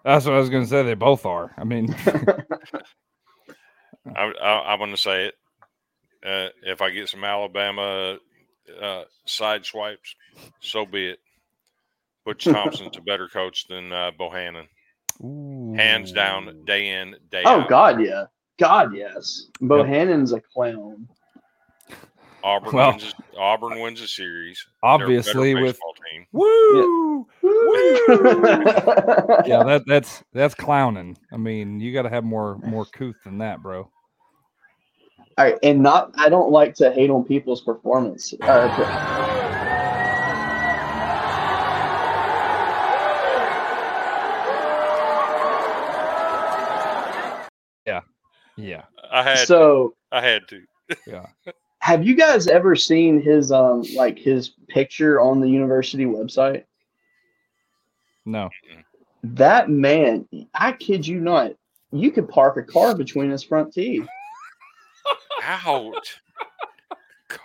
That's 0.04 0.24
what 0.24 0.34
I 0.34 0.38
was 0.38 0.50
going 0.50 0.64
to 0.64 0.70
say. 0.70 0.82
They 0.82 0.94
both 0.94 1.26
are. 1.26 1.52
I 1.56 1.64
mean, 1.64 1.94
I, 4.16 4.32
I, 4.42 4.72
I'm 4.72 4.78
going 4.78 4.90
to 4.90 4.96
say 4.96 5.26
it. 5.26 5.34
Uh, 6.24 6.48
if 6.62 6.82
I 6.82 6.90
get 6.90 7.08
some 7.08 7.24
Alabama 7.24 8.18
uh, 8.80 9.02
side 9.24 9.64
swipes, 9.64 10.14
so 10.60 10.84
be 10.86 11.08
it. 11.08 11.18
Butch 12.24 12.44
Thompson's 12.44 12.96
a 12.98 13.00
better 13.00 13.28
coach 13.28 13.66
than 13.66 13.92
uh, 13.92 14.10
Bohannon, 14.18 14.66
hands 15.76 16.12
down, 16.12 16.64
day 16.66 16.90
in, 16.90 17.16
day 17.30 17.42
oh 17.46 17.62
out. 17.62 17.68
God, 17.68 18.02
yeah, 18.02 18.24
God 18.58 18.94
yes. 18.94 19.46
Bohannon's 19.60 20.32
a 20.32 20.40
clown. 20.40 21.08
Auburn 22.42 22.72
Well- 22.72 22.90
wins. 22.92 23.14
Auburn 23.38 23.80
wins 23.80 24.00
a 24.00 24.08
series. 24.08 24.64
They're 24.82 24.90
a 24.90 24.94
Obviously, 24.94 25.54
with 25.54 25.74
baseball 25.76 25.94
team. 26.10 26.26
woo, 26.32 27.26
yeah, 27.42 29.42
yeah, 29.46 29.62
that 29.64 29.82
that's 29.86 30.22
that's 30.32 30.54
clowning. 30.54 31.16
I 31.32 31.36
mean, 31.36 31.80
you 31.80 31.92
got 31.92 32.02
to 32.02 32.10
have 32.10 32.24
more 32.24 32.58
more 32.58 32.84
couth 32.86 33.16
than 33.24 33.38
that, 33.38 33.62
bro. 33.62 33.88
All 35.38 35.44
right, 35.44 35.58
and 35.62 35.82
not 35.82 36.12
I 36.16 36.28
don't 36.28 36.50
like 36.50 36.74
to 36.76 36.90
hate 36.92 37.10
on 37.10 37.24
people's 37.24 37.62
performance. 37.62 38.34
Uh, 38.42 38.68
Yeah, 48.56 48.82
I 49.10 49.22
had. 49.22 49.48
so 49.48 49.94
I 50.12 50.20
had 50.22 50.42
to. 50.48 50.62
yeah. 51.06 51.26
have 51.80 52.06
you 52.06 52.14
guys 52.14 52.46
ever 52.46 52.76
seen 52.76 53.20
his 53.20 53.50
um 53.50 53.82
like 53.94 54.18
his 54.18 54.50
picture 54.68 55.20
on 55.20 55.40
the 55.40 55.48
university 55.48 56.04
website? 56.04 56.64
No, 58.26 58.50
That 59.24 59.70
man, 59.70 60.28
I 60.54 60.72
kid 60.72 61.06
you 61.06 61.20
not, 61.20 61.52
you 61.90 62.10
could 62.12 62.28
park 62.28 62.58
a 62.58 62.62
car 62.62 62.94
between 62.94 63.30
his 63.30 63.42
front 63.42 63.72
teeth. 63.72 64.06
Out. 65.42 66.20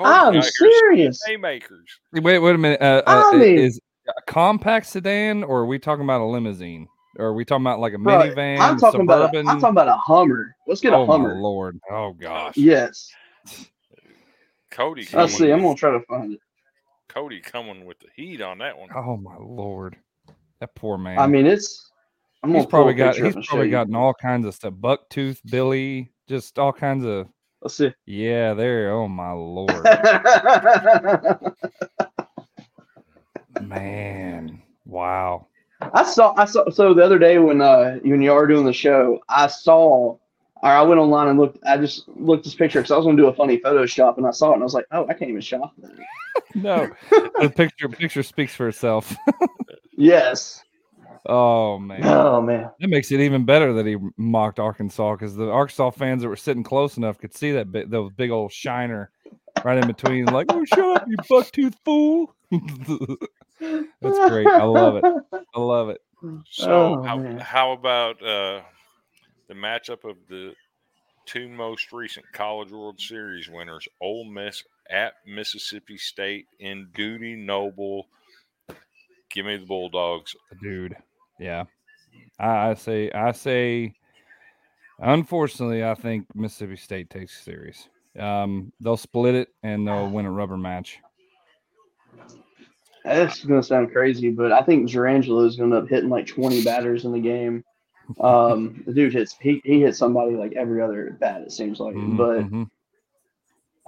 I'm 0.04 0.34
Codegers, 0.36 0.52
serious. 0.52 1.24
Haymakers. 1.26 1.88
wait, 2.12 2.40
wait 2.40 2.56
a 2.56 2.58
minute. 2.58 2.82
Uh, 2.82 3.02
uh, 3.08 3.24
I 3.34 3.38
mean- 3.38 3.58
is 3.58 3.80
a 4.08 4.22
compact 4.28 4.86
sedan, 4.88 5.44
or 5.44 5.60
are 5.62 5.66
we 5.66 5.80
talking 5.80 6.04
about 6.04 6.22
a 6.22 6.26
limousine? 6.26 6.88
Or 7.18 7.28
are 7.28 7.34
we 7.34 7.46
talking 7.46 7.64
about 7.64 7.80
like 7.80 7.94
a 7.94 7.98
Bro, 7.98 8.18
minivan? 8.18 8.60
I'm 8.60 8.78
talking 8.78 9.02
about 9.02 9.22
a, 9.22 9.26
suburban? 9.28 9.48
I'm 9.48 9.62
talking 9.62 9.72
about 9.74 9.88
a 9.88 9.96
Hummer. 9.96 10.54
Let's 10.68 10.82
get 10.82 10.92
a 10.92 10.98
oh 10.98 11.08
my 11.08 11.14
Hummer. 11.14 11.36
lord! 11.36 11.80
Oh 11.90 12.12
gosh! 12.12 12.58
Yes. 12.58 13.10
Cody. 14.76 15.08
Let's 15.14 15.38
see. 15.38 15.52
I'm 15.52 15.62
gonna 15.62 15.76
try 15.76 15.92
to 15.92 16.02
find 16.02 16.34
it. 16.34 16.40
Cody 17.08 17.40
coming 17.40 17.86
with 17.86 17.98
the 18.00 18.08
heat 18.14 18.42
on 18.42 18.58
that 18.58 18.78
one. 18.78 18.90
Oh 18.94 19.16
my 19.16 19.38
lord! 19.38 19.96
That 20.60 20.76
poor 20.76 20.98
man. 20.98 21.18
I 21.18 21.28
mean, 21.28 21.46
it's. 21.46 21.92
I'm 22.44 22.50
he's 22.50 22.64
gonna 22.64 22.70
probably 22.70 22.94
got 22.94 23.16
he's 23.16 23.36
and 23.36 23.46
show 23.46 23.52
probably 23.52 23.68
you. 23.68 23.72
gotten 23.72 23.96
all 23.96 24.14
kinds 24.14 24.46
of 24.46 24.54
stuff. 24.54 24.74
Bucktooth 24.74 25.40
Billy, 25.50 26.12
just 26.28 26.60
all 26.60 26.74
kinds 26.74 27.06
of 27.06 27.30
Let's 27.62 27.76
see. 27.76 27.94
yeah. 28.06 28.54
There. 28.54 28.92
Oh 28.92 29.08
my 29.08 29.32
lord, 29.32 29.82
man! 33.62 34.62
Wow. 34.86 35.48
I 35.94 36.04
saw. 36.04 36.34
I 36.36 36.44
saw. 36.44 36.70
So 36.70 36.94
the 36.94 37.04
other 37.04 37.18
day 37.18 37.38
when 37.38 37.62
uh 37.62 38.00
when 38.04 38.22
you 38.22 38.34
are 38.34 38.46
doing 38.46 38.66
the 38.66 38.74
show, 38.74 39.22
I 39.30 39.48
saw. 39.48 40.18
Or 40.64 40.70
I 40.70 40.82
went 40.82 41.00
online 41.00 41.28
and 41.28 41.40
looked. 41.40 41.60
I 41.66 41.78
just 41.78 42.08
looked 42.08 42.44
this 42.46 42.56
picture 42.56 42.80
because 42.80 42.92
I 42.92 42.98
was 42.98 43.06
gonna 43.06 43.18
do 43.18 43.28
a 43.28 43.34
funny 43.34 43.60
Photoshop, 43.60 44.18
and 44.18 44.26
I 44.26 44.32
saw 44.32 44.52
it, 44.52 44.54
and 44.56 44.64
I 44.64 44.66
was 44.66 44.74
like, 44.74 44.86
"Oh, 44.92 45.06
I 45.08 45.14
can't 45.14 45.30
even 45.30 45.42
shop. 45.42 45.74
No, 46.54 46.90
the 47.12 47.52
picture 47.54 47.90
picture 47.90 48.24
speaks 48.24 48.56
for 48.56 48.68
itself. 48.70 49.16
Yes. 49.98 50.62
Oh 51.26 51.80
man, 51.80 52.04
Oh 52.06 52.40
man. 52.42 52.70
that 52.80 52.88
makes 52.90 53.12
it 53.12 53.20
even 53.20 53.46
better 53.46 53.74
that 53.74 53.86
he 53.86 53.98
mocked 54.18 54.60
Arkansas 54.60 55.16
because 55.16 55.36
the 55.36 55.50
Arkansas 55.50 55.92
fans 55.92 56.22
that 56.22 56.30
were 56.30 56.36
sitting 56.36 56.64
close 56.64 56.98
enough 56.98 57.18
could 57.18 57.34
see 57.36 57.52
that 57.54 57.72
big, 57.72 57.90
those 57.90 58.12
big 58.12 58.30
old 58.30 58.52
shiner 58.52 59.10
right 59.64 59.78
in 59.78 59.88
between. 59.88 60.26
Like, 60.26 60.48
oh, 60.50 60.64
shut 60.66 60.80
up, 60.98 61.08
you 61.08 61.18
bucktooth 61.18 61.76
fool. 61.84 62.36
That's 64.02 64.30
great. 64.30 64.48
I 64.48 64.64
love 64.64 64.98
it. 64.98 65.06
I 65.56 65.60
love 65.60 65.90
it. 65.90 66.02
So 66.52 66.72
Oh, 66.72 67.04
how, 67.04 67.18
man. 67.18 67.40
how 67.40 67.72
about 67.72 68.22
uh, 68.24 68.62
the 69.48 69.54
matchup 69.54 70.10
of 70.10 70.18
the 70.30 70.54
two 71.26 71.50
most 71.50 71.92
recent 71.92 72.26
College 72.34 72.72
World 72.72 73.00
Series 73.00 73.50
winners, 73.50 73.88
Ole 74.02 74.26
Miss 74.26 74.64
at 74.90 75.14
Mississippi 75.26 75.98
State 75.98 76.46
in 76.60 76.88
Dudy 76.94 77.36
Noble? 77.36 78.08
Give 79.32 79.46
me 79.46 79.58
the 79.58 79.66
Bulldogs. 79.66 80.36
dude. 80.62 80.96
Yeah, 81.40 81.66
I, 82.40 82.70
I 82.70 82.74
say, 82.76 83.12
I 83.12 83.32
say. 83.32 83.94
Unfortunately, 85.00 85.84
I 85.84 85.94
think 85.94 86.26
Mississippi 86.34 86.78
State 86.78 87.10
takes 87.10 87.38
the 87.38 87.52
series. 87.52 87.90
Um, 88.18 88.72
they'll 88.80 88.96
split 88.96 89.36
it 89.36 89.50
and 89.62 89.86
they'll 89.86 90.10
win 90.10 90.26
a 90.26 90.32
rubber 90.32 90.56
match. 90.56 91.00
This 93.04 93.40
is 93.40 93.46
gonna 93.46 93.62
sound 93.62 93.92
crazy, 93.92 94.30
but 94.30 94.52
I 94.52 94.62
think 94.62 94.90
Durangelo 94.90 95.46
is 95.46 95.58
gonna 95.58 95.76
end 95.76 95.84
up 95.84 95.90
hitting 95.90 96.10
like 96.10 96.28
20 96.28 96.64
batters 96.64 97.04
in 97.06 97.12
the 97.12 97.20
game. 97.20 97.64
Um, 98.20 98.84
the 98.86 98.94
dude 98.94 99.14
hits 99.14 99.36
he, 99.40 99.62
he 99.66 99.82
hits 99.82 99.98
somebody 99.98 100.36
like 100.36 100.54
every 100.54 100.82
other 100.82 101.08
at 101.08 101.20
bat. 101.20 101.42
It 101.42 101.52
seems 101.52 101.80
like, 101.80 101.96
Mhm, 101.96 102.18
but 102.18 102.40
mhm. 102.50 102.70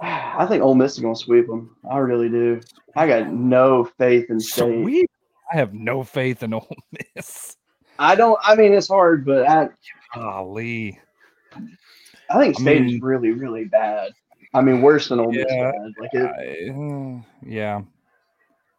I 0.00 0.46
think 0.46 0.62
Ole 0.62 0.74
Miss 0.74 0.94
is 0.94 1.00
gonna 1.00 1.16
sweep 1.16 1.46
them. 1.46 1.76
I 1.90 1.98
really 1.98 2.28
do. 2.28 2.60
I 2.96 3.06
got 3.06 3.32
no 3.32 3.84
faith 3.84 4.30
in 4.30 4.40
State. 4.40 4.82
Sweet. 4.82 5.10
I 5.52 5.56
have 5.56 5.72
no 5.72 6.02
faith 6.02 6.42
in 6.42 6.52
Ole 6.54 6.76
Miss. 7.14 7.56
I 7.98 8.14
don't. 8.14 8.38
I 8.42 8.54
mean, 8.54 8.72
it's 8.74 8.88
hard, 8.88 9.24
but 9.24 9.48
I 9.48 9.68
Golly. 10.14 11.00
I 12.30 12.38
think 12.38 12.58
I 12.58 12.60
State 12.60 12.86
is 12.86 13.00
really 13.00 13.30
really 13.30 13.64
bad. 13.64 14.12
I 14.54 14.60
mean, 14.60 14.82
worse 14.82 15.08
than 15.08 15.20
Ole 15.20 15.32
Miss. 15.32 15.46
Yeah, 15.48 15.72
bad. 15.72 15.92
Like 15.98 16.14
it, 16.14 16.70
I, 16.70 17.18
uh, 17.18 17.22
yeah, 17.42 17.82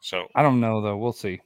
So 0.02 0.28
I 0.36 0.42
don't 0.42 0.60
know 0.60 0.82
though. 0.82 0.98
We'll 0.98 1.14
see. 1.14 1.42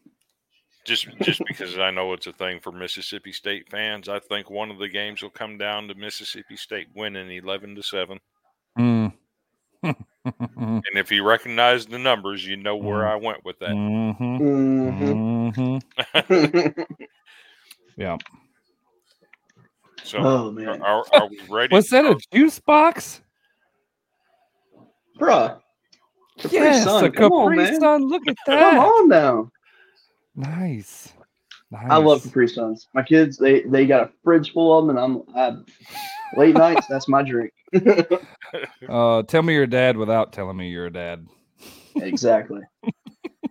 Just 0.85 1.07
just 1.21 1.41
because 1.47 1.77
I 1.77 1.91
know 1.91 2.13
it's 2.13 2.27
a 2.27 2.33
thing 2.33 2.59
for 2.59 2.71
Mississippi 2.71 3.31
State 3.31 3.69
fans, 3.69 4.09
I 4.09 4.19
think 4.19 4.49
one 4.49 4.69
of 4.71 4.77
the 4.79 4.89
games 4.89 5.21
will 5.21 5.29
come 5.29 5.57
down 5.57 5.87
to 5.87 5.95
Mississippi 5.95 6.55
State 6.57 6.87
winning 6.95 7.31
eleven 7.31 7.75
to 7.75 7.83
seven. 7.83 8.19
Mm. 8.77 9.13
And 10.25 10.95
if 10.95 11.11
you 11.11 11.23
recognize 11.25 11.85
the 11.85 11.99
numbers, 11.99 12.45
you 12.47 12.55
know 12.55 12.77
where 12.77 13.01
Mm. 13.01 13.11
I 13.11 13.15
went 13.17 13.43
with 13.43 13.59
that. 13.59 13.71
Mhm, 13.71 14.39
Mhm. 15.53 15.81
mhm. 16.23 16.85
Yeah. 17.97 18.17
So 20.03 20.17
oh 20.19 20.51
man, 20.51 20.81
are, 20.81 21.03
are 21.13 21.27
we 21.27 21.39
ready? 21.49 21.75
Was 21.75 21.89
that 21.89 22.05
a 22.05 22.17
juice 22.33 22.59
box? 22.59 23.21
bruh. 25.17 25.59
Capri 26.39 26.57
yes, 26.57 26.83
Sun, 26.85 27.03
a 27.05 27.11
come 27.11 27.31
on, 27.31 27.51
Capri 27.51 27.63
man. 27.71 27.79
Sun. 27.81 28.07
Look 28.07 28.23
at 28.27 28.35
that. 28.47 28.59
Come 28.59 28.75
that. 28.75 28.81
on 28.81 29.09
now. 29.09 29.51
Nice. 30.35 31.13
nice. 31.71 31.91
I 31.91 31.97
love 31.97 32.23
Capri 32.23 32.47
Suns. 32.47 32.87
My 32.93 33.03
kids, 33.03 33.37
they 33.37 33.61
they 33.61 33.85
got 33.85 34.03
a 34.03 34.11
fridge 34.23 34.51
full 34.53 34.77
of 34.77 34.87
them, 34.87 34.97
and 34.97 34.99
I'm 34.99 35.35
I, 35.35 36.37
late 36.39 36.55
nights. 36.55 36.87
That's 36.87 37.07
my 37.07 37.23
drink. 37.23 37.53
Uh, 38.87 39.23
tell 39.23 39.41
me 39.41 39.53
your 39.53 39.65
dad 39.65 39.97
without 39.97 40.33
telling 40.33 40.57
me 40.57 40.69
you're 40.69 40.87
a 40.87 40.93
dad. 40.93 41.25
exactly. 41.97 42.61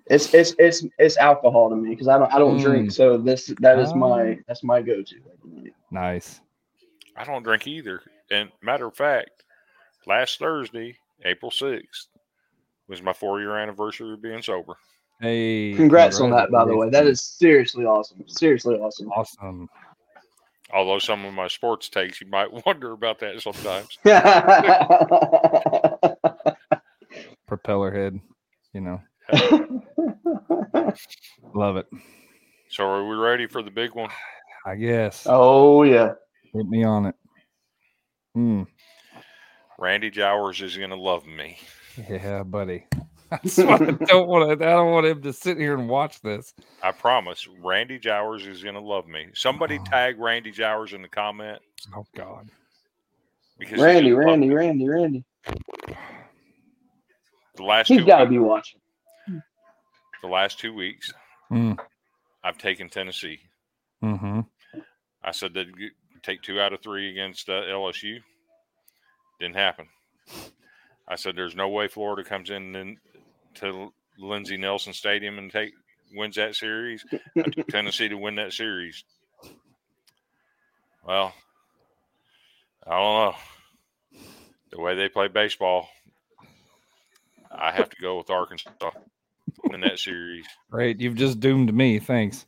It's 0.06 0.32
it's 0.34 0.54
it's 0.59 0.84
it's 0.98 1.16
alcohol 1.16 1.70
to 1.70 1.76
me 1.76 1.90
because 1.90 2.09
I 2.09 2.18
don't 2.18 2.32
I 2.32 2.38
don't 2.38 2.59
Mm. 2.59 2.62
drink. 2.62 2.92
So 2.92 3.16
this 3.18 3.46
that 3.60 3.78
is 3.78 3.94
Ah. 3.94 3.98
my 3.98 4.38
that's 4.46 4.62
my 4.62 4.82
go 4.82 5.02
to. 5.02 5.16
Nice. 5.90 6.40
I 7.16 7.24
don't 7.24 7.42
drink 7.42 7.66
either. 7.66 8.02
And 8.30 8.50
matter 8.62 8.86
of 8.86 8.94
fact, 8.96 9.44
last 10.06 10.38
Thursday, 10.38 10.96
April 11.24 11.50
sixth, 11.50 12.09
was 12.88 13.02
my 13.02 13.12
four 13.12 13.40
year 13.40 13.56
anniversary 13.56 14.12
of 14.12 14.22
being 14.22 14.42
sober. 14.42 14.74
Hey, 15.23 15.74
Congrats 15.77 16.20
on 16.20 16.31
that, 16.31 16.51
by 16.51 16.65
the 16.65 16.77
way. 16.77 16.90
That 16.90 17.07
is 17.07 17.23
seriously 17.23 17.85
awesome. 17.85 18.24
Seriously 18.27 18.74
awesome. 18.74 19.09
awesome. 19.12 19.69
Although 20.73 20.99
some 20.99 21.24
of 21.24 21.32
my 21.32 21.47
sports 21.47 21.89
takes, 21.89 22.20
you 22.20 22.27
might 22.27 22.49
wonder 22.66 22.90
about 22.90 23.20
that 23.20 23.40
sometimes. 23.40 23.99
Propeller 27.47 27.93
head. 27.93 28.19
You 28.74 28.81
know, 28.81 29.01
love 31.55 31.77
it. 31.77 31.86
So 32.70 32.85
are 32.85 33.07
we 33.07 33.15
ready 33.15 33.47
for 33.47 33.62
the 33.62 33.70
big 33.70 33.94
one? 33.94 34.11
I 34.66 34.74
guess. 34.74 35.24
oh 35.28 35.85
yeah. 35.85 36.15
Hit 36.53 36.66
me 36.66 36.82
on 36.82 37.07
it. 37.07 37.15
Hmm. 38.35 38.62
Randy 39.78 40.11
Jowers 40.11 40.61
is 40.62 40.77
gonna 40.77 40.97
love 40.97 41.27
me. 41.27 41.59
Yeah, 42.09 42.43
buddy. 42.43 42.86
That's 43.32 43.56
what 43.59 43.80
I 43.82 43.90
don't 44.06 44.28
want 44.28 44.60
to. 44.60 44.66
I 44.66 44.70
don't 44.70 44.90
want 44.92 45.06
him 45.06 45.22
to 45.22 45.32
sit 45.32 45.56
here 45.56 45.74
and 45.78 45.88
watch 45.88 46.20
this. 46.20 46.52
I 46.82 46.92
promise. 46.92 47.48
Randy 47.62 47.98
Jowers 47.98 48.46
is 48.46 48.62
gonna 48.62 48.80
love 48.80 49.06
me. 49.09 49.28
Somebody 49.34 49.78
Oh. 49.80 49.84
tag 49.84 50.18
Randy 50.20 50.50
Jowers 50.50 50.92
in 50.92 51.00
the 51.02 51.09
comment 51.09 51.59
Oh 51.96 52.04
God. 52.16 52.48
because 53.59 53.74
he's 53.76 53.82
Randy, 53.82 54.12
Randy. 54.12 54.50
Randy, 54.50 54.88
Randy. 54.88 55.24
The 57.56 57.62
last 57.64 57.88
He's 57.88 57.98
two 57.98 58.06
got 58.06 58.20
to 58.24 58.26
be 58.30 58.38
watching. 58.38 58.80
the 60.22 60.28
last 60.28 60.59
two 60.59 60.72
weeks, 60.74 61.12
Mm, 61.50 61.78
I've 62.44 62.56
taken 62.59 62.88
Tennessee. 62.88 63.40
mm-hmm. 64.02 64.40
I 65.22 65.30
said 65.32 65.52
they'd 65.54 65.70
take 66.22 66.40
two 66.42 66.60
out 66.60 66.72
of 66.72 66.80
three 66.82 67.10
against 67.10 67.48
uh, 67.48 67.62
LSU. 67.62 68.18
Didn't 69.38 69.56
happen. 69.56 69.86
I 71.09 71.16
said 71.16 71.36
there's 71.36 71.54
no 71.56 71.68
way 71.68 71.88
Florida 71.88 72.24
comes 72.26 72.48
in 72.50 72.74
and 72.76 72.96
to 73.57 73.93
Lindsey 74.19 74.57
Nelson 74.57 74.93
Stadium 74.93 75.39
and 75.39 75.51
take 75.51 75.73
wins 76.15 76.37
that 76.37 76.55
series. 76.55 77.05
I 77.37 77.43
took 77.43 77.66
Tennessee 77.69 78.09
to 78.09 78.16
win 78.16 78.37
that 78.37 78.53
series. 78.53 79.05
Well, 81.05 81.35
I 82.87 82.91
don't 82.91 83.35
know. 83.35 83.35
The 84.70 84.81
way 84.81 84.95
they 84.95 85.09
play 85.09 85.29
baseball, 85.29 85.89
I 87.51 87.73
have 87.73 87.91
to 87.91 87.97
go 88.01 88.19
with 88.19 88.31
Arkansas 88.31 88.91
in 89.73 89.81
that 89.81 89.99
series. 89.99 90.47
Great. 90.70 91.01
You've 91.01 91.16
just 91.16 91.41
doomed 91.41 91.74
me. 91.74 91.99
Thanks. 91.99 92.47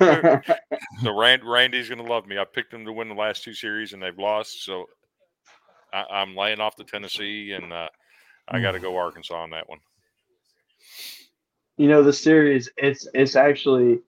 So 0.00 1.18
Rand, 1.18 1.42
Randy's 1.44 1.88
going 1.88 2.04
to 2.04 2.10
love 2.10 2.26
me. 2.26 2.38
I 2.38 2.44
picked 2.44 2.70
them 2.70 2.84
to 2.84 2.92
win 2.92 3.08
the 3.08 3.14
last 3.14 3.42
two 3.42 3.54
series, 3.54 3.92
and 3.92 4.02
they've 4.02 4.18
lost. 4.18 4.64
So 4.64 4.86
I, 5.92 6.04
I'm 6.10 6.36
laying 6.36 6.60
off 6.60 6.76
the 6.76 6.84
Tennessee, 6.84 7.52
and 7.52 7.72
uh, 7.72 7.88
I 8.48 8.60
got 8.60 8.72
to 8.72 8.80
go 8.80 8.96
Arkansas 8.96 9.34
on 9.34 9.50
that 9.50 9.68
one. 9.68 9.78
you 11.78 11.88
know 11.88 12.02
the 12.02 12.12
series 12.12 12.68
it's 12.76 13.08
it's 13.14 13.34
actually 13.34 14.00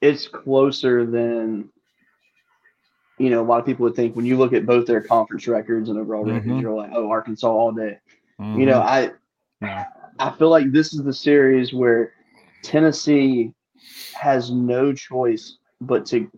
it's 0.00 0.28
closer 0.28 1.04
than 1.04 1.68
you 3.18 3.28
know 3.30 3.40
a 3.42 3.44
lot 3.46 3.58
of 3.60 3.66
people 3.66 3.84
would 3.84 3.96
think 3.96 4.14
when 4.14 4.24
you 4.24 4.36
look 4.38 4.52
at 4.52 4.66
both 4.66 4.86
their 4.86 5.00
conference 5.00 5.46
records 5.48 5.88
and 5.88 5.98
overall 5.98 6.24
records 6.24 6.46
Mhm. 6.46 6.60
you're 6.60 6.72
like 6.74 6.90
oh 6.94 7.08
arkansas 7.10 7.48
all 7.50 7.72
day 7.72 7.98
you 8.38 8.44
Mhm. 8.44 8.66
know 8.66 8.80
i 8.80 9.10
No. 9.60 9.84
i 10.20 10.30
feel 10.30 10.48
like 10.48 10.70
this 10.70 10.92
is 10.94 11.02
the 11.02 11.12
series 11.12 11.72
where 11.74 12.12
tennessee 12.62 13.52
has 14.14 14.50
no 14.52 14.92
choice 14.92 15.58
but 15.80 16.06
to 16.06 16.30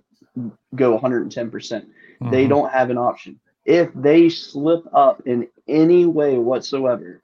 go 0.74 0.94
110% 0.96 1.86
they 2.30 2.46
Mhm. 2.46 2.48
don't 2.48 2.70
have 2.72 2.88
an 2.90 2.98
option 2.98 3.38
if 3.66 3.92
they 3.94 4.28
slip 4.30 4.82
up 4.94 5.22
in 5.26 5.46
any 5.68 6.06
way 6.06 6.38
whatsoever 6.38 7.20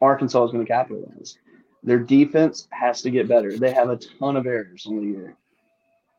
arkansas 0.00 0.44
is 0.44 0.52
going 0.52 0.64
to 0.64 0.70
capitalize 0.70 1.38
their 1.82 1.98
defense 1.98 2.68
has 2.70 3.00
to 3.02 3.10
get 3.10 3.26
better. 3.28 3.56
They 3.56 3.72
have 3.72 3.88
a 3.88 3.96
ton 3.96 4.36
of 4.36 4.46
errors 4.46 4.84
on 4.86 4.96
the 4.96 5.02
year. 5.02 5.34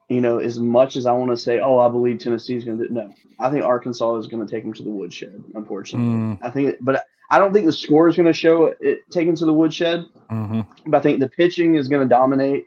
You 0.10 0.20
know, 0.20 0.40
as 0.40 0.60
much 0.60 0.96
as 0.96 1.06
I 1.06 1.12
want 1.14 1.30
to 1.32 1.38
say, 1.38 1.60
oh, 1.60 1.78
I 1.80 1.88
believe 1.88 2.18
Tennessee's 2.20 2.66
going 2.66 2.80
to 2.80 2.88
do 2.88 2.94
no, 2.94 3.14
I 3.40 3.50
think 3.52 3.64
Arkansas 3.64 4.16
is 4.18 4.28
going 4.28 4.46
to 4.46 4.52
take 4.52 4.64
them 4.64 4.74
to 4.74 4.84
the 4.84 4.90
woodshed. 4.90 5.42
Unfortunately, 5.56 6.08
Mm, 6.08 6.40
I 6.42 6.50
think, 6.50 6.78
but 6.82 7.06
I 7.30 7.38
don't 7.40 7.54
think 7.54 7.66
the 7.68 7.72
score 7.72 8.10
is 8.10 8.16
going 8.16 8.26
to 8.26 8.34
show 8.34 8.74
it 8.82 9.10
taken 9.12 9.36
to 9.36 9.46
the 9.46 9.54
woodshed. 9.54 10.06
mhm. 10.30 10.66
But 10.88 10.98
I 10.98 11.02
think 11.02 11.20
the 11.20 11.30
pitching 11.30 11.76
is 11.76 11.88
going 11.88 12.02
to 12.02 12.10
dominate, 12.10 12.66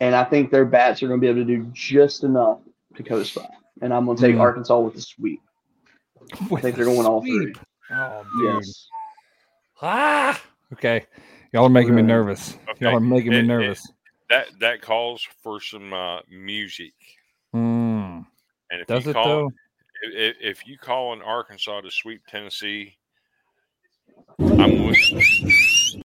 and 0.00 0.14
I 0.14 0.24
think 0.24 0.50
their 0.50 0.64
bats 0.66 1.02
are 1.02 1.08
going 1.08 1.20
to 1.20 1.24
be 1.24 1.30
able 1.30 1.46
to 1.48 1.56
do 1.56 1.70
just 1.72 2.22
enough 2.24 2.58
to 2.96 3.02
coast 3.02 3.34
by. 3.36 3.46
And 3.80 3.94
I'm 3.94 4.04
going 4.04 4.16
to 4.18 4.22
take 4.22 4.34
Mm. 4.36 4.40
Arkansas 4.40 4.78
with 4.80 4.94
the 4.94 5.00
sweep. 5.00 5.40
I 6.52 6.60
think 6.60 6.76
they're 6.76 6.84
going 6.84 7.06
all 7.06 7.20
three. 7.22 7.54
Oh, 7.92 8.24
dude. 8.38 8.54
Yes. 8.56 8.88
Ah. 9.86 10.40
Okay. 10.72 11.04
Y'all 11.52 11.66
are 11.66 11.68
making 11.68 11.94
me 11.94 12.00
nervous. 12.02 12.56
Okay. 12.70 12.86
Y'all 12.86 12.96
are 12.96 13.00
making 13.00 13.30
me 13.32 13.38
It- 13.38 13.44
it- 13.44 13.46
nervous. 13.46 13.86
That 14.30 14.46
that 14.60 14.80
calls 14.80 15.22
for 15.42 15.60
some 15.60 15.92
uh, 15.92 16.20
music. 16.30 16.94
Mm. 17.54 18.24
And 18.70 18.80
if 18.80 18.86
Does 18.86 19.04
you 19.04 19.10
it 19.10 19.14
call 19.14 19.26
though? 19.26 19.52
if, 20.14 20.36
if 20.40 20.66
you 20.66 20.78
call 20.78 21.10
on 21.10 21.20
Arkansas 21.20 21.82
to 21.82 21.90
sweep 21.90 22.22
Tennessee, 22.26 22.96
I'm 24.40 24.86
with 24.86 25.10
you. 25.10 26.02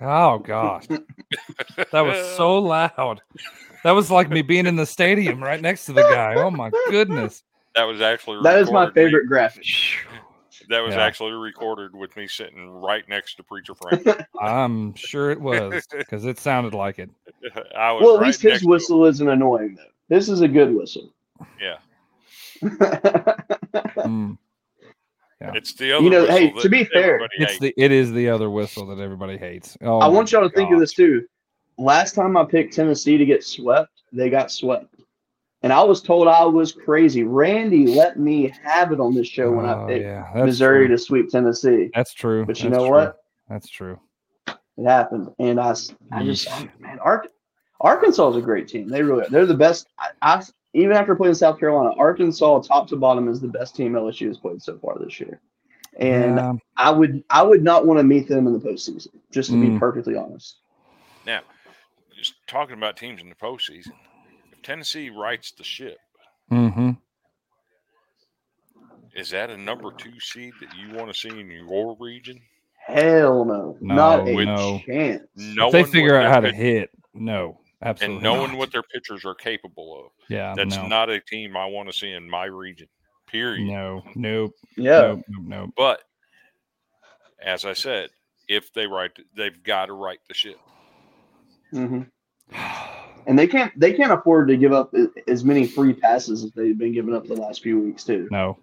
Oh 0.00 0.38
gosh. 0.38 0.86
That 0.88 2.00
was 2.00 2.36
so 2.36 2.58
loud. 2.58 3.20
that 3.84 3.92
was 3.92 4.10
like 4.10 4.28
me 4.28 4.42
being 4.42 4.66
in 4.66 4.74
the 4.74 4.84
stadium 4.86 5.42
right 5.42 5.60
next 5.60 5.86
to 5.86 5.92
the 5.92 6.02
guy. 6.02 6.34
Oh 6.34 6.50
my 6.50 6.70
goodness. 6.88 7.44
That 7.76 7.84
was 7.84 8.00
actually 8.00 8.42
That 8.42 8.58
is 8.58 8.72
my 8.72 8.90
favorite 8.90 9.28
graphic. 9.28 9.64
That 10.70 10.84
was 10.84 10.94
Yeah. 10.94 11.02
actually 11.02 11.32
recorded 11.32 11.94
with 11.96 12.16
me 12.16 12.28
sitting 12.28 12.70
right 12.70 13.06
next 13.08 13.34
to 13.34 13.42
Preacher 13.42 13.74
Frank. 13.82 14.06
I'm 14.40 14.94
sure 14.94 15.30
it 15.32 15.40
was 15.40 15.84
because 15.98 16.24
it 16.24 16.38
sounded 16.38 16.74
like 16.74 16.98
it. 17.00 17.10
I 17.76 17.90
was 17.92 18.02
Well, 18.04 18.16
at 18.16 18.20
right 18.20 18.26
least 18.28 18.42
his 18.42 18.64
whistle 18.64 19.04
isn't 19.06 19.28
annoying 19.28 19.74
though. 19.74 19.82
This 20.08 20.28
is 20.28 20.40
a 20.42 20.48
good 20.48 20.72
whistle. 20.74 21.12
Yeah, 21.60 21.78
Mm. 24.00 24.36
it's 25.40 25.72
the 25.72 25.92
other. 25.92 26.04
You 26.04 26.10
know, 26.10 26.20
whistle 26.22 26.36
hey, 26.36 26.52
that 26.52 26.62
to 26.62 26.68
be 26.68 26.84
fair, 26.84 27.14
everybody 27.14 27.32
It's 27.38 27.52
hates. 27.52 27.60
the 27.60 27.74
it 27.76 27.90
is 27.92 28.12
the 28.12 28.28
other 28.28 28.50
whistle 28.50 28.86
that 28.94 28.98
everybody 29.02 29.38
hates. 29.38 29.76
Oh, 29.82 29.98
I 29.98 30.06
want 30.06 30.30
y'all 30.32 30.48
to 30.48 30.54
think 30.54 30.70
of 30.72 30.78
this 30.80 30.92
too. 30.92 31.26
Last 31.78 32.14
time 32.14 32.36
I 32.36 32.44
picked 32.44 32.74
Tennessee 32.74 33.16
to 33.16 33.24
get 33.24 33.42
swept, 33.42 34.02
they 34.12 34.28
got 34.30 34.50
swept. 34.52 34.94
And 35.62 35.72
I 35.72 35.82
was 35.82 36.00
told 36.00 36.26
I 36.26 36.44
was 36.44 36.72
crazy. 36.72 37.22
Randy 37.22 37.86
let 37.86 38.18
me 38.18 38.52
have 38.64 38.92
it 38.92 39.00
on 39.00 39.14
this 39.14 39.26
show 39.28 39.50
when 39.52 39.66
I 39.66 39.74
Oh, 39.74 39.86
picked 39.86 40.04
yeah, 40.04 40.30
Missouri 40.34 40.86
true. 40.86 40.96
to 40.96 41.02
sweep 41.02 41.28
Tennessee. 41.30 41.90
That's 41.94 42.14
true. 42.14 42.46
But 42.46 42.62
you 42.62 42.70
That's 42.70 42.78
know 42.80 42.86
true. 42.86 42.96
what? 42.96 43.16
That's 43.48 43.68
true. 43.68 44.00
It 44.46 44.86
happened. 44.86 45.28
And 45.38 45.60
I, 45.60 45.74
I 46.12 46.22
just, 46.24 46.48
Yeesh. 46.48 46.80
man, 46.80 46.98
Ar- 47.00 47.26
Arkansas 47.80 48.30
is 48.30 48.36
a 48.36 48.40
great 48.40 48.68
team. 48.68 48.88
They 48.88 49.02
really 49.02 49.26
are. 49.26 49.28
They're 49.28 49.44
the 49.44 49.54
best. 49.54 49.88
I, 49.98 50.08
I, 50.22 50.42
even 50.72 50.96
after 50.96 51.14
playing 51.14 51.34
South 51.34 51.58
Carolina, 51.60 51.94
Arkansas, 51.98 52.60
top 52.60 52.88
to 52.88 52.96
bottom, 52.96 53.28
is 53.28 53.40
the 53.40 53.48
best 53.48 53.76
team 53.76 53.92
LSU 53.92 54.28
has 54.28 54.38
played 54.38 54.62
so 54.62 54.78
far 54.78 54.96
this 54.98 55.20
year. 55.20 55.40
And 55.98 56.36
Yeah, 56.36 56.52
I 56.76 56.90
would, 56.90 57.22
I 57.28 57.42
would 57.42 57.62
not 57.62 57.84
want 57.86 57.98
to 57.98 58.04
meet 58.04 58.28
them 58.28 58.46
in 58.46 58.52
the 58.54 58.60
postseason, 58.60 59.08
just 59.30 59.50
to 59.50 59.60
be 59.60 59.68
Mm. 59.70 59.78
perfectly 59.78 60.14
honest. 60.16 60.60
Now, 61.26 61.40
just 62.16 62.34
talking 62.46 62.76
about 62.76 62.96
teams 62.96 63.20
in 63.20 63.28
the 63.28 63.34
postseason, 63.34 63.88
if 63.88 64.09
Tennessee 64.62 65.10
rights 65.10 65.52
the 65.52 65.64
ship, 65.64 65.98
mhm. 66.50 66.96
is 69.14 69.30
that 69.30 69.50
a 69.50 69.56
number 69.56 69.90
two 69.96 70.18
seed 70.20 70.52
that 70.60 70.68
you 70.74 70.96
want 70.96 71.12
to 71.12 71.18
see 71.18 71.40
in 71.40 71.50
your 71.50 71.96
region? 71.98 72.40
Hell 72.86 73.44
no, 73.44 73.76
No, 73.80 73.94
not 73.94 74.28
a 74.28 74.44
no. 74.44 74.80
chance. 74.86 75.22
No 75.36 75.66
if 75.66 75.72
they 75.72 75.82
one 75.82 75.90
figure 75.90 76.16
out 76.16 76.22
their 76.22 76.30
how 76.30 76.40
to 76.40 76.52
hit, 76.52 76.90
no, 77.14 77.60
absolutely. 77.82 78.16
and 78.16 78.22
knowing 78.22 78.50
not. 78.52 78.58
what 78.58 78.72
their 78.72 78.82
pitchers 78.82 79.24
are 79.24 79.34
capable 79.34 80.04
of, 80.06 80.12
yeah, 80.28 80.54
that's 80.56 80.76
no, 80.76 80.86
not 80.88 81.10
a 81.10 81.20
team 81.20 81.56
I 81.56 81.66
want 81.66 81.88
to 81.88 81.96
see 81.96 82.10
in 82.10 82.28
my 82.28 82.44
region. 82.46 82.88
Period. 83.26 83.68
no, 83.68 84.02
nope, 84.16 84.54
Yeah, 84.76 85.00
nope, 85.02 85.22
nope, 85.28 85.44
nope. 85.46 85.70
But 85.76 86.02
as 87.40 87.64
I 87.64 87.74
said, 87.74 88.10
if 88.48 88.72
they 88.72 88.86
write, 88.88 89.12
they've 89.36 89.62
got 89.62 89.86
to 89.86 89.92
right 89.92 90.18
the 90.26 90.34
ship. 90.34 90.58
hmm 91.70 92.02
and 93.26 93.38
they 93.38 93.46
can't, 93.46 93.72
they 93.78 93.92
can't 93.92 94.12
afford 94.12 94.48
to 94.48 94.56
give 94.56 94.72
up 94.72 94.94
as 95.28 95.44
many 95.44 95.66
free 95.66 95.92
passes 95.92 96.44
as 96.44 96.50
they've 96.52 96.78
been 96.78 96.92
giving 96.92 97.14
up 97.14 97.26
the 97.26 97.34
last 97.34 97.62
few 97.62 97.78
weeks 97.80 98.04
too. 98.04 98.28
No, 98.30 98.58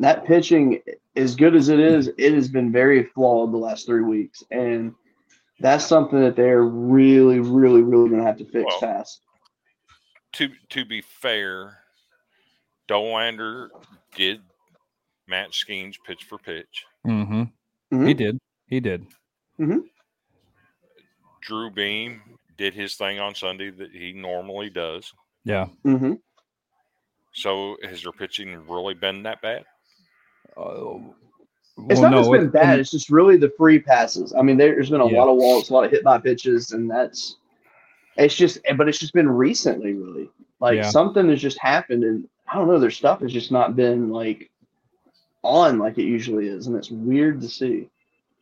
that 0.00 0.24
pitching, 0.24 0.80
as 1.16 1.36
good 1.36 1.54
as 1.54 1.68
it 1.68 1.78
is, 1.80 2.10
it 2.18 2.32
has 2.34 2.48
been 2.48 2.72
very 2.72 3.04
flawed 3.04 3.52
the 3.52 3.58
last 3.58 3.86
three 3.86 4.02
weeks, 4.02 4.42
and 4.50 4.94
that's 5.60 5.84
something 5.84 6.20
that 6.20 6.36
they're 6.36 6.62
really, 6.62 7.38
really, 7.40 7.82
really 7.82 8.08
going 8.08 8.20
to 8.20 8.26
have 8.26 8.38
to 8.38 8.44
fix 8.46 8.64
Well, 8.66 8.80
fast. 8.80 9.20
To 10.34 10.48
to 10.70 10.84
be 10.84 11.00
fair, 11.02 11.78
Dollander 12.88 13.68
did 14.14 14.40
match 15.28 15.64
Skenes 15.66 15.96
pitch 16.06 16.24
for 16.24 16.38
pitch. 16.38 16.84
hmm 17.04 17.44
Mhm. 17.92 18.06
he 18.06 18.14
did, 18.14 18.38
he 18.68 18.78
did. 18.80 19.04
Mm-hmm. 19.58 19.78
Drew 21.42 21.70
Beam 21.70 22.20
did 22.60 22.74
his 22.74 22.94
thing 22.94 23.18
on 23.18 23.34
Sunday 23.34 23.70
that 23.70 23.90
he 23.90 24.12
normally 24.12 24.68
does. 24.68 25.10
Yeah, 25.44 25.66
hmm 25.82 26.12
So 27.32 27.76
has 27.82 28.02
their 28.02 28.12
pitching 28.12 28.54
really 28.68 28.92
been 28.92 29.22
that 29.22 29.40
bad? 29.40 29.64
uh, 30.58 30.98
It's 31.88 32.00
well, 32.00 32.10
not 32.10 32.12
just 32.18 32.30
been 32.30 32.44
it- 32.46 32.52
bad; 32.52 32.78
it's 32.78 32.90
just 32.90 33.08
really 33.08 33.38
the 33.38 33.50
free 33.56 33.78
passes. 33.78 34.34
I 34.34 34.42
mean, 34.42 34.58
there's 34.58 34.90
been 34.90 35.00
a 35.00 35.08
Yeah. 35.08 35.18
lot 35.20 35.30
of 35.30 35.36
walks, 35.38 35.70
a 35.70 35.72
lot 35.72 35.84
of 35.84 35.90
hit 35.90 36.04
by 36.04 36.18
pitches, 36.18 36.72
and 36.72 36.90
that's 36.90 37.36
it's 38.18 38.36
just. 38.36 38.58
But 38.76 38.88
it's 38.88 38.98
just 38.98 39.14
been 39.14 39.30
recently, 39.30 39.94
really. 39.94 40.28
Like 40.60 40.76
Yeah. 40.76 40.90
something 40.90 41.30
has 41.30 41.40
just 41.40 41.58
happened, 41.58 42.04
and 42.04 42.28
I 42.46 42.56
don't 42.56 42.68
know. 42.68 42.78
Their 42.78 42.90
stuff 42.90 43.20
has 43.22 43.32
just 43.32 43.50
not 43.50 43.74
been 43.74 44.10
like 44.10 44.50
on 45.42 45.78
like 45.78 45.96
it 45.96 46.02
usually 46.04 46.48
is, 46.48 46.66
and 46.66 46.76
it's 46.76 46.90
weird 46.90 47.40
to 47.40 47.48
see. 47.48 47.88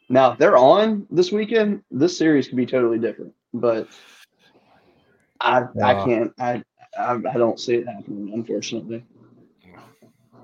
Now, 0.09 0.33
if 0.33 0.39
they're 0.39 0.57
on 0.57 1.07
this 1.13 1.31
weekend, 1.31 1.85
this 1.93 2.19
series 2.19 2.49
could 2.49 2.57
be 2.57 2.67
totally 2.67 2.99
different. 2.99 3.33
But 3.55 3.89
I, 5.41 5.65
Yeah. 5.75 5.87
I 5.87 6.05
can't. 6.05 6.33
I, 6.39 6.63
I, 6.99 7.13
I 7.15 7.39
don't 7.39 7.61
see 7.61 7.77
it 7.77 7.87
happening, 7.87 8.33
unfortunately. 8.35 9.05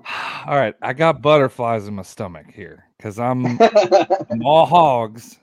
All 0.45 0.55
right, 0.55 0.75
I 0.81 0.93
got 0.93 1.21
butterflies 1.21 1.87
in 1.87 1.95
my 1.95 2.03
stomach 2.03 2.45
here 2.53 2.85
because 2.97 3.19
I'm, 3.19 3.45
I'm 4.29 4.45
all 4.45 4.65
hogs. 4.67 5.39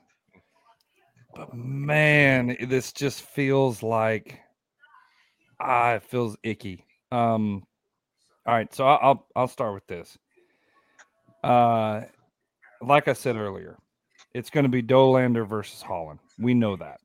But 1.35 1.53
man, 1.55 2.57
this 2.61 2.93
just 2.93 3.23
feels 3.23 3.83
like 3.83 4.39
ah, 5.63 5.95
it 5.95 6.03
feels 6.03 6.37
icky. 6.43 6.85
Um, 7.11 7.67
all 8.47 8.55
right, 8.55 8.73
so 8.75 8.87
I'll 8.87 9.27
I'll 9.35 9.49
start 9.49 9.75
with 9.75 9.87
this. 9.87 10.19
Uh, 11.43 12.03
like 12.81 13.09
I 13.09 13.13
said 13.13 13.37
earlier, 13.37 13.79
it's 14.35 14.51
going 14.51 14.65
to 14.65 14.71
be 14.71 14.83
Dollander 14.83 15.47
versus 15.47 15.83
Hollan. 15.83 16.19
We 16.39 16.55
know 16.55 16.77
that. 16.77 17.01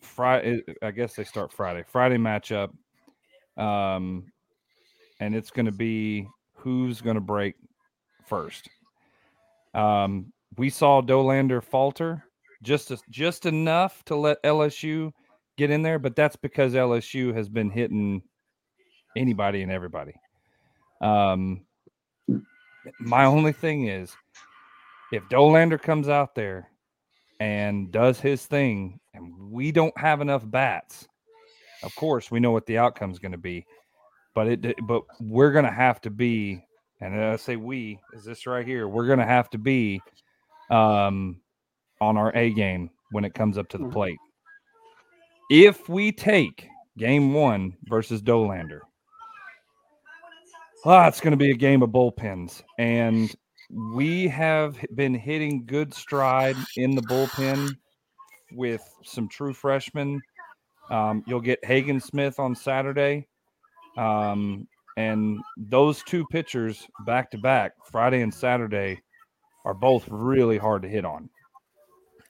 Friday, 0.00 0.62
I 0.82 0.90
guess 0.90 1.14
they 1.14 1.24
start 1.24 1.52
Friday. 1.52 1.84
Friday 1.86 2.16
matchup. 2.16 2.70
Um, 3.56 4.32
and 5.20 5.34
it's 5.34 5.50
going 5.50 5.66
to 5.66 5.72
be 5.72 6.28
who's 6.54 7.00
going 7.00 7.16
to 7.16 7.20
break 7.20 7.54
first. 8.26 8.68
Um, 9.74 10.32
we 10.56 10.70
saw 10.70 11.02
Dollander 11.02 11.62
falter 11.62 12.24
just 12.62 12.92
just 13.10 13.46
enough 13.46 14.04
to 14.06 14.16
let 14.16 14.42
LSU 14.42 15.12
get 15.56 15.70
in 15.70 15.82
there, 15.82 15.98
but 15.98 16.16
that's 16.16 16.36
because 16.36 16.74
LSU 16.74 17.34
has 17.34 17.48
been 17.48 17.70
hitting 17.70 18.22
anybody 19.16 19.62
and 19.62 19.70
everybody. 19.70 20.14
Um, 21.00 21.64
my 23.00 23.24
only 23.24 23.52
thing 23.52 23.88
is, 23.88 24.16
if 25.12 25.22
Dollander 25.24 25.80
comes 25.80 26.08
out 26.08 26.34
there 26.34 26.68
and 27.40 27.90
does 27.92 28.20
his 28.20 28.46
thing, 28.46 28.98
and 29.14 29.32
we 29.50 29.72
don't 29.72 29.96
have 29.98 30.20
enough 30.20 30.48
bats, 30.48 31.06
of 31.82 31.94
course 31.94 32.30
we 32.30 32.40
know 32.40 32.50
what 32.50 32.66
the 32.66 32.78
outcome 32.78 33.10
is 33.10 33.18
going 33.18 33.32
to 33.32 33.38
be. 33.38 33.64
But 34.34 34.46
it, 34.48 34.76
but 34.86 35.02
we're 35.20 35.52
going 35.52 35.64
to 35.64 35.70
have 35.70 36.00
to 36.02 36.10
be, 36.10 36.64
and 37.00 37.20
I 37.20 37.36
say 37.36 37.56
we 37.56 37.98
is 38.12 38.24
this 38.24 38.46
right 38.46 38.66
here. 38.66 38.86
We're 38.88 39.06
going 39.06 39.18
to 39.18 39.24
have 39.24 39.50
to 39.50 39.58
be, 39.58 40.00
um, 40.70 41.40
on 42.00 42.16
our 42.16 42.34
A 42.36 42.50
game 42.50 42.90
when 43.10 43.24
it 43.24 43.34
comes 43.34 43.58
up 43.58 43.68
to 43.70 43.78
the 43.78 43.84
Mhm. 43.84 43.92
plate. 43.92 44.18
If 45.50 45.88
we 45.88 46.12
take 46.12 46.68
game 46.98 47.32
one 47.34 47.76
versus 47.84 48.22
Dollander, 48.22 48.80
ah, 50.84 51.08
it's 51.08 51.20
going 51.20 51.32
to 51.32 51.36
be 51.36 51.50
a 51.50 51.54
game 51.56 51.82
of 51.82 51.90
bullpens. 51.90 52.62
And 52.78 53.34
we 53.70 54.28
have 54.28 54.78
been 54.94 55.14
hitting 55.14 55.64
good 55.66 55.92
stride 55.92 56.56
in 56.76 56.94
the 56.94 57.02
bullpen 57.02 57.76
with 58.52 58.82
some 59.04 59.28
true 59.28 59.52
freshmen. 59.52 60.20
Um, 60.90 61.22
you'll 61.26 61.40
get 61.40 61.64
Hagen 61.64 62.00
Smith 62.00 62.38
on 62.38 62.54
Saturday. 62.54 63.26
Um, 63.96 64.66
and 64.96 65.38
those 65.56 66.02
two 66.04 66.24
pitchers 66.30 66.86
back 67.06 67.30
to 67.32 67.38
back, 67.38 67.72
Friday 67.90 68.22
and 68.22 68.32
Saturday, 68.32 69.00
are 69.64 69.74
both 69.74 70.08
really 70.08 70.58
hard 70.58 70.82
to 70.82 70.88
hit 70.88 71.04
on. 71.04 71.28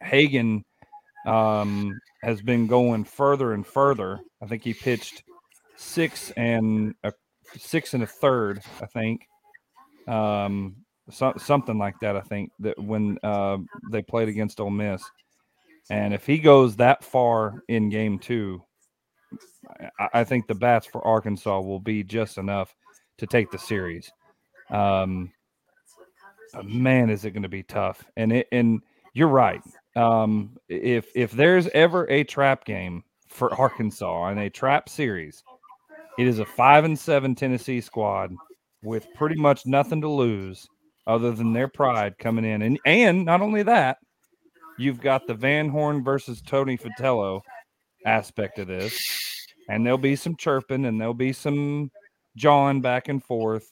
Hagen 0.03 0.65
um, 1.27 1.99
has 2.23 2.43
been 2.43 2.67
going 2.67 3.05
further 3.05 3.53
and 3.53 3.67
further. 3.67 4.21
I 4.43 4.47
think 4.47 4.65
he 4.65 4.75
pitched 4.75 5.23
six 5.77 6.33
and 6.33 6.95
a 7.05 7.13
six 7.57 7.95
and 7.95 8.03
a 8.03 8.07
third. 8.07 8.61
I 8.83 8.87
think 8.87 9.23
um, 10.07 10.77
so, 11.11 11.33
something 11.39 11.79
like 11.79 11.99
that. 12.01 12.17
I 12.17 12.21
think 12.21 12.51
that 12.61 12.79
when 12.79 13.19
uh, 13.23 13.59
they 13.91 14.03
played 14.03 14.29
against 14.29 14.61
Ole 14.61 14.71
Miss, 14.71 15.03
and 15.91 16.13
if 16.13 16.27
he 16.27 16.39
goes 16.39 16.77
that 16.77 17.03
far 17.03 17.63
in 17.69 17.89
game 17.89 18.19
two, 18.19 18.63
I, 19.99 20.09
I 20.15 20.25
think 20.25 20.47
the 20.47 20.55
bats 20.55 20.87
for 20.87 21.07
Arkansas 21.07 21.61
will 21.61 21.81
be 21.81 22.03
just 22.05 22.39
enough 22.39 22.75
to 23.19 23.27
take 23.27 23.51
the 23.51 23.59
series. 23.59 24.11
Um, 24.71 25.33
man, 26.63 27.11
is 27.11 27.25
it 27.25 27.31
going 27.31 27.43
to 27.43 27.49
be 27.49 27.63
tough? 27.63 28.05
And 28.17 28.33
it 28.33 28.49
and 28.53 28.81
you're 29.15 29.29
right. 29.29 29.63
Um, 29.97 30.57
if 30.69 31.11
if 31.15 31.33
there's 31.33 31.69
ever 31.69 32.09
a 32.11 32.25
trap 32.25 32.65
game 32.65 33.03
for 33.29 33.55
Arkansas 33.55 34.29
and 34.29 34.41
a 34.41 34.51
trap 34.51 34.89
series, 34.89 35.43
it 36.19 36.27
is 36.27 36.39
a 36.39 36.45
five 36.45 36.85
and 36.85 36.99
seven 36.99 37.35
Tennessee 37.35 37.81
squad 37.81 38.35
with 38.83 39.07
pretty 39.15 39.37
much 39.37 39.67
nothing 39.67 40.01
to 40.03 40.09
lose 40.09 40.69
other 41.09 41.33
than 41.33 41.53
their 41.53 41.67
pride 41.67 42.17
coming 42.19 42.45
in. 42.45 42.63
And 42.63 42.79
and 42.85 43.25
not 43.25 43.41
only 43.41 43.65
that, 43.65 43.97
you've 44.79 45.01
got 45.01 45.27
the 45.27 45.35
Van 45.35 45.69
Horn 45.69 46.05
versus 46.05 46.41
Tony 46.41 46.77
Vitello 46.79 47.41
aspect 48.07 48.59
of 48.61 48.69
this, 48.69 49.47
and 49.69 49.85
there'll 49.85 49.99
be 49.99 50.15
some 50.15 50.37
chirping 50.37 50.85
and 50.85 51.01
there'll 51.01 51.15
be 51.15 51.33
some 51.33 51.91
jawing 52.37 52.81
back 52.81 53.09
and 53.09 53.25
forth. 53.25 53.69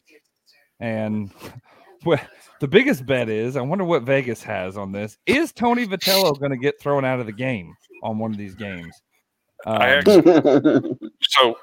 And 0.81 1.31
well, 2.05 2.21
the 2.61 2.69
biggest 2.69 3.07
bet 3.07 3.29
is 3.29 3.57
I 3.57 3.61
wonder 3.61 3.85
what 3.85 4.03
Vegas 4.03 4.43
has 4.43 4.77
on 4.77 4.91
this. 4.91 5.17
Is 5.27 5.53
Tony 5.53 5.87
Vitello 5.87 6.39
going 6.39 6.51
to 6.51 6.57
get 6.57 6.81
thrown 6.81 7.05
out 7.05 7.21
of 7.21 7.27
the 7.27 7.33
game 7.33 7.73
on 8.03 8.19
one 8.19 8.33
of 8.33 8.39
these 8.39 8.55
games? 8.55 8.95
Um, 9.67 9.83
actually- 9.83 10.97
so 11.23 11.57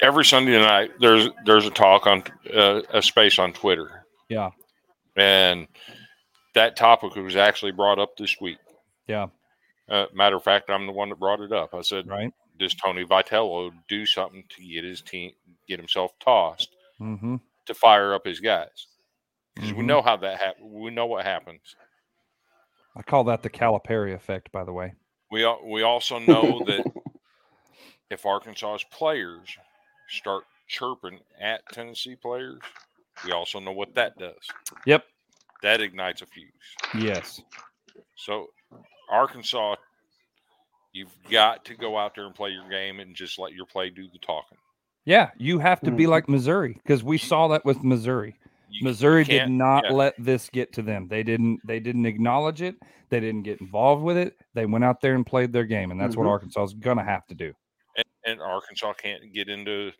every 0.00 0.24
Sunday 0.24 0.60
night 0.60 0.92
there's 1.00 1.28
there's 1.44 1.66
a 1.66 1.70
talk 1.70 2.06
on 2.06 2.22
uh, 2.54 2.82
a 2.92 3.02
space 3.02 3.38
on 3.38 3.52
Twitter. 3.52 4.04
Yeah. 4.28 4.50
and 5.16 5.66
that 6.54 6.76
topic 6.76 7.14
was 7.16 7.36
actually 7.36 7.72
brought 7.72 7.98
up 7.98 8.16
this 8.16 8.36
week. 8.40 8.58
Yeah. 9.06 9.28
Uh, 9.88 10.06
matter 10.12 10.36
of 10.36 10.42
fact, 10.44 10.70
I'm 10.70 10.86
the 10.86 10.92
one 10.92 11.08
that 11.10 11.18
brought 11.18 11.40
it 11.40 11.52
up. 11.52 11.72
I 11.74 11.80
said, 11.82 12.08
right. 12.08 12.32
"Does 12.58 12.74
Tony 12.74 13.04
Vitello 13.04 13.72
do 13.88 14.04
something 14.04 14.44
to 14.50 14.62
get 14.62 14.84
his 14.84 15.00
team, 15.00 15.32
get 15.68 15.78
himself 15.78 16.12
tossed 16.18 16.74
Mm-hmm. 17.00 17.36
to 17.66 17.74
fire 17.74 18.12
up 18.14 18.26
his 18.26 18.40
guys?" 18.40 18.86
Because 19.54 19.72
we 19.72 19.82
Mhm. 19.82 19.86
know 19.86 20.02
how 20.02 20.16
that 20.18 20.38
happens. 20.40 20.66
We 20.72 20.90
know 20.90 21.06
what 21.06 21.24
happens. 21.24 21.74
I 22.96 23.02
call 23.02 23.24
that 23.24 23.42
the 23.42 23.50
Calipari 23.50 24.14
effect, 24.14 24.50
by 24.52 24.64
the 24.64 24.72
way. 24.72 24.94
We 25.30 25.46
we 25.64 25.82
also 25.82 26.18
know 26.18 26.62
that 26.66 26.84
if 28.10 28.24
Arkansas's 28.26 28.84
players 28.84 29.56
start 30.08 30.44
chirping 30.66 31.20
at 31.40 31.62
Tennessee 31.72 32.16
players, 32.16 32.60
we 33.24 33.32
also 33.32 33.58
know 33.60 33.72
what 33.72 33.94
that 33.94 34.16
does. 34.18 34.36
Yep. 34.86 35.04
That 35.62 35.80
ignites 35.80 36.22
a 36.22 36.26
fuse. 36.26 36.52
Yes. 36.94 37.40
So 38.16 38.48
Arkansas, 39.10 39.76
you've 40.92 41.16
got 41.30 41.64
to 41.66 41.74
go 41.74 41.96
out 41.98 42.14
there 42.14 42.24
and 42.26 42.34
play 42.34 42.50
your 42.50 42.68
game 42.68 43.00
and 43.00 43.14
just 43.14 43.38
let 43.38 43.52
your 43.52 43.66
play 43.66 43.90
do 43.90 44.06
the 44.12 44.18
talking. 44.18 44.58
Yeah, 45.04 45.30
you 45.38 45.58
have 45.58 45.80
to 45.82 45.90
be 45.90 46.04
Mhm. 46.04 46.08
like 46.10 46.28
Missouri 46.28 46.74
because 46.74 47.02
we 47.02 47.16
saw 47.18 47.48
that 47.48 47.64
with 47.64 47.82
Missouri. 47.82 48.38
You 48.70 48.84
Missouri 48.84 49.24
did 49.24 49.48
can't- 49.48 49.84
yeah. 49.84 49.90
let 49.90 50.14
this 50.18 50.50
get 50.50 50.74
to 50.74 50.82
them. 50.82 51.08
They 51.08 51.22
didn't. 51.22 51.60
They 51.66 51.80
didn't 51.80 52.04
acknowledge 52.04 52.60
it. 52.60 52.76
They 53.08 53.18
didn't 53.18 53.44
get 53.44 53.60
involved 53.62 54.02
with 54.02 54.18
it. 54.18 54.36
They 54.52 54.66
went 54.66 54.84
out 54.84 55.00
there 55.00 55.14
and 55.14 55.24
played 55.24 55.50
their 55.52 55.64
game, 55.64 55.90
and 55.90 55.98
that's 55.98 56.14
what 56.16 56.26
Mhm. 56.26 56.30
Arkansas 56.30 56.64
is 56.64 56.74
gonna 56.74 57.04
have 57.04 57.26
to 57.28 57.34
do. 57.34 57.54
and, 57.96 58.04
and 58.26 58.40
Arkansas 58.42 58.92
can't 58.92 59.32
get 59.32 59.48
into, 59.48 59.90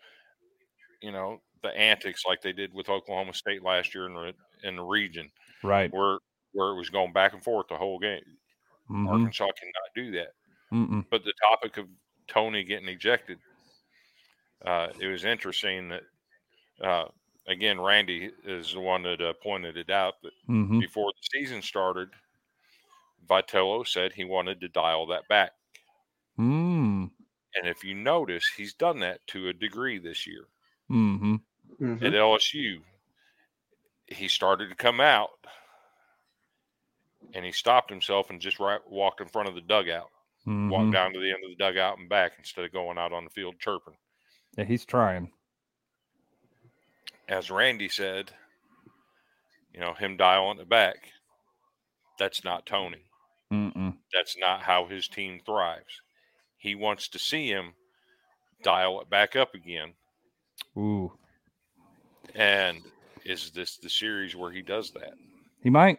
you 1.00 1.10
know, 1.10 1.40
the 1.62 1.68
antics 1.76 2.24
like 2.26 2.40
they 2.42 2.52
did 2.52 2.72
with 2.74 2.88
Oklahoma 2.88 3.34
State 3.34 3.62
last 3.62 3.94
year 3.94 4.06
in 4.06 4.14
the 4.14 4.34
in 4.62 4.76
the 4.76 4.82
region 4.84 5.30
Right. 5.62 5.92
where 5.92 6.18
where 6.52 6.70
it 6.70 6.76
was 6.78 6.90
going 6.90 7.12
back 7.12 7.34
and 7.34 7.44
forth 7.44 7.68
the 7.68 7.76
whole 7.78 7.98
game. 7.98 8.38
Mhm. 8.90 9.08
Arkansas 9.08 9.46
cannot 9.60 9.94
do 9.94 10.12
that. 10.12 10.32
Mm-mm. 10.72 11.04
But 11.10 11.24
the 11.24 11.34
topic 11.42 11.76
of 11.78 11.88
Tony 12.28 12.64
getting 12.64 12.88
ejected, 12.88 13.40
uh, 14.64 14.88
it 15.00 15.06
was 15.06 15.24
interesting 15.24 15.88
that, 15.88 16.02
uh, 16.82 17.08
again, 17.46 17.80
Randy 17.80 18.32
is 18.44 18.72
the 18.72 18.80
one 18.80 19.02
that 19.04 19.20
uh, 19.20 19.34
pointed 19.42 19.76
it 19.76 19.90
out 19.90 20.22
that 20.22 20.32
Mhm. 20.48 20.80
before 20.80 21.12
the 21.12 21.38
season 21.40 21.62
started, 21.62 22.10
Vitello 23.24 23.86
said 23.86 24.12
he 24.14 24.24
wanted 24.24 24.60
to 24.60 24.68
dial 24.68 25.06
that 25.06 25.28
back. 25.28 25.52
Mm. 26.38 27.08
And 27.54 27.66
if 27.68 27.84
you 27.84 27.94
notice, 27.94 28.46
he's 28.56 28.72
done 28.72 29.00
that 29.00 29.26
to 29.26 29.48
a 29.48 29.52
degree 29.52 29.98
this 29.98 30.26
year. 30.26 30.48
Mm-hmm. 30.90 31.36
Mhm. 31.80 32.02
At 32.02 32.12
LSU, 32.14 32.82
he 34.06 34.28
started 34.28 34.68
to 34.68 34.74
come 34.74 35.00
out 35.00 35.30
and 37.34 37.44
he 37.44 37.52
stopped 37.52 37.90
himself 37.90 38.30
and 38.30 38.40
just 38.40 38.58
right, 38.58 38.80
walked 38.86 39.20
in 39.20 39.28
front 39.28 39.48
of 39.48 39.54
the 39.54 39.60
dugout, 39.60 40.10
Mhm. 40.46 40.70
walked 40.70 40.92
down 40.92 41.12
to 41.12 41.20
the 41.20 41.30
end 41.30 41.44
of 41.44 41.50
the 41.50 41.56
dugout 41.56 41.98
and 41.98 42.08
back 42.08 42.32
instead 42.38 42.64
of 42.64 42.72
going 42.72 42.98
out 42.98 43.12
on 43.12 43.24
the 43.24 43.30
field 43.30 43.58
chirping. 43.60 43.96
Yeah, 44.56 44.64
he's 44.64 44.84
trying. 44.84 45.32
as 47.28 47.50
Randy 47.50 47.90
said, 47.90 48.32
you 49.74 49.80
know, 49.80 49.92
him 49.92 50.16
dialing 50.16 50.58
it 50.60 50.68
back, 50.68 51.12
that's 52.18 52.42
not 52.42 52.64
Tony. 52.64 53.04
Mm-mm. 53.52 53.98
That's 54.14 54.36
not 54.38 54.62
how 54.62 54.86
his 54.86 55.08
team 55.08 55.38
thrives. 55.44 56.00
He 56.56 56.74
wants 56.74 57.06
to 57.08 57.18
see 57.18 57.48
him 57.50 57.74
dial 58.62 58.98
it 59.02 59.10
back 59.10 59.36
up 59.36 59.54
again. 59.54 59.94
Ooh, 60.76 61.18
And 62.34 62.78
is 63.24 63.50
this 63.50 63.76
the 63.76 63.90
series 63.90 64.36
where 64.36 64.50
he 64.50 64.62
does 64.62 64.90
that? 64.92 65.14
he 65.62 65.70
might 65.70 65.98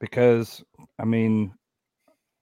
because 0.00 0.62
I 0.98 1.04
mean 1.04 1.54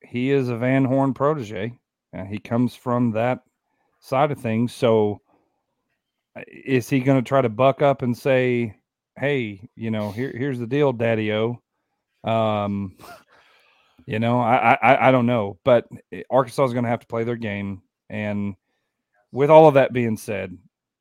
he 0.02 0.30
is 0.30 0.48
a 0.48 0.56
Van 0.56 0.84
Horn 0.84 1.14
protege, 1.14 1.78
and 2.12 2.28
he 2.28 2.38
comes 2.38 2.74
from 2.74 3.12
that 3.12 3.40
side 4.00 4.30
of 4.30 4.38
things. 4.38 4.72
So, 4.72 5.20
uh, 6.36 6.42
is 6.46 6.88
he 6.88 7.00
going 7.00 7.22
to 7.22 7.28
try 7.28 7.42
to 7.42 7.48
buck 7.48 7.82
up 7.82 8.02
and 8.02 8.16
say, 8.16 8.76
"Hey, 9.18 9.68
you 9.74 9.90
know, 9.90 10.12
here 10.12 10.32
here's 10.36 10.58
the 10.58 10.66
deal, 10.66 10.92
Daddy 10.92 11.32
O"? 11.32 11.60
Um, 12.24 12.96
you 14.06 14.18
know, 14.18 14.40
I 14.40 14.78
I 14.80 15.08
I 15.08 15.10
don't 15.10 15.26
know, 15.26 15.58
but 15.64 15.86
eh, 16.12 16.22
Arkansas 16.30 16.64
is 16.66 16.72
going 16.72 16.84
to 16.84 16.90
have 16.90 17.00
to 17.00 17.06
play 17.06 17.24
their 17.24 17.36
game, 17.36 17.82
and 18.08 18.54
with 19.32 19.50
all 19.50 19.66
of 19.68 19.74
that 19.74 19.92
being 19.92 20.16
said, 20.16 20.56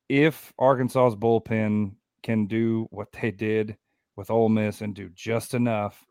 if 0.08 0.52
Arkansas's 0.58 1.16
bullpen 1.16 1.92
can 2.22 2.46
do 2.46 2.86
what 2.90 3.12
they 3.12 3.30
did 3.30 3.76
with 4.16 4.30
Ole 4.30 4.48
Miss 4.48 4.80
and 4.80 4.94
do 4.94 5.08
just 5.14 5.54
enough 5.54 6.04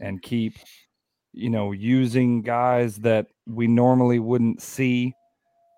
and 0.00 0.22
keep, 0.22 0.54
you 1.32 1.50
know, 1.50 1.72
using 1.72 2.42
guys 2.42 2.96
that 2.98 3.26
we 3.46 3.66
normally 3.66 4.18
wouldn't 4.18 4.62
see. 4.62 5.14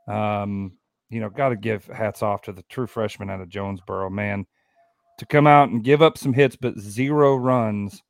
Um, 0.08 0.72
you 1.08 1.20
know, 1.20 1.28
got 1.28 1.48
to 1.48 1.56
give 1.56 1.86
hats 1.86 2.22
off 2.22 2.42
to 2.42 2.52
the 2.52 2.62
true 2.68 2.86
freshman 2.86 3.30
out 3.30 3.40
of 3.40 3.48
Jonesboro, 3.48 4.10
man, 4.10 4.46
to 5.18 5.26
come 5.26 5.46
out 5.46 5.70
and 5.70 5.82
give 5.82 6.02
up 6.02 6.16
some 6.16 6.32
hits, 6.32 6.56
but 6.56 6.78
zero 6.78 7.36
runs 7.36 8.02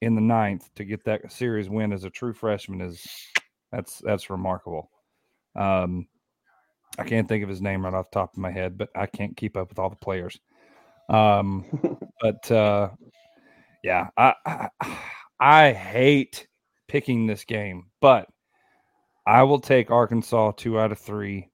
in 0.00 0.14
the 0.14 0.20
ninth 0.20 0.68
to 0.76 0.84
get 0.84 1.04
that 1.04 1.32
series 1.32 1.68
win 1.68 1.92
as 1.92 2.04
a 2.04 2.10
true 2.10 2.32
freshman 2.32 2.80
is 2.80 3.06
that's 3.72 3.98
that's 3.98 4.30
remarkable. 4.30 4.90
Um, 5.54 6.06
I 6.98 7.04
can't 7.04 7.28
think 7.28 7.42
of 7.42 7.48
his 7.48 7.62
name 7.62 7.84
right 7.84 7.94
off 7.94 8.10
the 8.10 8.20
top 8.20 8.32
of 8.32 8.38
my 8.38 8.50
head, 8.50 8.78
but 8.78 8.88
I 8.94 9.06
can't 9.06 9.36
keep 9.36 9.56
up 9.56 9.68
with 9.68 9.78
all 9.78 9.90
the 9.90 9.96
players. 9.96 10.38
Um, 11.08 11.98
but 12.20 12.50
uh, 12.50 12.90
yeah, 13.84 14.08
I, 14.16 14.34
I 14.44 14.68
I 15.38 15.72
hate 15.72 16.46
picking 16.88 17.26
this 17.26 17.44
game, 17.44 17.86
but 18.00 18.28
I 19.26 19.42
will 19.42 19.60
take 19.60 19.90
Arkansas 19.90 20.52
two 20.52 20.78
out 20.78 20.92
of 20.92 20.98
three. 20.98 21.50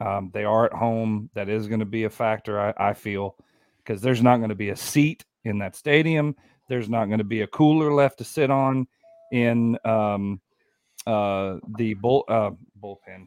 Um, 0.00 0.30
they 0.34 0.44
are 0.44 0.66
at 0.66 0.72
home. 0.72 1.30
That 1.34 1.48
is 1.48 1.68
going 1.68 1.80
to 1.80 1.86
be 1.86 2.04
a 2.04 2.10
factor, 2.10 2.60
I, 2.60 2.90
I 2.90 2.94
feel, 2.94 3.36
because 3.78 4.02
there's 4.02 4.22
not 4.22 4.38
going 4.38 4.48
to 4.48 4.54
be 4.54 4.70
a 4.70 4.76
seat 4.76 5.24
in 5.44 5.58
that 5.58 5.76
stadium. 5.76 6.34
There's 6.68 6.88
not 6.88 7.06
going 7.06 7.18
to 7.18 7.24
be 7.24 7.42
a 7.42 7.46
cooler 7.46 7.92
left 7.92 8.18
to 8.18 8.24
sit 8.24 8.50
on 8.50 8.86
in 9.30 9.78
um, 9.84 10.40
uh, 11.06 11.56
the 11.76 11.94
bull 11.94 12.24
uh, 12.28 12.50
bullpen, 12.82 13.26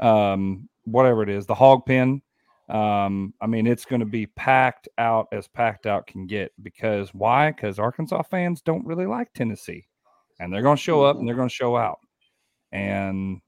um, 0.00 0.68
whatever 0.84 1.22
it 1.22 1.28
is, 1.28 1.46
the 1.46 1.54
hog 1.54 1.86
pen. 1.86 2.22
Um, 2.68 3.34
I 3.40 3.46
mean, 3.46 3.66
it's 3.66 3.84
going 3.84 4.00
to 4.00 4.06
be 4.06 4.26
packed 4.26 4.88
out 4.98 5.28
as 5.32 5.48
packed 5.48 5.86
out 5.86 6.06
can 6.06 6.26
get 6.26 6.52
because 6.62 7.12
why? 7.12 7.50
Because 7.50 7.78
Arkansas 7.78 8.22
fans 8.22 8.62
don't 8.62 8.86
really 8.86 9.06
like 9.06 9.32
Tennessee, 9.32 9.86
and 10.38 10.52
they're 10.52 10.62
going 10.62 10.76
to 10.76 10.82
show 10.82 11.02
up 11.02 11.16
and 11.16 11.26
they're 11.26 11.34
going 11.34 11.48
to 11.48 11.54
show 11.54 11.76
out, 11.76 11.98
and 12.72 13.40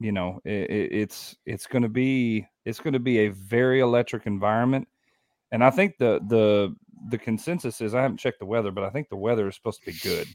you 0.00 0.12
know, 0.12 0.40
it, 0.44 0.70
it, 0.70 0.92
it's 0.92 1.36
it's 1.44 1.66
going 1.66 1.82
to 1.82 1.88
be 1.88 2.46
it's 2.64 2.80
going 2.80 2.94
to 2.94 2.98
be 2.98 3.20
a 3.20 3.28
very 3.28 3.80
electric 3.80 4.26
environment, 4.26 4.88
and 5.50 5.62
I 5.62 5.70
think 5.70 5.98
the 5.98 6.20
the 6.28 6.74
the 7.10 7.18
consensus 7.18 7.80
is 7.80 7.94
I 7.94 8.02
haven't 8.02 8.18
checked 8.18 8.38
the 8.38 8.46
weather, 8.46 8.70
but 8.70 8.84
I 8.84 8.90
think 8.90 9.08
the 9.08 9.16
weather 9.16 9.48
is 9.48 9.54
supposed 9.54 9.82
to 9.84 9.92
be 9.92 9.98
good. 10.02 10.28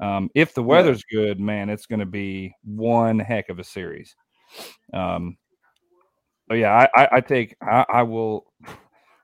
Um, 0.00 0.30
if 0.34 0.52
the 0.52 0.62
weather's 0.62 1.04
good, 1.04 1.38
man, 1.38 1.70
it's 1.70 1.86
going 1.86 2.00
to 2.00 2.06
be 2.06 2.54
one 2.64 3.18
heck 3.18 3.48
of 3.48 3.58
a 3.58 3.64
series. 3.64 4.16
Um, 4.92 5.36
but 6.48 6.56
yeah, 6.56 6.72
I, 6.72 7.02
I, 7.02 7.08
I 7.12 7.20
take 7.20 7.56
I, 7.62 7.84
I 7.88 8.02
will 8.02 8.44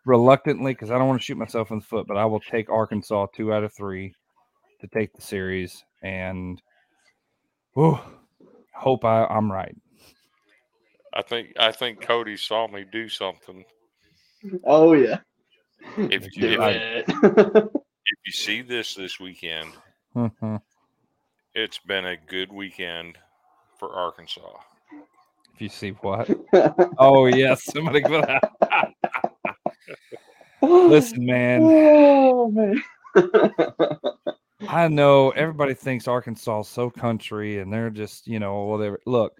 reluctantly 0.04 0.72
because 0.72 0.90
I 0.90 0.98
don't 0.98 1.08
want 1.08 1.20
to 1.20 1.24
shoot 1.24 1.36
myself 1.36 1.70
in 1.70 1.78
the 1.78 1.84
foot, 1.84 2.06
but 2.06 2.16
I 2.16 2.24
will 2.24 2.40
take 2.40 2.70
Arkansas 2.70 3.26
two 3.34 3.52
out 3.52 3.64
of 3.64 3.72
three 3.72 4.14
to 4.80 4.86
take 4.88 5.12
the 5.12 5.22
series, 5.22 5.84
and 6.02 6.60
whew, 7.74 7.98
hope 8.74 9.04
I, 9.04 9.24
I'm 9.24 9.50
right. 9.50 9.76
I 11.12 11.22
think 11.22 11.52
I 11.58 11.72
think 11.72 12.00
Cody 12.00 12.36
saw 12.36 12.68
me 12.68 12.84
do 12.90 13.08
something. 13.08 13.64
Oh 14.64 14.92
yeah. 14.92 15.18
If 15.96 16.36
you, 16.36 16.48
if, 16.48 16.60
it. 16.60 17.04
if 17.08 18.18
you 18.26 18.32
see 18.32 18.62
this 18.62 18.94
this 18.94 19.18
weekend, 19.18 19.72
if 20.14 20.32
it's 21.54 21.78
been 21.78 22.06
a 22.06 22.16
good 22.16 22.52
weekend 22.52 23.18
for 23.78 23.92
Arkansas. 23.92 24.58
You 25.60 25.68
see 25.68 25.90
what? 26.00 26.28
Oh 26.98 27.26
yes, 27.26 27.64
somebody 27.64 28.00
put 28.02 28.24
out. 28.28 28.42
Listen, 30.62 31.24
man. 31.24 31.60
Oh 31.64 32.50
man. 32.50 32.82
I 34.68 34.88
know 34.88 35.30
everybody 35.30 35.74
thinks 35.74 36.08
Arkansas 36.08 36.60
is 36.60 36.68
so 36.68 36.90
country 36.90 37.58
and 37.60 37.72
they're 37.72 37.90
just, 37.90 38.26
you 38.26 38.38
know, 38.40 38.64
well, 38.64 38.78
they 38.78 38.90
look, 39.06 39.32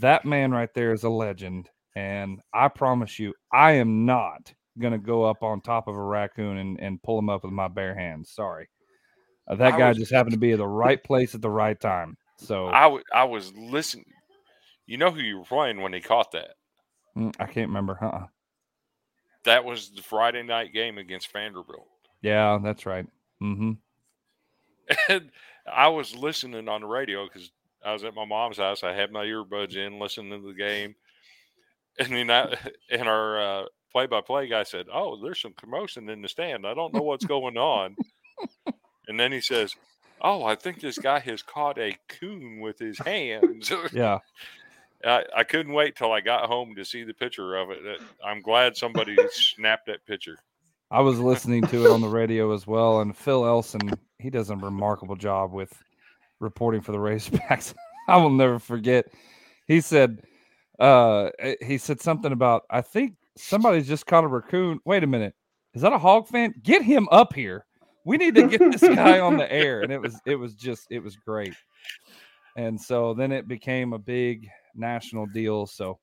that 0.00 0.24
man 0.24 0.50
right 0.50 0.72
there 0.74 0.92
is 0.92 1.04
a 1.04 1.08
legend. 1.08 1.68
And 1.96 2.40
I 2.52 2.68
promise 2.68 3.18
you, 3.18 3.34
I 3.52 3.72
am 3.72 4.04
not 4.06 4.52
going 4.78 4.92
to 4.92 4.98
go 4.98 5.24
up 5.24 5.42
on 5.42 5.60
top 5.60 5.86
of 5.88 5.94
a 5.94 6.02
raccoon 6.02 6.56
and, 6.58 6.80
and 6.80 7.02
pull 7.02 7.18
him 7.18 7.28
up 7.28 7.44
with 7.44 7.52
my 7.52 7.68
bare 7.68 7.94
hands. 7.94 8.32
Sorry. 8.34 8.68
Uh, 9.48 9.54
that 9.56 9.74
I 9.74 9.78
guy 9.78 9.88
was- 9.90 9.98
just 9.98 10.12
happened 10.12 10.32
to 10.32 10.38
be 10.38 10.52
at 10.52 10.58
the 10.58 10.66
right 10.66 11.02
place 11.02 11.34
at 11.34 11.42
the 11.42 11.50
right 11.50 11.78
time. 11.80 12.16
So 12.38 12.66
I, 12.68 12.82
w- 12.84 13.02
I 13.14 13.24
was 13.24 13.52
listening. 13.54 14.04
You 14.90 14.96
know 14.96 15.12
who 15.12 15.20
you 15.20 15.38
were 15.38 15.44
playing 15.44 15.80
when 15.80 15.92
he 15.92 16.00
caught 16.00 16.32
that? 16.32 16.56
mm, 17.16 17.32
I 17.38 17.44
can't 17.44 17.68
remember. 17.68 17.96
Uh-uh. 18.02 18.26
That 19.44 19.64
was 19.64 19.90
the 19.90 20.02
Friday 20.02 20.42
night 20.42 20.72
game 20.72 20.98
against 20.98 21.32
Vanderbilt. 21.32 21.86
Yeah, 22.22 22.58
that's 22.60 22.84
right. 22.86 23.06
Mm-hmm. 23.40 23.72
And 25.08 25.30
I 25.72 25.86
was 25.86 26.16
listening 26.16 26.68
on 26.68 26.80
the 26.80 26.88
radio 26.88 27.24
because 27.24 27.52
I 27.84 27.92
was 27.92 28.02
at 28.02 28.16
my 28.16 28.24
mom's 28.24 28.56
house. 28.56 28.82
I 28.82 28.92
had 28.92 29.12
my 29.12 29.24
earbuds 29.24 29.76
in, 29.76 30.00
listening 30.00 30.32
to 30.32 30.48
the 30.48 30.54
game. 30.54 30.96
And 32.00 32.08
then 32.08 32.28
I, 32.28 32.56
and 32.90 33.08
our 33.08 33.40
uh, 33.40 33.64
play-by-play 33.92 34.48
guy 34.48 34.64
said, 34.64 34.86
"Oh, 34.92 35.22
there's 35.22 35.40
some 35.40 35.52
commotion 35.52 36.10
in 36.10 36.20
the 36.20 36.28
stand. 36.28 36.66
I 36.66 36.74
don't 36.74 36.92
know 36.92 37.02
what's 37.02 37.24
going 37.24 37.56
on." 37.56 37.94
and 39.06 39.20
then 39.20 39.30
he 39.30 39.40
says, 39.40 39.76
"Oh, 40.20 40.42
I 40.42 40.56
think 40.56 40.80
this 40.80 40.98
guy 40.98 41.20
has 41.20 41.42
caught 41.42 41.78
a 41.78 41.96
coon 42.08 42.58
with 42.58 42.80
his 42.80 42.98
hands." 42.98 43.72
Yeah. 43.92 44.18
I, 45.04 45.24
I 45.36 45.44
couldn't 45.44 45.72
wait 45.72 45.96
till 45.96 46.12
I 46.12 46.20
got 46.20 46.46
home 46.46 46.74
to 46.76 46.84
see 46.84 47.04
the 47.04 47.14
picture 47.14 47.56
of 47.56 47.70
it. 47.70 48.00
I'm 48.24 48.42
glad 48.42 48.76
somebody 48.76 49.16
snapped 49.30 49.86
that 49.86 50.04
picture. 50.06 50.38
I 50.90 51.00
was 51.00 51.18
listening 51.18 51.62
to 51.68 51.86
it 51.86 51.90
on 51.90 52.00
the 52.00 52.08
radio 52.08 52.52
as 52.52 52.66
well, 52.66 53.00
and 53.00 53.16
Phil 53.16 53.46
Elson, 53.46 53.92
he 54.18 54.28
does 54.28 54.50
a 54.50 54.56
remarkable 54.56 55.14
job 55.14 55.52
with 55.52 55.72
reporting 56.40 56.80
for 56.80 56.92
the 56.92 56.98
Razorbacks. 56.98 57.74
I 58.08 58.16
will 58.16 58.30
never 58.30 58.58
forget. 58.58 59.06
He 59.68 59.80
said, 59.80 60.22
uh, 60.80 61.30
eh, 61.38 61.54
he 61.62 61.78
said 61.78 62.00
something 62.00 62.32
about, 62.32 62.64
I 62.70 62.80
think 62.80 63.14
somebody's 63.36 63.86
just 63.86 64.06
caught 64.06 64.24
a 64.24 64.26
raccoon. 64.26 64.80
Wait 64.84 65.04
a 65.04 65.06
minute, 65.06 65.34
is 65.74 65.82
that 65.82 65.92
a 65.92 65.98
hog 65.98 66.26
fan? 66.26 66.54
Get 66.62 66.82
him 66.82 67.08
up 67.12 67.34
here. 67.34 67.66
We 68.04 68.16
need 68.16 68.34
to 68.34 68.48
get 68.48 68.58
this 68.72 68.82
guy 68.82 69.20
on 69.20 69.36
the 69.36 69.50
air. 69.52 69.82
And 69.82 69.92
it 69.92 70.00
was, 70.00 70.18
it 70.26 70.34
was 70.34 70.54
just, 70.54 70.86
it 70.90 71.00
was 71.00 71.16
great. 71.16 71.54
And 72.56 72.80
so 72.80 73.14
then 73.14 73.30
it 73.30 73.46
became 73.46 73.92
a 73.92 73.98
big 73.98 74.48
national 74.74 75.26
deal. 75.26 75.66
So, 75.66 75.98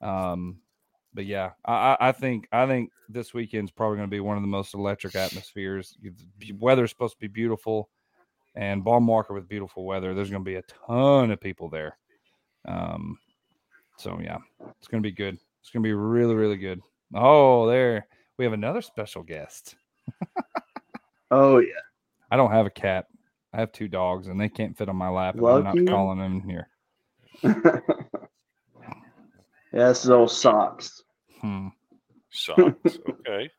um, 0.00 0.58
but 1.14 1.26
yeah, 1.26 1.50
I, 1.64 1.96
I- 2.00 2.12
think 2.12 2.48
I 2.52 2.66
think 2.66 2.90
this 3.08 3.32
weekend's 3.34 3.70
probably 3.70 3.96
going 3.96 4.08
to 4.08 4.14
be 4.14 4.20
one 4.20 4.36
of 4.36 4.42
the 4.42 4.48
most 4.48 4.74
electric 4.74 5.14
atmospheres. 5.14 5.96
B- 6.38 6.52
Weather's 6.58 6.90
supposed 6.90 7.14
to 7.14 7.20
be 7.20 7.26
beautiful, 7.28 7.88
and 8.54 8.84
Baum-Walker 8.84 9.32
with 9.34 9.48
beautiful 9.48 9.84
weather. 9.84 10.14
There's 10.14 10.30
going 10.30 10.44
to 10.44 10.48
be 10.50 10.56
a 10.56 10.62
ton 10.86 11.30
of 11.30 11.40
people 11.40 11.68
there. 11.70 11.96
Um, 12.66 13.18
so 13.96 14.20
yeah, 14.22 14.38
it's 14.78 14.88
going 14.88 15.02
to 15.02 15.06
be 15.08 15.14
good. 15.14 15.38
It's 15.60 15.70
going 15.70 15.82
to 15.82 15.88
be 15.88 15.94
really 15.94 16.34
really 16.34 16.56
good. 16.58 16.80
Oh, 17.14 17.66
there 17.66 18.06
we 18.36 18.44
have 18.44 18.52
another 18.52 18.82
special 18.82 19.22
guest. 19.22 19.74
Oh 21.30 21.58
yeah. 21.58 21.72
I 22.30 22.36
don't 22.36 22.50
have 22.52 22.66
a 22.66 22.70
cat. 22.70 23.06
I 23.52 23.60
have 23.60 23.72
two 23.72 23.88
dogs, 23.88 24.28
and 24.28 24.38
they 24.40 24.48
can't 24.48 24.76
fit 24.76 24.88
on 24.88 24.96
my 24.96 25.08
lap. 25.08 25.34
And 25.34 25.42
I'm 25.56 25.64
not 25.64 25.74
calling 25.90 26.18
them 26.18 26.40
here. 26.48 26.68
yeah, 27.44 27.80
this 29.72 30.04
is 30.04 30.10
old 30.10 30.30
socks. 30.30 31.02
Hmm. 31.40 31.68
Socks. 32.30 32.98
Okay. 33.08 33.50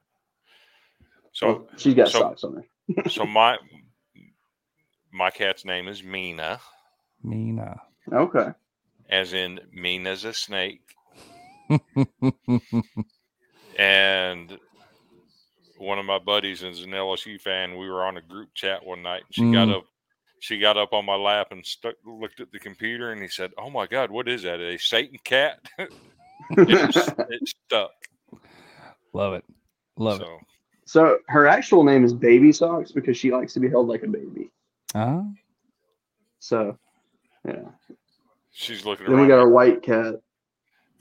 So 1.31 1.67
she's 1.77 1.93
got 1.93 2.09
so- 2.09 2.19
socks 2.19 2.43
on 2.43 2.55
her. 2.55 2.63
so 3.09 3.25
my 3.25 3.57
my 5.13 5.29
cat's 5.29 5.63
name 5.65 5.87
is 5.87 6.03
Mina, 6.03 6.59
Mina. 7.23 7.79
Okay. 8.11 8.49
as 9.09 9.33
in 9.33 9.59
Mina's 9.71 10.23
a 10.25 10.33
snake, 10.33 10.81
and 13.77 14.57
one 15.77 15.99
of 15.99 16.05
my 16.05 16.19
buddies 16.19 16.63
is 16.63 16.83
an 16.83 16.91
LSU 16.91 17.39
fan. 17.39 17.77
We 17.77 17.89
were 17.89 18.03
on 18.03 18.17
a 18.17 18.21
group 18.21 18.49
chat 18.55 18.85
one 18.85 19.01
night, 19.03 19.23
and 19.27 19.33
she 19.35 19.51
got 19.51 19.67
Mm. 19.67 19.77
up. 19.77 19.83
She 20.41 20.57
got 20.59 20.77
up 20.77 20.93
on 20.93 21.05
my 21.05 21.15
lap 21.15 21.47
and 21.51 21.65
stuck, 21.65 21.95
looked 22.05 22.39
at 22.39 22.51
the 22.51 22.59
computer, 22.59 23.11
and 23.11 23.21
he 23.21 23.27
said, 23.27 23.51
"Oh 23.57 23.69
my 23.69 23.87
God, 23.87 24.09
what 24.11 24.27
is 24.27 24.43
that? 24.43 24.59
A 24.59 24.77
Satan 24.77 25.17
cat?" 25.23 25.59
it, 25.79 25.89
it 26.51 27.47
stuck. 27.67 27.91
Love 29.13 29.33
it. 29.33 29.43
Love 29.97 30.21
it. 30.21 30.25
so 30.25 30.39
so 30.85 31.17
her 31.27 31.45
actual 31.47 31.83
name 31.83 32.03
is 32.05 32.13
Baby 32.13 32.51
Socks 32.51 32.91
because 32.91 33.17
she 33.17 33.31
likes 33.31 33.53
to 33.53 33.59
be 33.59 33.69
held 33.69 33.87
like 33.87 34.03
a 34.03 34.07
baby. 34.07 34.49
Ah, 34.95 35.23
So 36.39 36.77
yeah. 37.45 37.65
she's 38.51 38.85
looking 38.85 39.07
Then 39.07 39.19
we 39.21 39.27
got 39.27 39.35
like- 39.35 39.41
our 39.43 39.49
white 39.49 39.83
cat. 39.83 40.15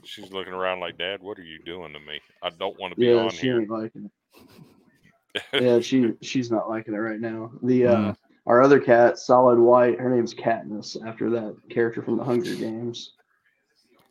she's 0.05 0.33
looking 0.33 0.53
around 0.53 0.81
like, 0.81 0.99
"Dad, 0.99 1.23
what 1.23 1.39
are 1.39 1.43
you 1.45 1.59
doing 1.65 1.93
to 1.93 2.01
me? 2.01 2.21
I 2.43 2.51
don't 2.51 2.79
want 2.79 2.95
to 2.95 3.01
be 3.01 3.07
Yeah, 3.07 3.15
on 3.15 3.31
she 3.31 3.47
here." 3.47 3.61
ain't 3.61 3.71
liking 3.71 4.07
it. 4.07 5.43
Yeah, 5.53 5.79
she 5.81 6.15
she's 6.23 6.51
not 6.51 6.69
liking 6.69 6.95
it 6.95 6.99
right 6.99 7.21
now. 7.21 7.53
The 7.63 7.87
uh 7.87 7.97
Mm. 7.97 8.17
Our 8.49 8.63
other 8.63 8.81
cat, 8.81 9.19
solid 9.19 9.59
white, 9.59 10.01
her 10.01 10.09
name's 10.09 10.35
Katniss 10.35 10.97
after 11.07 11.29
that 11.31 11.55
character 11.71 12.03
from 12.03 12.17
the 12.17 12.25
Hunger 12.25 12.55
Games. 12.55 13.13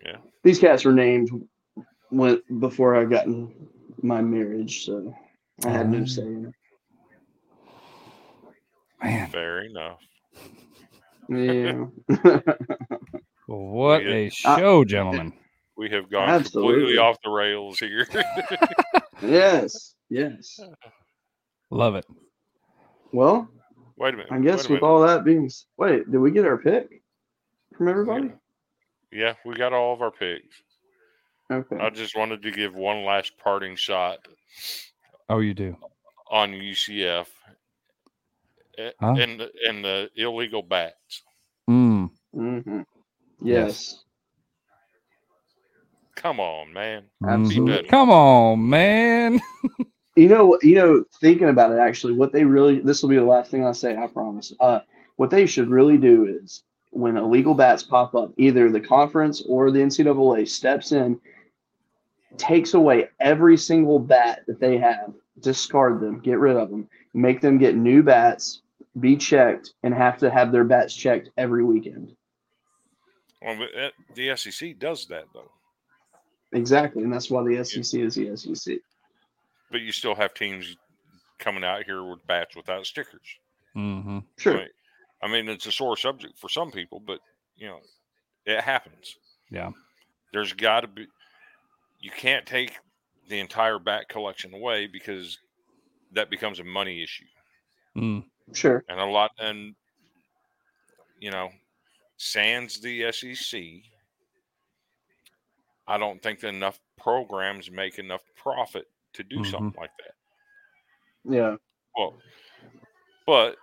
Yeah. 0.05 0.17
These 0.43 0.59
cats 0.59 0.85
were 0.85 0.93
named 0.93 1.29
when 2.09 2.41
before 2.59 2.95
I 2.95 3.03
got 3.05 3.25
in 3.25 3.51
my 4.03 4.21
marriage, 4.21 4.85
so 4.85 5.13
I 5.65 5.69
had 5.69 5.89
no 5.89 6.01
Oh. 6.01 6.05
say 6.05 6.21
in 6.21 6.53
man, 9.03 9.29
Fair 9.31 9.61
enough. 9.63 9.99
Yeah. 11.29 11.85
what 13.47 14.01
a 14.03 14.29
show, 14.29 14.85
gentlemen. 14.85 15.33
We 15.75 15.89
have 15.89 16.11
gone 16.11 16.29
Absolutely. 16.29 16.73
completely 16.73 16.97
off 16.99 17.17
the 17.23 17.29
rails 17.31 17.79
here. 17.79 18.07
yes. 19.21 19.95
Yes. 20.09 20.59
Love 21.71 21.95
it. 21.95 22.05
Well, 23.11 23.49
wait 23.97 24.13
a 24.13 24.17
minute. 24.17 24.31
I 24.31 24.39
guess 24.39 24.63
wait 24.63 24.69
a 24.69 24.73
with 24.73 24.83
all 24.83 25.01
that 25.01 25.23
being 25.23 25.49
wait, 25.77 26.09
did 26.11 26.17
we 26.19 26.31
get 26.31 26.45
our 26.45 26.57
pick 26.57 27.01
from 27.77 27.87
everybody? 27.87 28.21
minute. 28.23 28.37
Yeah, 29.11 29.33
we 29.45 29.55
got 29.55 29.73
all 29.73 29.93
of 29.93 30.01
our 30.01 30.11
picks. 30.11 30.61
Okay. 31.51 31.77
I 31.77 31.89
just 31.89 32.15
wanted 32.15 32.41
to 32.41 32.51
give 32.51 32.75
one 32.75 33.05
last 33.05 33.37
parting 33.37 33.75
shot 33.77 34.17
Oh, 35.29 35.39
you 35.39 35.53
do. 35.53 35.77
on 36.29 36.51
UCF 36.51 37.27
a- 38.77 38.93
Huh? 38.99 39.15
and 39.17 39.39
the, 39.39 39.49
and 39.67 39.83
the 39.83 40.09
illegal 40.15 40.61
bats. 40.61 41.23
Mm. 41.69 42.09
hmm 42.33 42.81
Yes. 43.41 44.03
Come 46.15 46.39
on, 46.39 46.73
man. 46.73 47.03
Absolutely. 47.25 47.75
better. 47.75 47.87
Come 47.87 48.09
on, 48.09 48.67
man. 48.69 49.39
You 50.17 50.27
know, 50.27 50.57
you 50.63 50.75
know, 50.75 51.05
thinking 51.21 51.47
about 51.47 51.71
it, 51.71 51.77
actually, 51.77 52.13
what 52.13 52.33
they 52.33 52.43
really 52.43 52.79
this 52.79 53.01
will 53.01 53.09
be 53.09 53.17
the 53.17 53.23
last 53.23 53.51
thing 53.51 53.63
I 53.63 53.71
say. 53.71 53.95
I 53.95 54.07
promise. 54.07 54.51
Uh, 54.59 54.79
what 55.17 55.29
they 55.29 55.45
should 55.45 55.69
really 55.69 55.97
do 55.97 56.25
is 56.25 56.63
when 56.89 57.17
illegal 57.17 57.53
bats 57.53 57.83
pop 57.83 58.15
up, 58.15 58.31
either 58.37 58.71
the 58.71 58.79
conference 58.79 59.43
or 59.47 59.69
the 59.69 59.79
NCAA 59.79 60.47
steps 60.47 60.91
in, 60.91 61.19
takes 62.37 62.73
away 62.73 63.09
every 63.19 63.57
single 63.57 63.99
bat 63.99 64.41
that 64.47 64.59
they 64.59 64.77
have, 64.77 65.13
discard 65.41 66.01
them, 66.01 66.19
get 66.19 66.39
rid 66.39 66.55
of 66.55 66.71
them, 66.71 66.89
make 67.13 67.39
them 67.39 67.59
get 67.59 67.75
new 67.75 68.01
bats, 68.01 68.61
be 68.99 69.15
checked, 69.15 69.73
and 69.83 69.93
have 69.93 70.17
to 70.17 70.31
have 70.31 70.51
their 70.51 70.63
bats 70.63 70.95
checked 70.95 71.29
every 71.37 71.63
weekend. 71.63 72.15
Well, 73.41 73.67
the 74.15 74.35
SEC 74.35 74.79
does 74.79 75.05
that 75.07 75.25
though, 75.33 75.51
Exactly, 76.53 77.03
and 77.03 77.13
that's 77.13 77.29
why 77.29 77.43
the 77.43 77.63
SEC 77.63 78.01
is 78.01 78.15
the 78.15 78.35
SEC. 78.35 78.77
But 79.71 79.81
you 79.81 79.91
still 79.91 80.15
have 80.15 80.33
teams 80.33 80.75
coming 81.39 81.63
out 81.63 81.83
here 81.83 82.03
with 82.03 82.25
bats 82.27 82.55
without 82.55 82.85
stickers. 82.85 83.27
hmm 83.73 84.19
Sure. 84.37 84.55
Right. 84.55 84.71
I 85.21 85.27
mean, 85.27 85.49
it's 85.49 85.65
a 85.65 85.71
sore 85.71 85.97
subject 85.97 86.37
for 86.37 86.49
some 86.49 86.71
people, 86.71 86.99
but 86.99 87.19
you 87.55 87.67
know, 87.67 87.79
it 88.45 88.61
happens. 88.61 89.15
Yeah. 89.49 89.71
There's 90.31 90.53
got 90.53 90.81
to 90.81 90.87
be. 90.87 91.07
You 91.99 92.11
can't 92.11 92.45
take 92.45 92.77
the 93.27 93.39
entire 93.39 93.79
bat 93.79 94.07
collection 94.09 94.53
away 94.53 94.87
because 94.87 95.37
that 96.13 96.29
becomes 96.29 96.59
a 96.59 96.63
money 96.63 97.01
issue, 97.03 97.25
Mm. 97.95 98.23
Sure. 98.53 98.83
and 98.87 98.99
a 98.99 99.05
lot. 99.05 99.31
And 99.39 99.75
you 101.19 101.31
know, 101.31 101.49
sans 102.17 102.79
the 102.79 103.11
SEC, 103.11 103.59
I 105.87 105.97
don't 105.97 106.21
think 106.21 106.41
that 106.41 106.49
enough 106.49 106.79
programs 106.97 107.71
make 107.71 107.97
enough 107.97 108.21
profit 108.35 108.85
to 109.17 109.23
do 109.23 109.37
Mhm. 109.37 109.43
something 109.43 109.79
like 109.79 109.91
that. 109.99 110.15
Yeah. 111.25 111.57
Well, 111.97 112.21
but 113.25 113.57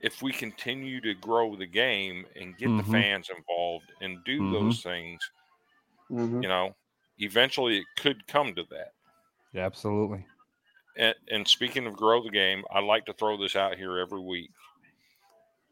if 0.00 0.20
we 0.20 0.32
continue 0.32 1.00
to 1.00 1.14
grow 1.14 1.56
the 1.56 1.66
game 1.66 2.26
and 2.36 2.58
get 2.58 2.76
the 2.76 2.82
Mhm. 2.82 2.90
fans 2.90 3.30
involved 3.30 3.90
and 4.00 4.22
do 4.24 4.42
Mhm. 4.42 4.48
those 4.48 4.82
things, 4.82 5.30
hmm 6.08 6.42
you 6.42 6.48
know, 6.48 6.74
eventually 7.18 7.78
it 7.78 7.86
could 7.96 8.26
come 8.26 8.54
to 8.54 8.64
that. 8.64 8.92
Yeah, 9.52 9.64
absolutely. 9.66 10.26
And, 10.96 11.14
and 11.30 11.48
speaking 11.48 11.86
of 11.86 11.96
grow 11.96 12.22
the 12.22 12.30
game, 12.30 12.64
I 12.70 12.80
like 12.80 13.06
to 13.06 13.14
throw 13.14 13.36
this 13.36 13.56
out 13.56 13.76
here 13.76 13.98
every 13.98 14.20
week. 14.20 14.50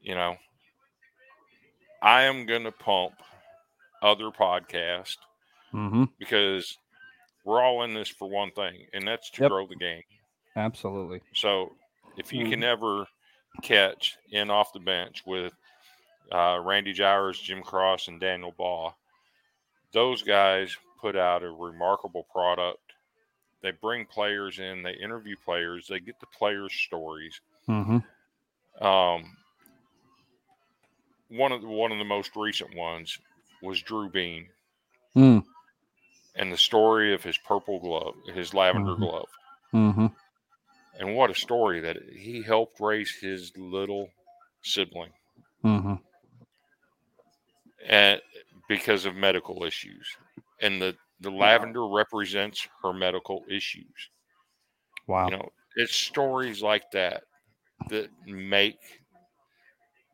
You 0.03 0.15
know, 0.15 0.37
I 2.03 2.23
am 2.23 2.47
going 2.47 2.65
to 2.65 2.73
pump 2.73 3.15
other 4.03 4.31
podcasts 4.31 5.19
Mm-hmm. 5.73 6.05
because 6.19 6.79
we're 7.51 7.61
all 7.61 7.83
in 7.83 7.93
this 7.95 8.09
for 8.09 8.29
one 8.31 8.53
thing, 8.53 8.87
and 8.93 9.07
that's 9.07 9.29
to 9.31 9.43
Yep. 9.43 9.51
grow 9.51 9.67
the 9.67 9.75
game. 9.75 10.05
Absolutely. 10.55 11.21
So 11.35 11.77
if 12.17 12.33
you 12.33 12.45
Mhm. 12.45 12.51
can 12.51 12.63
ever 12.65 13.09
catch 13.63 14.17
in 14.31 14.51
off 14.51 14.73
the 14.73 14.79
bench 14.81 15.27
with 15.27 15.53
uh, 16.33 16.61
Randy 16.63 16.93
Jowers, 16.93 17.41
Jim 17.41 17.61
Cross, 17.61 18.07
and 18.07 18.21
Daniel 18.21 18.53
Baugh, 18.53 18.95
those 19.91 20.23
guys 20.23 20.77
put 21.01 21.17
out 21.17 21.43
a 21.43 21.51
remarkable 21.51 22.23
product. 22.31 22.93
They 23.63 23.73
bring 23.73 24.07
players 24.07 24.61
in, 24.61 24.85
they 24.85 24.93
interview 24.93 25.35
players, 25.45 25.89
they 25.89 25.99
get 25.99 26.21
the 26.21 26.27
players' 26.29 26.73
stories. 26.73 27.41
Mm-hmm. 27.69 28.87
Um, 28.87 29.37
one 31.27 31.51
of 31.51 31.63
the, 31.63 31.69
one 31.69 31.91
of 31.91 31.99
the 31.99 32.05
most 32.05 32.37
recent 32.37 32.77
ones 32.77 33.19
was 33.61 33.83
Drew 33.83 34.09
Beam 34.09 34.49
Mm. 35.17 35.45
And 36.37 36.53
the 36.53 36.57
story 36.59 37.13
of 37.15 37.23
his 37.23 37.37
purple 37.39 37.79
glove, 37.81 38.15
his 38.35 38.55
lavender 38.55 38.93
Mhm. 38.93 38.99
glove. 38.99 39.29
Mm-hmm. 39.75 40.07
And 40.99 41.17
what 41.17 41.31
a 41.31 41.35
story 41.35 41.81
that 41.81 41.97
he 42.13 42.43
helped 42.43 42.81
raise 42.81 43.11
his 43.21 43.57
little 43.57 44.09
sibling 44.63 45.13
Mm-hmm. 45.65 45.95
and 47.87 48.21
because 48.69 49.05
of 49.05 49.15
medical 49.17 49.65
issues. 49.65 50.07
And 50.61 50.81
the, 50.81 50.97
the 51.21 51.31
lavender 51.31 51.87
represents 51.87 52.67
her 52.83 52.93
medical 52.93 53.45
issues. 53.51 54.11
Wow. 55.07 55.27
You 55.27 55.37
know, 55.37 55.49
it's 55.77 55.95
stories 55.95 56.63
like 56.63 56.91
that 56.93 57.23
that 57.89 58.11
make 58.27 58.79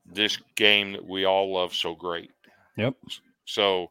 this 0.04 0.38
game 0.54 0.92
that 0.92 1.04
we 1.04 1.24
all 1.24 1.52
love 1.52 1.74
so 1.74 1.94
great. 1.94 2.30
Yep. 2.76 2.94
So, 3.44 3.90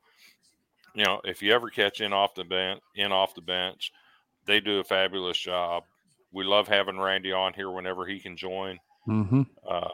you 0.96 1.04
know, 1.04 1.22
if 1.26 1.42
you 1.42 1.54
ever 1.54 1.70
catch 1.70 2.02
in 2.02 2.14
off 2.14 2.36
the 2.36 2.44
bench, 2.44 2.82
in 2.96 3.12
off 3.12 3.36
the 3.36 3.42
bench, 3.42 3.92
they 4.46 4.60
do 4.60 4.80
a 4.80 4.84
fabulous 4.84 5.38
job. 5.38 5.84
We 6.32 6.44
love 6.44 6.68
having 6.68 7.00
Randy 7.00 7.34
on 7.34 7.54
here 7.54 7.70
whenever 7.70 8.06
he 8.06 8.20
can 8.20 8.38
join. 8.38 8.80
Mm-hmm. 9.08 9.42
Uh, 9.68 9.90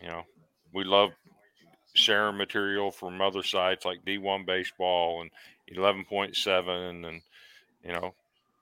you 0.00 0.08
know, 0.08 0.22
we 0.72 0.84
love 0.84 1.10
sharing 1.94 2.36
material 2.36 2.90
from 2.90 3.20
other 3.20 3.42
sites 3.42 3.84
like 3.84 4.04
D1 4.04 4.46
Baseball 4.46 5.22
and 5.22 5.30
11.7 5.76 7.08
and, 7.08 7.20
you 7.84 7.92
know, 7.92 8.14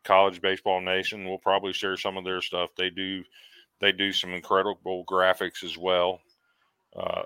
College 0.05 0.41
Baseball 0.41 0.81
Nation. 0.81 1.29
We'll 1.29 1.39
probably 1.39 1.73
share 1.73 1.97
some 1.97 2.17
of 2.17 2.25
their 2.25 2.43
stuff. 2.43 2.71
They 2.77 2.91
do, 2.91 3.23
they 3.81 3.93
do 3.93 4.13
some 4.13 4.33
incredible 4.33 5.05
graphics 5.05 5.63
as 5.63 5.77
well. 5.77 6.21
Uh, 6.95 7.23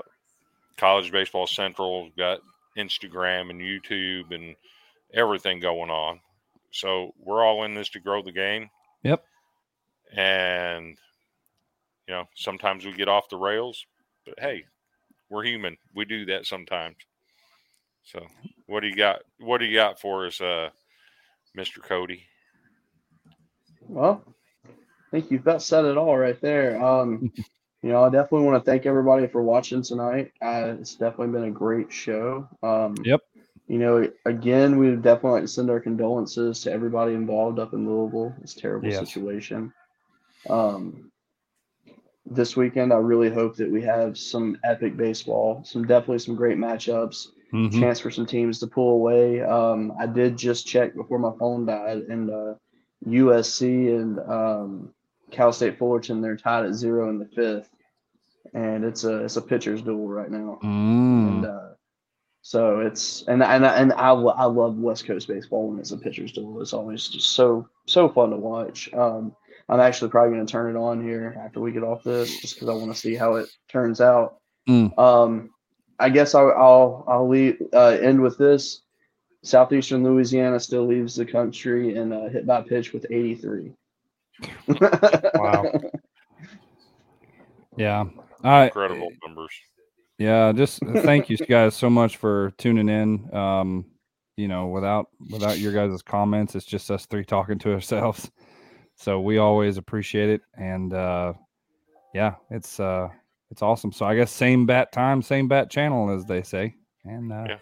College 0.76 1.10
Baseball 1.10 1.46
Central 1.46 2.10
got 2.16 2.40
Instagram 2.77 3.51
and 3.51 3.61
YouTube 3.61 4.35
and 4.35 4.55
everything 5.15 5.61
going 5.61 5.90
on. 5.90 6.20
So 6.70 7.15
we're 7.19 7.44
all 7.44 7.65
in 7.65 7.74
this 7.74 7.89
to 7.90 8.01
grow 8.01 8.23
the 8.23 8.32
game. 8.32 8.69
Yep. 9.03 9.24
And 10.15 10.97
you 12.07 12.15
know, 12.15 12.24
sometimes 12.35 12.85
we 12.85 12.93
get 12.93 13.09
off 13.09 13.28
the 13.28 13.36
rails, 13.36 13.85
but 14.24 14.39
hey, 14.39 14.65
we're 15.28 15.44
human. 15.44 15.77
We 15.94 16.05
do 16.05 16.24
that 16.27 16.47
sometimes. 16.47 16.97
So, 18.05 18.24
what 18.66 18.81
do 18.81 18.89
you 18.89 18.94
got? 18.94 19.23
What 19.40 19.59
do 19.59 19.66
you 19.66 19.74
got 19.74 20.01
for 20.01 20.27
us, 20.27 20.40
uh, 20.40 20.70
Mr. 21.59 21.82
Cody? 21.82 22.23
Well, 23.89 24.23
I 24.65 24.70
think 25.11 25.31
you've 25.31 25.43
about 25.43 25.62
said 25.62 25.85
it 25.85 25.97
all 25.97 26.16
right 26.16 26.40
there. 26.40 26.82
Um, 26.82 27.32
you 27.86 27.92
know, 27.92 28.02
I 28.02 28.08
definitely 28.10 28.48
want 28.48 28.64
to 28.64 28.68
thank 28.68 28.84
everybody 28.84 29.28
for 29.28 29.44
watching 29.44 29.80
tonight. 29.80 30.32
Uh, 30.42 30.74
it's 30.80 30.96
definitely 30.96 31.28
been 31.28 31.44
a 31.48 31.52
great 31.52 31.92
show. 31.92 32.48
Um, 32.60 32.96
Yep. 33.04 33.20
You 33.68 33.78
know, 33.78 34.10
again, 34.24 34.76
we 34.76 34.90
would 34.90 35.02
definitely 35.02 35.30
like 35.32 35.42
to 35.42 35.48
send 35.48 35.70
our 35.70 35.78
condolences 35.78 36.62
to 36.62 36.72
everybody 36.72 37.14
involved 37.14 37.60
up 37.60 37.74
in 37.74 37.88
Louisville. 37.88 38.34
It's 38.42 38.56
a 38.56 38.60
terrible 38.60 38.90
Yes. 38.90 39.08
situation. 39.08 39.72
Um, 40.50 41.12
this 42.26 42.56
weekend, 42.56 42.92
I 42.92 42.96
really 42.96 43.30
hope 43.30 43.54
that 43.56 43.70
we 43.70 43.82
have 43.82 44.18
some 44.18 44.58
epic 44.64 44.96
baseball, 44.96 45.62
some 45.64 45.86
definitely 45.86 46.18
some 46.18 46.34
great 46.34 46.58
matchups 46.58 47.28
Mm-hmm. 47.52 47.80
chance 47.80 48.00
for 48.00 48.10
some 48.10 48.26
teams 48.26 48.58
to 48.60 48.66
pull 48.66 48.94
away. 48.94 49.42
Um, 49.42 49.92
I 50.00 50.06
did 50.06 50.36
just 50.36 50.66
check 50.66 50.94
before 50.96 51.20
my 51.20 51.32
phone 51.38 51.66
died, 51.66 51.98
and 52.08 52.30
uh, 52.30 52.54
USC 53.06 53.88
and 53.88 54.18
um, 54.18 54.92
Cal 55.36 55.52
State 55.52 55.78
Fullerton 55.78 56.20
they're 56.20 56.36
tied 56.36 56.64
at 56.66 56.74
zero 56.74 57.08
in 57.10 57.18
the 57.18 57.26
fifth, 57.26 57.70
and 58.54 58.84
it's 58.84 59.04
a 59.04 59.24
it's 59.24 59.36
a 59.36 59.42
pitcher's 59.42 59.82
duel 59.82 60.08
right 60.08 60.30
now. 60.30 60.58
And 60.62 61.44
Mm. 61.44 61.44
uh, 61.44 61.74
so 62.42 62.80
it's 62.80 63.22
and 63.28 63.42
and 63.42 63.64
and 63.64 63.92
I, 63.92 64.10
I 64.12 64.44
love 64.44 64.76
West 64.78 65.06
Coast 65.06 65.28
baseball 65.28 65.68
when 65.68 65.78
it's 65.78 65.90
a 65.92 65.98
pitcher's 65.98 66.32
duel. 66.32 66.60
It's 66.62 66.72
always 66.72 67.08
just 67.08 67.32
so 67.32 67.68
so 67.86 68.08
fun 68.08 68.30
to 68.30 68.36
watch. 68.36 68.92
Um, 68.94 69.34
I'm 69.68 69.80
actually 69.80 70.10
probably 70.10 70.34
going 70.34 70.46
to 70.46 70.50
turn 70.50 70.74
it 70.74 70.78
on 70.78 71.02
here 71.02 71.36
after 71.44 71.60
we 71.60 71.72
get 71.72 71.82
off 71.82 72.04
this, 72.04 72.40
just 72.40 72.54
because 72.54 72.68
I 72.68 72.72
want 72.74 72.92
to 72.94 72.98
see 72.98 73.16
how 73.16 73.34
it 73.34 73.48
turns 73.68 74.00
out. 74.00 74.38
Mm. 74.68 74.96
Um, 74.98 75.50
I 75.98 76.08
guess 76.08 76.34
I'll 76.36 76.52
I'll, 76.52 77.04
I'll 77.08 77.28
leave, 77.28 77.60
uh, 77.72 77.98
end 78.00 78.20
with 78.22 78.38
this. 78.38 78.82
Southeastern 79.42 80.02
Louisiana 80.04 80.58
still 80.60 80.86
leaves 80.86 81.14
the 81.16 81.24
country 81.26 81.96
in 81.96 82.12
uh, 82.12 82.28
hit 82.28 82.46
by 82.46 82.62
pitch 82.62 82.92
with 82.92 83.06
83. 83.10 83.72
Wow. 85.34 85.72
Yeah. 87.76 88.04
Right. 88.42 88.66
Incredible 88.66 89.10
numbers. 89.26 89.52
Yeah, 90.18 90.52
just 90.52 90.80
thank 90.80 91.28
you 91.28 91.36
guys 91.36 91.74
so 91.74 91.90
much 91.90 92.16
for 92.16 92.52
tuning 92.56 92.88
in. 92.88 93.34
Um, 93.34 93.84
you 94.36 94.48
know, 94.48 94.66
without 94.66 95.08
without 95.30 95.58
your 95.58 95.72
guys' 95.72 96.02
comments, 96.02 96.54
it's 96.54 96.64
just 96.64 96.90
us 96.90 97.06
three 97.06 97.24
talking 97.24 97.58
to 97.60 97.72
ourselves. 97.74 98.30
So 98.96 99.20
we 99.20 99.38
always 99.38 99.76
appreciate 99.76 100.30
it. 100.30 100.40
And 100.54 100.94
uh 100.94 101.34
yeah, 102.14 102.36
it's 102.50 102.80
uh 102.80 103.08
it's 103.50 103.60
awesome. 103.62 103.92
So 103.92 104.06
I 104.06 104.16
guess 104.16 104.32
same 104.32 104.64
bat 104.64 104.90
time, 104.90 105.20
same 105.20 105.48
bat 105.48 105.70
channel 105.70 106.10
as 106.10 106.24
they 106.24 106.42
say. 106.42 106.74
And 107.04 107.30
uh 107.30 107.44
Yeah. 107.48 107.58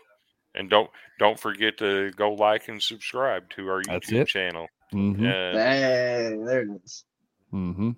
And 0.54 0.70
don't 0.70 0.88
don't 1.18 1.38
forget 1.38 1.76
to 1.78 2.12
go 2.12 2.32
like 2.34 2.68
and 2.68 2.80
subscribe 2.80 3.50
to 3.50 3.68
our 3.68 3.82
YouTube 3.82 4.28
channel. 4.28 4.68
Mhm, 4.92 5.14
And 5.14 5.58
Hey, 5.58 6.36
there 6.44 6.62
it 6.62 6.82
is. 6.84 7.04
mhm. 7.52 7.96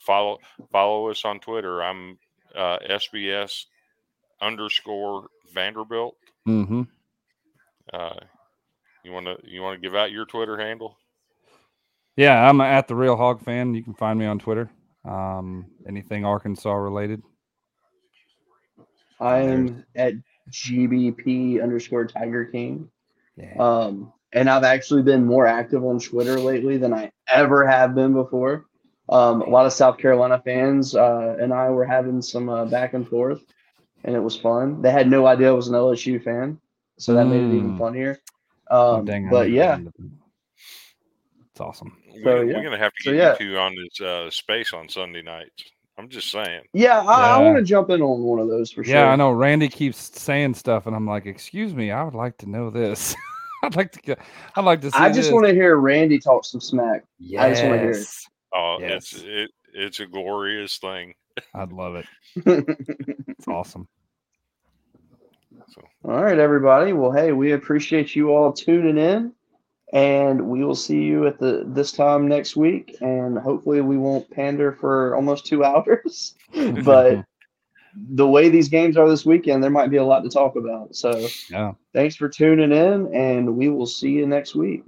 follow 0.00 0.38
follow 0.72 1.08
us 1.08 1.24
on 1.24 1.40
Twitter. 1.40 1.82
I'm 1.82 2.18
uh, 2.54 2.78
SBS 2.88 3.66
underscore 4.40 5.28
Vanderbilt. 5.52 6.16
Mhm. 6.46 6.86
Uh, 7.92 8.14
you 9.04 9.12
want 9.12 9.26
to 9.26 9.38
you 9.44 9.62
want 9.62 9.80
to 9.80 9.80
give 9.80 9.94
out 9.96 10.12
your 10.12 10.26
Twitter 10.26 10.58
handle? 10.58 10.96
Yeah, 12.16 12.48
I'm 12.48 12.60
at 12.60 12.86
the 12.88 12.94
real 12.94 13.16
hog 13.16 13.40
fan. 13.42 13.74
You 13.74 13.82
can 13.82 13.94
find 13.94 14.18
me 14.18 14.26
on 14.26 14.38
Twitter. 14.38 14.70
Um 15.04 15.66
anything 15.88 16.24
Arkansas 16.24 16.72
related. 16.74 17.22
I 19.18 19.38
am 19.38 19.84
at 19.94 20.14
GBP 20.50 21.62
underscore 21.62 22.06
Tiger 22.06 22.44
King. 22.46 22.90
Yeah. 23.36 23.54
Um, 23.58 24.12
and 24.32 24.48
I've 24.48 24.64
actually 24.64 25.02
been 25.02 25.24
more 25.26 25.46
active 25.46 25.84
on 25.84 25.98
Twitter 25.98 26.38
lately 26.38 26.76
than 26.76 26.92
I 26.94 27.10
ever 27.28 27.66
have 27.66 27.94
been 27.94 28.12
before. 28.12 28.66
Um, 29.08 29.42
a 29.42 29.48
lot 29.50 29.66
of 29.66 29.72
South 29.72 29.98
Carolina 29.98 30.40
fans 30.44 30.94
uh, 30.94 31.36
and 31.40 31.52
I 31.52 31.68
were 31.70 31.84
having 31.84 32.22
some 32.22 32.48
uh, 32.48 32.64
back 32.66 32.94
and 32.94 33.08
forth, 33.08 33.42
and 34.04 34.14
it 34.14 34.20
was 34.20 34.36
fun. 34.36 34.80
They 34.82 34.92
had 34.92 35.10
no 35.10 35.26
idea 35.26 35.48
I 35.48 35.52
was 35.52 35.66
an 35.68 35.74
LSU 35.74 36.22
fan, 36.22 36.60
so 36.98 37.14
that 37.14 37.26
made 37.26 37.42
it 37.42 37.54
even 37.56 37.72
Mm. 37.72 37.78
funnier. 37.78 38.18
Oh, 38.70 38.98
Um, 38.98 39.04
dang, 39.04 39.26
I 39.26 39.30
but 39.30 39.50
yeah, 39.50 39.70
get 39.70 39.78
into 39.80 39.92
that. 39.98 40.10
It's 41.50 41.60
awesome. 41.60 41.96
So, 42.22 42.40
we, 42.42 42.50
yeah. 42.50 42.56
We're 42.58 42.62
gonna 42.62 42.78
have 42.78 42.92
to 42.92 43.02
So, 43.02 43.10
get 43.12 43.16
yeah. 43.18 43.32
you 43.44 43.52
two 43.54 43.58
on 43.58 43.74
this 43.74 44.00
uh, 44.00 44.30
space 44.30 44.72
on 44.72 44.88
Sunday 44.88 45.22
nights. 45.22 45.64
I'm 45.98 46.08
just 46.08 46.30
saying. 46.30 46.62
yeah, 46.72 47.00
I, 47.00 47.32
I 47.32 47.38
want 47.38 47.58
to 47.58 47.64
jump 47.64 47.90
in 47.90 48.00
on 48.00 48.22
one 48.22 48.38
of 48.38 48.48
those 48.48 48.70
for 48.70 48.82
sure. 48.84 48.94
Yeah, 48.94 49.10
I 49.10 49.16
know. 49.16 49.32
Randy 49.32 49.68
keeps 49.68 49.98
saying 50.18 50.54
stuff, 50.54 50.86
and 50.86 50.94
I'm 50.96 51.06
like, 51.06 51.26
"Excuse 51.26 51.74
me, 51.74 51.90
I 51.90 52.02
would 52.04 52.14
like 52.14 52.38
to 52.38 52.48
know 52.48 52.70
this. 52.70 53.14
I'd 53.62 53.76
like 53.76 53.92
to. 53.92 54.00
Get, 54.00 54.18
I'd 54.56 54.64
like 54.64 54.80
to 54.82 54.90
see." 54.90 54.98
I 54.98 55.12
just 55.12 55.32
want 55.32 55.46
to 55.46 55.52
hear 55.52 55.76
Randy 55.76 56.18
talk 56.18 56.44
some 56.44 56.60
smack. 56.60 57.04
to. 57.30 57.36
I 57.38 57.50
just 57.50 57.62
wanna 57.64 57.78
hear 57.78 57.90
it. 57.92 58.06
Oh, 58.54 58.78
Yes. 58.80 59.12
it's 59.12 59.22
it, 59.24 59.50
it's 59.72 60.00
a 60.00 60.06
glorious 60.06 60.78
thing. 60.78 61.14
I'd 61.54 61.72
love 61.72 61.94
it. 61.96 62.06
It's 63.28 63.48
awesome. 63.48 63.88
So 65.68 65.82
right, 66.02 66.38
everybody. 66.38 66.92
Well, 66.92 67.12
hey, 67.12 67.32
we 67.32 67.52
appreciate 67.52 68.14
you 68.16 68.30
all 68.30 68.52
tuning 68.52 68.98
in, 68.98 69.32
and 69.92 70.48
we 70.48 70.64
will 70.64 70.74
see 70.74 71.02
you 71.02 71.26
at 71.26 71.38
the 71.38 71.62
this 71.66 71.92
time 71.92 72.28
next 72.28 72.56
week. 72.56 72.96
And 73.00 73.38
hopefully, 73.38 73.80
we 73.80 73.96
won't 73.96 74.28
pander 74.30 74.72
for 74.72 75.14
almost 75.14 75.46
two 75.46 75.64
hours. 75.70 76.34
but 76.84 77.24
the 77.94 78.26
way 78.26 78.48
these 78.48 78.68
games 78.68 78.96
are 78.96 79.08
this 79.08 79.26
weekend, 79.26 79.62
there 79.62 79.70
might 79.70 79.90
be 79.90 79.96
a 79.96 80.04
lot 80.04 80.22
to 80.22 80.30
talk 80.30 80.56
about. 80.56 80.94
So, 80.94 81.28
Yeah. 81.50 81.72
thanks 81.92 82.16
for 82.16 82.28
tuning 82.28 82.72
in, 82.72 83.14
and 83.14 83.56
we 83.56 83.68
will 83.68 83.86
see 83.86 84.10
you 84.10 84.26
next 84.26 84.54
week. 84.54 84.84